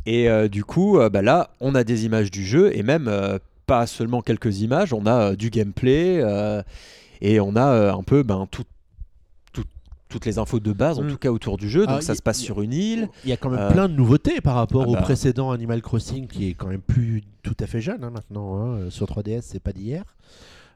Et 0.07 0.29
du 0.49 0.65
coup, 0.65 0.99
bah 1.13 1.21
là, 1.21 1.51
on 1.61 1.75
a 1.75 1.85
des 1.85 2.07
images 2.07 2.31
du 2.31 2.43
jeu 2.43 2.75
et 2.75 2.83
même 2.83 3.39
pas 3.67 3.87
seulement 3.87 4.23
quelques 4.23 4.63
images, 4.63 4.95
on 4.95 5.05
a 5.05 5.37
du 5.37 5.51
gameplay 5.51 6.25
et 7.21 7.41
on 7.41 7.57
a 7.57 7.67
euh, 7.69 7.93
un 7.93 8.03
peu 8.03 8.23
ben, 8.23 8.47
tout- 8.51 8.65
tout- 9.53 9.65
toutes 10.09 10.27
les 10.27 10.39
infos 10.39 10.61
de 10.61 10.73
base, 10.73 10.99
en 10.99 11.05
Mm. 11.05 11.09
tout 11.11 11.19
cas 11.19 11.31
autour 11.31 11.57
du 11.57 11.69
jeu. 11.69 11.87
Donc 11.87 11.97
Ah, 11.99 12.03
ça 12.03 12.13
y- 12.13 12.17
se 12.17 12.23
passe 12.23 12.41
y- 12.41 12.45
sur 12.45 12.61
une 12.63 12.73
île. 12.73 13.09
Il 13.25 13.31
y 13.31 13.33
a 13.33 13.37
quand 13.37 13.51
même 13.51 13.61
Euh, 13.61 13.71
plein 13.71 13.89
de 13.89 13.95
nouveautés 13.95 14.41
par 14.41 14.55
rapport 14.57 14.83
ah 14.87 14.89
au 14.89 14.93
bah. 14.95 15.03
précédent 15.03 15.51
Animal 15.51 15.83
Crossing 15.83 16.27
qui 16.27 16.49
est 16.49 16.55
quand 16.55 16.67
même 16.69 16.81
plus 16.81 17.23
tout 17.43 17.57
à 17.61 17.67
fait 17.67 17.81
jeune 17.81 18.03
hein, 18.05 18.11
maintenant. 18.11 18.57
hein, 18.57 18.67
euh, 18.79 18.91
Sur 18.91 19.07
3DS, 19.07 19.43
c'est 19.43 19.61
pas 19.61 19.73
d'hier. 19.73 20.05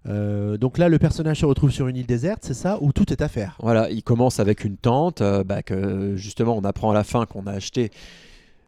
Euh, 0.07 0.59
donc 0.59 0.76
là, 0.76 0.88
le 0.90 0.99
personnage 0.99 1.40
se 1.40 1.47
retrouve 1.47 1.70
sur 1.70 1.88
une 1.88 1.97
île 1.97 2.05
déserte, 2.07 2.40
c'est 2.42 2.53
ça 2.53 2.76
Où 2.82 2.92
tout 2.92 3.11
est 3.11 3.22
à 3.22 3.28
faire 3.28 3.57
Voilà, 3.62 3.90
il 3.90 4.03
commence 4.03 4.38
avec 4.38 4.62
une 4.64 4.76
tente, 4.76 5.22
euh, 5.22 5.45
bah, 5.45 5.62
que 5.62 6.14
justement 6.16 6.57
on 6.59 6.62
apprend 6.64 6.90
à 6.90 6.95
la 6.95 7.05
fin 7.05 7.24
qu'on 7.24 7.47
a 7.47 7.53
acheté 7.53 7.90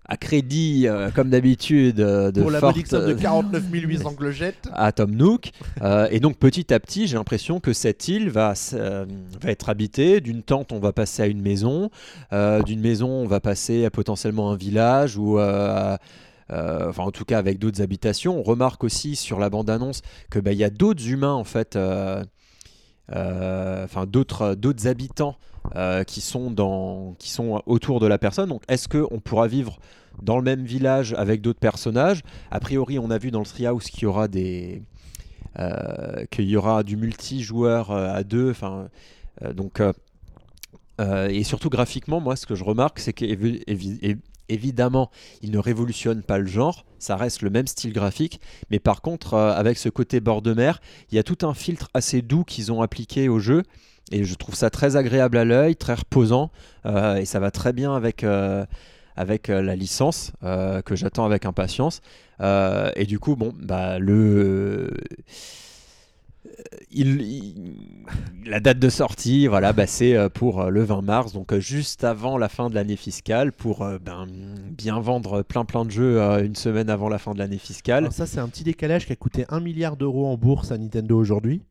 à 0.09 0.17
crédit, 0.17 0.87
euh, 0.87 1.11
comme 1.11 1.31
d'habitude, 1.31 1.99
euh, 2.01 2.31
de 2.31 2.41
Pour 2.41 2.51
la 2.51 2.61
forte- 2.61 2.77
modique 2.77 2.87
somme 2.87 3.07
de 3.09 3.15
49 3.15 3.63
800 3.73 4.15
clochettes. 4.15 4.69
à 4.73 4.93
Tom 4.93 5.11
Nook. 5.11 5.51
Euh, 5.83 6.07
et 6.11 6.21
donc 6.21 6.37
petit 6.39 6.73
à 6.73 6.79
petit, 6.81 7.07
j'ai 7.09 7.17
l'impression 7.17 7.59
que 7.61 7.73
cette 7.73 8.07
île 8.09 8.31
va, 8.31 8.55
euh, 8.75 9.05
va 9.41 9.51
être 9.51 9.69
habitée. 9.69 10.21
D'une 10.21 10.43
tente, 10.43 10.71
on 10.73 10.79
va 10.79 10.93
passer 10.93 11.23
à 11.23 11.27
une 11.27 11.41
maison. 11.43 11.91
Euh, 12.33 12.63
D'une 12.63 12.81
maison, 12.81 13.09
on 13.09 13.27
va 13.27 13.41
passer 13.41 13.85
à 13.85 13.91
potentiellement 13.91 14.51
un 14.53 14.57
village 14.57 15.17
ou... 15.17 15.39
euh, 15.39 15.97
euh, 16.53 16.89
enfin, 16.91 17.03
en 17.03 17.11
tout 17.11 17.25
cas, 17.25 17.39
avec 17.39 17.59
d'autres 17.59 17.83
habitations. 17.83 18.39
On 18.39 18.45
remarque 18.45 18.85
aussi 18.85 19.17
sur 19.17 19.41
la 19.41 19.51
bande-annonce 19.51 20.03
que 20.31 20.39
bah, 20.39 20.53
il 20.53 20.59
y 20.59 20.63
a 20.65 20.71
d'autres 20.71 21.09
humains 21.09 21.33
en 21.33 21.43
fait, 21.43 21.75
euh, 21.75 22.23
euh, 23.15 23.85
enfin 23.85 24.07
d'autres 24.07 24.55
d'autres 24.55 24.87
habitants 24.89 25.37
euh, 25.75 26.05
qui 26.05 26.21
sont 26.21 26.51
dans, 26.51 27.15
qui 27.19 27.31
sont 27.31 27.63
autour 27.67 28.01
de 28.01 28.07
la 28.07 28.19
personne. 28.19 28.49
Donc, 28.49 28.63
est-ce 28.69 28.89
que 28.89 29.05
on 29.11 29.21
pourra 29.21 29.49
vivre 29.49 29.79
dans 30.23 30.37
le 30.37 30.43
même 30.43 30.65
village 30.65 31.15
avec 31.15 31.41
d'autres 31.41 31.59
personnages? 31.59 32.23
A 32.51 32.61
priori, 32.61 32.99
on 32.99 33.11
a 33.11 33.19
vu 33.19 33.31
dans 33.31 33.41
le 33.41 33.47
Treehouse 33.47 33.87
qu'il 33.87 34.05
y 34.05 34.07
aura 34.07 34.29
des 34.29 34.83
euh, 35.59 36.25
qu'il 36.31 36.45
y 36.45 36.57
aura 36.57 36.83
du 36.83 36.97
multijoueur 36.97 37.91
euh, 37.91 38.15
à 38.15 38.23
deux. 38.23 38.51
Enfin, 38.51 38.89
donc 39.55 39.83
et 41.29 41.45
surtout 41.45 41.69
graphiquement, 41.69 42.21
moi, 42.21 42.37
ce 42.37 42.47
que 42.47 42.55
je 42.55 42.65
remarque, 42.65 43.01
c'est 43.01 43.13
qu'évidemment, 43.13 45.11
il 45.43 45.51
ne 45.51 45.59
révolutionne 45.59 46.23
pas 46.23 46.39
le 46.39 46.47
genre. 46.47 46.87
Ça 46.99 47.17
reste 47.17 47.43
le 47.43 47.51
même 47.51 47.67
style 47.67 47.93
graphique, 47.93 48.41
mais 48.71 48.79
par 48.79 49.03
contre, 49.03 49.35
avec 49.35 49.77
ce 49.77 49.91
côté 49.91 50.21
bord 50.21 50.41
de 50.41 50.55
mer, 50.55 50.81
il 51.11 51.17
y 51.17 51.19
a 51.19 51.23
tout 51.23 51.45
un 51.47 51.53
filtre 51.53 51.91
assez 51.93 52.23
doux 52.23 52.45
qu'ils 52.45 52.73
ont 52.73 52.81
appliqué 52.81 53.29
au 53.29 53.39
jeu. 53.39 53.63
Et 54.13 54.25
je 54.25 54.35
trouve 54.35 54.55
ça 54.55 54.71
très 54.71 54.97
agréable 54.97 55.37
à 55.37 55.45
l'œil, 55.45 55.75
très 55.75 55.95
reposant, 55.95 56.51
euh, 56.85 57.17
et 57.17 57.25
ça 57.25 57.41
va 57.41 57.51
très 57.51 57.73
bien 57.73 57.95
avec, 57.95 58.23
euh, 58.23 58.65
avec 59.17 59.51
euh, 59.51 59.63
la 59.63 59.75
licence 59.75 60.33
que 60.43 60.95
j'attends 60.95 61.25
avec 61.25 61.45
impatience. 61.45 62.03
Et 62.41 63.07
du 63.07 63.19
coup, 63.19 63.35
bon, 63.35 63.53
bah, 63.61 63.99
le. 63.99 64.93
la 68.47 68.61
date 68.61 68.79
de 68.79 68.89
sortie, 68.89 69.49
voilà, 69.49 69.73
bah, 69.73 69.89
c'est 69.89 70.29
pour 70.31 70.71
le 70.71 70.85
20 70.85 71.03
mars, 71.03 71.33
donc 71.33 71.59
juste 71.59 72.05
avant 72.05 72.39
la 72.39 72.49
fin 72.49 72.71
de 72.71 72.77
l'année 72.77 72.95
fiscale, 72.95 73.51
pour 73.51 73.85
ben, 74.01 74.29
bien 74.71 75.01
vendre 75.01 75.43
plein 75.43 75.65
plein 75.65 75.85
de 75.85 75.91
jeux 75.91 76.21
une 76.45 76.55
semaine 76.55 76.91
avant 76.91 77.09
la 77.09 77.19
fin 77.19 77.35
de 77.35 77.39
l'année 77.39 77.59
fiscale. 77.59 78.13
Ça, 78.13 78.27
c'est 78.27 78.39
un 78.39 78.49
petit 78.49 78.63
décalage 78.63 79.07
qui 79.07 79.13
a 79.13 79.17
coûté 79.17 79.47
1 79.49 79.59
milliard 79.59 79.97
d'euros 79.97 80.29
en 80.29 80.37
bourse 80.37 80.71
à 80.71 80.79
Nintendo 80.79 81.19
aujourd'hui. 81.19 81.63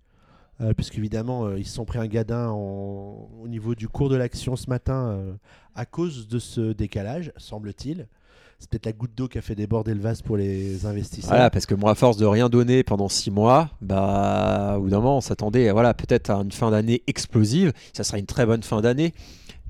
Euh, 0.61 0.73
Puisqu'évidemment, 0.73 1.45
euh, 1.45 1.59
ils 1.59 1.65
se 1.65 1.73
sont 1.73 1.85
pris 1.85 1.99
un 1.99 2.07
gadin 2.07 2.49
au 2.51 3.47
niveau 3.47 3.75
du 3.75 3.89
cours 3.89 4.09
de 4.09 4.15
l'action 4.15 4.55
ce 4.55 4.69
matin 4.69 5.09
euh, 5.09 5.33
à 5.75 5.85
cause 5.85 6.27
de 6.27 6.39
ce 6.39 6.71
décalage, 6.71 7.33
semble-t-il. 7.37 8.07
C'est 8.59 8.69
peut-être 8.69 8.85
la 8.85 8.93
goutte 8.93 9.13
d'eau 9.13 9.27
qui 9.27 9.37
a 9.37 9.41
fait 9.41 9.55
déborder 9.55 9.93
le 9.93 9.99
vase 9.99 10.21
pour 10.21 10.37
les 10.37 10.85
investisseurs. 10.85 11.31
Voilà, 11.31 11.49
parce 11.49 11.65
que 11.65 11.75
moi, 11.75 11.91
à 11.91 11.95
force 11.95 12.15
de 12.15 12.25
rien 12.25 12.47
donner 12.47 12.83
pendant 12.83 13.09
six 13.09 13.29
mois, 13.29 13.69
bah, 13.81 14.75
au 14.77 14.83
bout 14.83 14.89
d'un 14.89 14.97
moment, 14.97 15.17
on 15.17 15.21
s'attendait, 15.21 15.69
voilà, 15.71 15.93
peut-être 15.93 16.29
à 16.29 16.35
une 16.35 16.53
fin 16.53 16.71
d'année 16.71 17.03
explosive. 17.05 17.73
Ça 17.91 18.05
sera 18.05 18.17
une 18.17 18.25
très 18.25 18.45
bonne 18.45 18.63
fin 18.63 18.79
d'année, 18.79 19.13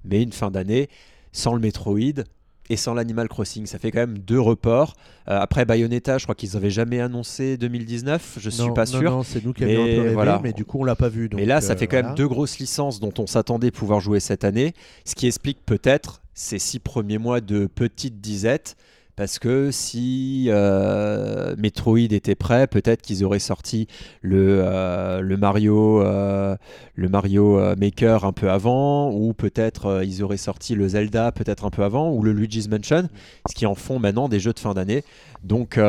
mais 0.03 0.21
une 0.21 0.31
fin 0.31 0.51
d'année 0.51 0.87
sans 1.31 1.55
le 1.55 1.59
Metroid 1.59 2.23
et 2.69 2.77
sans 2.77 2.93
l'Animal 2.93 3.27
Crossing. 3.27 3.65
Ça 3.65 3.79
fait 3.79 3.91
quand 3.91 3.99
même 3.99 4.17
deux 4.19 4.39
reports. 4.39 4.93
Euh, 5.27 5.39
après 5.39 5.65
Bayonetta, 5.65 6.17
je 6.17 6.23
crois 6.25 6.35
qu'ils 6.35 6.53
n'avaient 6.53 6.69
jamais 6.69 6.99
annoncé 6.99 7.57
2019. 7.57 8.37
Je 8.39 8.49
suis 8.49 8.63
Non, 8.63 8.73
pas 8.73 8.85
non, 8.85 8.99
sûr. 8.99 9.11
Non, 9.11 9.23
c'est 9.23 9.43
nous 9.43 9.53
qui 9.53 9.63
avions 9.63 9.83
un 9.83 9.85
Mais 9.85 9.95
peu 9.95 10.01
rêvé, 10.01 10.13
voilà. 10.13 10.39
mais 10.43 10.53
du 10.53 10.65
coup, 10.65 10.79
on 10.79 10.83
l'a 10.83 10.95
pas 10.95 11.09
vu. 11.09 11.29
donc, 11.29 11.39
Mais 11.39 11.45
là, 11.45 11.61
ça 11.61 11.73
euh, 11.73 11.75
fait 11.77 11.87
quand 11.87 11.97
voilà. 11.97 12.07
même 12.09 12.15
deux 12.17 12.27
grosses 12.27 12.59
licences 12.59 12.99
dont 12.99 13.13
on 13.19 13.27
s'attendait 13.27 13.71
pouvoir 13.71 13.99
jouer 13.99 14.19
cette 14.19 14.43
année, 14.43 14.73
ce 15.05 15.15
qui 15.15 15.27
explique 15.27 15.59
peut-être 15.65 16.21
ces 16.33 16.59
six 16.59 16.79
premiers 16.79 17.17
mois 17.17 17.41
de 17.41 17.65
petite 17.67 18.19
disette. 18.21 18.75
Parce 19.15 19.39
que 19.39 19.71
si 19.71 20.47
euh, 20.49 21.55
Metroid 21.57 22.11
était 22.11 22.35
prêt, 22.35 22.67
peut-être 22.67 23.01
qu'ils 23.01 23.23
auraient 23.23 23.39
sorti 23.39 23.87
le, 24.21 25.37
Mario, 25.37 26.01
euh, 26.01 26.57
le 26.95 27.07
Mario 27.07 27.57
euh, 27.57 27.75
Maker 27.77 28.25
un 28.25 28.33
peu 28.33 28.51
avant, 28.51 29.11
ou 29.11 29.33
peut-être 29.33 30.03
ils 30.03 30.21
auraient 30.21 30.35
sorti 30.35 30.75
le 30.75 30.89
Zelda 30.89 31.31
peut-être 31.31 31.63
un 31.63 31.69
peu 31.69 31.83
avant, 31.83 32.11
ou 32.11 32.23
le 32.23 32.33
Luigi's 32.33 32.67
Mansion, 32.67 33.07
ce 33.49 33.55
qui 33.55 33.65
en 33.65 33.75
font 33.75 33.99
maintenant 33.99 34.27
des 34.27 34.39
jeux 34.39 34.53
de 34.53 34.59
fin 34.59 34.73
d'année. 34.73 35.03
Donc 35.43 35.79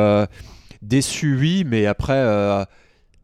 déçu, 0.81 1.35
oui, 1.37 1.65
mais 1.65 1.85
après, 1.85 2.65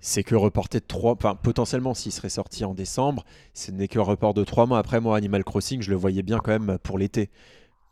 c'est 0.01 0.23
que 0.23 0.35
reporté 0.35 0.79
de 0.79 0.85
trois, 0.85 1.13
enfin 1.13 1.35
potentiellement 1.41 1.93
s'il 1.93 2.11
serait 2.11 2.27
sorti 2.27 2.65
en 2.65 2.73
décembre, 2.73 3.23
ce 3.53 3.71
n'est 3.71 3.87
que 3.87 3.99
report 3.99 4.33
de 4.33 4.43
trois 4.43 4.65
mois. 4.65 4.79
Après 4.79 4.99
moi, 4.99 5.15
Animal 5.15 5.45
Crossing, 5.45 5.81
je 5.81 5.91
le 5.91 5.95
voyais 5.95 6.23
bien 6.23 6.39
quand 6.39 6.51
même 6.51 6.77
pour 6.83 6.97
l'été. 6.97 7.29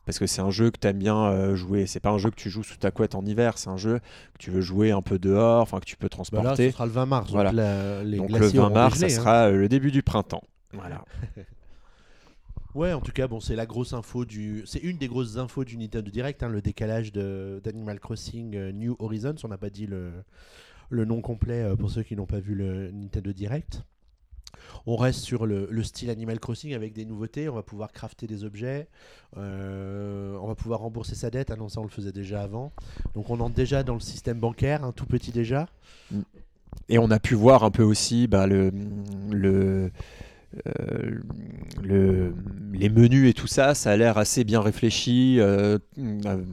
Parce 0.05 0.19
que 0.19 0.25
c'est 0.27 0.41
un 0.41 0.49
jeu 0.51 0.71
que 0.71 0.79
tu 0.79 0.87
aimes 0.87 0.97
bien 0.99 1.17
euh, 1.25 1.55
jouer. 1.55 1.85
C'est 1.87 1.99
pas 1.99 2.09
un 2.11 2.17
jeu 2.17 2.29
que 2.29 2.35
tu 2.35 2.49
joues 2.49 2.63
sous 2.63 2.77
ta 2.77 2.91
couette 2.91 3.15
en 3.15 3.25
hiver, 3.25 3.57
c'est 3.57 3.69
un 3.69 3.77
jeu 3.77 3.99
que 4.33 4.37
tu 4.39 4.51
veux 4.51 4.61
jouer 4.61 4.91
un 4.91 5.01
peu 5.01 5.19
dehors, 5.19 5.61
enfin 5.61 5.79
que 5.79 5.85
tu 5.85 5.95
peux 5.97 6.07
Bah 6.09 6.17
là, 6.17 6.23
ce 6.25 6.31
transporter. 6.31 6.71
sera 6.71 6.85
le 6.85 6.91
20 6.91 7.05
mars. 7.05 7.31
Voilà. 7.31 7.49
Donc, 7.51 7.57
la- 7.57 8.03
les 8.03 8.17
Donc 8.17 8.31
le 8.31 8.37
glaciers 8.39 8.59
20 8.59 8.65
auront 8.65 8.73
mars, 8.73 8.99
ça 8.99 9.05
hein. 9.05 9.09
sera 9.09 9.47
euh, 9.47 9.57
le 9.57 9.69
début 9.69 9.91
du 9.91 10.03
printemps. 10.03 10.43
Voilà. 10.73 11.03
Ouais, 12.73 12.93
en 12.93 13.01
tout 13.01 13.11
cas, 13.11 13.27
bon, 13.27 13.41
c'est 13.41 13.57
la 13.57 13.65
grosse 13.65 13.91
info 13.91 14.23
du. 14.23 14.63
C'est 14.65 14.79
une 14.79 14.97
des 14.97 15.07
grosses 15.09 15.35
infos 15.35 15.65
du 15.65 15.77
Nintendo 15.77 16.09
Direct, 16.09 16.41
hein, 16.41 16.47
le 16.47 16.61
décalage 16.61 17.11
d'Animal 17.11 17.99
Crossing 17.99 18.55
euh, 18.55 18.71
New 18.71 18.95
Horizons. 18.99 19.35
On 19.43 19.49
n'a 19.49 19.57
pas 19.57 19.69
dit 19.69 19.87
le, 19.87 20.11
le 20.89 21.03
nom 21.03 21.19
complet 21.19 21.61
euh, 21.63 21.75
pour 21.75 21.89
ceux 21.91 22.03
qui 22.03 22.15
n'ont 22.15 22.25
pas 22.27 22.39
vu 22.39 22.55
le 22.55 22.89
Nintendo 22.91 23.33
Direct. 23.33 23.83
On 24.85 24.95
reste 24.95 25.19
sur 25.21 25.45
le, 25.45 25.67
le 25.69 25.83
style 25.83 26.09
Animal 26.09 26.39
Crossing 26.39 26.73
avec 26.73 26.93
des 26.93 27.05
nouveautés. 27.05 27.49
On 27.49 27.55
va 27.55 27.63
pouvoir 27.63 27.91
crafter 27.91 28.27
des 28.27 28.43
objets. 28.43 28.87
Euh, 29.37 30.37
on 30.41 30.47
va 30.47 30.55
pouvoir 30.55 30.79
rembourser 30.81 31.15
sa 31.15 31.29
dette. 31.29 31.51
Ah 31.51 31.55
non, 31.55 31.69
ça 31.69 31.79
on 31.79 31.83
le 31.83 31.89
faisait 31.89 32.11
déjà 32.11 32.41
avant. 32.41 32.71
Donc 33.15 33.29
on 33.29 33.39
entre 33.39 33.55
déjà 33.55 33.83
dans 33.83 33.93
le 33.93 33.99
système 33.99 34.39
bancaire, 34.39 34.83
un 34.83 34.91
tout 34.91 35.05
petit 35.05 35.31
déjà. 35.31 35.67
Et 36.89 36.97
on 36.99 37.11
a 37.11 37.19
pu 37.19 37.35
voir 37.35 37.63
un 37.63 37.71
peu 37.71 37.83
aussi 37.83 38.27
bah, 38.27 38.47
le, 38.47 38.71
le, 39.29 39.91
euh, 40.67 41.19
le- 41.81 42.33
les 42.73 42.89
menus 42.89 43.29
et 43.29 43.33
tout 43.33 43.47
ça. 43.47 43.73
Ça 43.75 43.91
a 43.91 43.97
l'air 43.97 44.17
assez 44.17 44.43
bien 44.43 44.61
réfléchi. 44.61 45.37
euh, 45.39 45.77
euh, 45.99 46.43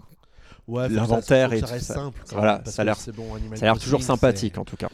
Ouais, 0.67 0.87
L'inventaire 0.91 1.55
et 1.55 1.61
ça 1.61 1.67
tout 1.67 1.73
ça. 1.83 1.95
simple. 1.95 2.21
Voilà, 2.31 2.63
ça 2.67 2.83
a 2.83 2.85
l'air- 2.85 2.99
bon, 3.17 3.25
toujours 3.79 4.03
sympathique 4.03 4.59
en 4.59 4.65
tout 4.67 4.77
cas. 4.77 4.91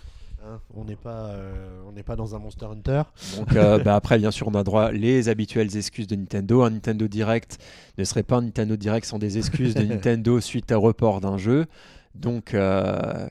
On 0.77 0.85
n'est 0.85 0.97
pas, 0.97 1.27
euh, 1.29 1.81
on 1.89 1.93
n'est 1.93 2.03
pas 2.03 2.17
dans 2.17 2.35
un 2.35 2.39
Monster 2.39 2.67
Hunter. 2.67 3.03
Donc 3.37 3.55
euh, 3.55 3.79
bah, 3.85 3.95
après, 3.95 4.19
bien 4.19 4.31
sûr, 4.31 4.49
on 4.49 4.55
a 4.55 4.65
droit 4.65 4.91
les 4.91 5.29
habituelles 5.29 5.77
excuses 5.77 6.07
de 6.09 6.17
Nintendo. 6.17 6.63
Un 6.63 6.71
Nintendo 6.71 7.07
Direct 7.07 7.59
ne 7.97 8.05
serait 8.05 8.23
pas 8.25 8.37
un 8.37 8.43
Nintendo 8.43 8.75
Direct 8.77 9.07
sans 9.07 9.19
des 9.19 9.39
excuses 9.39 9.75
de 9.75 9.83
Nintendo 9.85 10.41
suite 10.41 10.73
à 10.73 10.77
report 10.77 11.21
d'un 11.21 11.39
jeu. 11.39 11.67
Donc, 12.17 12.55
euh, 12.55 13.29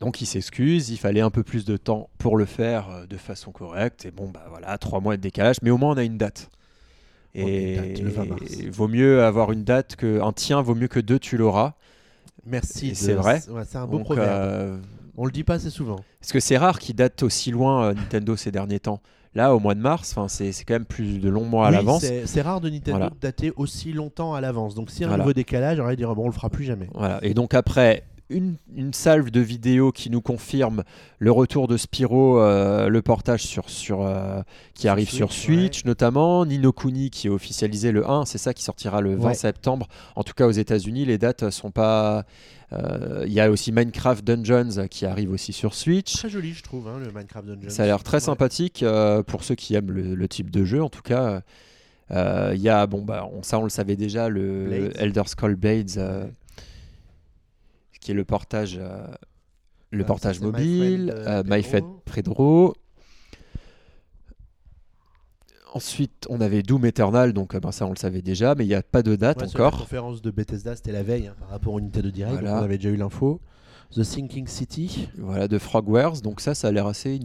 donc 0.00 0.20
il 0.22 0.26
s'excuse. 0.26 0.88
Il 0.90 0.96
fallait 0.96 1.20
un 1.20 1.30
peu 1.30 1.42
plus 1.42 1.64
de 1.66 1.76
temps 1.76 2.08
pour 2.18 2.36
le 2.38 2.46
faire 2.46 3.06
de 3.08 3.16
façon 3.16 3.52
correcte. 3.52 4.06
Et 4.06 4.10
bon, 4.10 4.28
bah 4.28 4.46
voilà, 4.48 4.78
trois 4.78 5.00
mois 5.00 5.16
de 5.16 5.22
décalage. 5.22 5.56
Mais 5.62 5.70
au 5.70 5.76
moins, 5.78 5.92
on 5.92 5.96
a 5.98 6.04
une 6.04 6.16
date. 6.18 6.48
Et 7.34 7.76
date, 7.76 8.00
le 8.00 8.08
20 8.08 8.24
mars. 8.24 8.42
vaut 8.70 8.88
mieux 8.88 9.22
avoir 9.22 9.52
une 9.52 9.62
date 9.64 9.94
que 9.96 10.22
un 10.22 10.32
tien 10.32 10.62
vaut 10.62 10.74
mieux 10.74 10.88
que 10.88 11.00
deux, 11.00 11.18
tu 11.18 11.36
l'auras. 11.36 11.74
Merci. 12.46 12.94
C'est 12.94 13.12
vrai. 13.12 13.42
ouais, 13.50 13.64
c'est 13.66 13.76
un 13.76 13.86
beau 13.86 13.98
Donc, 13.98 14.06
proverbe. 14.06 14.30
euh, 14.30 14.78
On 15.16 15.24
le 15.24 15.30
dit 15.30 15.44
pas 15.44 15.54
assez 15.54 15.70
souvent. 15.70 15.96
parce 16.20 16.32
que 16.32 16.40
c'est 16.40 16.56
rare 16.58 16.78
qu'il 16.78 16.94
date 16.96 17.22
aussi 17.22 17.50
loin 17.50 17.86
euh, 17.86 17.94
Nintendo 17.94 18.36
ces 18.36 18.50
derniers 18.50 18.80
temps. 18.80 19.00
Là, 19.34 19.54
au 19.54 19.60
mois 19.60 19.74
de 19.74 19.80
mars, 19.80 20.14
c'est 20.28 20.50
quand 20.66 20.74
même 20.74 20.86
plus 20.86 21.18
de 21.20 21.28
longs 21.28 21.44
mois 21.44 21.66
à 21.66 21.70
Oui, 21.70 21.76
l'avance. 21.76 22.04
c'est 22.24 22.40
rare 22.40 22.60
de 22.62 22.70
Nintendo 22.70 22.92
Voilà. 22.98 23.10
de 23.10 23.16
dater 23.20 23.52
aussi 23.56 23.92
longtemps 23.92 24.32
à 24.34 24.40
l'avance. 24.40 24.74
Donc 24.74 24.90
si 24.90 25.04
un 25.04 25.08
Voilà. 25.08 25.22
nouveau 25.24 25.34
décalage, 25.34 25.78
on 25.78 25.84
va 25.84 25.94
dire 25.94 26.14
bon, 26.14 26.24
on 26.24 26.26
le 26.28 26.32
fera 26.32 26.48
plus 26.48 26.64
jamais. 26.64 26.88
Voilà. 26.94 27.18
Et 27.22 27.34
donc 27.34 27.52
après, 27.52 28.04
une, 28.28 28.56
une 28.74 28.92
salve 28.92 29.30
de 29.30 29.40
vidéos 29.40 29.92
qui 29.92 30.10
nous 30.10 30.20
confirme 30.20 30.82
le 31.18 31.30
retour 31.30 31.68
de 31.68 31.76
Spyro, 31.76 32.40
euh, 32.40 32.88
le 32.88 33.02
portage 33.02 33.42
sur, 33.42 33.70
sur, 33.70 34.02
euh, 34.02 34.42
qui 34.74 34.82
Sur 34.82 34.90
arrive 34.90 35.08
sur 35.10 35.32
Switch, 35.32 35.84
notamment, 35.84 36.44
Nino 36.44 36.72
Kuni 36.72 37.10
qui 37.10 37.28
est 37.28 37.30
officialisé 37.30 37.92
le 37.92 38.08
1, 38.08 38.24
c'est 38.24 38.38
ça 38.38 38.52
qui 38.54 38.62
sortira 38.64 39.00
le 39.00 39.14
20 39.14 39.28
Ouais. 39.28 39.34
septembre. 39.34 39.86
En 40.16 40.22
tout 40.24 40.34
cas 40.34 40.46
aux 40.46 40.50
États-Unis, 40.52 41.04
les 41.04 41.18
dates 41.18 41.50
sont 41.50 41.70
pas... 41.70 42.24
euh, 42.72 43.24
Il 43.26 43.32
y 43.32 43.40
a 43.40 43.50
aussi 43.50 43.70
Minecraft 43.72 44.24
Dungeons 44.24 44.88
qui 44.90 45.06
arrive 45.06 45.30
aussi 45.30 45.52
sur 45.52 45.74
Switch. 45.74 46.12
Très 46.14 46.28
joli, 46.28 46.52
je 46.52 46.62
trouve, 46.62 46.88
hein, 46.88 46.98
le 46.98 47.12
Minecraft 47.12 47.46
Dungeons. 47.46 47.70
Ça 47.70 47.84
a 47.84 47.86
l'air 47.86 48.02
très 48.02 48.16
Ouais. 48.16 48.20
sympathique 48.20 48.84
pour 49.26 49.44
ceux 49.44 49.54
qui 49.54 49.74
aiment 49.74 49.92
le, 49.92 50.14
le 50.14 50.28
type 50.28 50.50
de 50.50 50.64
jeu 50.64 50.82
en 50.82 50.88
tout 50.88 51.02
cas. 51.02 51.42
Il 52.10 52.60
y 52.60 52.68
a, 52.68 52.86
bon, 52.86 53.02
bah, 53.02 53.28
on, 53.32 53.42
ça 53.42 53.58
on 53.58 53.62
le 53.64 53.68
savait 53.70 53.96
déjà, 53.96 54.28
le 54.28 54.66
Blades. 54.66 54.92
Elder 54.96 55.22
Scrolls 55.26 55.56
Blades. 55.56 56.30
Qui 58.06 58.12
est 58.12 58.14
le 58.14 58.24
portage, 58.24 58.78
euh, 58.80 59.04
le 59.90 60.04
Ah, 60.04 60.06
portage 60.06 60.40
mobile, 60.40 61.12
euh, 61.12 61.40
euh, 61.40 61.42
My 61.44 61.60
Friend 61.64 61.84
Pedro. 62.04 62.72
Pedro. 62.74 62.74
Ensuite, 65.74 66.24
on 66.30 66.40
avait 66.40 66.62
Doom 66.62 66.86
Eternal, 66.86 67.32
donc 67.32 67.54
euh, 67.54 67.60
ben, 67.60 67.72
ça 67.72 67.84
on 67.84 67.90
le 67.90 67.96
savait 67.96 68.22
déjà, 68.22 68.54
mais 68.54 68.64
il 68.64 68.68
n'y 68.68 68.74
a 68.74 68.82
pas 68.84 69.02
de 69.02 69.16
date 69.16 69.42
Ouais, 69.42 69.48
sur 69.48 69.58
La 69.58 69.66
encore. 69.66 69.80
conférence 69.80 70.22
de 70.22 70.30
Bethesda, 70.30 70.76
c'était 70.76 70.92
la 70.92 71.02
veille 71.02 71.26
hein, 71.26 71.34
par 71.40 71.48
rapport 71.48 71.74
au 71.74 71.80
Nintendo 71.80 72.10
Direct. 72.10 72.34
donc 72.36 72.42
Voilà. 72.44 72.60
on 72.60 72.64
avait 72.64 72.78
déjà 72.78 72.90
eu 72.90 72.96
l'info. 72.96 73.40
The 73.94 74.02
Sinking 74.04 74.46
City. 74.46 75.08
Voilà, 75.18 75.48
de 75.48 75.58
Frogwares, 75.58 76.20
donc 76.22 76.40
ça, 76.40 76.54
ça 76.54 76.68
a 76.68 76.72
l'air 76.72 76.86
assez 76.86 77.18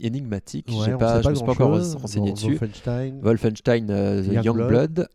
énigmatique. 0.00 0.68
Ouais, 0.70 0.96
pas, 0.98 1.22
je 1.22 1.30
me 1.30 1.34
suis 1.34 1.44
pas 1.46 1.52
encore 1.52 1.78
renseigné 1.94 2.32
dessus. 2.32 2.56
Wolfenstein. 2.58 3.20
Wolfenstein 3.22 3.86
euh, 3.90 4.22
The 4.22 4.44
Youngblood. 4.44 5.08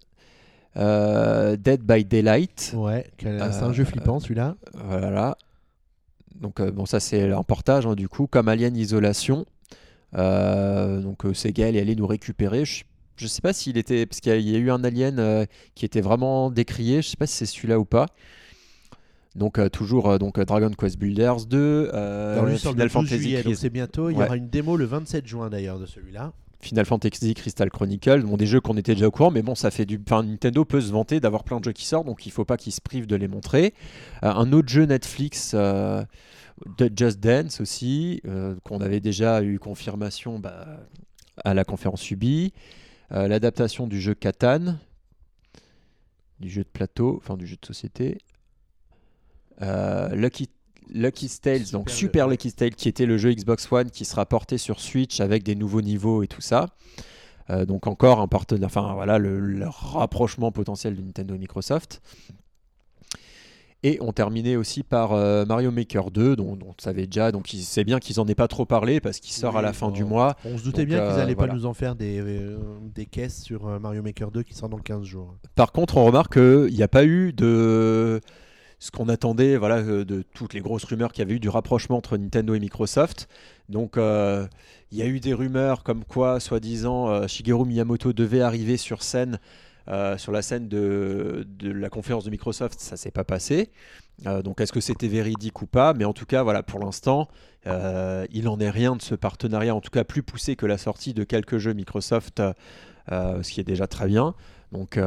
Euh, 0.78 1.57
Dead 1.57 1.82
by 1.84 2.05
Daylight, 2.05 2.74
Ouais, 2.76 3.09
c'est 3.19 3.28
Euh, 3.28 3.41
un 3.63 3.74
jeu 3.74 3.84
flippant 3.84 4.19
celui-là. 4.19 4.55
voilà. 4.74 5.38
Donc 6.39 6.59
euh, 6.59 6.72
bon, 6.72 6.86
ça 6.86 6.99
c'est 6.99 7.32
un 7.32 7.43
portage 7.43 7.86
hein, 7.86 7.95
du 7.95 8.07
coup, 8.07 8.26
comme 8.28 8.47
Alien 8.47 8.76
Isolation. 8.76 9.45
Euh, 10.15 10.99
donc 11.01 11.26
euh, 11.26 11.34
Sega 11.34 11.67
elle 11.69 11.76
est 11.78 11.82
allé 11.82 11.95
nous 11.95 12.07
récupérer. 12.07 12.65
Je, 12.65 12.84
je 13.17 13.28
sais 13.28 13.41
pas 13.41 13.53
s'il 13.53 13.78
était, 13.78 14.05
parce 14.05 14.19
qu'il 14.22 14.32
y, 14.41 14.55
a- 14.55 14.59
eu 14.59 14.72
un 14.72 14.84
Alien 14.84 15.19
euh, 15.19 15.45
qui 15.76 15.86
était 15.86 16.01
vraiment 16.01 16.49
décrié. 16.51 17.01
Je 17.01 17.09
sais 17.09 17.17
pas 17.17 17.28
si 17.28 17.36
c'est 17.36 17.45
celui-là 17.45 17.78
ou 17.80 17.86
pas. 17.86 18.07
Donc 19.36 19.59
euh, 19.59 19.69
toujours 19.69 20.09
euh, 20.09 20.17
donc 20.17 20.38
euh, 20.39 20.43
Dragon 20.45 20.69
Quest 20.72 20.97
Builders 20.97 21.45
2, 21.45 21.91
euh, 21.93 22.34
Alors 22.34 22.45
lui 22.47 22.57
sort 22.57 22.74
Final 22.74 22.88
le 22.88 22.93
12 22.93 23.09
Fantasy 23.09 23.55
c'est 23.55 23.69
bientôt. 23.69 24.09
Il 24.09 24.17
y 24.17 24.24
aura 24.24 24.36
une 24.36 24.49
démo 24.49 24.76
le 24.76 24.86
27 24.86 25.26
juin 25.28 25.49
d'ailleurs 25.49 25.80
de 25.80 25.86
celui-là. 25.86 26.34
Final 26.62 26.86
Fantasy 26.86 27.34
Crystal 27.34 27.70
Chronicle, 27.70 28.24
bon, 28.24 28.38
des 28.38 28.45
jeux 28.45 28.62
qu'on 28.62 28.78
était 28.78 28.93
déjà 28.93 29.07
au 29.07 29.12
courant, 29.12 29.32
mais 29.32 29.41
bon, 29.41 29.55
ça 29.55 29.72
fait 29.72 29.86
du. 29.86 29.99
Enfin, 30.05 30.24
Nintendo 30.24 30.64
peut 30.66 30.82
se 30.82 30.91
vanter 30.91 31.20
d'avoir 31.20 31.43
plein 31.43 31.59
de 31.59 31.66
jeux 31.66 31.72
qui 31.72 31.86
sortent, 31.86 32.05
donc 32.05 32.26
il 32.26 32.32
faut 32.32 32.45
pas 32.45 32.57
qu'ils 32.57 32.74
se 32.74 32.82
privent 32.82 33.07
de 33.07 33.16
les 33.16 33.28
montrer. 33.28 33.74
Euh, 34.24 34.30
un 34.30 34.51
autre 34.53 34.70
jeu 34.70 34.86
Netflix, 34.86 35.51
euh, 35.53 36.03
Just 36.95 37.20
Dance 37.20 37.62
aussi, 37.62 38.22
euh, 38.28 38.55
qu'on 38.64 38.80
avait 38.80 38.99
déjà 38.99 39.43
eu 39.43 39.59
confirmation 39.59 40.39
bah, 40.39 40.68
à 41.43 41.53
la 41.53 41.64
conférence 41.64 42.09
Ubi. 42.09 42.53
L'adaptation 43.14 43.88
du 43.88 43.99
jeu 43.99 44.14
Catan, 44.14 44.78
du 46.39 46.49
jeu 46.49 46.64
de 46.64 46.70
plateau, 46.70 47.18
enfin 47.18 47.36
du 47.36 47.45
jeu 47.45 47.57
de 47.62 47.66
société. 47.66 48.20
Lucky 49.59 50.47
Lucky's 50.91 51.41
Tales, 51.41 51.71
donc 51.71 51.89
Super 51.89 52.25
jeu. 52.25 52.31
Lucky's 52.31 52.55
Tale, 52.55 52.75
qui 52.75 52.89
était 52.89 53.05
le 53.05 53.17
jeu 53.17 53.31
Xbox 53.33 53.71
One 53.71 53.89
qui 53.91 54.05
sera 54.05 54.25
porté 54.25 54.57
sur 54.57 54.79
Switch 54.79 55.19
avec 55.19 55.43
des 55.43 55.55
nouveaux 55.55 55.81
niveaux 55.81 56.23
et 56.23 56.27
tout 56.27 56.41
ça. 56.41 56.67
Euh, 57.49 57.65
donc 57.65 57.87
encore 57.87 58.19
un 58.19 58.27
partenaire, 58.27 58.67
enfin 58.67 58.93
voilà 58.93 59.17
le, 59.17 59.39
le 59.39 59.65
rapprochement 59.67 60.51
potentiel 60.51 60.95
de 60.95 61.01
Nintendo 61.01 61.35
et 61.35 61.37
Microsoft. 61.37 62.01
Et 63.83 63.97
on 63.99 64.11
terminait 64.13 64.57
aussi 64.57 64.83
par 64.83 65.13
euh, 65.13 65.43
Mario 65.43 65.71
Maker 65.71 66.11
2, 66.11 66.35
dont, 66.35 66.55
dont 66.55 66.67
on 66.77 66.81
savait 66.81 67.07
déjà, 67.07 67.31
donc 67.31 67.47
c'est 67.51 67.83
bien 67.83 67.97
qu'ils 67.97 68.19
en 68.19 68.27
aient 68.27 68.35
pas 68.35 68.47
trop 68.47 68.65
parlé 68.67 68.99
parce 68.99 69.19
qu'il 69.19 69.33
sort 69.33 69.57
à 69.57 69.63
la 69.63 69.73
fin 69.73 69.89
du 69.89 70.03
mois. 70.03 70.35
On 70.45 70.55
se 70.59 70.63
doutait 70.63 70.81
Donc, 70.81 70.89
bien 70.89 70.97
qu'ils 70.99 71.17
euh, 71.17 71.23
allaient 71.23 71.33
voilà. 71.33 71.53
pas 71.53 71.57
nous 71.57 71.65
en 71.65 71.73
faire 71.73 71.95
des, 71.95 72.19
euh, 72.19 72.57
des 72.93 73.07
caisses 73.07 73.41
sur 73.41 73.65
euh, 73.67 73.79
Mario 73.79 74.03
Maker 74.03 74.29
2 74.29 74.43
qui 74.43 74.53
sort 74.53 74.69
dans 74.69 74.77
15 74.77 75.03
jours. 75.03 75.35
Par 75.55 75.71
contre, 75.71 75.97
on 75.97 76.05
remarque 76.05 76.33
qu'il 76.33 76.75
n'y 76.75 76.83
a 76.83 76.87
pas 76.87 77.05
eu 77.05 77.33
de 77.33 78.21
ce 78.82 78.89
qu'on 78.89 79.09
attendait, 79.09 79.57
voilà, 79.57 79.77
euh, 79.77 80.03
de 80.03 80.23
toutes 80.34 80.55
les 80.55 80.59
grosses 80.59 80.86
rumeurs 80.86 81.13
qu'il 81.13 81.21
y 81.21 81.25
avait 81.27 81.36
eu 81.36 81.39
du 81.39 81.49
rapprochement 81.49 81.97
entre 81.97 82.17
Nintendo 82.17 82.55
et 82.55 82.59
Microsoft. 82.59 83.29
Donc, 83.69 83.95
euh, 83.95 84.47
il 84.91 84.97
y 84.97 85.03
a 85.03 85.05
eu 85.05 85.19
des 85.19 85.36
rumeurs 85.36 85.84
comme 85.84 86.03
quoi, 86.03 86.39
soi-disant, 86.39 87.07
euh, 87.09 87.27
Shigeru 87.27 87.67
Miyamoto 87.67 88.11
devait 88.11 88.41
arriver 88.41 88.77
sur 88.77 89.03
scène, 89.03 89.39
sur 90.17 90.32
la 90.32 90.41
scène 90.41 90.69
de, 90.69 91.45
la 91.61 91.89
conférence 91.89 92.23
de 92.23 92.29
Microsoft. 92.29 92.79
Ça 92.79 92.95
s'est 92.95 93.11
pas 93.11 93.25
passé. 93.25 93.71
Donc, 94.23 94.61
est-ce 94.61 94.71
que 94.71 94.79
c'était 94.79 95.09
véridique 95.09 95.61
ou 95.61 95.65
pas? 95.65 95.93
Mais 95.93 96.05
en 96.05 96.13
tout 96.13 96.25
cas, 96.25 96.43
voilà, 96.43 96.63
pour 96.63 96.79
l'instant, 96.79 97.27
il 97.65 98.43
n'en 98.45 98.57
est 98.61 98.69
rien 98.69 98.95
de 98.95 99.01
ce 99.01 99.13
partenariat, 99.15 99.75
en 99.75 99.82
tout 99.82 99.89
cas 99.89 100.05
plus 100.05 100.23
poussé 100.23 100.55
que 100.55 100.65
la 100.65 100.77
sortie 100.77 101.13
de 101.13 101.25
quelques 101.25 101.57
jeux 101.57 101.73
Microsoft, 101.73 102.41
ce 103.09 103.51
qui 103.51 103.59
est 103.59 103.65
déjà 103.65 103.86
très 103.86 104.07
bien. 104.07 104.34
Donc, 104.71 104.97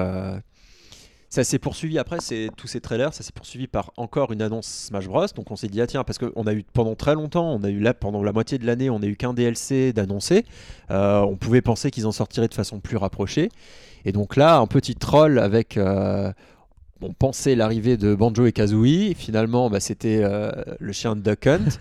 ça 1.34 1.42
s'est 1.42 1.58
poursuivi 1.58 1.98
après, 1.98 2.18
tous 2.56 2.68
ces 2.68 2.80
trailers, 2.80 3.12
ça 3.12 3.24
s'est 3.24 3.32
poursuivi 3.32 3.66
par 3.66 3.92
encore 3.96 4.30
une 4.30 4.40
annonce 4.40 4.68
Smash 4.68 5.08
Bros. 5.08 5.26
Donc 5.34 5.50
on 5.50 5.56
s'est 5.56 5.66
dit 5.66 5.80
ah 5.80 5.86
tiens 5.88 6.04
parce 6.04 6.16
qu'on 6.16 6.46
a 6.46 6.52
eu 6.52 6.62
pendant 6.72 6.94
très 6.94 7.16
longtemps, 7.16 7.52
on 7.52 7.64
a 7.64 7.70
eu 7.70 7.80
là 7.80 7.92
pendant 7.92 8.22
la 8.22 8.32
moitié 8.32 8.56
de 8.56 8.64
l'année, 8.64 8.88
on 8.88 9.02
a 9.02 9.06
eu 9.06 9.16
qu'un 9.16 9.34
DLC 9.34 9.92
d'annoncé. 9.92 10.44
Euh, 10.92 11.22
on 11.22 11.34
pouvait 11.34 11.60
penser 11.60 11.90
qu'ils 11.90 12.06
en 12.06 12.12
sortiraient 12.12 12.46
de 12.46 12.54
façon 12.54 12.78
plus 12.78 12.96
rapprochée. 12.96 13.48
Et 14.04 14.12
donc 14.12 14.36
là, 14.36 14.58
un 14.58 14.68
petit 14.68 14.94
troll 14.94 15.40
avec 15.40 15.76
euh, 15.76 16.32
on 17.02 17.12
pensait 17.12 17.54
l'arrivée 17.54 17.96
de 17.96 18.14
Banjo 18.14 18.46
et 18.46 18.52
Kazooie. 18.52 19.14
Finalement, 19.14 19.68
bah, 19.68 19.80
c'était 19.80 20.20
euh, 20.22 20.50
le 20.78 20.92
chien 20.92 21.16
de 21.16 21.20
Duck 21.20 21.46
Hunt. 21.46 21.60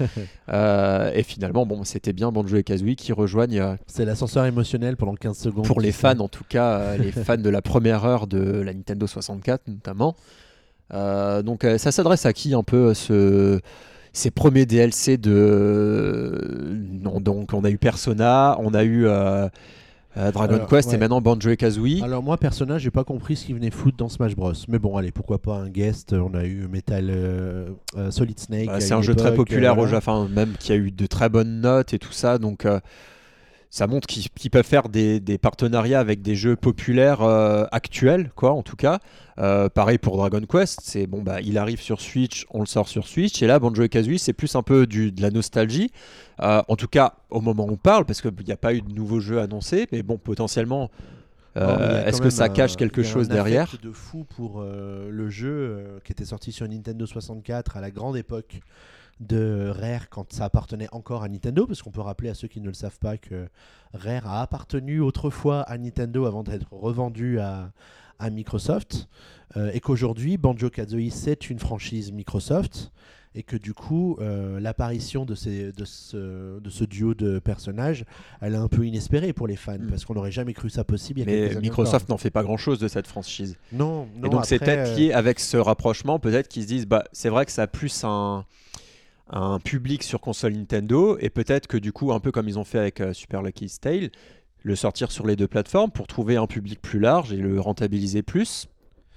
Euh, 0.51 1.09
et 1.15 1.23
finalement, 1.23 1.65
bon, 1.65 1.85
c'était 1.85 2.11
bien 2.11 2.29
Banjo 2.31 2.57
et 2.57 2.63
Kazooie 2.63 2.95
qui 2.95 3.13
rejoignent 3.13 3.61
euh, 3.61 3.75
C'est 3.87 4.03
l'ascenseur 4.03 4.45
émotionnel 4.45 4.97
pendant 4.97 5.15
15 5.15 5.37
secondes. 5.37 5.65
pour 5.65 5.79
les 5.79 5.93
fans 5.93 6.19
en 6.19 6.27
tout 6.27 6.43
cas, 6.47 6.97
les 6.97 7.11
fans 7.13 7.37
de 7.37 7.49
la 7.49 7.61
première 7.61 8.03
heure 8.03 8.27
de 8.27 8.59
la 8.61 8.73
Nintendo 8.73 9.07
64 9.07 9.69
notamment. 9.69 10.15
Donc 10.91 11.65
ça 11.77 11.91
s'adresse 11.93 12.25
à 12.25 12.33
qui 12.33 12.53
un 12.53 12.61
peu 12.61 12.93
ce, 12.93 13.61
ces 14.11 14.31
premiers 14.31 14.65
DLC 14.65 15.17
de... 15.17 16.77
Non, 17.01 17.21
donc 17.21 17.53
on 17.53 17.63
a 17.63 17.69
eu 17.69 17.77
Persona, 17.77 18.57
on 18.59 18.73
a 18.73 18.83
eu... 18.83 19.07
euh, 19.07 19.47
euh, 20.17 20.31
Dragon 20.31 20.55
Alors, 20.55 20.67
Quest 20.67 20.89
ouais. 20.89 20.95
et 20.95 20.97
maintenant 20.97 21.21
Banjo 21.21 21.55
Kazooie. 21.55 22.03
Alors 22.03 22.21
moi 22.21 22.37
personnage, 22.37 22.81
j'ai 22.81 22.91
pas 22.91 23.03
compris 23.03 23.35
ce 23.35 23.45
qu'il 23.45 23.55
venait 23.55 23.71
foutre 23.71 23.97
dans 23.97 24.09
Smash 24.09 24.35
Bros. 24.35 24.53
Mais 24.67 24.79
bon, 24.79 24.95
allez, 24.97 25.11
pourquoi 25.11 25.41
pas 25.41 25.55
un 25.55 25.69
guest 25.69 26.13
On 26.13 26.33
a 26.33 26.45
eu 26.45 26.67
Metal 26.67 27.09
euh, 27.09 27.69
euh, 27.97 28.11
Solid 28.11 28.39
Snake. 28.39 28.69
C'est 28.79 28.93
un 28.93 29.01
jeu 29.01 29.15
très 29.15 29.33
populaire 29.33 29.77
euh, 29.79 29.83
au. 29.83 29.87
Japon, 29.87 30.27
même 30.29 30.53
qui 30.59 30.71
a 30.71 30.75
eu 30.75 30.91
de 30.91 31.05
très 31.05 31.29
bonnes 31.29 31.61
notes 31.61 31.93
et 31.93 31.99
tout 31.99 32.11
ça. 32.13 32.37
Donc 32.37 32.65
euh, 32.65 32.79
ça 33.73 33.87
montre 33.87 34.05
qu'ils 34.05 34.51
peuvent 34.51 34.63
faire 34.63 34.87
des, 34.87 35.19
des 35.19 35.39
partenariats 35.39 35.99
avec 35.99 36.21
des 36.21 36.35
jeux 36.35 36.55
populaires 36.55 37.23
euh, 37.23 37.65
actuels, 37.71 38.29
quoi, 38.35 38.51
en 38.51 38.61
tout 38.61 38.75
cas. 38.75 38.99
Euh, 39.39 39.67
pareil 39.67 39.97
pour 39.97 40.15
Dragon 40.15 40.41
Quest, 40.47 40.81
c'est 40.83 41.07
bon 41.07 41.23
bah 41.23 41.41
il 41.41 41.57
arrive 41.57 41.81
sur 41.81 41.99
Switch, 41.99 42.45
on 42.51 42.59
le 42.59 42.67
sort 42.67 42.87
sur 42.87 43.07
Switch, 43.07 43.41
et 43.41 43.47
là 43.47 43.57
Banjo 43.57 43.81
et 43.81 43.89
Kazooie 43.89 44.19
c'est 44.19 44.33
plus 44.33 44.55
un 44.55 44.61
peu 44.61 44.85
du, 44.85 45.11
de 45.11 45.23
la 45.23 45.31
nostalgie. 45.31 45.89
Euh, 46.39 46.61
en 46.67 46.75
tout 46.75 46.87
cas 46.87 47.15
au 47.31 47.41
moment 47.41 47.65
où 47.65 47.71
on 47.71 47.75
parle, 47.75 48.05
parce 48.05 48.21
qu'il 48.21 48.31
n'y 48.45 48.53
a 48.53 48.57
pas 48.57 48.75
eu 48.75 48.83
de 48.83 48.93
nouveaux 48.93 49.19
jeux 49.19 49.39
annoncés, 49.39 49.87
mais 49.91 50.03
bon 50.03 50.19
potentiellement, 50.19 50.91
euh, 51.57 52.05
est-ce 52.05 52.21
que 52.21 52.29
ça 52.29 52.49
cache 52.49 52.75
quelque 52.75 53.03
chose 53.03 53.29
un 53.29 53.33
derrière? 53.33 53.75
de 53.81 53.91
fou 53.91 54.25
pour 54.35 54.61
euh, 54.61 55.09
le 55.09 55.29
jeu 55.29 55.49
euh, 55.49 55.99
qui 56.03 56.11
était 56.11 56.25
sorti 56.25 56.51
sur 56.51 56.67
Nintendo 56.67 57.05
64 57.05 57.77
à 57.77 57.81
la 57.81 57.91
grande 57.91 58.17
époque 58.17 58.61
de 59.19 59.71
Rare 59.73 60.09
quand 60.09 60.31
ça 60.33 60.45
appartenait 60.45 60.87
encore 60.91 61.23
à 61.23 61.29
Nintendo, 61.29 61.65
parce 61.67 61.81
qu'on 61.81 61.91
peut 61.91 62.01
rappeler 62.01 62.29
à 62.29 62.33
ceux 62.33 62.47
qui 62.47 62.61
ne 62.61 62.67
le 62.67 62.73
savent 62.73 62.99
pas 62.99 63.17
que 63.17 63.47
Rare 63.93 64.27
a 64.27 64.41
appartenu 64.41 64.99
autrefois 65.01 65.61
à 65.61 65.77
Nintendo 65.77 66.25
avant 66.25 66.43
d'être 66.43 66.71
revendu 66.73 67.39
à, 67.39 67.71
à 68.19 68.29
Microsoft, 68.29 69.07
euh, 69.55 69.71
et 69.73 69.79
qu'aujourd'hui 69.79 70.37
Banjo 70.37 70.69
Kazooie 70.69 71.11
c'est 71.11 71.49
une 71.49 71.59
franchise 71.59 72.11
Microsoft, 72.11 72.91
et 73.35 73.41
que 73.43 73.55
du 73.55 73.73
coup 73.73 74.17
euh, 74.19 74.59
l'apparition 74.59 75.25
de, 75.25 75.33
ces, 75.35 75.71
de, 75.71 75.85
ce, 75.85 76.59
de 76.59 76.69
ce 76.69 76.83
duo 76.83 77.13
de 77.15 77.39
personnages, 77.39 78.05
elle 78.41 78.53
est 78.53 78.57
un 78.57 78.67
peu 78.67 78.85
inespérée 78.85 79.33
pour 79.33 79.47
les 79.47 79.55
fans, 79.55 79.77
Mm. 79.79 79.89
parce 79.89 80.05
qu'on 80.05 80.13
n'aurait 80.15 80.31
jamais 80.31 80.53
cru 80.53 80.69
ça 80.69 80.83
possible. 80.83 81.19
Il 81.21 81.29
y 81.29 81.33
a 81.33 81.47
quelques 81.47 81.55
Mais 81.55 81.61
Microsoft 81.61 82.09
n'en 82.09 82.17
fait 82.17 82.29
pas 82.29 82.43
grand-chose 82.43 82.79
de 82.79 82.87
cette 82.87 83.07
franchise. 83.07 83.57
Non, 83.71 84.07
non. 84.17 84.27
et 84.27 84.29
donc 84.29 84.45
c'est 84.45 84.59
peut-être 84.59 84.97
lié 84.97 85.13
avec 85.13 85.39
ce 85.39 85.57
rapprochement, 85.57 86.19
peut-être 86.19 86.47
qu'ils 86.47 86.63
se 86.63 86.67
disent, 86.67 86.85
bah 86.87 87.05
c'est 87.11 87.29
vrai 87.29 87.45
que 87.45 87.51
ça 87.51 87.63
a 87.63 87.67
plus 87.67 88.03
un, 88.03 88.45
un 89.33 89.59
public 89.59 90.03
sur 90.03 90.21
console 90.21 90.53
Nintendo, 90.53 91.17
et 91.19 91.29
peut-être 91.29 91.67
que 91.67 91.77
du 91.77 91.91
coup, 91.91 92.13
un 92.13 92.19
peu 92.19 92.31
comme 92.31 92.47
ils 92.47 92.59
ont 92.59 92.63
fait 92.63 92.77
avec 92.77 93.01
euh, 93.01 93.13
Super 93.13 93.41
Lucky 93.41 93.67
Tale, 93.81 94.11
le 94.61 94.75
sortir 94.75 95.11
sur 95.11 95.25
les 95.25 95.35
deux 95.35 95.47
plateformes 95.47 95.91
pour 95.91 96.07
trouver 96.07 96.37
un 96.37 96.47
public 96.47 96.81
plus 96.81 96.99
large 96.99 97.33
et 97.33 97.37
le 97.37 97.59
rentabiliser 97.59 98.21
plus. 98.21 98.67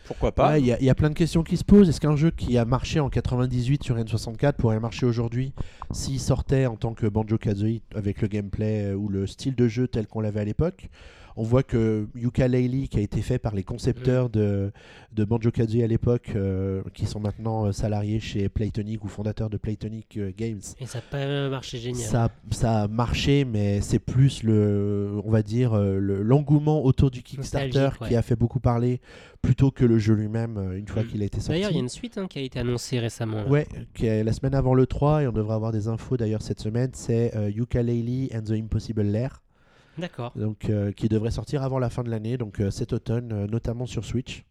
Pourquoi 0.07 0.33
pas? 0.33 0.59
Il 0.59 0.65
y, 0.65 0.85
y 0.85 0.91
a 0.91 0.95
plein 0.95 1.11
de 1.11 1.15
questions 1.15 1.43
qui 1.43 1.57
se 1.57 1.65
posent. 1.65 1.89
Est-ce 1.89 2.01
qu'un 2.01 2.17
jeu 2.17 2.31
qui 2.31 2.57
a 2.57 2.65
marché 2.65 3.01
en 3.01 3.11
98 3.11 3.83
sur 3.83 3.97
N64 3.97 4.55
pourrait 4.55 4.81
marcher 4.81 5.05
aujourd'hui 5.05 5.53
s'il 5.93 6.21
sortait 6.21 6.67
en 6.67 6.77
tant 6.77 6.95
que 6.95 7.07
Banjo 7.07 7.37
Kazooie 7.39 7.83
avec 7.95 8.23
le 8.23 8.29
gameplay 8.29 8.85
euh, 8.87 8.95
ou 8.95 9.09
le 9.09 9.27
style 9.27 9.55
de 9.55 9.69
jeu 9.69 9.87
tel 9.87 10.07
qu'on 10.07 10.21
l'avait 10.21 10.41
à 10.41 10.45
l'époque? 10.45 10.89
On 11.37 11.43
voit 11.43 11.63
que 11.63 12.07
Yooka-Laylee, 12.17 12.89
qui 12.89 12.99
a 12.99 13.03
été 13.03 13.21
fait 13.23 13.39
par 13.39 13.55
les 13.55 13.63
concepteurs 13.63 14.31
de, 14.31 14.73
de 15.13 15.25
Banjo 15.25 15.51
Kazooie 15.51 15.83
à 15.83 15.87
l'époque, 15.87 16.33
euh, 16.35 16.83
qui 16.95 17.05
sont 17.07 17.21
maintenant 17.21 17.67
euh, 17.67 17.73
salariés 17.73 18.21
chez 18.21 18.49
Playtonic 18.49 19.05
ou 19.05 19.09
fondateurs 19.09 19.51
de 19.51 19.57
Playtonic 19.59 20.17
euh, 20.17 20.33
Games, 20.37 20.61
Et 20.81 20.87
ça 20.87 20.99
n'a 20.99 21.05
pas 21.11 21.49
marché 21.51 21.79
génial. 21.79 22.01
Ça, 22.09 22.31
ça 22.51 22.83
a 22.83 22.89
marché, 22.89 23.45
mais 23.45 23.81
c'est 23.83 23.99
plus 23.99 24.43
le, 24.43 25.21
on 25.25 25.31
va 25.31 25.43
dire, 25.43 25.77
le- 25.77 26.23
l'engouement 26.23 26.85
autour 26.85 27.11
du 27.11 27.23
Kickstarter 27.23 27.91
qui 28.07 28.17
a 28.17 28.23
fait 28.23 28.37
beaucoup 28.37 28.61
parler, 28.61 29.01
plutôt 29.43 29.71
que 29.71 29.85
le 29.85 29.99
jeu 29.99 30.15
lui-même 30.15 30.73
une 30.77 30.89
fois 30.89 31.03
Mm. 31.03 31.07
qu'il 31.09 31.23
a 31.23 31.27
été 31.27 31.37
sorti. 31.41 31.51
D'ailleurs, 31.53 31.71
il 31.71 31.75
y 31.75 31.79
a 31.79 31.83
une 31.83 31.89
suite 31.89 32.19
hein, 32.19 32.27
qui 32.29 32.39
a 32.39 32.43
été 32.43 32.59
annoncée 32.59 32.99
récemment. 32.99 33.43
là. 33.43 33.49
Ouais, 33.49 33.67
qui 33.95 34.07
est 34.07 34.25
la 34.25 34.33
semaine 34.33 34.55
avant 34.55 34.75
le 34.75 34.87
3 34.87 35.23
et 35.23 35.29
on 35.29 35.33
devrait 35.33 35.55
avoir 35.55 35.71
des 35.73 35.87
infos 35.89 36.17
d'ailleurs 36.17 36.43
cette 36.43 36.61
semaine. 36.61 36.91
C'est 36.95 37.37
euh, 37.37 37.51
Yooka-Laylee 37.51 38.31
and 38.35 38.43
the 38.43 38.53
Impossible 38.53 39.03
Lair, 39.03 39.43
D'accord. 39.99 40.33
donc 40.37 40.69
euh, 40.71 40.93
qui 40.93 41.09
devrait 41.09 41.31
sortir 41.31 41.63
avant 41.63 41.79
la 41.79 41.91
fin 41.91 42.03
de 42.05 42.11
l'année, 42.11 42.37
donc 42.37 42.61
euh, 42.61 42.71
cet 42.71 42.93
automne, 42.93 43.33
euh, 43.33 43.47
notamment 43.47 43.87
sur 43.87 44.05
Switch. 44.05 44.45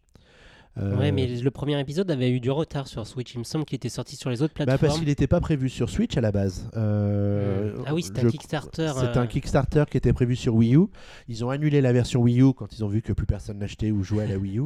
Euh, 0.78 0.94
Ouais, 0.98 1.10
mais 1.10 1.26
le 1.26 1.50
premier 1.50 1.80
épisode 1.80 2.10
avait 2.10 2.30
eu 2.30 2.38
du 2.38 2.50
retard 2.50 2.86
sur 2.86 3.06
Switch. 3.06 3.32
Il 3.34 3.38
me 3.38 3.44
semble 3.44 3.64
qu'il 3.64 3.76
était 3.76 3.88
sorti 3.88 4.14
sur 4.14 4.28
les 4.28 4.42
autres 4.42 4.52
bah, 4.58 4.64
plateformes. 4.66 4.88
parce 4.88 4.98
qu'il 4.98 5.08
n'était 5.08 5.26
pas 5.26 5.40
prévu 5.40 5.70
sur 5.70 5.88
Switch 5.88 6.16
à 6.18 6.20
la 6.20 6.32
base. 6.32 6.68
Euh, 6.76 7.74
Ah 7.86 7.94
oui, 7.94 8.02
c'était 8.02 8.20
je- 8.20 8.26
un 8.26 8.30
Kickstarter. 8.30 8.92
C'était 8.94 9.16
euh, 9.18 9.22
un 9.22 9.26
Kickstarter 9.26 9.84
qui 9.90 9.96
était 9.96 10.12
prévu 10.12 10.36
sur 10.36 10.54
Wii 10.54 10.76
U. 10.76 10.86
Ils 11.28 11.44
ont 11.46 11.50
annulé 11.50 11.80
la 11.80 11.94
version 11.94 12.20
Wii 12.20 12.42
U 12.42 12.52
quand 12.52 12.76
ils 12.76 12.84
ont 12.84 12.88
vu 12.88 13.00
que 13.00 13.14
plus 13.14 13.24
personne 13.26 13.58
n'achetait 13.58 13.90
ou 13.90 14.02
jouait 14.02 14.24
à 14.24 14.26
la 14.26 14.36
Wii 14.36 14.58
U 14.58 14.64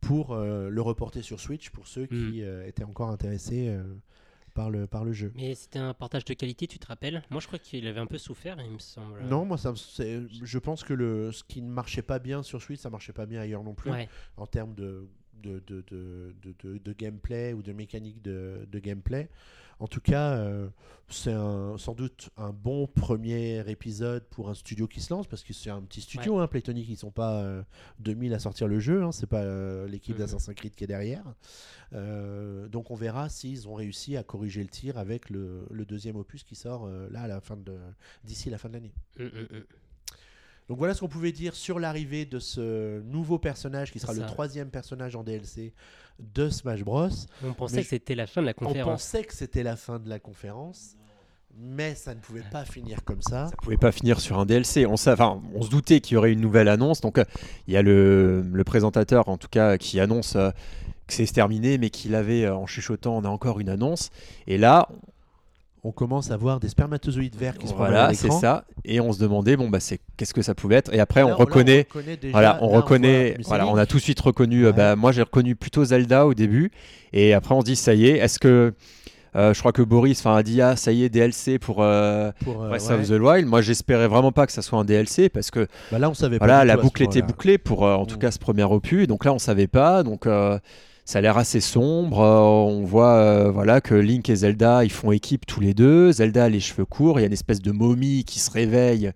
pour 0.00 0.34
le 0.34 0.80
reporter 0.80 1.22
sur 1.22 1.38
Switch 1.40 1.68
pour 1.68 1.86
ceux 1.86 2.04
Mm. 2.04 2.06
qui 2.08 2.42
étaient 2.66 2.84
encore 2.84 3.10
intéressés 3.10 3.76
par, 4.50 4.70
le, 4.70 4.86
par 4.86 5.04
le 5.04 5.12
jeu. 5.12 5.32
Mais 5.34 5.54
c'était 5.54 5.78
un 5.78 5.94
portage 5.94 6.24
de 6.24 6.34
qualité, 6.34 6.66
tu 6.66 6.78
te 6.78 6.86
rappelles? 6.86 7.22
Moi, 7.30 7.40
je 7.40 7.46
crois 7.46 7.58
qu'il 7.58 7.86
avait 7.86 8.00
un 8.00 8.06
peu 8.06 8.18
souffert, 8.18 8.56
il 8.64 8.70
me 8.72 8.78
semble. 8.78 9.20
Non, 9.22 9.44
moi, 9.44 9.56
ça, 9.58 9.72
je 9.74 10.58
pense 10.58 10.84
que 10.84 10.92
le, 10.94 11.32
ce 11.32 11.42
qui 11.44 11.62
ne 11.62 11.70
marchait 11.70 12.02
pas 12.02 12.18
bien 12.18 12.42
sur 12.42 12.60
Switch, 12.62 12.80
ça 12.80 12.90
marchait 12.90 13.12
pas 13.12 13.26
bien 13.26 13.40
ailleurs 13.40 13.62
non 13.62 13.74
plus 13.74 13.90
Ouais. 13.90 14.08
en 14.36 14.46
termes 14.46 14.74
de, 14.74 15.08
de, 15.42 15.62
de, 15.66 15.82
de, 15.90 16.34
de- 16.42 16.54
de- 16.62 16.78
de 16.78 16.92
gameplay 16.92 17.52
ou 17.52 17.62
de 17.62 17.72
mécanique 17.72 18.20
de 18.22 18.78
gameplay. 18.78 19.28
En 19.80 19.86
tout 19.88 20.00
cas, 20.00 20.32
euh, 20.34 20.68
c'est 21.08 21.32
sans 21.78 21.94
doute 21.94 22.30
un 22.36 22.50
bon 22.50 22.86
premier 22.86 23.68
épisode 23.68 24.22
pour 24.28 24.48
un 24.48 24.54
studio 24.54 24.86
qui 24.86 25.00
se 25.00 25.12
lance 25.12 25.26
parce 25.26 25.42
que 25.42 25.52
c'est 25.52 25.70
un 25.70 25.80
petit 25.82 26.02
studio, 26.02 26.38
hein, 26.38 26.46
Playtonic, 26.46 26.88
ils 26.88 26.96
sont 26.96 27.10
pas 27.10 27.40
euh, 27.40 27.62
2000 27.98 28.32
à 28.34 28.38
sortir 28.38 28.68
le 28.68 28.78
jeu, 28.78 29.02
hein, 29.02 29.10
c'est 29.10 29.26
pas 29.26 29.40
euh, 29.42 29.88
l'équipe 29.88 30.14
Mhm. 30.14 30.20
d'Assassin's 30.20 30.54
Creed 30.54 30.74
qui 30.74 30.84
est 30.84 30.86
derrière. 30.86 31.24
Euh, 31.94 32.68
donc 32.68 32.90
on 32.90 32.94
verra 32.94 33.28
s'ils 33.28 33.66
ont 33.68 33.74
réussi 33.74 34.16
à 34.16 34.22
corriger 34.22 34.62
le 34.62 34.68
tir 34.68 34.98
avec 34.98 35.30
le, 35.30 35.66
le 35.70 35.84
deuxième 35.84 36.16
opus 36.16 36.44
qui 36.44 36.54
sort 36.54 36.86
là 37.10 37.22
à 37.22 37.26
la 37.28 37.40
fin 37.40 37.56
de 37.56 37.76
d'ici 38.22 38.50
la 38.50 38.58
fin 38.58 38.68
de 38.68 38.74
l'année. 38.74 38.92
Donc 40.68 40.78
voilà 40.78 40.94
ce 40.94 41.00
qu'on 41.00 41.08
pouvait 41.08 41.32
dire 41.32 41.56
sur 41.56 41.80
l'arrivée 41.80 42.24
de 42.26 42.38
ce 42.38 43.00
nouveau 43.00 43.40
personnage 43.40 43.90
qui 43.90 43.98
sera 43.98 44.12
le 44.14 44.20
troisième 44.26 44.70
personnage 44.70 45.16
en 45.16 45.24
DLC 45.24 45.74
de 46.34 46.48
Smash 46.48 46.82
Bros. 46.84 47.08
On 47.44 47.52
pensait 47.52 47.76
Mais 47.76 47.82
que 47.82 47.88
c'était 47.88 48.14
la 48.14 48.26
fin 48.26 48.40
de 48.42 48.46
la 48.46 48.52
On 48.60 48.66
conférence. 48.66 49.02
pensait 49.02 49.24
que 49.24 49.34
c'était 49.34 49.62
la 49.62 49.76
fin 49.76 49.98
de 49.98 50.08
la 50.08 50.18
conférence, 50.18 50.96
mais 51.58 51.94
ça 51.94 52.14
ne 52.14 52.20
pouvait 52.20 52.44
pas 52.50 52.64
finir 52.64 53.04
comme 53.04 53.22
ça. 53.22 53.48
Ça 53.48 53.56
pouvait 53.56 53.76
pas 53.76 53.92
finir 53.92 54.20
sur 54.20 54.38
un 54.38 54.46
DLC. 54.46 54.86
On, 54.86 54.94
enfin, 54.94 55.42
on 55.54 55.62
se 55.62 55.70
doutait 55.70 56.00
qu'il 56.00 56.14
y 56.14 56.16
aurait 56.18 56.32
une 56.32 56.40
nouvelle 56.40 56.68
annonce. 56.68 57.00
Donc, 57.00 57.18
euh, 57.18 57.24
il 57.66 57.74
y 57.74 57.76
a 57.76 57.82
le, 57.82 58.42
le 58.42 58.64
présentateur, 58.64 59.28
en 59.28 59.36
tout 59.36 59.48
cas, 59.48 59.76
qui 59.78 59.98
annonce 60.00 60.36
euh, 60.36 60.50
que 61.06 61.14
c'est 61.14 61.26
terminé, 61.26 61.76
mais 61.78 61.90
qu'il 61.90 62.14
avait, 62.14 62.44
euh, 62.44 62.54
en 62.54 62.66
chuchotant, 62.66 63.16
on 63.16 63.24
a 63.24 63.28
encore 63.28 63.58
une 63.60 63.68
annonce. 63.68 64.10
Et 64.46 64.58
là, 64.58 64.88
On 65.82 65.92
commence 65.92 66.30
à 66.30 66.36
voir 66.36 66.60
des 66.60 66.68
spermatozoïdes 66.68 67.36
verts 67.36 67.56
qui 67.56 67.66
se 67.66 67.72
voilà, 67.72 68.12
c'est 68.12 68.30
ça. 68.30 68.64
Et 68.84 69.00
on 69.00 69.12
se 69.12 69.18
demandait, 69.18 69.56
bon, 69.56 69.70
bah, 69.70 69.80
c'est 69.80 69.98
qu'est-ce 70.18 70.34
que 70.34 70.42
ça 70.42 70.54
pouvait 70.54 70.74
être? 70.76 70.92
Et 70.92 71.00
après, 71.00 71.20
Là, 71.20 71.26
on 71.28 71.30
là, 71.30 71.34
reconnaît. 71.36 71.86
reconnaît 71.88 72.16
déjà- 72.18 72.32
Voilà, 72.32 72.58
on 72.62 72.70
là, 72.72 72.76
reconnaît, 72.76 73.36
voilà, 73.46 73.66
on 73.66 73.76
a 73.76 73.86
tout 73.86 73.96
de 73.96 74.02
suite 74.02 74.20
reconnu. 74.20 74.64
euh, 74.64 74.70
Ouais. 74.70 74.76
bah, 74.76 74.96
moi, 74.96 75.10
j'ai 75.12 75.22
reconnu 75.22 75.56
plutôt 75.56 75.82
Zelda 75.84 76.26
au 76.26 76.34
début, 76.34 76.70
et 77.14 77.32
après, 77.32 77.54
on 77.54 77.60
se 77.60 77.64
dit 77.66 77.76
ça 77.76 77.94
y 77.94 78.06
est. 78.08 78.18
Est-ce 78.18 78.38
que 78.38 78.74
euh, 79.36 79.54
je 79.54 79.58
crois 79.60 79.72
que 79.72 79.80
Boris, 79.80 80.26
a 80.26 80.42
dit 80.42 80.60
ah 80.60 80.74
ça 80.76 80.90
y 80.92 81.04
est 81.04 81.08
DLC 81.08 81.58
pour 81.60 81.82
euh, 81.82 82.30
Pour, 82.44 82.62
euh, 82.64 82.68
Breath 82.68 82.88
ouais. 82.88 82.94
of 82.96 83.08
the 83.08 83.12
Wild. 83.20 83.46
Moi, 83.46 83.62
j'espérais 83.62 84.08
vraiment 84.08 84.32
pas 84.32 84.44
que 84.44 84.52
ça 84.52 84.60
soit 84.60 84.78
un 84.78 84.84
DLC 84.84 85.28
parce 85.30 85.50
que 85.52 85.66
Bah 85.92 85.98
là, 86.00 86.10
on 86.10 86.14
savait 86.14 86.38
pas. 86.40 86.46
voilà, 86.46 86.64
la 86.66 86.76
boucle 86.76 87.02
était 87.04 87.22
bouclée 87.22 87.56
pour 87.56 87.82
en 87.84 88.04
tout 88.06 88.16
Mm. 88.16 88.20
cas 88.20 88.30
ce 88.32 88.38
premier 88.40 88.64
opus. 88.64 89.06
Donc 89.06 89.24
là, 89.24 89.32
on 89.32 89.38
savait 89.38 89.68
pas. 89.68 90.02
Donc 90.02 90.26
ça 91.10 91.18
a 91.18 91.22
l'air 91.22 91.38
assez 91.38 91.60
sombre. 91.60 92.20
Euh, 92.20 92.38
on 92.38 92.84
voit 92.84 93.14
euh, 93.14 93.50
voilà 93.50 93.80
que 93.80 93.96
Link 93.96 94.30
et 94.30 94.36
Zelda 94.36 94.84
ils 94.84 94.92
font 94.92 95.10
équipe 95.10 95.44
tous 95.44 95.58
les 95.58 95.74
deux. 95.74 96.12
Zelda 96.12 96.44
a 96.44 96.48
les 96.48 96.60
cheveux 96.60 96.84
courts. 96.84 97.18
Il 97.18 97.22
y 97.22 97.24
a 97.24 97.26
une 97.26 97.32
espèce 97.32 97.60
de 97.60 97.72
momie 97.72 98.22
qui 98.22 98.38
se 98.38 98.48
réveille 98.48 99.10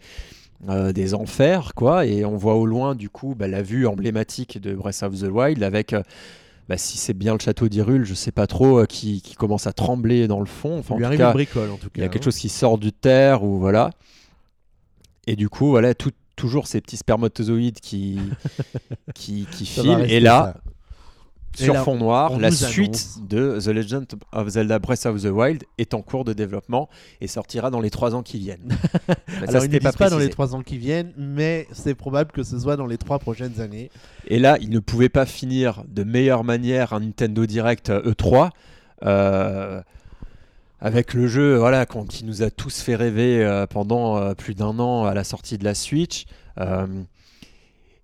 euh, 0.68 0.92
des 0.92 1.14
enfers 1.14 1.72
quoi. 1.76 2.05
Et 2.05 2.24
on 2.24 2.36
voit 2.36 2.57
au 2.57 2.66
loin 2.66 2.97
du 2.97 3.11
coup 3.11 3.36
bah, 3.38 3.47
la 3.47 3.62
vue 3.62 3.86
emblématique 3.86 4.61
de 4.61 4.74
Breath 4.74 5.05
of 5.05 5.20
the 5.20 5.28
Wild 5.30 5.62
avec 5.62 5.95
bah, 6.68 6.78
si 6.78 6.99
c'est 6.99 7.14
bien 7.14 7.34
le 7.34 7.38
château 7.38 7.68
d'Hyrule, 7.68 8.05
je 8.05 8.14
sais 8.14 8.32
pas 8.32 8.49
trop, 8.49 8.84
qui, 8.86 9.22
qui 9.22 9.36
commence 9.36 9.68
à 9.68 9.72
trembler 9.72 10.26
dans 10.26 10.40
le 10.40 10.47
fond. 10.47 10.80
Enfin, 10.80 10.97
Il 10.99 11.07
en 11.07 11.11
lui 11.11 11.16
tout 11.16 11.22
arrive 11.22 11.26
cas, 11.26 11.28
une 11.28 11.34
bricole 11.34 11.70
en 11.70 11.76
tout 11.76 11.90
cas. 11.90 11.92
il 11.95 12.01
y 12.01 12.05
a 12.05 12.09
quelque 12.09 12.22
hein. 12.22 12.24
chose 12.24 12.38
qui 12.38 12.49
sort 12.49 12.78
du 12.78 12.90
terre 12.90 13.45
ou 13.45 13.61
voilà. 13.61 13.90
Et 15.28 15.36
du 15.36 15.49
coup, 15.49 15.68
voilà, 15.68 15.95
tout- 15.95 16.11
toujours 16.34 16.66
ces 16.66 16.80
petits 16.80 16.97
spermatozoïdes 16.97 17.78
qui, 17.78 18.18
qui, 19.14 19.47
filent. 19.47 20.07
Et 20.09 20.18
là, 20.18 20.55
ça. 20.57 20.74
Sur 21.55 21.74
là, 21.74 21.82
fond 21.84 21.96
noir, 21.96 22.38
la 22.38 22.50
suite 22.50 23.26
de 23.28 23.59
The 23.61 23.68
Legend 23.68 24.07
of 24.32 24.48
Zelda 24.48 24.78
Breath 24.78 25.07
of 25.07 25.22
the 25.22 25.26
Wild 25.26 25.64
est 25.78 25.94
en 25.94 26.02
cours 26.02 26.24
de 26.24 26.32
développement 26.32 26.88
et 27.20 27.28
sortira 27.28 27.70
dans 27.70 27.80
les 27.80 27.90
trois 27.90 28.14
ans 28.14 28.22
qui 28.22 28.38
viennent. 28.38 28.76
Ça, 29.07 29.14
Alors, 29.48 29.64
ils 29.64 29.70
ne 29.70 29.78
disent 29.78 29.92
pas, 29.92 30.11
dans 30.11 30.18
les 30.18 30.30
trois 30.30 30.55
ans 30.55 30.62
qui 30.62 30.78
viennent, 30.78 31.12
mais 31.16 31.66
c'est 31.72 31.94
probable 31.94 32.32
que 32.32 32.42
ce 32.42 32.59
soit 32.59 32.76
dans 32.76 32.86
les 32.86 32.98
trois 32.98 33.18
prochaines 33.18 33.61
années. 33.61 33.90
Et 34.26 34.38
là, 34.38 34.57
il 34.61 34.70
ne 34.70 34.78
pouvait 34.78 35.09
pas 35.09 35.26
finir 35.26 35.84
de 35.88 36.02
meilleure 36.05 36.44
manière 36.44 36.92
un 36.92 37.00
Nintendo 37.00 37.46
Direct 37.46 37.90
euh, 37.90 38.12
E3. 38.12 38.50
euh, 39.05 39.82
avec 40.80 41.14
le 41.14 41.26
jeu 41.26 41.57
voilà, 41.57 41.86
qui 41.86 42.24
nous 42.26 42.42
a 42.42 42.50
tous 42.50 42.82
fait 42.82 42.94
rêver 42.94 43.42
euh, 43.42 43.66
pendant 43.66 44.18
euh, 44.18 44.34
plus 44.34 44.55
d'un 44.55 44.78
an 44.78 45.07
à 45.07 45.14
la 45.14 45.24
sortie 45.24 45.57
de 45.57 45.64
la 45.64 45.74
Switch. 45.74 46.26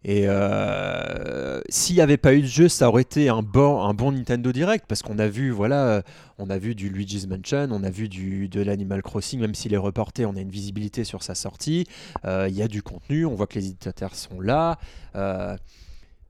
Et 0.02 0.24
euh, 0.26 1.60
s'il 1.68 1.96
n'y 1.96 2.00
avait 2.00 2.16
pas 2.16 2.32
eu 2.34 2.40
de 2.40 2.46
jeu, 2.46 2.68
ça 2.68 2.88
aurait 2.88 3.02
été 3.02 3.28
un 3.28 3.42
bon, 3.42 3.82
un 3.82 3.92
bon 3.92 4.12
Nintendo 4.12 4.50
Direct 4.50 4.86
parce 4.88 5.02
qu'on 5.02 5.18
a 5.18 5.28
vu, 5.28 5.50
voilà, 5.50 6.02
on 6.38 6.48
a 6.48 6.56
vu 6.56 6.74
du 6.74 6.88
Luigi's 6.88 7.26
Mansion, 7.26 7.68
on 7.70 7.84
a 7.84 7.90
vu 7.90 8.08
du, 8.08 8.48
de 8.48 8.62
l'Animal 8.62 9.02
Crossing, 9.02 9.40
même 9.40 9.54
s'il 9.54 9.74
est 9.74 9.78
reporté, 9.78 10.24
on 10.24 10.36
a 10.36 10.40
une 10.40 10.50
visibilité 10.50 11.04
sur 11.04 11.22
sa 11.22 11.34
sortie. 11.34 11.86
Euh, 12.24 12.46
Il 12.48 12.56
y 12.56 12.62
a 12.62 12.68
du 12.68 12.82
contenu, 12.82 13.26
on 13.26 13.34
voit 13.34 13.46
que 13.46 13.58
les 13.58 13.66
éditeurs 13.66 14.14
sont 14.14 14.40
là. 14.40 14.78
Euh, 15.16 15.56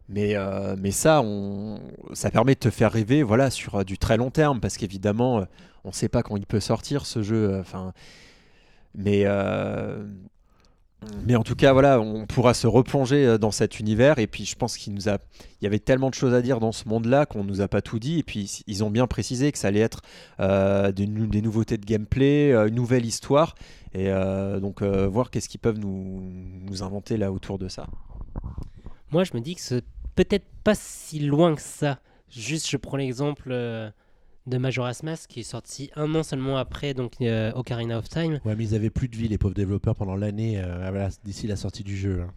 mais, 0.09 0.35
mais 0.77 0.91
ça, 0.91 1.23
on, 1.23 1.79
ça 2.15 2.33
permet 2.33 2.55
de 2.55 2.59
te 2.59 2.71
faire 2.71 2.91
rêver 2.91 3.23
voilà, 3.23 3.51
sur 3.51 3.85
du 3.85 3.97
très 3.97 4.17
long 4.17 4.31
terme 4.31 4.59
parce 4.59 4.77
qu'évidemment, 4.77 5.47
on 5.85 5.91
ne 5.91 5.95
sait 5.95 6.09
pas 6.09 6.25
quand 6.25 6.37
il 6.37 6.47
peut 6.47 6.59
sortir 6.59 7.07
ce 7.07 7.23
jeu. 7.23 7.57
Enfin, 7.61 7.93
mais, 8.97 9.25
mais 11.25 11.35
en 11.37 11.43
tout 11.43 11.55
cas, 11.55 11.73
voilà, 11.73 12.01
on 12.01 12.27
pourra 12.27 12.55
se 12.55 12.67
replonger 12.67 13.27
euh, 13.27 13.39
dans 13.39 13.51
cet 13.51 13.81
univers. 13.81 14.19
Et 14.19 14.27
puis, 14.27 14.45
je 14.45 14.55
pense 14.57 14.77
qu'il 14.77 14.93
nous 14.95 15.09
a, 15.09 15.19
il 15.61 15.65
y 15.65 15.67
avait 15.67 15.79
tellement 15.79 16.11
de 16.11 16.15
choses 16.15 16.35
à 16.35 16.43
dire 16.43 16.61
dans 16.61 16.73
ce 16.73 16.89
monde-là 16.89 17.27
qu'on 17.27 17.45
nous 17.45 17.61
a 17.61 17.69
pas 17.69 17.81
tout 17.83 17.99
dit. 17.99 18.19
Et 18.19 18.23
puis, 18.23 18.63
ils 18.67 18.85
ont 18.85 18.91
bien 18.91 19.07
précisé 19.07 19.51
que 19.53 19.59
ça 19.59 19.69
allait 19.69 19.81
être 19.81 20.03
euh, 20.41 20.93
des, 20.93 21.07
nou- 21.07 21.27
des 21.27 21.43
nouveautés 21.43 21.79
de 21.79 21.87
gameplay, 21.87 22.53
euh, 22.53 22.69
une 22.69 22.75
nouvelle 22.75 23.07
histoire. 23.07 23.55
Et 23.93 24.09
donc, 24.61 24.83
voir 24.83 25.33
qu'est-ce 25.33 25.49
qu'ils 25.49 25.59
peuvent 25.59 25.81
nous, 25.81 26.23
nous 26.63 26.83
inventer 26.85 27.17
là 27.17 27.33
autour 27.33 27.59
de 27.59 27.67
ça. 27.67 27.89
Moi, 29.11 29.25
je 29.25 29.33
me 29.35 29.41
dis 29.41 29.57
que 29.57 29.61
c'est 29.61 29.85
peut-être 30.15 30.47
pas 30.63 30.77
si 30.77 31.19
loin 31.19 31.57
que 31.57 31.61
ça. 31.61 31.99
Juste, 32.29 32.71
je 32.71 32.77
prends 32.77 32.99
l'exemple 32.99 33.53
de 34.47 34.59
Majora's 34.59 35.03
Mask 35.03 35.31
qui 35.31 35.41
est 35.41 35.45
sorti 35.45 35.91
un 35.97 36.15
an 36.15 36.23
seulement 36.23 36.57
après 36.57 36.95
donc 36.95 37.15
euh, 37.21 37.53
Ocarina 37.53 37.99
of 37.99 38.09
Time. 38.09 38.41
Ouais, 38.45 38.55
mais 38.57 38.65
ils 38.65 38.75
avaient 38.75 38.91
plus 38.91 39.09
de 39.09 39.17
vie, 39.17 39.29
les 39.29 39.39
pauvres 39.39 39.55
développeurs, 39.55 39.95
pendant 39.95 40.17
l'année 40.17 40.61
euh, 40.63 41.09
d'ici 41.25 41.47
la 41.47 41.57
sortie 41.57 41.85
du 41.85 41.97
jeu. 41.97 42.23
hein. 42.23 42.33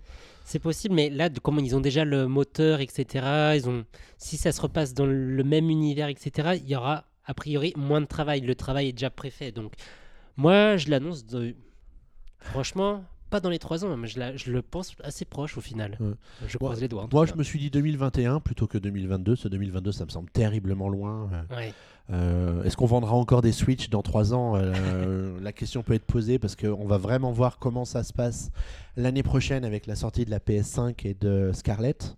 C'est 0.45 0.59
possible, 0.59 0.93
mais 0.93 1.09
là, 1.09 1.29
comme 1.29 1.59
ils 1.59 1.75
ont 1.75 1.79
déjà 1.79 2.03
le 2.03 2.27
moteur, 2.27 2.81
etc., 2.81 3.53
ils 3.55 3.69
ont, 3.69 3.85
si 4.17 4.35
ça 4.35 4.51
se 4.51 4.59
repasse 4.59 4.93
dans 4.93 5.05
le 5.05 5.43
même 5.43 5.69
univers, 5.69 6.09
etc., 6.09 6.59
il 6.61 6.69
y 6.69 6.75
aura 6.75 7.05
a 7.25 7.33
priori 7.33 7.73
moins 7.77 8.01
de 8.01 8.05
travail. 8.05 8.41
Le 8.41 8.53
travail 8.53 8.89
est 8.89 8.91
déjà 8.91 9.09
préfait. 9.09 9.53
Donc, 9.53 9.73
moi, 10.35 10.75
je 10.75 10.89
l'annonce 10.89 11.25
de... 11.25 11.55
Franchement, 12.39 13.05
pas 13.33 13.39
dans 13.39 13.49
les 13.49 13.57
trois 13.59 13.83
ans, 13.83 13.97
mais 13.97 14.07
je, 14.07 14.19
la- 14.19 14.35
je 14.37 14.51
le 14.51 14.61
pense 14.61 14.95
assez 15.03 15.25
proche 15.25 15.57
au 15.57 15.61
final. 15.61 15.97
Ouais. 15.99 16.11
Je 16.47 16.57
croise 16.59 16.79
les 16.79 16.87
doigts. 16.87 17.07
Moi, 17.11 17.25
je 17.25 17.33
me 17.33 17.41
suis 17.43 17.57
dit 17.59 17.69
2021 17.71 18.39
plutôt 18.39 18.67
que 18.67 18.77
2022. 18.77 19.35
Ce 19.35 19.47
2022, 19.47 19.91
ça 19.91 20.05
me 20.05 20.09
semble 20.11 20.29
terriblement 20.29 20.87
loin. 20.89 21.29
Euh, 21.33 21.55
Ouais. 21.55 21.73
Euh, 22.11 22.63
Est-ce 22.63 22.75
qu'on 22.77 22.85
vendra 22.85 23.13
encore 23.15 23.41
des 23.41 23.53
Switch 23.53 23.89
dans 23.89 24.01
3 24.01 24.33
ans 24.33 24.55
Euh, 24.57 25.39
La 25.41 25.51
question 25.53 25.81
peut 25.83 25.93
être 25.93 26.05
posée 26.05 26.37
parce 26.37 26.55
qu'on 26.55 26.85
va 26.85 26.97
vraiment 26.97 27.31
voir 27.31 27.57
comment 27.59 27.85
ça 27.85 28.03
se 28.03 28.11
passe 28.13 28.51
l'année 28.97 29.23
prochaine 29.23 29.63
avec 29.65 29.87
la 29.87 29.95
sortie 29.95 30.25
de 30.25 30.29
la 30.31 30.39
PS5 30.39 31.07
et 31.07 31.13
de 31.13 31.51
Scarlett, 31.53 32.15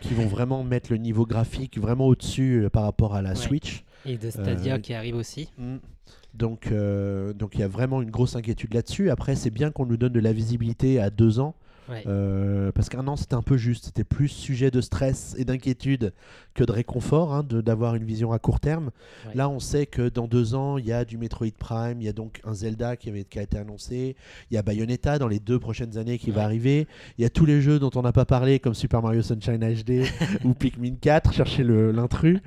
qui 0.00 0.14
vont 0.14 0.26
vraiment 0.26 0.64
mettre 0.74 0.90
le 0.90 0.96
niveau 0.98 1.24
graphique 1.26 1.78
vraiment 1.78 2.06
au-dessus 2.06 2.68
par 2.72 2.82
rapport 2.84 3.14
à 3.14 3.22
la 3.22 3.30
Ouais. 3.30 3.36
Switch. 3.36 3.84
Et 4.06 4.16
de 4.16 4.30
Stadia 4.30 4.74
Euh, 4.76 4.78
qui 4.78 4.94
arrive 4.94 5.16
aussi. 5.16 5.50
Mm. 5.58 5.76
Donc, 6.34 6.68
euh, 6.70 7.32
donc 7.32 7.54
il 7.54 7.60
y 7.60 7.64
a 7.64 7.68
vraiment 7.68 8.02
une 8.02 8.10
grosse 8.10 8.36
inquiétude 8.36 8.74
là-dessus. 8.74 9.10
Après, 9.10 9.34
c'est 9.34 9.50
bien 9.50 9.70
qu'on 9.70 9.86
nous 9.86 9.96
donne 9.96 10.12
de 10.12 10.20
la 10.20 10.32
visibilité 10.32 11.00
à 11.00 11.10
deux 11.10 11.40
ans. 11.40 11.54
Ouais. 11.88 12.04
Euh, 12.06 12.70
parce 12.72 12.88
qu'un 12.88 13.06
an 13.08 13.16
c'était 13.16 13.34
un 13.34 13.42
peu 13.42 13.56
juste, 13.56 13.86
c'était 13.86 14.04
plus 14.04 14.28
sujet 14.28 14.70
de 14.70 14.80
stress 14.80 15.34
et 15.38 15.44
d'inquiétude 15.44 16.12
que 16.54 16.64
de 16.64 16.72
réconfort 16.72 17.32
hein, 17.34 17.42
d'avoir 17.44 17.94
une 17.94 18.04
vision 18.04 18.32
à 18.32 18.38
court 18.38 18.60
terme. 18.60 18.90
Ouais. 19.26 19.34
Là 19.34 19.48
on 19.48 19.58
sait 19.60 19.86
que 19.86 20.08
dans 20.08 20.26
deux 20.26 20.54
ans 20.54 20.76
il 20.78 20.86
y 20.86 20.92
a 20.92 21.04
du 21.04 21.16
Metroid 21.16 21.46
Prime, 21.58 22.00
il 22.00 22.04
y 22.04 22.08
a 22.08 22.12
donc 22.12 22.40
un 22.44 22.52
Zelda 22.54 22.96
qui, 22.96 23.08
avait, 23.08 23.24
qui 23.24 23.38
a 23.38 23.42
été 23.42 23.56
annoncé, 23.56 24.16
il 24.50 24.54
y 24.54 24.58
a 24.58 24.62
Bayonetta 24.62 25.18
dans 25.18 25.28
les 25.28 25.40
deux 25.40 25.58
prochaines 25.58 25.96
années 25.96 26.18
qui 26.18 26.30
va 26.30 26.44
arriver, 26.44 26.86
il 27.16 27.22
y 27.22 27.24
a 27.24 27.30
tous 27.30 27.46
les 27.46 27.60
jeux 27.62 27.78
dont 27.78 27.90
on 27.94 28.02
n'a 28.02 28.12
pas 28.12 28.24
parlé 28.26 28.58
comme 28.58 28.74
Super 28.74 29.00
Mario 29.02 29.22
Sunshine 29.22 29.58
HD 29.60 30.04
ou 30.44 30.52
Pikmin 30.54 30.96
4, 31.00 31.32
cherchez 31.32 31.64
l'intrus. 31.64 32.40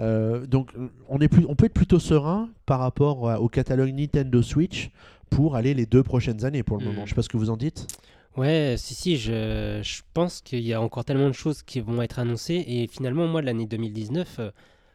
Euh, 0.00 0.46
donc 0.46 0.72
on, 1.08 1.18
est 1.18 1.28
plus, 1.28 1.44
on 1.48 1.54
peut 1.56 1.66
être 1.66 1.72
plutôt 1.74 1.98
serein 1.98 2.48
par 2.66 2.80
rapport 2.80 3.22
au 3.40 3.48
catalogue 3.48 3.92
Nintendo 3.92 4.42
Switch 4.42 4.90
pour 5.30 5.56
aller 5.56 5.74
les 5.74 5.86
deux 5.86 6.02
prochaines 6.02 6.44
années 6.44 6.62
pour 6.62 6.78
le 6.78 6.84
Mhm. 6.84 6.92
moment. 6.92 7.04
Je 7.04 7.10
sais 7.10 7.14
pas 7.16 7.22
ce 7.22 7.28
que 7.28 7.36
vous 7.36 7.50
en 7.50 7.56
dites. 7.56 7.86
Ouais, 8.38 8.76
si, 8.78 8.94
si, 8.94 9.16
je, 9.16 10.02
pense 10.14 10.40
qu'il 10.42 10.60
y 10.60 10.72
a 10.72 10.80
encore 10.80 11.04
tellement 11.04 11.26
de 11.26 11.32
choses 11.32 11.62
qui 11.64 11.80
vont 11.80 12.00
être 12.02 12.20
annoncées. 12.20 12.64
Et 12.68 12.86
finalement, 12.86 13.26
moi, 13.26 13.42
l'année 13.42 13.66
2019, 13.66 14.36
euh, 14.38 14.50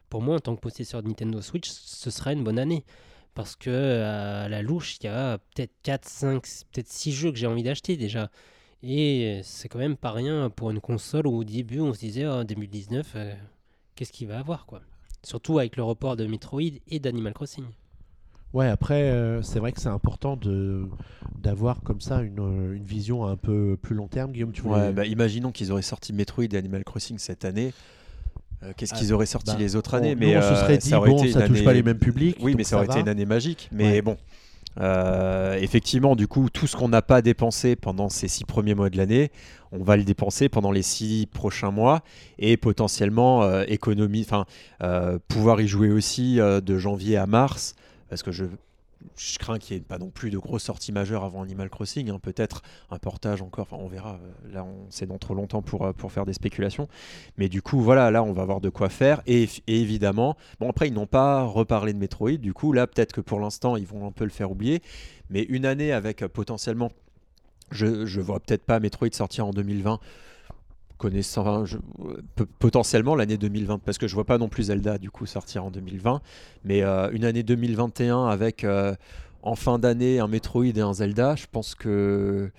pour 0.10 0.22
moi, 0.22 0.38
en 0.38 0.40
tant 0.40 0.56
que 0.56 0.62
possesseur 0.62 1.04
de 1.04 1.10
Nintendo 1.10 1.42
Switch, 1.42 1.70
ce 1.70 2.10
sera 2.10 2.32
une 2.32 2.46
bonne 2.46 2.58
année. 2.58 2.86
Parce 3.34 3.58
que 3.58 3.70
à 4.02 4.48
la 4.48 4.62
louche, 4.62 4.98
il 5.02 5.08
y 5.08 5.10
a 5.10 5.40
peut-être 5.40 5.74
4, 5.84 6.08
5, 6.08 6.42
peut-être 6.72 6.88
6 6.88 7.12
jeux 7.12 7.32
que 7.34 7.38
j'ai 7.38 7.48
envie 7.48 7.64
d'acheter 7.64 7.98
déjà. 7.98 8.32
Et 8.82 9.42
c'est 9.44 9.68
quand 9.68 9.80
même 9.80 9.98
pas 9.98 10.12
rien 10.12 10.50
pour 10.50 10.72
une 10.72 10.80
console 10.80 11.28
où 11.28 11.36
au 11.36 11.44
début, 11.44 11.82
on 11.82 11.94
se 11.94 12.00
disait, 12.00 12.26
en 12.26 12.46
2019, 12.46 13.12
euh, 13.16 13.34
qu'est-ce 13.96 14.14
qu'il 14.14 14.30
va 14.30 14.40
avoir, 14.40 14.66
quoi. 14.66 14.82
Surtout 15.22 15.60
avec 15.60 15.76
le 15.76 15.84
report 15.84 16.16
de 16.16 16.26
Metroid 16.28 16.62
et 16.88 17.00
d'Animal 17.00 17.34
Crossing. 17.34 17.66
Ouais, 18.54 18.68
après, 18.68 19.02
euh, 19.04 19.42
c'est 19.42 19.60
vrai 19.60 19.72
que 19.72 19.82
c'est 19.82 19.90
important 19.90 20.36
de 20.38 20.86
d'avoir 21.42 21.82
comme 21.82 22.00
ça 22.02 22.22
une, 22.22 22.40
euh, 22.40 22.76
une 22.76 22.84
vision 22.84 23.26
un 23.26 23.36
peu 23.36 23.78
plus 23.82 23.96
long 23.96 24.08
terme. 24.08 24.32
Guillaume, 24.32 24.52
tu 24.52 24.62
voulais... 24.62 24.94
Bah, 24.94 25.06
imaginons 25.06 25.52
qu'ils 25.52 25.72
auraient 25.72 25.82
sorti 25.82 26.14
Metroid 26.14 26.46
et 26.46 26.56
Animal 26.56 26.84
Crossing 26.84 27.18
cette 27.18 27.44
année. 27.46 27.74
Euh, 28.64 28.72
Qu'est-ce 28.78 28.94
Ah, 28.96 28.98
qu'ils 29.00 29.12
auraient 29.12 29.26
sorti 29.26 29.52
bah, 29.52 29.58
les 29.60 29.76
autres 29.76 29.96
on- 29.96 29.98
années 29.98 30.14
nous, 30.16 30.20
Mais 30.22 30.38
on 30.38 30.42
se 30.42 30.56
serait 30.56 30.78
dit, 30.78 30.94
aurait 30.94 31.10
bon, 31.10 31.18
ça 31.28 31.48
touche 31.48 31.64
pas 31.64 31.72
année- 31.72 31.80
les 31.80 31.84
mêmes 31.84 31.98
publics. 32.00 32.38
Oui, 32.42 32.54
mais 32.56 32.64
ça 32.64 32.78
aurait 32.78 32.86
va. 32.86 32.94
été 32.94 33.02
une 33.02 33.10
année 33.10 33.26
magique. 33.26 33.70
Mais 33.74 33.96
Ouais. 33.96 34.02
bon, 34.04 34.18
effectivement, 35.60 36.16
du 36.16 36.28
coup, 36.28 36.50
tout 36.50 36.68
ce 36.68 36.78
qu'on 36.78 36.90
n'a 36.90 37.02
pas 37.02 37.22
dépensé 37.22 37.76
pendant 37.76 38.08
ces 38.10 38.28
six 38.28 38.46
premiers 38.46 38.76
mois 38.76 38.90
de 38.90 38.98
l'année, 38.98 39.32
on 39.72 39.84
va 39.84 39.98
le 39.98 40.04
dépenser 40.04 40.48
pendant 40.48 40.72
les 40.72 40.82
six 40.84 41.26
prochains 41.26 41.72
mois 41.72 42.04
et 42.40 42.56
potentiellement 42.58 43.62
économie, 43.64 44.26
enfin 44.26 44.46
pouvoir 45.28 45.60
y 45.60 45.68
jouer 45.68 45.90
aussi 45.90 46.38
de 46.38 46.78
janvier 46.78 47.18
à 47.18 47.26
mars, 47.28 47.76
parce 48.10 48.24
que 48.24 48.32
je 48.32 48.46
crains 49.40 49.60
qu'il 49.60 49.76
n'y 49.76 49.82
ait 49.82 49.86
pas 49.86 49.98
non 49.98 50.10
plus 50.10 50.30
de 50.30 50.38
grosses 50.38 50.64
sorties 50.64 50.92
majeures 50.92 51.24
avant 51.24 51.42
Animal 51.42 51.70
Crossing, 51.70 52.10
hein, 52.10 52.20
peut-être 52.22 52.62
un 52.92 53.00
portage 53.00 53.42
encore, 53.42 53.68
on 53.72 53.88
verra, 53.88 54.20
là 54.52 54.64
on 54.64 54.88
c'est 54.90 55.06
dans 55.06 55.18
trop 55.18 55.34
longtemps 55.34 55.62
pour, 55.62 55.86
euh, 55.86 55.94
pour 55.94 56.12
faire 56.12 56.26
des 56.26 56.34
spéculations, 56.34 56.88
mais 57.38 57.50
du 57.50 57.62
coup 57.62 57.82
voilà, 57.82 58.12
là 58.12 58.24
on 58.24 58.32
va 58.32 58.44
avoir 58.44 58.62
de 58.62 58.70
quoi 58.70 58.90
faire, 58.90 59.22
et, 59.28 59.44
et 59.68 59.82
évidemment, 59.82 60.38
bon 60.60 60.70
après 60.70 60.88
ils 60.88 60.94
n'ont 60.94 61.08
pas 61.08 61.44
reparlé 61.44 61.94
de 61.94 61.98
Metroid, 61.98 62.38
du 62.38 62.54
coup 62.54 62.74
là 62.74 62.88
peut-être 62.88 63.14
que 63.14 63.22
pour 63.22 63.40
l'instant 63.40 63.76
ils 63.76 63.88
vont 63.88 64.08
un 64.08 64.12
peu 64.12 64.24
le 64.24 64.32
faire 64.32 64.52
oublier, 64.52 64.82
mais 65.30 65.44
une 65.44 65.66
année 65.66 65.92
avec 65.92 66.22
euh, 66.22 66.28
potentiellement, 66.28 66.92
je, 67.72 68.06
je 68.06 68.22
vois 68.22 68.40
peut-être 68.40 68.64
pas 68.64 68.80
Metroid 68.80 69.12
sortir 69.12 69.48
en 69.48 69.52
2020, 69.52 70.00
pe- 72.36 72.46
potentiellement 72.60 73.16
l'année 73.16 73.38
2020 73.38 73.80
parce 73.80 73.98
que 73.98 74.08
je 74.08 74.14
vois 74.16 74.26
pas 74.26 74.38
non 74.38 74.50
plus 74.50 74.64
Zelda 74.64 74.98
du 74.98 75.10
coup 75.12 75.26
sortir 75.26 75.66
en 75.66 75.72
2020 75.72 76.22
mais 76.64 76.84
euh, 76.84 77.10
une 77.12 77.26
année 77.26 77.44
2021 77.44 78.26
avec 78.28 78.64
euh, 78.64 78.96
en 79.42 79.56
fin 79.56 79.80
d'année 79.80 80.20
un 80.20 80.28
Metroid 80.28 80.66
et 80.66 80.82
un 80.82 80.94
Zelda 80.94 81.36
je 81.36 81.46
pense 81.52 81.76
que 81.76 82.50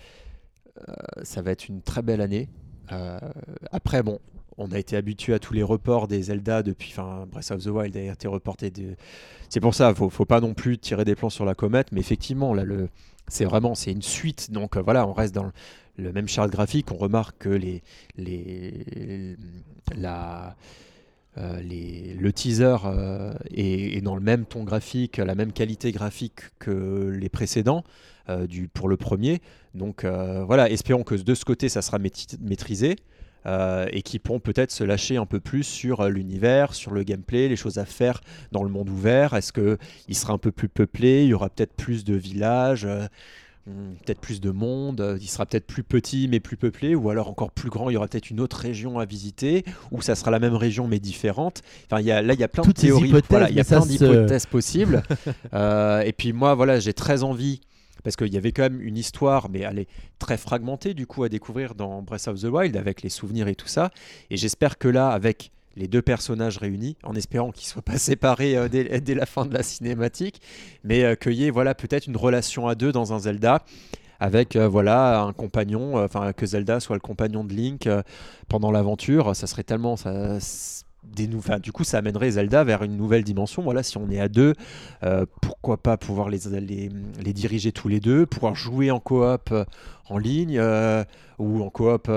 euh, 0.89 0.93
ça 1.23 1.43
va 1.43 1.51
être 1.53 1.69
une 1.69 1.83
très 1.83 2.03
belle 2.03 2.21
année. 2.21 2.49
Après 3.73 4.03
bon 4.03 4.19
on 4.57 4.71
a 4.71 4.79
été 4.79 4.97
habitué 4.97 5.35
à 5.35 5.39
tous 5.39 5.53
les 5.55 5.63
reports 5.63 6.07
des 6.07 6.23
Zelda 6.25 6.63
depuis 6.63 6.93
enfin 6.93 7.27
Breath 7.31 7.51
of 7.51 7.65
the 7.65 7.69
Wild 7.69 7.97
a 7.97 8.13
été 8.13 8.29
reporté 8.29 8.73
c'est 9.49 9.61
pour 9.61 9.75
ça 9.75 9.95
faut, 9.95 10.11
faut 10.11 10.27
pas 10.27 10.41
non 10.41 10.55
plus 10.55 10.79
tirer 10.79 11.05
des 11.05 11.15
plans 11.17 11.31
sur 11.31 11.45
la 11.45 11.55
comète 11.55 11.91
mais 11.93 12.01
effectivement 12.01 12.55
là 12.55 12.63
le 12.63 12.89
c'est 13.27 13.47
vraiment 13.47 13.75
c'est 13.75 13.91
une 13.91 14.03
suite 14.03 14.51
donc 14.53 14.77
voilà 14.77 15.09
on 15.09 15.13
reste 15.13 15.35
dans 15.35 15.45
le, 15.45 15.51
le 15.97 16.13
même 16.13 16.29
chart 16.29 16.51
graphique 16.51 16.91
on 16.91 16.97
remarque 16.97 17.39
que 17.39 17.49
les 17.49 17.83
les 18.17 19.37
la 19.97 20.57
euh, 21.37 21.61
les, 21.63 22.15
le 22.15 22.33
teaser 22.33 22.77
euh, 22.85 23.35
est, 23.51 24.01
dans 24.03 24.15
le 24.15 24.21
même 24.21 24.45
ton 24.45 24.63
graphique, 24.63 25.17
la 25.17 25.35
même 25.35 25.53
qualité 25.53 25.91
graphique 25.91 26.43
que 26.61 27.09
les 27.09 27.29
précédents 27.29 27.83
euh, 28.29 28.47
du, 28.47 28.69
pour 28.69 28.89
le 28.89 28.97
premier. 28.97 29.41
Donc 29.75 30.05
voilà, 30.05 30.71
espérons 30.71 31.03
que 31.03 31.17
de 31.17 31.35
ce 31.35 31.45
côté, 31.45 31.69
ça 31.69 31.83
sera 31.83 31.99
maîtri- 31.99 32.39
maîtrisé 32.41 32.97
et 33.47 34.03
qu'ils 34.03 34.21
pourront 34.21 34.39
peut-être 34.39 34.71
se 34.71 34.85
lâcher 34.85 35.17
un 35.17 35.27
peu 35.27 35.41
plus 35.41 35.65
sur 35.65 36.09
l'univers, 36.09 36.73
sur 36.73 36.93
le 36.93 37.03
gameplay, 37.03 37.49
les 37.49 37.57
choses 37.57 37.79
à 37.79 37.85
faire 37.85 38.21
dans 38.53 38.63
le 38.63 38.71
monde 38.71 38.89
ouvert. 38.89 39.35
Est-ce 39.35 39.53
qu'il 39.53 40.17
sera 40.17 40.33
un 40.33 40.39
peu 40.39 40.53
plus 40.53 40.69
peuplé? 40.69 41.25
Il 41.25 41.31
y 41.31 41.35
aura 41.35 41.51
peut-être 41.51 41.75
plus 41.75 42.05
de 42.05 42.15
villages 42.15 42.87
peut-être 43.67 44.21
plus 44.21 44.41
de 44.41 44.51
monde, 44.51 45.01
euh, 45.01 45.19
il 45.21 45.27
sera 45.29 45.47
peut-être 45.47 45.67
plus 45.67 45.83
petit 45.83 46.29
mais 46.29 46.41
plus 46.41 46.57
peuplé, 46.57 46.95
ou 46.95 47.09
alors 47.11 47.29
encore 47.29 47.51
plus 47.51 47.71
grand, 47.71 47.89
il 47.91 47.95
y 47.95 47.97
aura 47.97 48.09
peut-être 48.09 48.31
une 48.31 48.41
autre 48.41 48.57
région 48.59 48.99
à 48.99 49.05
visiter, 49.05 49.65
ou 49.91 50.03
ça 50.03 50.15
sera 50.15 50.31
la 50.31 50.39
même 50.39 50.55
région 50.55 50.87
mais 50.87 51.01
différente. 51.01 51.63
Enfin, 51.87 52.01
il 52.01 52.07
y 52.07 52.13
a, 52.13 52.21
là, 52.23 52.35
il 52.35 52.41
y 52.41 52.45
a 52.45 52.49
plein 52.49 52.63
Toutes 52.63 52.77
de 52.77 52.81
théories, 52.83 53.13
voilà, 53.31 53.49
il 53.51 53.57
y 53.57 53.61
a 53.61 53.65
plein 53.65 53.81
se- 53.81 53.89
d'hypothèses 53.89 54.47
possibles. 54.47 55.03
Euh, 55.55 56.01
et 56.01 56.13
puis 56.13 56.33
moi, 56.33 56.55
voilà, 56.55 56.81
j'ai 56.81 56.93
très 56.93 57.23
envie, 57.23 57.61
parce 58.03 58.17
qu'il 58.17 58.33
y 58.33 58.37
avait 58.37 58.53
quand 58.53 58.63
même 58.65 58.81
une 58.81 58.97
histoire, 58.97 59.49
mais 59.49 59.61
elle 59.61 59.79
est 59.79 59.89
très 60.19 60.37
fragmentée 60.37 60.95
du 60.95 61.07
coup 61.07 61.23
à 61.23 61.29
découvrir 61.29 61.75
dans 61.75 62.03
Breath 62.03 62.29
of 62.29 62.41
the 62.41 62.45
Wild, 62.45 62.77
avec 62.77 63.03
les 63.03 63.09
souvenirs 63.09 63.49
et 63.49 63.55
tout 63.55 63.69
ça. 63.69 63.91
Et 64.31 64.37
j'espère 64.37 64.79
que 64.79 64.89
là, 64.89 65.09
avec 65.09 65.53
les 65.77 65.89
deux 65.89 66.03
personnages 66.03 66.59
réunis, 66.59 66.97
en 67.03 67.15
espérant 67.15 67.51
qu'ils 67.51 67.67
soient 67.67 67.83
pas 67.83 67.99
séparés 67.99 68.57
euh, 68.57 68.69
dès, 68.69 69.15
la 69.15 69.27
fin 69.27 69.47
de 69.47 69.55
la 69.55 69.63
cinématique, 69.63 70.41
mais 70.83 71.05
euh, 71.05 71.15
qu'il 71.15 71.33
y 71.33 71.47
ait 71.47 71.51
voilà, 71.51 71.75
peut-être 71.75 72.07
une 72.07 72.17
relation 72.17 72.69
à 72.69 72.75
deux 72.75 72.93
dans 72.93 73.13
un 73.13 73.19
Zelda 73.21 73.63
avec 74.21 74.57
euh, 74.57 74.69
voilà 74.69 75.21
un 75.23 75.33
compagnon, 75.33 76.03
enfin 76.03 76.33
que 76.33 76.47
Zelda 76.47 76.81
soit 76.81 76.97
le 76.97 77.01
compagnon 77.01 77.45
de 77.45 77.53
Link 77.53 77.89
pendant 78.49 78.71
l'aventure. 78.71 79.35
Ça 79.35 79.47
serait 79.47 79.65
tellement 79.65 79.97
des 81.15 81.29
enfin, 81.37 81.59
du 81.59 81.73
coup, 81.73 81.85
ça 81.85 81.99
amènerait 81.99 82.33
Zelda 82.33 82.65
vers 82.65 82.83
une 82.83 82.97
nouvelle 82.97 83.25
dimension. 83.25 83.63
Voilà, 83.63 83.83
si 83.83 83.97
on 83.97 84.11
est 84.11 84.21
à 84.21 84.29
deux, 84.29 84.55
euh, 85.03 85.27
pourquoi 85.41 85.77
pas 85.77 85.97
pouvoir 85.97 86.29
les, 86.29 86.39
les, 86.61 86.91
les 87.23 87.33
diriger 87.33 87.73
tous 87.73 87.89
les 87.89 88.01
deux, 88.01 88.27
pouvoir 88.27 88.55
jouer 88.55 88.91
en 88.91 89.01
coop 89.01 89.51
euh, 89.53 89.65
en 90.09 90.19
ligne 90.19 90.59
euh, 90.59 91.05
ou 91.39 91.63
en 91.63 91.71
coop 91.71 92.11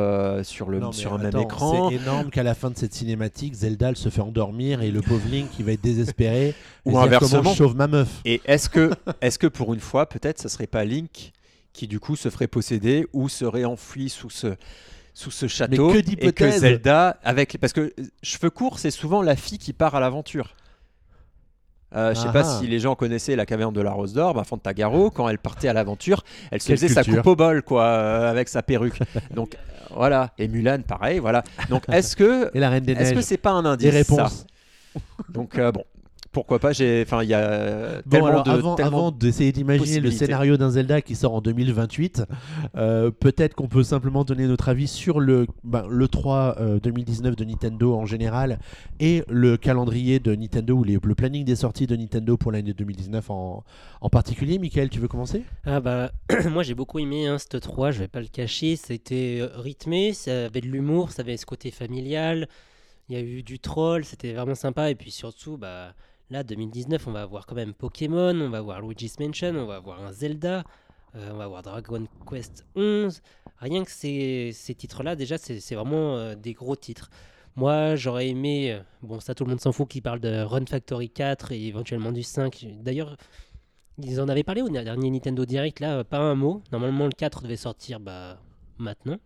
sur, 0.43 0.69
le, 0.69 0.80
Non, 0.80 0.91
sur 0.91 1.14
un 1.14 1.18
même 1.18 1.38
écran. 1.38 1.89
C'est 1.89 1.95
énorme 1.95 2.30
qu'à 2.30 2.43
la 2.43 2.53
fin 2.53 2.69
de 2.69 2.77
cette 2.77 2.93
cinématique, 2.93 3.53
Zelda 3.53 3.93
se 3.95 4.09
fait 4.09 4.22
endormir 4.22 4.81
et 4.81 4.91
le 4.91 5.01
pauvre 5.01 5.27
Link 5.30 5.49
qui 5.51 5.64
va 5.64 5.73
être 5.73 5.84
désespéré. 5.84 6.53
Ou 6.85 6.97
inversement. 6.97 7.53
Sauve 7.53 7.76
ma 7.76 7.88
meuf 7.88 8.22
Et 8.26 8.41
est-ce 8.45 8.69
que, 8.69 8.91
est 9.22 9.38
que 9.38 9.47
pour 9.47 9.73
une 9.73 9.80
fois, 9.80 10.07
peut-être, 10.07 10.39
ce 10.41 10.49
serait 10.49 10.68
pas 10.68 10.84
Link 10.84 11.34
qui 11.77 11.88
du 11.88 11.99
coup 11.99 12.15
se 12.15 12.30
ferait 12.30 12.47
posséder 12.47 13.05
ou 13.14 13.30
serait 13.30 13.64
enfui 13.64 14.09
sous 14.09 14.31
ce 14.31 14.55
sous 15.18 15.31
ce 15.31 15.48
château 15.48 15.91
que 15.91 15.98
et 15.98 16.31
que. 16.31 16.52
Zelda 16.52 17.18
avec 17.23 17.57
parce 17.60 17.73
que 17.73 17.81
euh, 17.81 18.03
cheveux 18.22 18.52
courts 18.52 18.77
c'est 18.77 18.91
souvent 18.91 19.23
la 19.23 19.35
fille 19.35 19.57
qui 19.57 19.73
part 19.73 19.95
à 19.95 19.99
l'aventure. 19.99 20.53
Euh, 21.95 22.14
je 22.14 22.19
sais 22.19 22.27
Ah 22.30 22.34
pas 22.34 22.41
ah. 22.41 22.60
si 22.60 22.68
les 22.68 22.80
gens 22.80 22.94
connaissaient 22.94 23.35
la 23.35 23.48
caverne 23.48 23.73
de 23.73 23.81
la 23.81 23.91
Rose 23.91 24.14
d'Or, 24.14 24.35
bah, 24.35 24.44
Fantagaro, 24.44 25.10
quand 25.10 25.27
elle 25.30 25.39
partait 25.39 25.69
à 25.69 25.73
l'aventure, 25.73 26.23
elle 26.52 26.61
se 26.61 26.72
faisait 26.72 26.89
sa 26.89 27.03
coupe 27.03 27.26
au 27.26 27.35
bol, 27.35 27.64
quoi, 27.64 27.84
euh, 27.84 28.30
avec 28.30 28.49
sa 28.49 28.61
perruque. 28.61 28.99
Donc 29.34 29.56
euh, 29.56 29.95
voilà. 29.95 30.34
Et 30.38 30.48
Mulan, 30.48 30.81
pareil, 30.81 31.18
voilà. 31.18 31.44
Donc 31.69 31.84
est-ce 31.89 32.15
que 32.15 32.52
Et 32.53 32.60
la 32.60 32.69
Reine 32.69 32.84
des 32.84 32.91
est-ce 32.91 33.14
que 33.14 33.22
c'est 33.22 33.38
pas 33.38 33.52
un 33.52 33.65
indice 33.65 33.89
ça? 33.89 33.98
Réponses. 33.98 34.45
Donc 35.30 35.57
euh, 35.57 35.72
bon, 35.72 35.84
pourquoi 36.38 36.59
pas 36.59 36.72
J'ai, 36.72 37.01
enfin, 37.05 37.23
il 37.23 37.30
y 37.30 37.34
a 37.34 38.01
Bon, 38.05 38.09
tellement 38.11 38.27
alors, 38.27 38.43
de 38.43 38.51
avant, 38.51 38.76
tellement 38.76 38.97
avant 39.07 39.11
d'essayer 39.11 39.51
d'imaginer 39.51 39.99
le 39.99 40.11
scénario 40.11 40.55
d'un 40.55 40.69
Zelda 40.69 41.01
qui 41.01 41.15
sort 41.15 41.34
en 41.34 41.41
2028, 41.41 42.23
euh, 42.76 43.09
peut-être 43.09 43.55
qu'on 43.55 43.68
peut 43.68 43.81
simplement 43.84 44.23
donner 44.23 44.45
notre 44.45 44.69
avis 44.69 44.88
sur 44.88 45.19
le, 45.19 45.47
ben, 45.64 45.85
le 45.89 46.07
3 46.07 46.57
euh, 46.59 46.80
2019 46.80 47.35
de 47.35 47.43
Nintendo 47.43 47.95
en 47.95 48.05
général 48.05 48.59
et 48.99 49.23
le 49.27 49.57
calendrier 49.57 50.19
de 50.19 50.35
Nintendo 50.35 50.76
ou 50.76 50.84
les- 50.84 50.99
le 51.01 51.15
planning 51.15 51.43
des 51.43 51.55
sorties 51.55 51.88
de 51.88 51.95
Nintendo 51.95 52.38
pour 52.38 52.51
l'année 52.51 52.73
2019 52.73 53.30
en, 53.31 53.64
en 54.01 54.09
particulier. 54.09 54.59
Michael, 54.59 54.89
tu 54.89 54.99
veux 54.99 55.07
commencer? 55.07 55.43
Ah 55.65 55.80
bah, 55.80 56.11
moi 56.51 56.61
j'ai 56.61 56.76
beaucoup 56.76 56.99
aimé 56.99 57.26
hein, 57.26 57.39
cette 57.39 57.59
3, 57.61 57.89
je 57.91 57.99
vais 57.99 58.07
pas 58.07 58.22
le 58.22 58.27
cacher, 58.27 58.76
c'était 58.76 59.39
euh, 59.41 59.49
rythmé, 59.57 60.14
ça 60.14 60.45
avait 60.45 60.61
de 60.61 60.68
l'humour, 60.68 61.11
ça 61.11 61.23
avait 61.23 61.38
ce 61.38 61.47
côté 61.47 61.72
familial, 61.72 62.47
il 63.09 63.15
y 63.15 63.19
a 63.19 63.23
eu 63.23 63.41
du 63.41 63.57
troll, 63.59 64.03
c'était 64.05 64.34
vraiment 64.34 64.53
sympa, 64.55 64.89
et 64.91 64.95
puis 64.95 65.11
surtout, 65.11 65.57
bah, 65.57 65.93
là 66.29 66.43
2019, 66.43 67.07
on 67.07 67.11
va 67.11 67.21
avoir 67.21 67.45
quand 67.45 67.55
même 67.55 67.73
Pokémon, 67.73 68.39
on 68.39 68.49
va 68.49 68.59
avoir 68.59 68.81
Luigi's 68.81 69.19
Mansion, 69.19 69.55
on 69.55 69.65
va 69.65 69.75
avoir 69.75 70.03
un 70.03 70.11
Zelda, 70.11 70.63
euh, 71.15 71.31
on 71.31 71.37
va 71.37 71.45
avoir 71.45 71.63
Dragon 71.63 72.05
Quest 72.29 72.65
11, 72.75 73.21
rien 73.59 73.83
que 73.83 73.91
ces, 73.91 74.53
titres-là, 74.77 75.15
déjà 75.15 75.37
c'est 75.37 75.75
vraiment 75.75 76.17
euh, 76.17 76.35
des 76.35 76.53
gros 76.53 76.75
titres. 76.75 77.09
Moi 77.55 77.95
j'aurais 77.95 78.27
aimé, 78.27 78.73
euh, 78.73 78.79
bon 79.01 79.19
ça 79.19 79.33
tout 79.33 79.43
le 79.43 79.49
monde 79.51 79.61
s'en 79.61 79.71
fout, 79.71 79.87
qui 79.87 80.01
parle 80.01 80.19
de 80.19 80.41
Run 80.41 80.65
Factory 80.65 81.09
4 81.09 81.51
et 81.51 81.67
éventuellement 81.67 82.11
du 82.11 82.23
5, 82.23 82.67
d'ailleurs... 82.81 83.17
Ils 83.99 84.21
en 84.21 84.29
avaient 84.29 84.43
parlé 84.43 84.61
au 84.61 84.69
dernier 84.69 85.09
Nintendo 85.09 85.43
Direct, 85.43 85.79
là, 85.79 86.03
pas 86.03 86.19
un 86.19 86.35
mot. 86.35 86.61
Normalement, 86.71 87.05
le 87.05 87.13
4 87.13 87.41
devait 87.41 87.55
sortir 87.55 87.99
bah, 87.99 88.37
maintenant. 88.77 89.17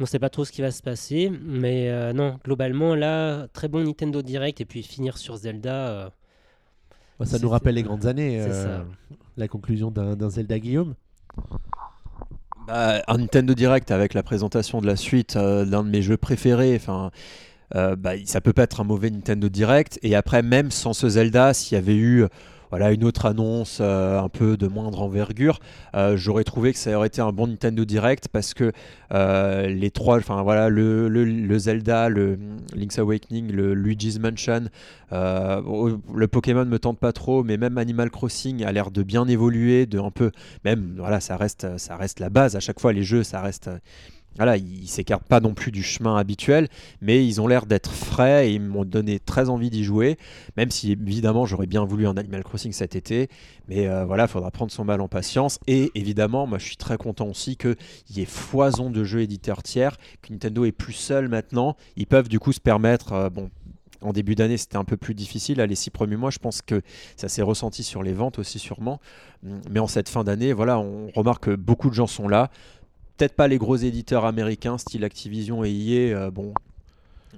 On 0.00 0.06
sait 0.06 0.18
pas 0.18 0.30
trop 0.30 0.44
ce 0.44 0.52
qui 0.52 0.62
va 0.62 0.70
se 0.70 0.82
passer, 0.82 1.30
mais 1.44 1.88
euh, 1.90 2.12
non, 2.12 2.38
globalement, 2.44 2.94
là, 2.94 3.46
très 3.52 3.68
bon 3.68 3.84
Nintendo 3.84 4.22
Direct, 4.22 4.60
et 4.60 4.64
puis 4.64 4.82
finir 4.82 5.16
sur 5.18 5.36
Zelda. 5.36 5.88
euh, 5.88 6.08
Bah, 7.20 7.26
Ça 7.26 7.38
nous 7.38 7.48
rappelle 7.50 7.74
les 7.76 7.82
grandes 7.82 8.06
années, 8.06 8.40
c'est 8.42 8.50
euh, 8.50 8.78
ça. 8.78 8.84
la 9.36 9.48
conclusion 9.48 9.90
d'un 9.90 10.28
Zelda 10.30 10.58
Guillaume. 10.58 10.94
Bah, 12.66 13.02
un 13.08 13.18
Nintendo 13.18 13.54
Direct 13.54 13.90
avec 13.90 14.14
la 14.14 14.22
présentation 14.22 14.80
de 14.80 14.86
la 14.86 14.96
suite 14.96 15.36
euh, 15.36 15.64
d'un 15.64 15.82
de 15.82 15.88
mes 15.90 16.02
jeux 16.02 16.16
préférés, 16.16 16.76
enfin, 16.76 17.10
euh, 17.74 17.96
bah, 17.96 18.12
ça 18.24 18.40
peut 18.40 18.52
pas 18.52 18.62
être 18.64 18.80
un 18.80 18.84
mauvais 18.84 19.10
Nintendo 19.10 19.48
Direct. 19.48 19.98
Et 20.02 20.14
après, 20.14 20.42
même 20.42 20.70
sans 20.70 20.92
ce 20.92 21.08
Zelda, 21.08 21.54
s'il 21.54 21.74
y 21.74 21.78
avait 21.78 21.96
eu 21.96 22.24
voilà, 22.72 22.90
une 22.90 23.04
autre 23.04 23.26
annonce 23.26 23.80
euh, 23.82 24.18
un 24.18 24.30
peu 24.30 24.56
de 24.56 24.66
moindre 24.66 25.02
envergure, 25.02 25.60
euh, 25.94 26.16
j'aurais 26.16 26.42
trouvé 26.42 26.72
que 26.72 26.78
ça 26.78 26.96
aurait 26.96 27.08
été 27.08 27.20
un 27.20 27.30
bon 27.30 27.46
Nintendo 27.46 27.84
Direct 27.84 28.28
parce 28.28 28.54
que 28.54 28.72
euh, 29.12 29.66
les 29.66 29.90
trois, 29.90 30.16
enfin 30.16 30.42
voilà, 30.42 30.70
le, 30.70 31.58
Zelda, 31.58 32.08
le 32.08 32.38
Link's 32.74 32.98
Awakening, 32.98 33.52
le 33.52 33.74
Luigi's 33.74 34.18
Mansion, 34.18 34.70
le 35.10 36.26
Pokémon 36.28 36.64
me 36.64 36.78
tente 36.78 36.98
pas 36.98 37.12
trop, 37.12 37.44
mais 37.44 37.58
même 37.58 37.76
Animal 37.76 38.10
Crossing 38.10 38.64
a 38.64 38.72
l'air 38.72 38.90
de 38.90 39.02
bien 39.02 39.28
évoluer, 39.28 39.84
de 39.84 39.98
un 39.98 40.10
peu, 40.10 40.30
même 40.64 40.94
voilà, 40.96 41.20
ça 41.20 41.36
reste, 41.36 41.76
ça 41.76 41.96
reste 41.96 42.20
la 42.20 42.30
base. 42.30 42.56
À 42.56 42.60
chaque 42.60 42.80
fois, 42.80 42.94
les 42.94 43.02
jeux, 43.02 43.22
ça 43.22 43.42
reste. 43.42 43.68
Voilà, 44.36 44.56
ils 44.56 44.88
s'écartent 44.88 45.26
pas 45.26 45.40
non 45.40 45.52
plus 45.52 45.72
du 45.72 45.82
chemin 45.82 46.16
habituel, 46.16 46.68
mais 47.00 47.26
ils 47.26 47.40
ont 47.40 47.46
l'air 47.46 47.66
d'être 47.66 47.90
frais 47.90 48.48
et 48.48 48.54
ils 48.54 48.62
m'ont 48.62 48.84
donné 48.84 49.20
très 49.20 49.50
envie 49.50 49.68
d'y 49.68 49.84
jouer. 49.84 50.16
Même 50.56 50.70
si 50.70 50.92
évidemment 50.92 51.44
j'aurais 51.44 51.66
bien 51.66 51.84
voulu 51.84 52.06
un 52.06 52.16
Animal 52.16 52.42
Crossing 52.42 52.72
cet 52.72 52.96
été, 52.96 53.28
mais 53.68 53.88
euh, 53.88 54.04
voilà, 54.04 54.24
il 54.24 54.28
faudra 54.28 54.50
prendre 54.50 54.72
son 54.72 54.84
mal 54.84 55.00
en 55.00 55.08
patience. 55.08 55.58
Et 55.66 55.90
évidemment, 55.94 56.46
moi 56.46 56.58
je 56.58 56.64
suis 56.64 56.76
très 56.76 56.96
content 56.96 57.28
aussi 57.28 57.56
qu'il 57.56 57.76
y 58.10 58.20
ait 58.20 58.26
foison 58.26 58.90
de 58.90 59.04
jeux 59.04 59.20
éditeurs 59.20 59.62
tiers, 59.62 59.98
que 60.22 60.32
Nintendo 60.32 60.64
est 60.64 60.72
plus 60.72 60.94
seul 60.94 61.28
maintenant. 61.28 61.76
Ils 61.96 62.06
peuvent 62.06 62.28
du 62.28 62.38
coup 62.38 62.52
se 62.52 62.60
permettre, 62.60 63.12
euh, 63.12 63.30
bon. 63.30 63.50
En 64.00 64.12
début 64.12 64.34
d'année, 64.34 64.56
c'était 64.56 64.78
un 64.78 64.84
peu 64.84 64.96
plus 64.96 65.14
difficile. 65.14 65.60
Les 65.60 65.76
six 65.76 65.90
premiers 65.90 66.16
mois, 66.16 66.30
je 66.30 66.40
pense 66.40 66.60
que 66.60 66.82
ça 67.16 67.28
s'est 67.28 67.40
ressenti 67.42 67.84
sur 67.84 68.02
les 68.02 68.12
ventes 68.12 68.40
aussi 68.40 68.58
sûrement. 68.58 69.00
Mais 69.70 69.78
en 69.78 69.86
cette 69.86 70.08
fin 70.08 70.24
d'année, 70.24 70.52
voilà, 70.52 70.80
on 70.80 71.08
remarque 71.14 71.44
que 71.44 71.54
beaucoup 71.54 71.88
de 71.88 71.94
gens 71.94 72.08
sont 72.08 72.26
là. 72.26 72.50
Peut-être 73.22 73.36
pas 73.36 73.46
les 73.46 73.58
gros 73.58 73.76
éditeurs 73.76 74.24
américains, 74.24 74.78
style 74.78 75.04
Activision 75.04 75.62
et 75.64 75.70
EA, 75.70 76.12
euh, 76.16 76.30
bon, 76.32 76.52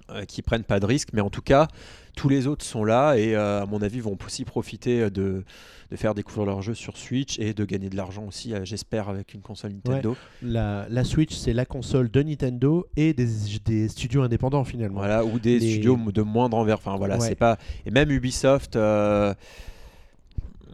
euh, 0.08 0.24
qui 0.24 0.40
prennent 0.40 0.64
pas 0.64 0.80
de 0.80 0.86
risques, 0.86 1.10
mais 1.12 1.20
en 1.20 1.28
tout 1.28 1.42
cas, 1.42 1.68
tous 2.16 2.30
les 2.30 2.46
autres 2.46 2.64
sont 2.64 2.84
là 2.84 3.16
et 3.16 3.36
euh, 3.36 3.60
à 3.64 3.66
mon 3.66 3.82
avis 3.82 4.00
vont 4.00 4.16
aussi 4.26 4.46
profiter 4.46 5.10
de, 5.10 5.44
de 5.90 5.96
faire 5.96 6.14
découvrir 6.14 6.46
leurs 6.46 6.62
jeux 6.62 6.72
sur 6.72 6.96
Switch 6.96 7.38
et 7.38 7.52
de 7.52 7.66
gagner 7.66 7.90
de 7.90 7.96
l'argent 7.96 8.24
aussi, 8.26 8.54
euh, 8.54 8.64
j'espère, 8.64 9.10
avec 9.10 9.34
une 9.34 9.42
console 9.42 9.72
Nintendo. 9.72 10.16
La, 10.40 10.86
la 10.88 11.04
Switch, 11.04 11.34
c'est 11.34 11.52
la 11.52 11.66
console 11.66 12.10
de 12.10 12.22
Nintendo 12.22 12.86
et 12.96 13.12
des, 13.12 13.28
des 13.66 13.88
studios 13.90 14.22
indépendants 14.22 14.64
finalement. 14.64 15.00
Voilà, 15.00 15.22
ou 15.22 15.38
des 15.38 15.58
Les- 15.58 15.70
studios 15.72 15.98
de 15.98 16.22
moindre 16.22 16.56
envers. 16.56 16.78
Enfin 16.78 16.96
voilà, 16.96 17.18
Ouais. 17.18 17.28
c'est 17.28 17.34
pas. 17.34 17.58
Et 17.84 17.90
même 17.90 18.10
Ubisoft. 18.10 18.76
euh, 18.76 19.34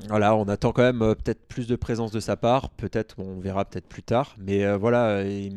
Voilà, 0.08 0.34
on 0.34 0.48
attend 0.48 0.72
quand 0.72 0.82
même 0.82 1.02
euh, 1.02 1.14
peut-être 1.14 1.46
plus 1.46 1.66
de 1.66 1.76
présence 1.76 2.10
de 2.10 2.20
sa 2.20 2.36
part. 2.36 2.70
Peut-être, 2.70 3.18
on 3.18 3.38
verra 3.38 3.64
peut-être 3.64 3.86
plus 3.86 4.02
tard. 4.02 4.34
Mais 4.38 4.64
euh, 4.64 4.76
voilà, 4.76 5.22
et, 5.24 5.52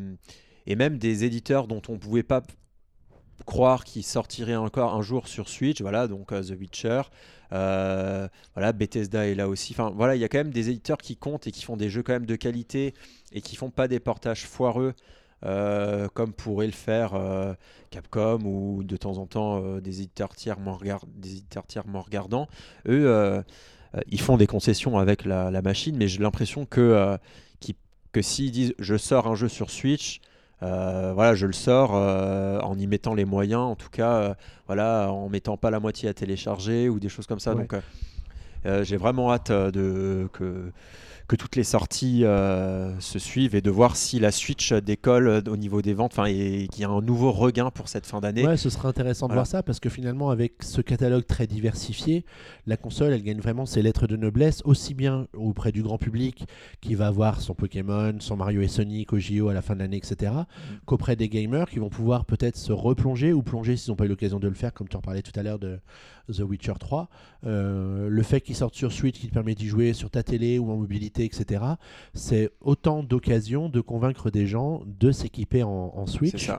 même 0.76 0.98
des 0.98 1.24
éditeurs 1.24 1.68
dont 1.68 1.82
on 1.88 1.98
pouvait 1.98 2.24
pas 2.24 2.42
croire 3.46 3.84
qu'ils 3.84 4.04
sortiraient 4.04 4.56
encore 4.56 4.94
un 4.94 5.02
jour 5.02 5.28
sur 5.28 5.50
Switch. 5.50 5.82
Voilà, 5.82 6.08
donc 6.08 6.32
euh, 6.32 6.44
The 6.44 6.60
Witcher. 6.60 7.02
voilà, 7.52 8.74
Bethesda 8.74 9.28
est 9.28 9.36
là 9.36 9.48
aussi. 9.48 9.74
Enfin, 9.74 9.92
voilà, 9.96 10.16
il 10.16 10.22
y 10.22 10.24
a 10.24 10.30
quand 10.30 10.40
même 10.40 10.52
des 10.54 10.70
éditeurs 10.70 10.98
qui 10.98 11.16
comptent 11.16 11.48
et 11.48 11.52
qui 11.52 11.64
font 11.64 11.78
des 11.78 11.90
jeux 11.90 12.04
quand 12.04 12.14
même 12.14 12.26
de 12.26 12.36
qualité 12.36 12.94
et 13.32 13.42
qui 13.42 13.56
font 13.56 13.70
pas 13.70 13.88
des 13.88 14.00
portages 14.00 14.46
foireux. 14.46 14.94
comme 15.42 16.34
pourrait 16.34 16.68
le 16.68 16.74
faire 16.74 17.14
Capcom 17.90 18.40
ou 18.46 18.84
de 18.84 18.98
temps 18.98 19.18
en 19.18 19.26
temps 19.26 19.78
des 19.80 20.02
éditeurs 20.02 20.36
tiers 20.36 20.60
moins, 20.60 20.74
regard- 20.74 21.06
des 21.08 21.32
éditeurs 21.38 21.66
tiers 21.68 21.88
moins 21.88 22.02
regardants. 22.02 22.48
Eux, 22.88 23.44
ils 24.10 24.20
font 24.22 24.38
des 24.38 24.48
concessions 24.48 24.98
avec 24.98 25.26
la, 25.26 25.52
la 25.52 25.62
machine, 25.62 25.96
mais 25.98 26.08
j'ai 26.08 26.20
l'impression 26.20 26.66
que, 26.66 26.82
euh, 26.82 27.18
qu'ils- 27.60 27.76
que 28.12 28.22
s'ils 28.22 28.52
disent 28.52 28.74
je 28.80 28.98
sors 28.98 29.28
un 29.28 29.36
jeu 29.36 29.48
sur 29.50 29.70
Switch, 29.70 30.20
euh, 30.62 31.12
voilà, 31.14 31.36
je 31.36 31.46
le 31.46 31.54
sors 31.54 31.92
euh, 31.94 32.60
en 32.62 32.78
y 32.80 32.88
mettant 32.88 33.14
les 33.14 33.26
moyens, 33.26 33.62
en 33.62 33.76
tout 33.76 33.90
cas, 33.90 34.14
euh, 34.16 34.34
voilà, 34.68 35.12
en 35.12 35.28
mettant 35.30 35.58
pas 35.58 35.70
la 35.72 35.80
moitié 35.80 36.08
à 36.10 36.14
télécharger 36.14 36.90
ou 36.90 37.00
des 37.00 37.10
choses 37.10 37.28
comme 37.28 37.40
ça. 37.40 37.54
Ouais. 37.54 37.62
Donc, 37.64 37.74
euh, 37.74 37.82
euh, 38.66 38.84
j'ai 38.84 38.96
vraiment 38.98 39.32
hâte 39.34 39.50
euh, 39.50 39.72
de 39.72 40.30
que 40.32 40.72
que 41.28 41.36
toutes 41.36 41.56
les 41.56 41.64
sorties 41.64 42.26
euh, 42.26 43.00
se 43.00 43.20
suivent 43.20 43.56
et 43.56 43.62
de 43.62 43.72
voir 43.72 43.96
si 43.96 44.20
la 44.20 44.32
Switch 44.32 44.74
décolle 44.74 45.28
euh, 45.28 45.42
au 45.48 45.58
niveau 45.58 45.82
des 45.82 45.94
ventes, 45.94 46.14
enfin, 46.14 46.26
et 46.26 46.68
qu'il 46.72 46.82
y 46.82 46.86
a 46.86 46.90
un 46.90 47.02
nouveau 47.02 47.32
regain 47.32 47.70
pour 47.72 47.88
cette 47.88 48.06
fin 48.06 48.20
d'année. 48.20 48.46
Ouais, 48.46 48.58
ce 48.58 48.70
serait 48.70 48.88
intéressant 48.88 49.28
de 49.28 49.34
voir 49.34 49.48
ça 49.48 49.64
parce 49.64 49.80
que 49.80 49.90
finalement, 49.90 50.30
avec 50.30 50.64
ce 50.64 50.82
catalogue 50.82 51.26
très 51.26 51.48
diversifié, 51.48 52.26
la 52.68 52.78
console, 52.78 53.14
elle 53.14 53.24
gagne 53.24 53.40
vraiment 53.40 53.66
ses 53.66 53.82
lettres 53.82 54.08
de 54.08 54.18
noblesse, 54.18 54.62
aussi 54.66 54.94
bien 54.94 55.28
auprès 55.34 55.72
du 55.72 55.82
grand 55.84 55.98
public 55.98 56.46
qui 56.82 56.96
va 56.96 57.08
avoir 57.08 57.42
son 57.42 57.54
Pokémon, 57.54 58.16
son 58.20 58.36
Mario 58.38 58.62
et 58.62 58.68
Sonic 58.68 59.14
au 59.14 59.20
JO 59.20 59.50
à 59.50 59.54
la 59.54 59.62
fin 59.62 59.76
de 59.76 59.80
l'année, 59.80 59.98
etc., 59.98 60.32
Mm. 60.34 60.76
qu'auprès 60.86 61.16
des 61.16 61.30
gamers 61.30 61.70
qui 61.70 61.80
vont 61.80 61.90
pouvoir 61.90 62.26
peut-être 62.26 62.58
se 62.58 62.72
replonger 62.72 63.34
ou 63.34 63.42
plonger 63.42 63.78
s'ils 63.78 63.92
n'ont 63.92 63.96
pas 63.96 64.06
eu 64.06 64.10
l'occasion 64.10 64.40
de 64.40 64.48
le 64.48 64.54
faire, 64.54 64.74
comme 64.74 64.88
tu 64.88 64.96
en 64.98 65.02
parlais 65.02 65.22
tout 65.22 65.38
à 65.40 65.44
l'heure 65.44 65.60
de 65.60 65.80
The 66.32 66.40
Witcher 66.42 66.74
3. 66.80 67.10
Euh, 67.46 68.08
le 68.10 68.24
fait 68.24 68.42
qu'il 68.42 68.56
sorte 68.56 68.76
sur 68.76 68.92
Switch, 68.92 69.20
qui 69.20 69.28
te 69.28 69.34
permet 69.34 69.56
d'y 69.56 69.68
jouer 69.68 69.94
sur 69.94 70.10
ta 70.10 70.24
télé 70.24 70.60
ou 70.60 70.72
en 70.72 70.78
mobilité, 70.78 71.26
etc., 71.26 71.64
c'est 72.14 72.52
autant 72.62 73.04
d'occasions 73.04 73.70
de 73.70 73.82
convaincre 73.82 74.30
des 74.30 74.48
gens 74.48 74.84
de 74.86 75.12
s'équiper 75.12 75.64
en, 75.64 75.92
en 75.96 76.06
Switch 76.06 76.50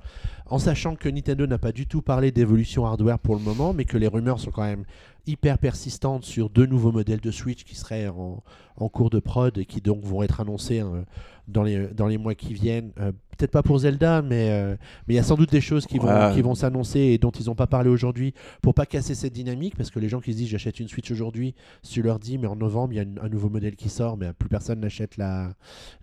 en 0.46 0.58
sachant 0.58 0.94
que 0.94 1.08
Nintendo 1.08 1.46
n'a 1.46 1.58
pas 1.58 1.72
du 1.72 1.86
tout 1.86 2.02
parlé 2.02 2.30
d'évolution 2.30 2.86
hardware 2.86 3.18
pour 3.18 3.34
le 3.34 3.40
moment, 3.40 3.72
mais 3.72 3.84
que 3.84 3.96
les 3.96 4.06
rumeurs 4.06 4.38
sont 4.38 4.50
quand 4.50 4.64
même 4.64 4.84
hyper 5.26 5.58
persistante 5.58 6.24
sur 6.24 6.50
deux 6.50 6.66
nouveaux 6.66 6.92
modèles 6.92 7.20
de 7.20 7.30
Switch 7.30 7.64
qui 7.64 7.74
seraient 7.74 8.08
en, 8.08 8.42
en 8.76 8.88
cours 8.88 9.10
de 9.10 9.20
prod 9.20 9.56
et 9.58 9.64
qui 9.64 9.80
donc 9.80 10.02
vont 10.04 10.22
être 10.22 10.40
annoncés 10.40 10.80
hein, 10.80 11.04
dans, 11.48 11.62
les, 11.62 11.88
dans 11.88 12.06
les 12.06 12.18
mois 12.18 12.34
qui 12.34 12.54
viennent. 12.54 12.92
Euh, 13.00 13.12
Peut-être 13.36 13.50
pas 13.50 13.64
pour 13.64 13.78
Zelda, 13.80 14.22
mais 14.22 14.50
euh, 14.52 14.76
mais 15.08 15.14
il 15.14 15.16
y 15.16 15.18
a 15.20 15.24
sans 15.24 15.34
doute 15.34 15.50
des 15.50 15.60
choses 15.60 15.86
qui 15.86 15.98
vont, 15.98 16.06
Ouais. 16.06 16.32
qui 16.34 16.40
vont 16.40 16.54
s'annoncer 16.54 17.00
et 17.00 17.18
dont 17.18 17.32
ils 17.32 17.46
n'ont 17.46 17.56
pas 17.56 17.66
parlé 17.66 17.90
aujourd'hui 17.90 18.32
pour 18.62 18.74
pas 18.74 18.86
casser 18.86 19.16
cette 19.16 19.32
dynamique. 19.32 19.74
Parce 19.76 19.90
que 19.90 19.98
les 19.98 20.08
gens 20.08 20.20
qui 20.20 20.30
se 20.32 20.36
disent 20.36 20.48
j'achète 20.50 20.78
une 20.78 20.86
Switch 20.86 21.10
aujourd'hui, 21.10 21.56
si 21.82 21.94
tu 21.94 22.02
leur 22.02 22.20
dis 22.20 22.38
mais 22.38 22.46
en 22.46 22.54
novembre 22.54 22.92
il 22.92 22.96
y 22.96 22.98
a 23.00 23.02
une- 23.02 23.18
un 23.20 23.28
nouveau 23.28 23.48
modèle 23.50 23.74
qui 23.74 23.88
sort, 23.88 24.16
mais 24.16 24.32
plus 24.34 24.48
personne 24.48 24.78
n'achète 24.78 25.16
la, 25.16 25.52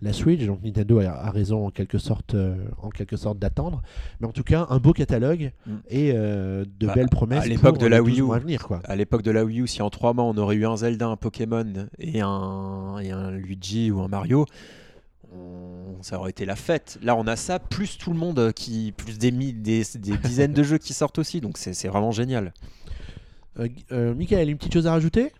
la 0.02 0.12
Switch. 0.12 0.44
Donc 0.44 0.62
Nintendo 0.62 0.98
a, 0.98 1.04
a 1.08 1.30
raison 1.30 1.64
en 1.68 1.70
quelque 1.70 1.96
sorte, 1.96 2.34
euh, 2.34 2.54
en 2.82 2.90
quelque 2.90 3.16
sorte 3.16 3.38
d'attendre. 3.38 3.80
Mais 4.20 4.26
en 4.26 4.32
tout 4.32 4.44
cas, 4.44 4.66
un 4.68 4.76
beau 4.78 4.92
catalogue 4.92 5.52
Mm. 5.66 5.72
et 5.88 6.12
de 6.12 6.66
Bah, 6.86 6.92
belles 6.94 7.08
promesses 7.08 7.44
à 7.44 7.46
l'époque 7.48 7.78
de 7.78 7.86
la 7.86 8.02
Wii 8.02 8.18
12 8.18 8.28
U. 8.28 8.34
à 8.34 8.38
venir. 8.40 8.66
Quoi. 8.66 8.82
À 8.84 8.94
l'époque 9.12 9.22
de 9.26 9.30
la 9.30 9.44
Wii 9.44 9.60
U, 9.60 9.66
si 9.68 9.82
en 9.82 9.90
trois 9.90 10.14
mois 10.14 10.24
on 10.24 10.34
aurait 10.38 10.56
eu 10.56 10.64
un 10.66 10.74
Zelda, 10.78 11.06
un 11.06 11.16
Pokémon 11.16 11.66
et 11.98 12.22
un, 12.22 12.96
et 13.02 13.10
un 13.10 13.30
Luigi 13.30 13.90
ou 13.90 14.00
un 14.00 14.08
Mario, 14.08 14.46
on- 15.34 16.02
ça 16.02 16.18
aurait 16.18 16.30
été 16.30 16.46
la 16.46 16.56
fête. 16.56 16.98
Là, 17.02 17.14
on 17.14 17.26
a 17.26 17.36
ça, 17.36 17.58
plus 17.58 17.98
tout 17.98 18.10
le 18.10 18.18
monde 18.18 18.52
qui. 18.54 18.92
plus 18.96 19.18
des, 19.18 19.30
mi- 19.30 19.52
des, 19.52 19.82
des 19.96 20.16
dizaines 20.16 20.54
de 20.54 20.62
jeux 20.70 20.78
qui 20.78 20.94
sortent 20.94 21.18
aussi, 21.18 21.42
donc 21.42 21.58
c'est 21.58 21.74
c'est 21.74 21.88
vraiment 21.88 22.10
génial. 22.10 22.54
Euh, 23.58 23.68
euh, 23.92 24.14
Michael, 24.14 24.48
une 24.48 24.56
petite 24.56 24.72
chose 24.72 24.86
à 24.86 24.92
rajouter? 24.92 25.30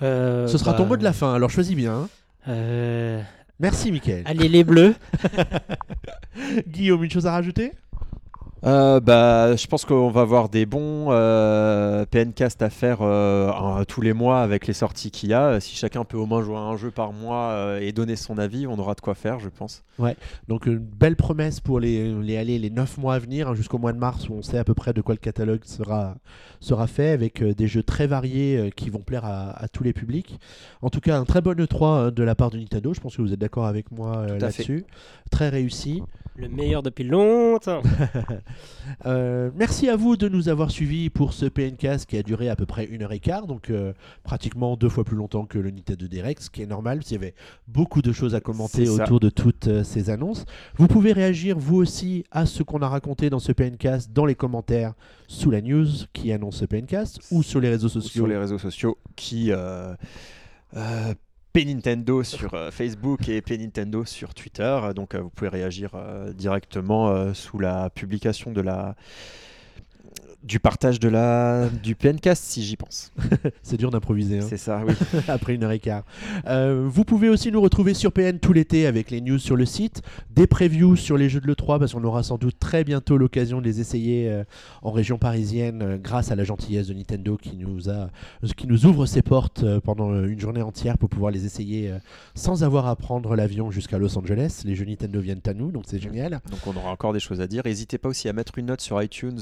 Euh, 0.00 0.46
Ce 0.46 0.56
sera 0.56 0.72
ton 0.72 0.84
bah, 0.84 0.88
mot 0.90 0.96
de 0.96 1.04
la 1.04 1.12
fin, 1.12 1.34
alors 1.34 1.50
choisis 1.50 1.76
bien. 1.76 1.94
hein. 1.94 2.08
euh, 2.48 3.22
Merci 3.60 3.92
Michael. 3.92 4.22
Allez 4.24 4.48
les 4.48 4.64
bleus. 4.64 4.94
Guillaume, 6.66 7.04
une 7.04 7.10
chose 7.10 7.26
à 7.26 7.32
rajouter? 7.32 7.72
Euh, 8.64 9.00
bah, 9.00 9.54
je 9.54 9.66
pense 9.66 9.84
qu'on 9.84 10.08
va 10.10 10.22
avoir 10.22 10.48
des 10.48 10.64
bons 10.64 11.08
euh, 11.10 12.06
PNcast 12.06 12.62
à 12.62 12.70
faire 12.70 12.98
euh, 13.02 13.50
un- 13.52 13.84
tous 13.84 14.00
les 14.00 14.14
mois 14.14 14.40
avec 14.40 14.66
les 14.66 14.72
sorties 14.72 15.10
qu'il 15.10 15.28
y 15.28 15.34
a. 15.34 15.60
Si 15.60 15.76
chacun 15.76 16.04
peut 16.04 16.16
au 16.16 16.24
moins 16.26 16.42
jouer 16.42 16.56
à 16.56 16.60
un 16.60 16.76
jeu 16.76 16.90
par 16.90 17.12
mois 17.12 17.50
euh, 17.50 17.80
et 17.80 17.92
donner 17.92 18.16
son 18.16 18.38
avis, 18.38 18.66
on 18.66 18.78
aura 18.78 18.94
de 18.94 19.00
quoi 19.02 19.14
faire, 19.14 19.38
je 19.40 19.50
pense. 19.50 19.84
Donc 20.48 20.66
une 20.66 20.78
belle 20.78 21.16
promesse 21.16 21.60
pour 21.60 21.80
les, 21.80 22.12
les, 22.22 22.38
allez, 22.38 22.58
les 22.58 22.70
9 22.70 22.96
mois 22.98 23.14
à 23.14 23.18
venir, 23.18 23.48
hein, 23.48 23.54
jusqu'au 23.54 23.78
mois 23.78 23.92
de 23.92 23.98
mars 23.98 24.28
où 24.30 24.32
on 24.34 24.42
sait 24.42 24.58
à 24.58 24.64
peu 24.64 24.74
près 24.74 24.92
de 24.94 25.02
quoi 25.02 25.14
le 25.14 25.20
catalogue 25.20 25.64
sera, 25.64 26.14
sera 26.60 26.86
fait, 26.86 27.10
avec 27.10 27.42
euh, 27.42 27.54
des 27.54 27.68
jeux 27.68 27.82
très 27.82 28.06
variés 28.06 28.56
euh, 28.56 28.70
qui 28.70 28.88
vont 28.88 29.00
plaire 29.00 29.26
à, 29.26 29.50
à 29.62 29.68
tous 29.68 29.84
les 29.84 29.92
publics. 29.92 30.40
En 30.80 30.88
tout 30.88 31.00
cas, 31.00 31.18
un 31.18 31.24
très 31.24 31.42
bon 31.42 31.58
E3 31.60 31.84
euh, 32.06 32.10
de 32.10 32.22
la 32.22 32.34
part 32.34 32.50
de 32.50 32.58
Nintendo, 32.58 32.94
je 32.94 33.00
pense 33.00 33.16
que 33.16 33.22
vous 33.22 33.32
êtes 33.34 33.38
d'accord 33.38 33.66
avec 33.66 33.92
moi 33.92 34.16
euh, 34.16 34.38
là-dessus. 34.40 34.84
Très 35.30 35.50
réussi. 35.50 36.02
Le 36.38 36.48
meilleur 36.48 36.82
depuis 36.82 37.04
longtemps. 37.04 37.80
Euh, 39.04 39.50
merci 39.54 39.88
à 39.88 39.96
vous 39.96 40.16
de 40.16 40.28
nous 40.28 40.48
avoir 40.48 40.70
suivis 40.70 41.10
pour 41.10 41.32
ce 41.32 41.46
PNcast 41.46 42.06
qui 42.08 42.16
a 42.16 42.22
duré 42.22 42.48
à 42.48 42.56
peu 42.56 42.66
près 42.66 42.84
une 42.84 43.02
heure 43.02 43.12
et 43.12 43.18
quart, 43.18 43.46
donc 43.46 43.70
euh, 43.70 43.92
pratiquement 44.22 44.76
deux 44.76 44.88
fois 44.88 45.04
plus 45.04 45.16
longtemps 45.16 45.44
que 45.44 45.58
le 45.58 45.70
Nintendo 45.70 46.06
Direct, 46.06 46.42
ce 46.42 46.50
qui 46.50 46.62
est 46.62 46.66
normal, 46.66 46.98
parce 46.98 47.08
qu'il 47.08 47.16
y 47.16 47.20
avait 47.20 47.34
beaucoup 47.68 48.02
de 48.02 48.12
choses 48.12 48.34
à 48.34 48.40
commenter 48.40 48.88
autour 48.88 49.20
de 49.20 49.28
toutes 49.28 49.66
euh, 49.68 49.84
ces 49.84 50.10
annonces. 50.10 50.44
Vous 50.76 50.86
pouvez 50.86 51.12
réagir 51.12 51.58
vous 51.58 51.76
aussi 51.76 52.24
à 52.30 52.46
ce 52.46 52.62
qu'on 52.62 52.80
a 52.82 52.88
raconté 52.88 53.30
dans 53.30 53.38
ce 53.40 53.52
PNcast 53.52 54.12
dans 54.12 54.24
les 54.24 54.34
commentaires 54.34 54.94
sous 55.28 55.50
la 55.50 55.60
news 55.60 55.86
qui 56.12 56.32
annonce 56.32 56.58
ce 56.58 56.64
PNcast 56.64 57.20
ou 57.30 57.42
sur 57.42 57.60
les 57.60 57.68
réseaux 57.68 57.86
Ou 57.88 57.90
sociaux. 57.90 58.10
sur 58.10 58.26
les 58.26 58.36
réseaux 58.38 58.58
sociaux 58.58 58.98
qui 59.16 59.50
euh, 59.50 59.94
Nintendo 61.64 62.22
sur 62.22 62.54
euh, 62.54 62.70
Facebook 62.70 63.28
et 63.28 63.42
Nintendo 63.58 64.04
sur 64.04 64.34
Twitter. 64.34 64.78
Donc 64.94 65.14
euh, 65.14 65.20
vous 65.20 65.30
pouvez 65.30 65.48
réagir 65.48 65.92
euh, 65.94 66.32
directement 66.32 67.32
sous 67.34 67.58
la 67.58 67.88
publication 67.90 68.52
de 68.52 68.60
la 68.60 68.94
du 70.46 70.60
partage 70.60 71.00
de 71.00 71.08
la 71.08 71.68
du 71.82 71.94
PNcast 71.94 72.44
si 72.44 72.62
j'y 72.62 72.76
pense. 72.76 73.12
C'est 73.62 73.76
dur 73.76 73.90
d'improviser. 73.90 74.38
hein. 74.38 74.46
C'est 74.48 74.56
ça, 74.56 74.82
oui. 74.86 74.94
après 75.28 75.54
une 75.54 75.64
heure 75.64 75.72
et 75.72 75.78
quart. 75.78 76.04
Euh, 76.46 76.86
vous 76.88 77.04
pouvez 77.04 77.28
aussi 77.28 77.50
nous 77.50 77.60
retrouver 77.60 77.94
sur 77.94 78.12
PN 78.12 78.38
tout 78.38 78.52
l'été 78.52 78.86
avec 78.86 79.10
les 79.10 79.20
news 79.20 79.38
sur 79.38 79.56
le 79.56 79.66
site, 79.66 80.02
des 80.30 80.46
previews 80.46 80.96
sur 80.96 81.16
les 81.16 81.28
jeux 81.28 81.40
de 81.40 81.46
l'E3 81.46 81.78
parce 81.78 81.92
qu'on 81.94 82.04
aura 82.04 82.22
sans 82.22 82.38
doute 82.38 82.58
très 82.58 82.84
bientôt 82.84 83.16
l'occasion 83.18 83.60
de 83.60 83.64
les 83.66 83.80
essayer 83.80 84.30
euh, 84.30 84.44
en 84.82 84.92
région 84.92 85.18
parisienne 85.18 85.82
euh, 85.82 85.98
grâce 85.98 86.30
à 86.30 86.36
la 86.36 86.44
gentillesse 86.44 86.86
de 86.86 86.94
Nintendo 86.94 87.36
qui 87.36 87.56
nous, 87.56 87.90
a, 87.90 88.08
qui 88.56 88.66
nous 88.66 88.86
ouvre 88.86 89.06
ses 89.06 89.22
portes 89.22 89.64
pendant 89.80 90.14
une 90.24 90.38
journée 90.38 90.62
entière 90.62 90.96
pour 90.98 91.08
pouvoir 91.08 91.32
les 91.32 91.44
essayer 91.44 91.92
sans 92.34 92.62
avoir 92.62 92.86
à 92.86 92.94
prendre 92.96 93.34
l'avion 93.34 93.70
jusqu'à 93.70 93.98
Los 93.98 94.16
Angeles. 94.16 94.62
Les 94.64 94.74
jeux 94.74 94.84
Nintendo 94.84 95.20
viennent 95.20 95.40
à 95.46 95.54
nous, 95.54 95.70
donc 95.72 95.84
c'est 95.86 96.00
génial. 96.00 96.40
Donc 96.50 96.60
on 96.66 96.76
aura 96.76 96.90
encore 96.90 97.12
des 97.12 97.20
choses 97.20 97.40
à 97.40 97.46
dire. 97.46 97.62
N'hésitez 97.64 97.98
pas 97.98 98.08
aussi 98.08 98.28
à 98.28 98.32
mettre 98.32 98.58
une 98.58 98.66
note 98.66 98.80
sur 98.80 99.02
iTunes 99.02 99.40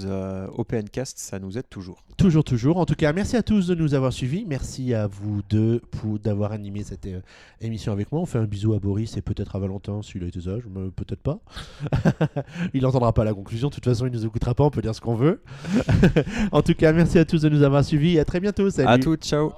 au 0.57 0.65
PNcast, 0.65 0.94
ça 1.05 1.39
nous 1.39 1.59
aide 1.59 1.69
toujours. 1.69 2.05
Toujours, 2.17 2.45
toujours. 2.45 2.77
En 2.77 2.87
tout 2.87 2.95
cas, 2.95 3.13
merci 3.13 3.37
à 3.37 3.43
tous 3.43 3.67
de 3.67 3.75
nous 3.75 3.95
avoir 3.95 4.13
suivis. 4.13 4.45
Merci 4.47 4.95
à 4.95 5.07
vous 5.07 5.43
deux 5.49 5.81
pour 5.91 6.19
d'avoir 6.19 6.53
animé 6.53 6.85
cette 6.85 7.07
euh, 7.07 7.21
émission 7.61 7.93
avec 7.93 8.13
moi. 8.13 8.21
On 8.21 8.27
fait 8.27 8.39
un 8.39 8.45
bisou 8.45 8.75
à 8.75 8.79
Boris 8.79 9.17
et 9.17 9.23
peut-être 9.23 9.57
à 9.57 9.59
Valentin 9.59 10.03
s'il 10.03 10.23
a 10.23 10.27
été 10.27 10.41
sage, 10.41 10.63
mais 10.71 10.91
peut-être 10.91 11.23
pas. 11.23 11.41
il 12.75 12.83
n'entendra 12.83 13.13
pas 13.13 13.25
la 13.25 13.35
conclusion. 13.35 13.69
De 13.69 13.75
toute 13.75 13.85
façon, 13.85 14.07
il 14.07 14.13
nous 14.13 14.25
écoutera 14.25 14.55
pas. 14.55 14.65
On 14.65 14.71
peut 14.71 14.83
dire 14.83 14.95
ce 14.95 15.01
qu'on 15.01 15.17
veut. 15.17 15.43
en 16.53 16.63
tout 16.63 16.75
cas, 16.75 16.93
merci 16.93 17.19
à 17.19 17.25
tous 17.25 17.43
de 17.43 17.49
nous 17.49 17.63
avoir 17.63 17.85
suivis 17.85 18.17
et 18.17 18.21
à 18.21 18.25
très 18.25 18.41
bientôt. 18.41 18.71
Salut. 18.71 18.89
À 18.89 18.99
toutes, 18.99 19.25
ciao. 19.25 19.53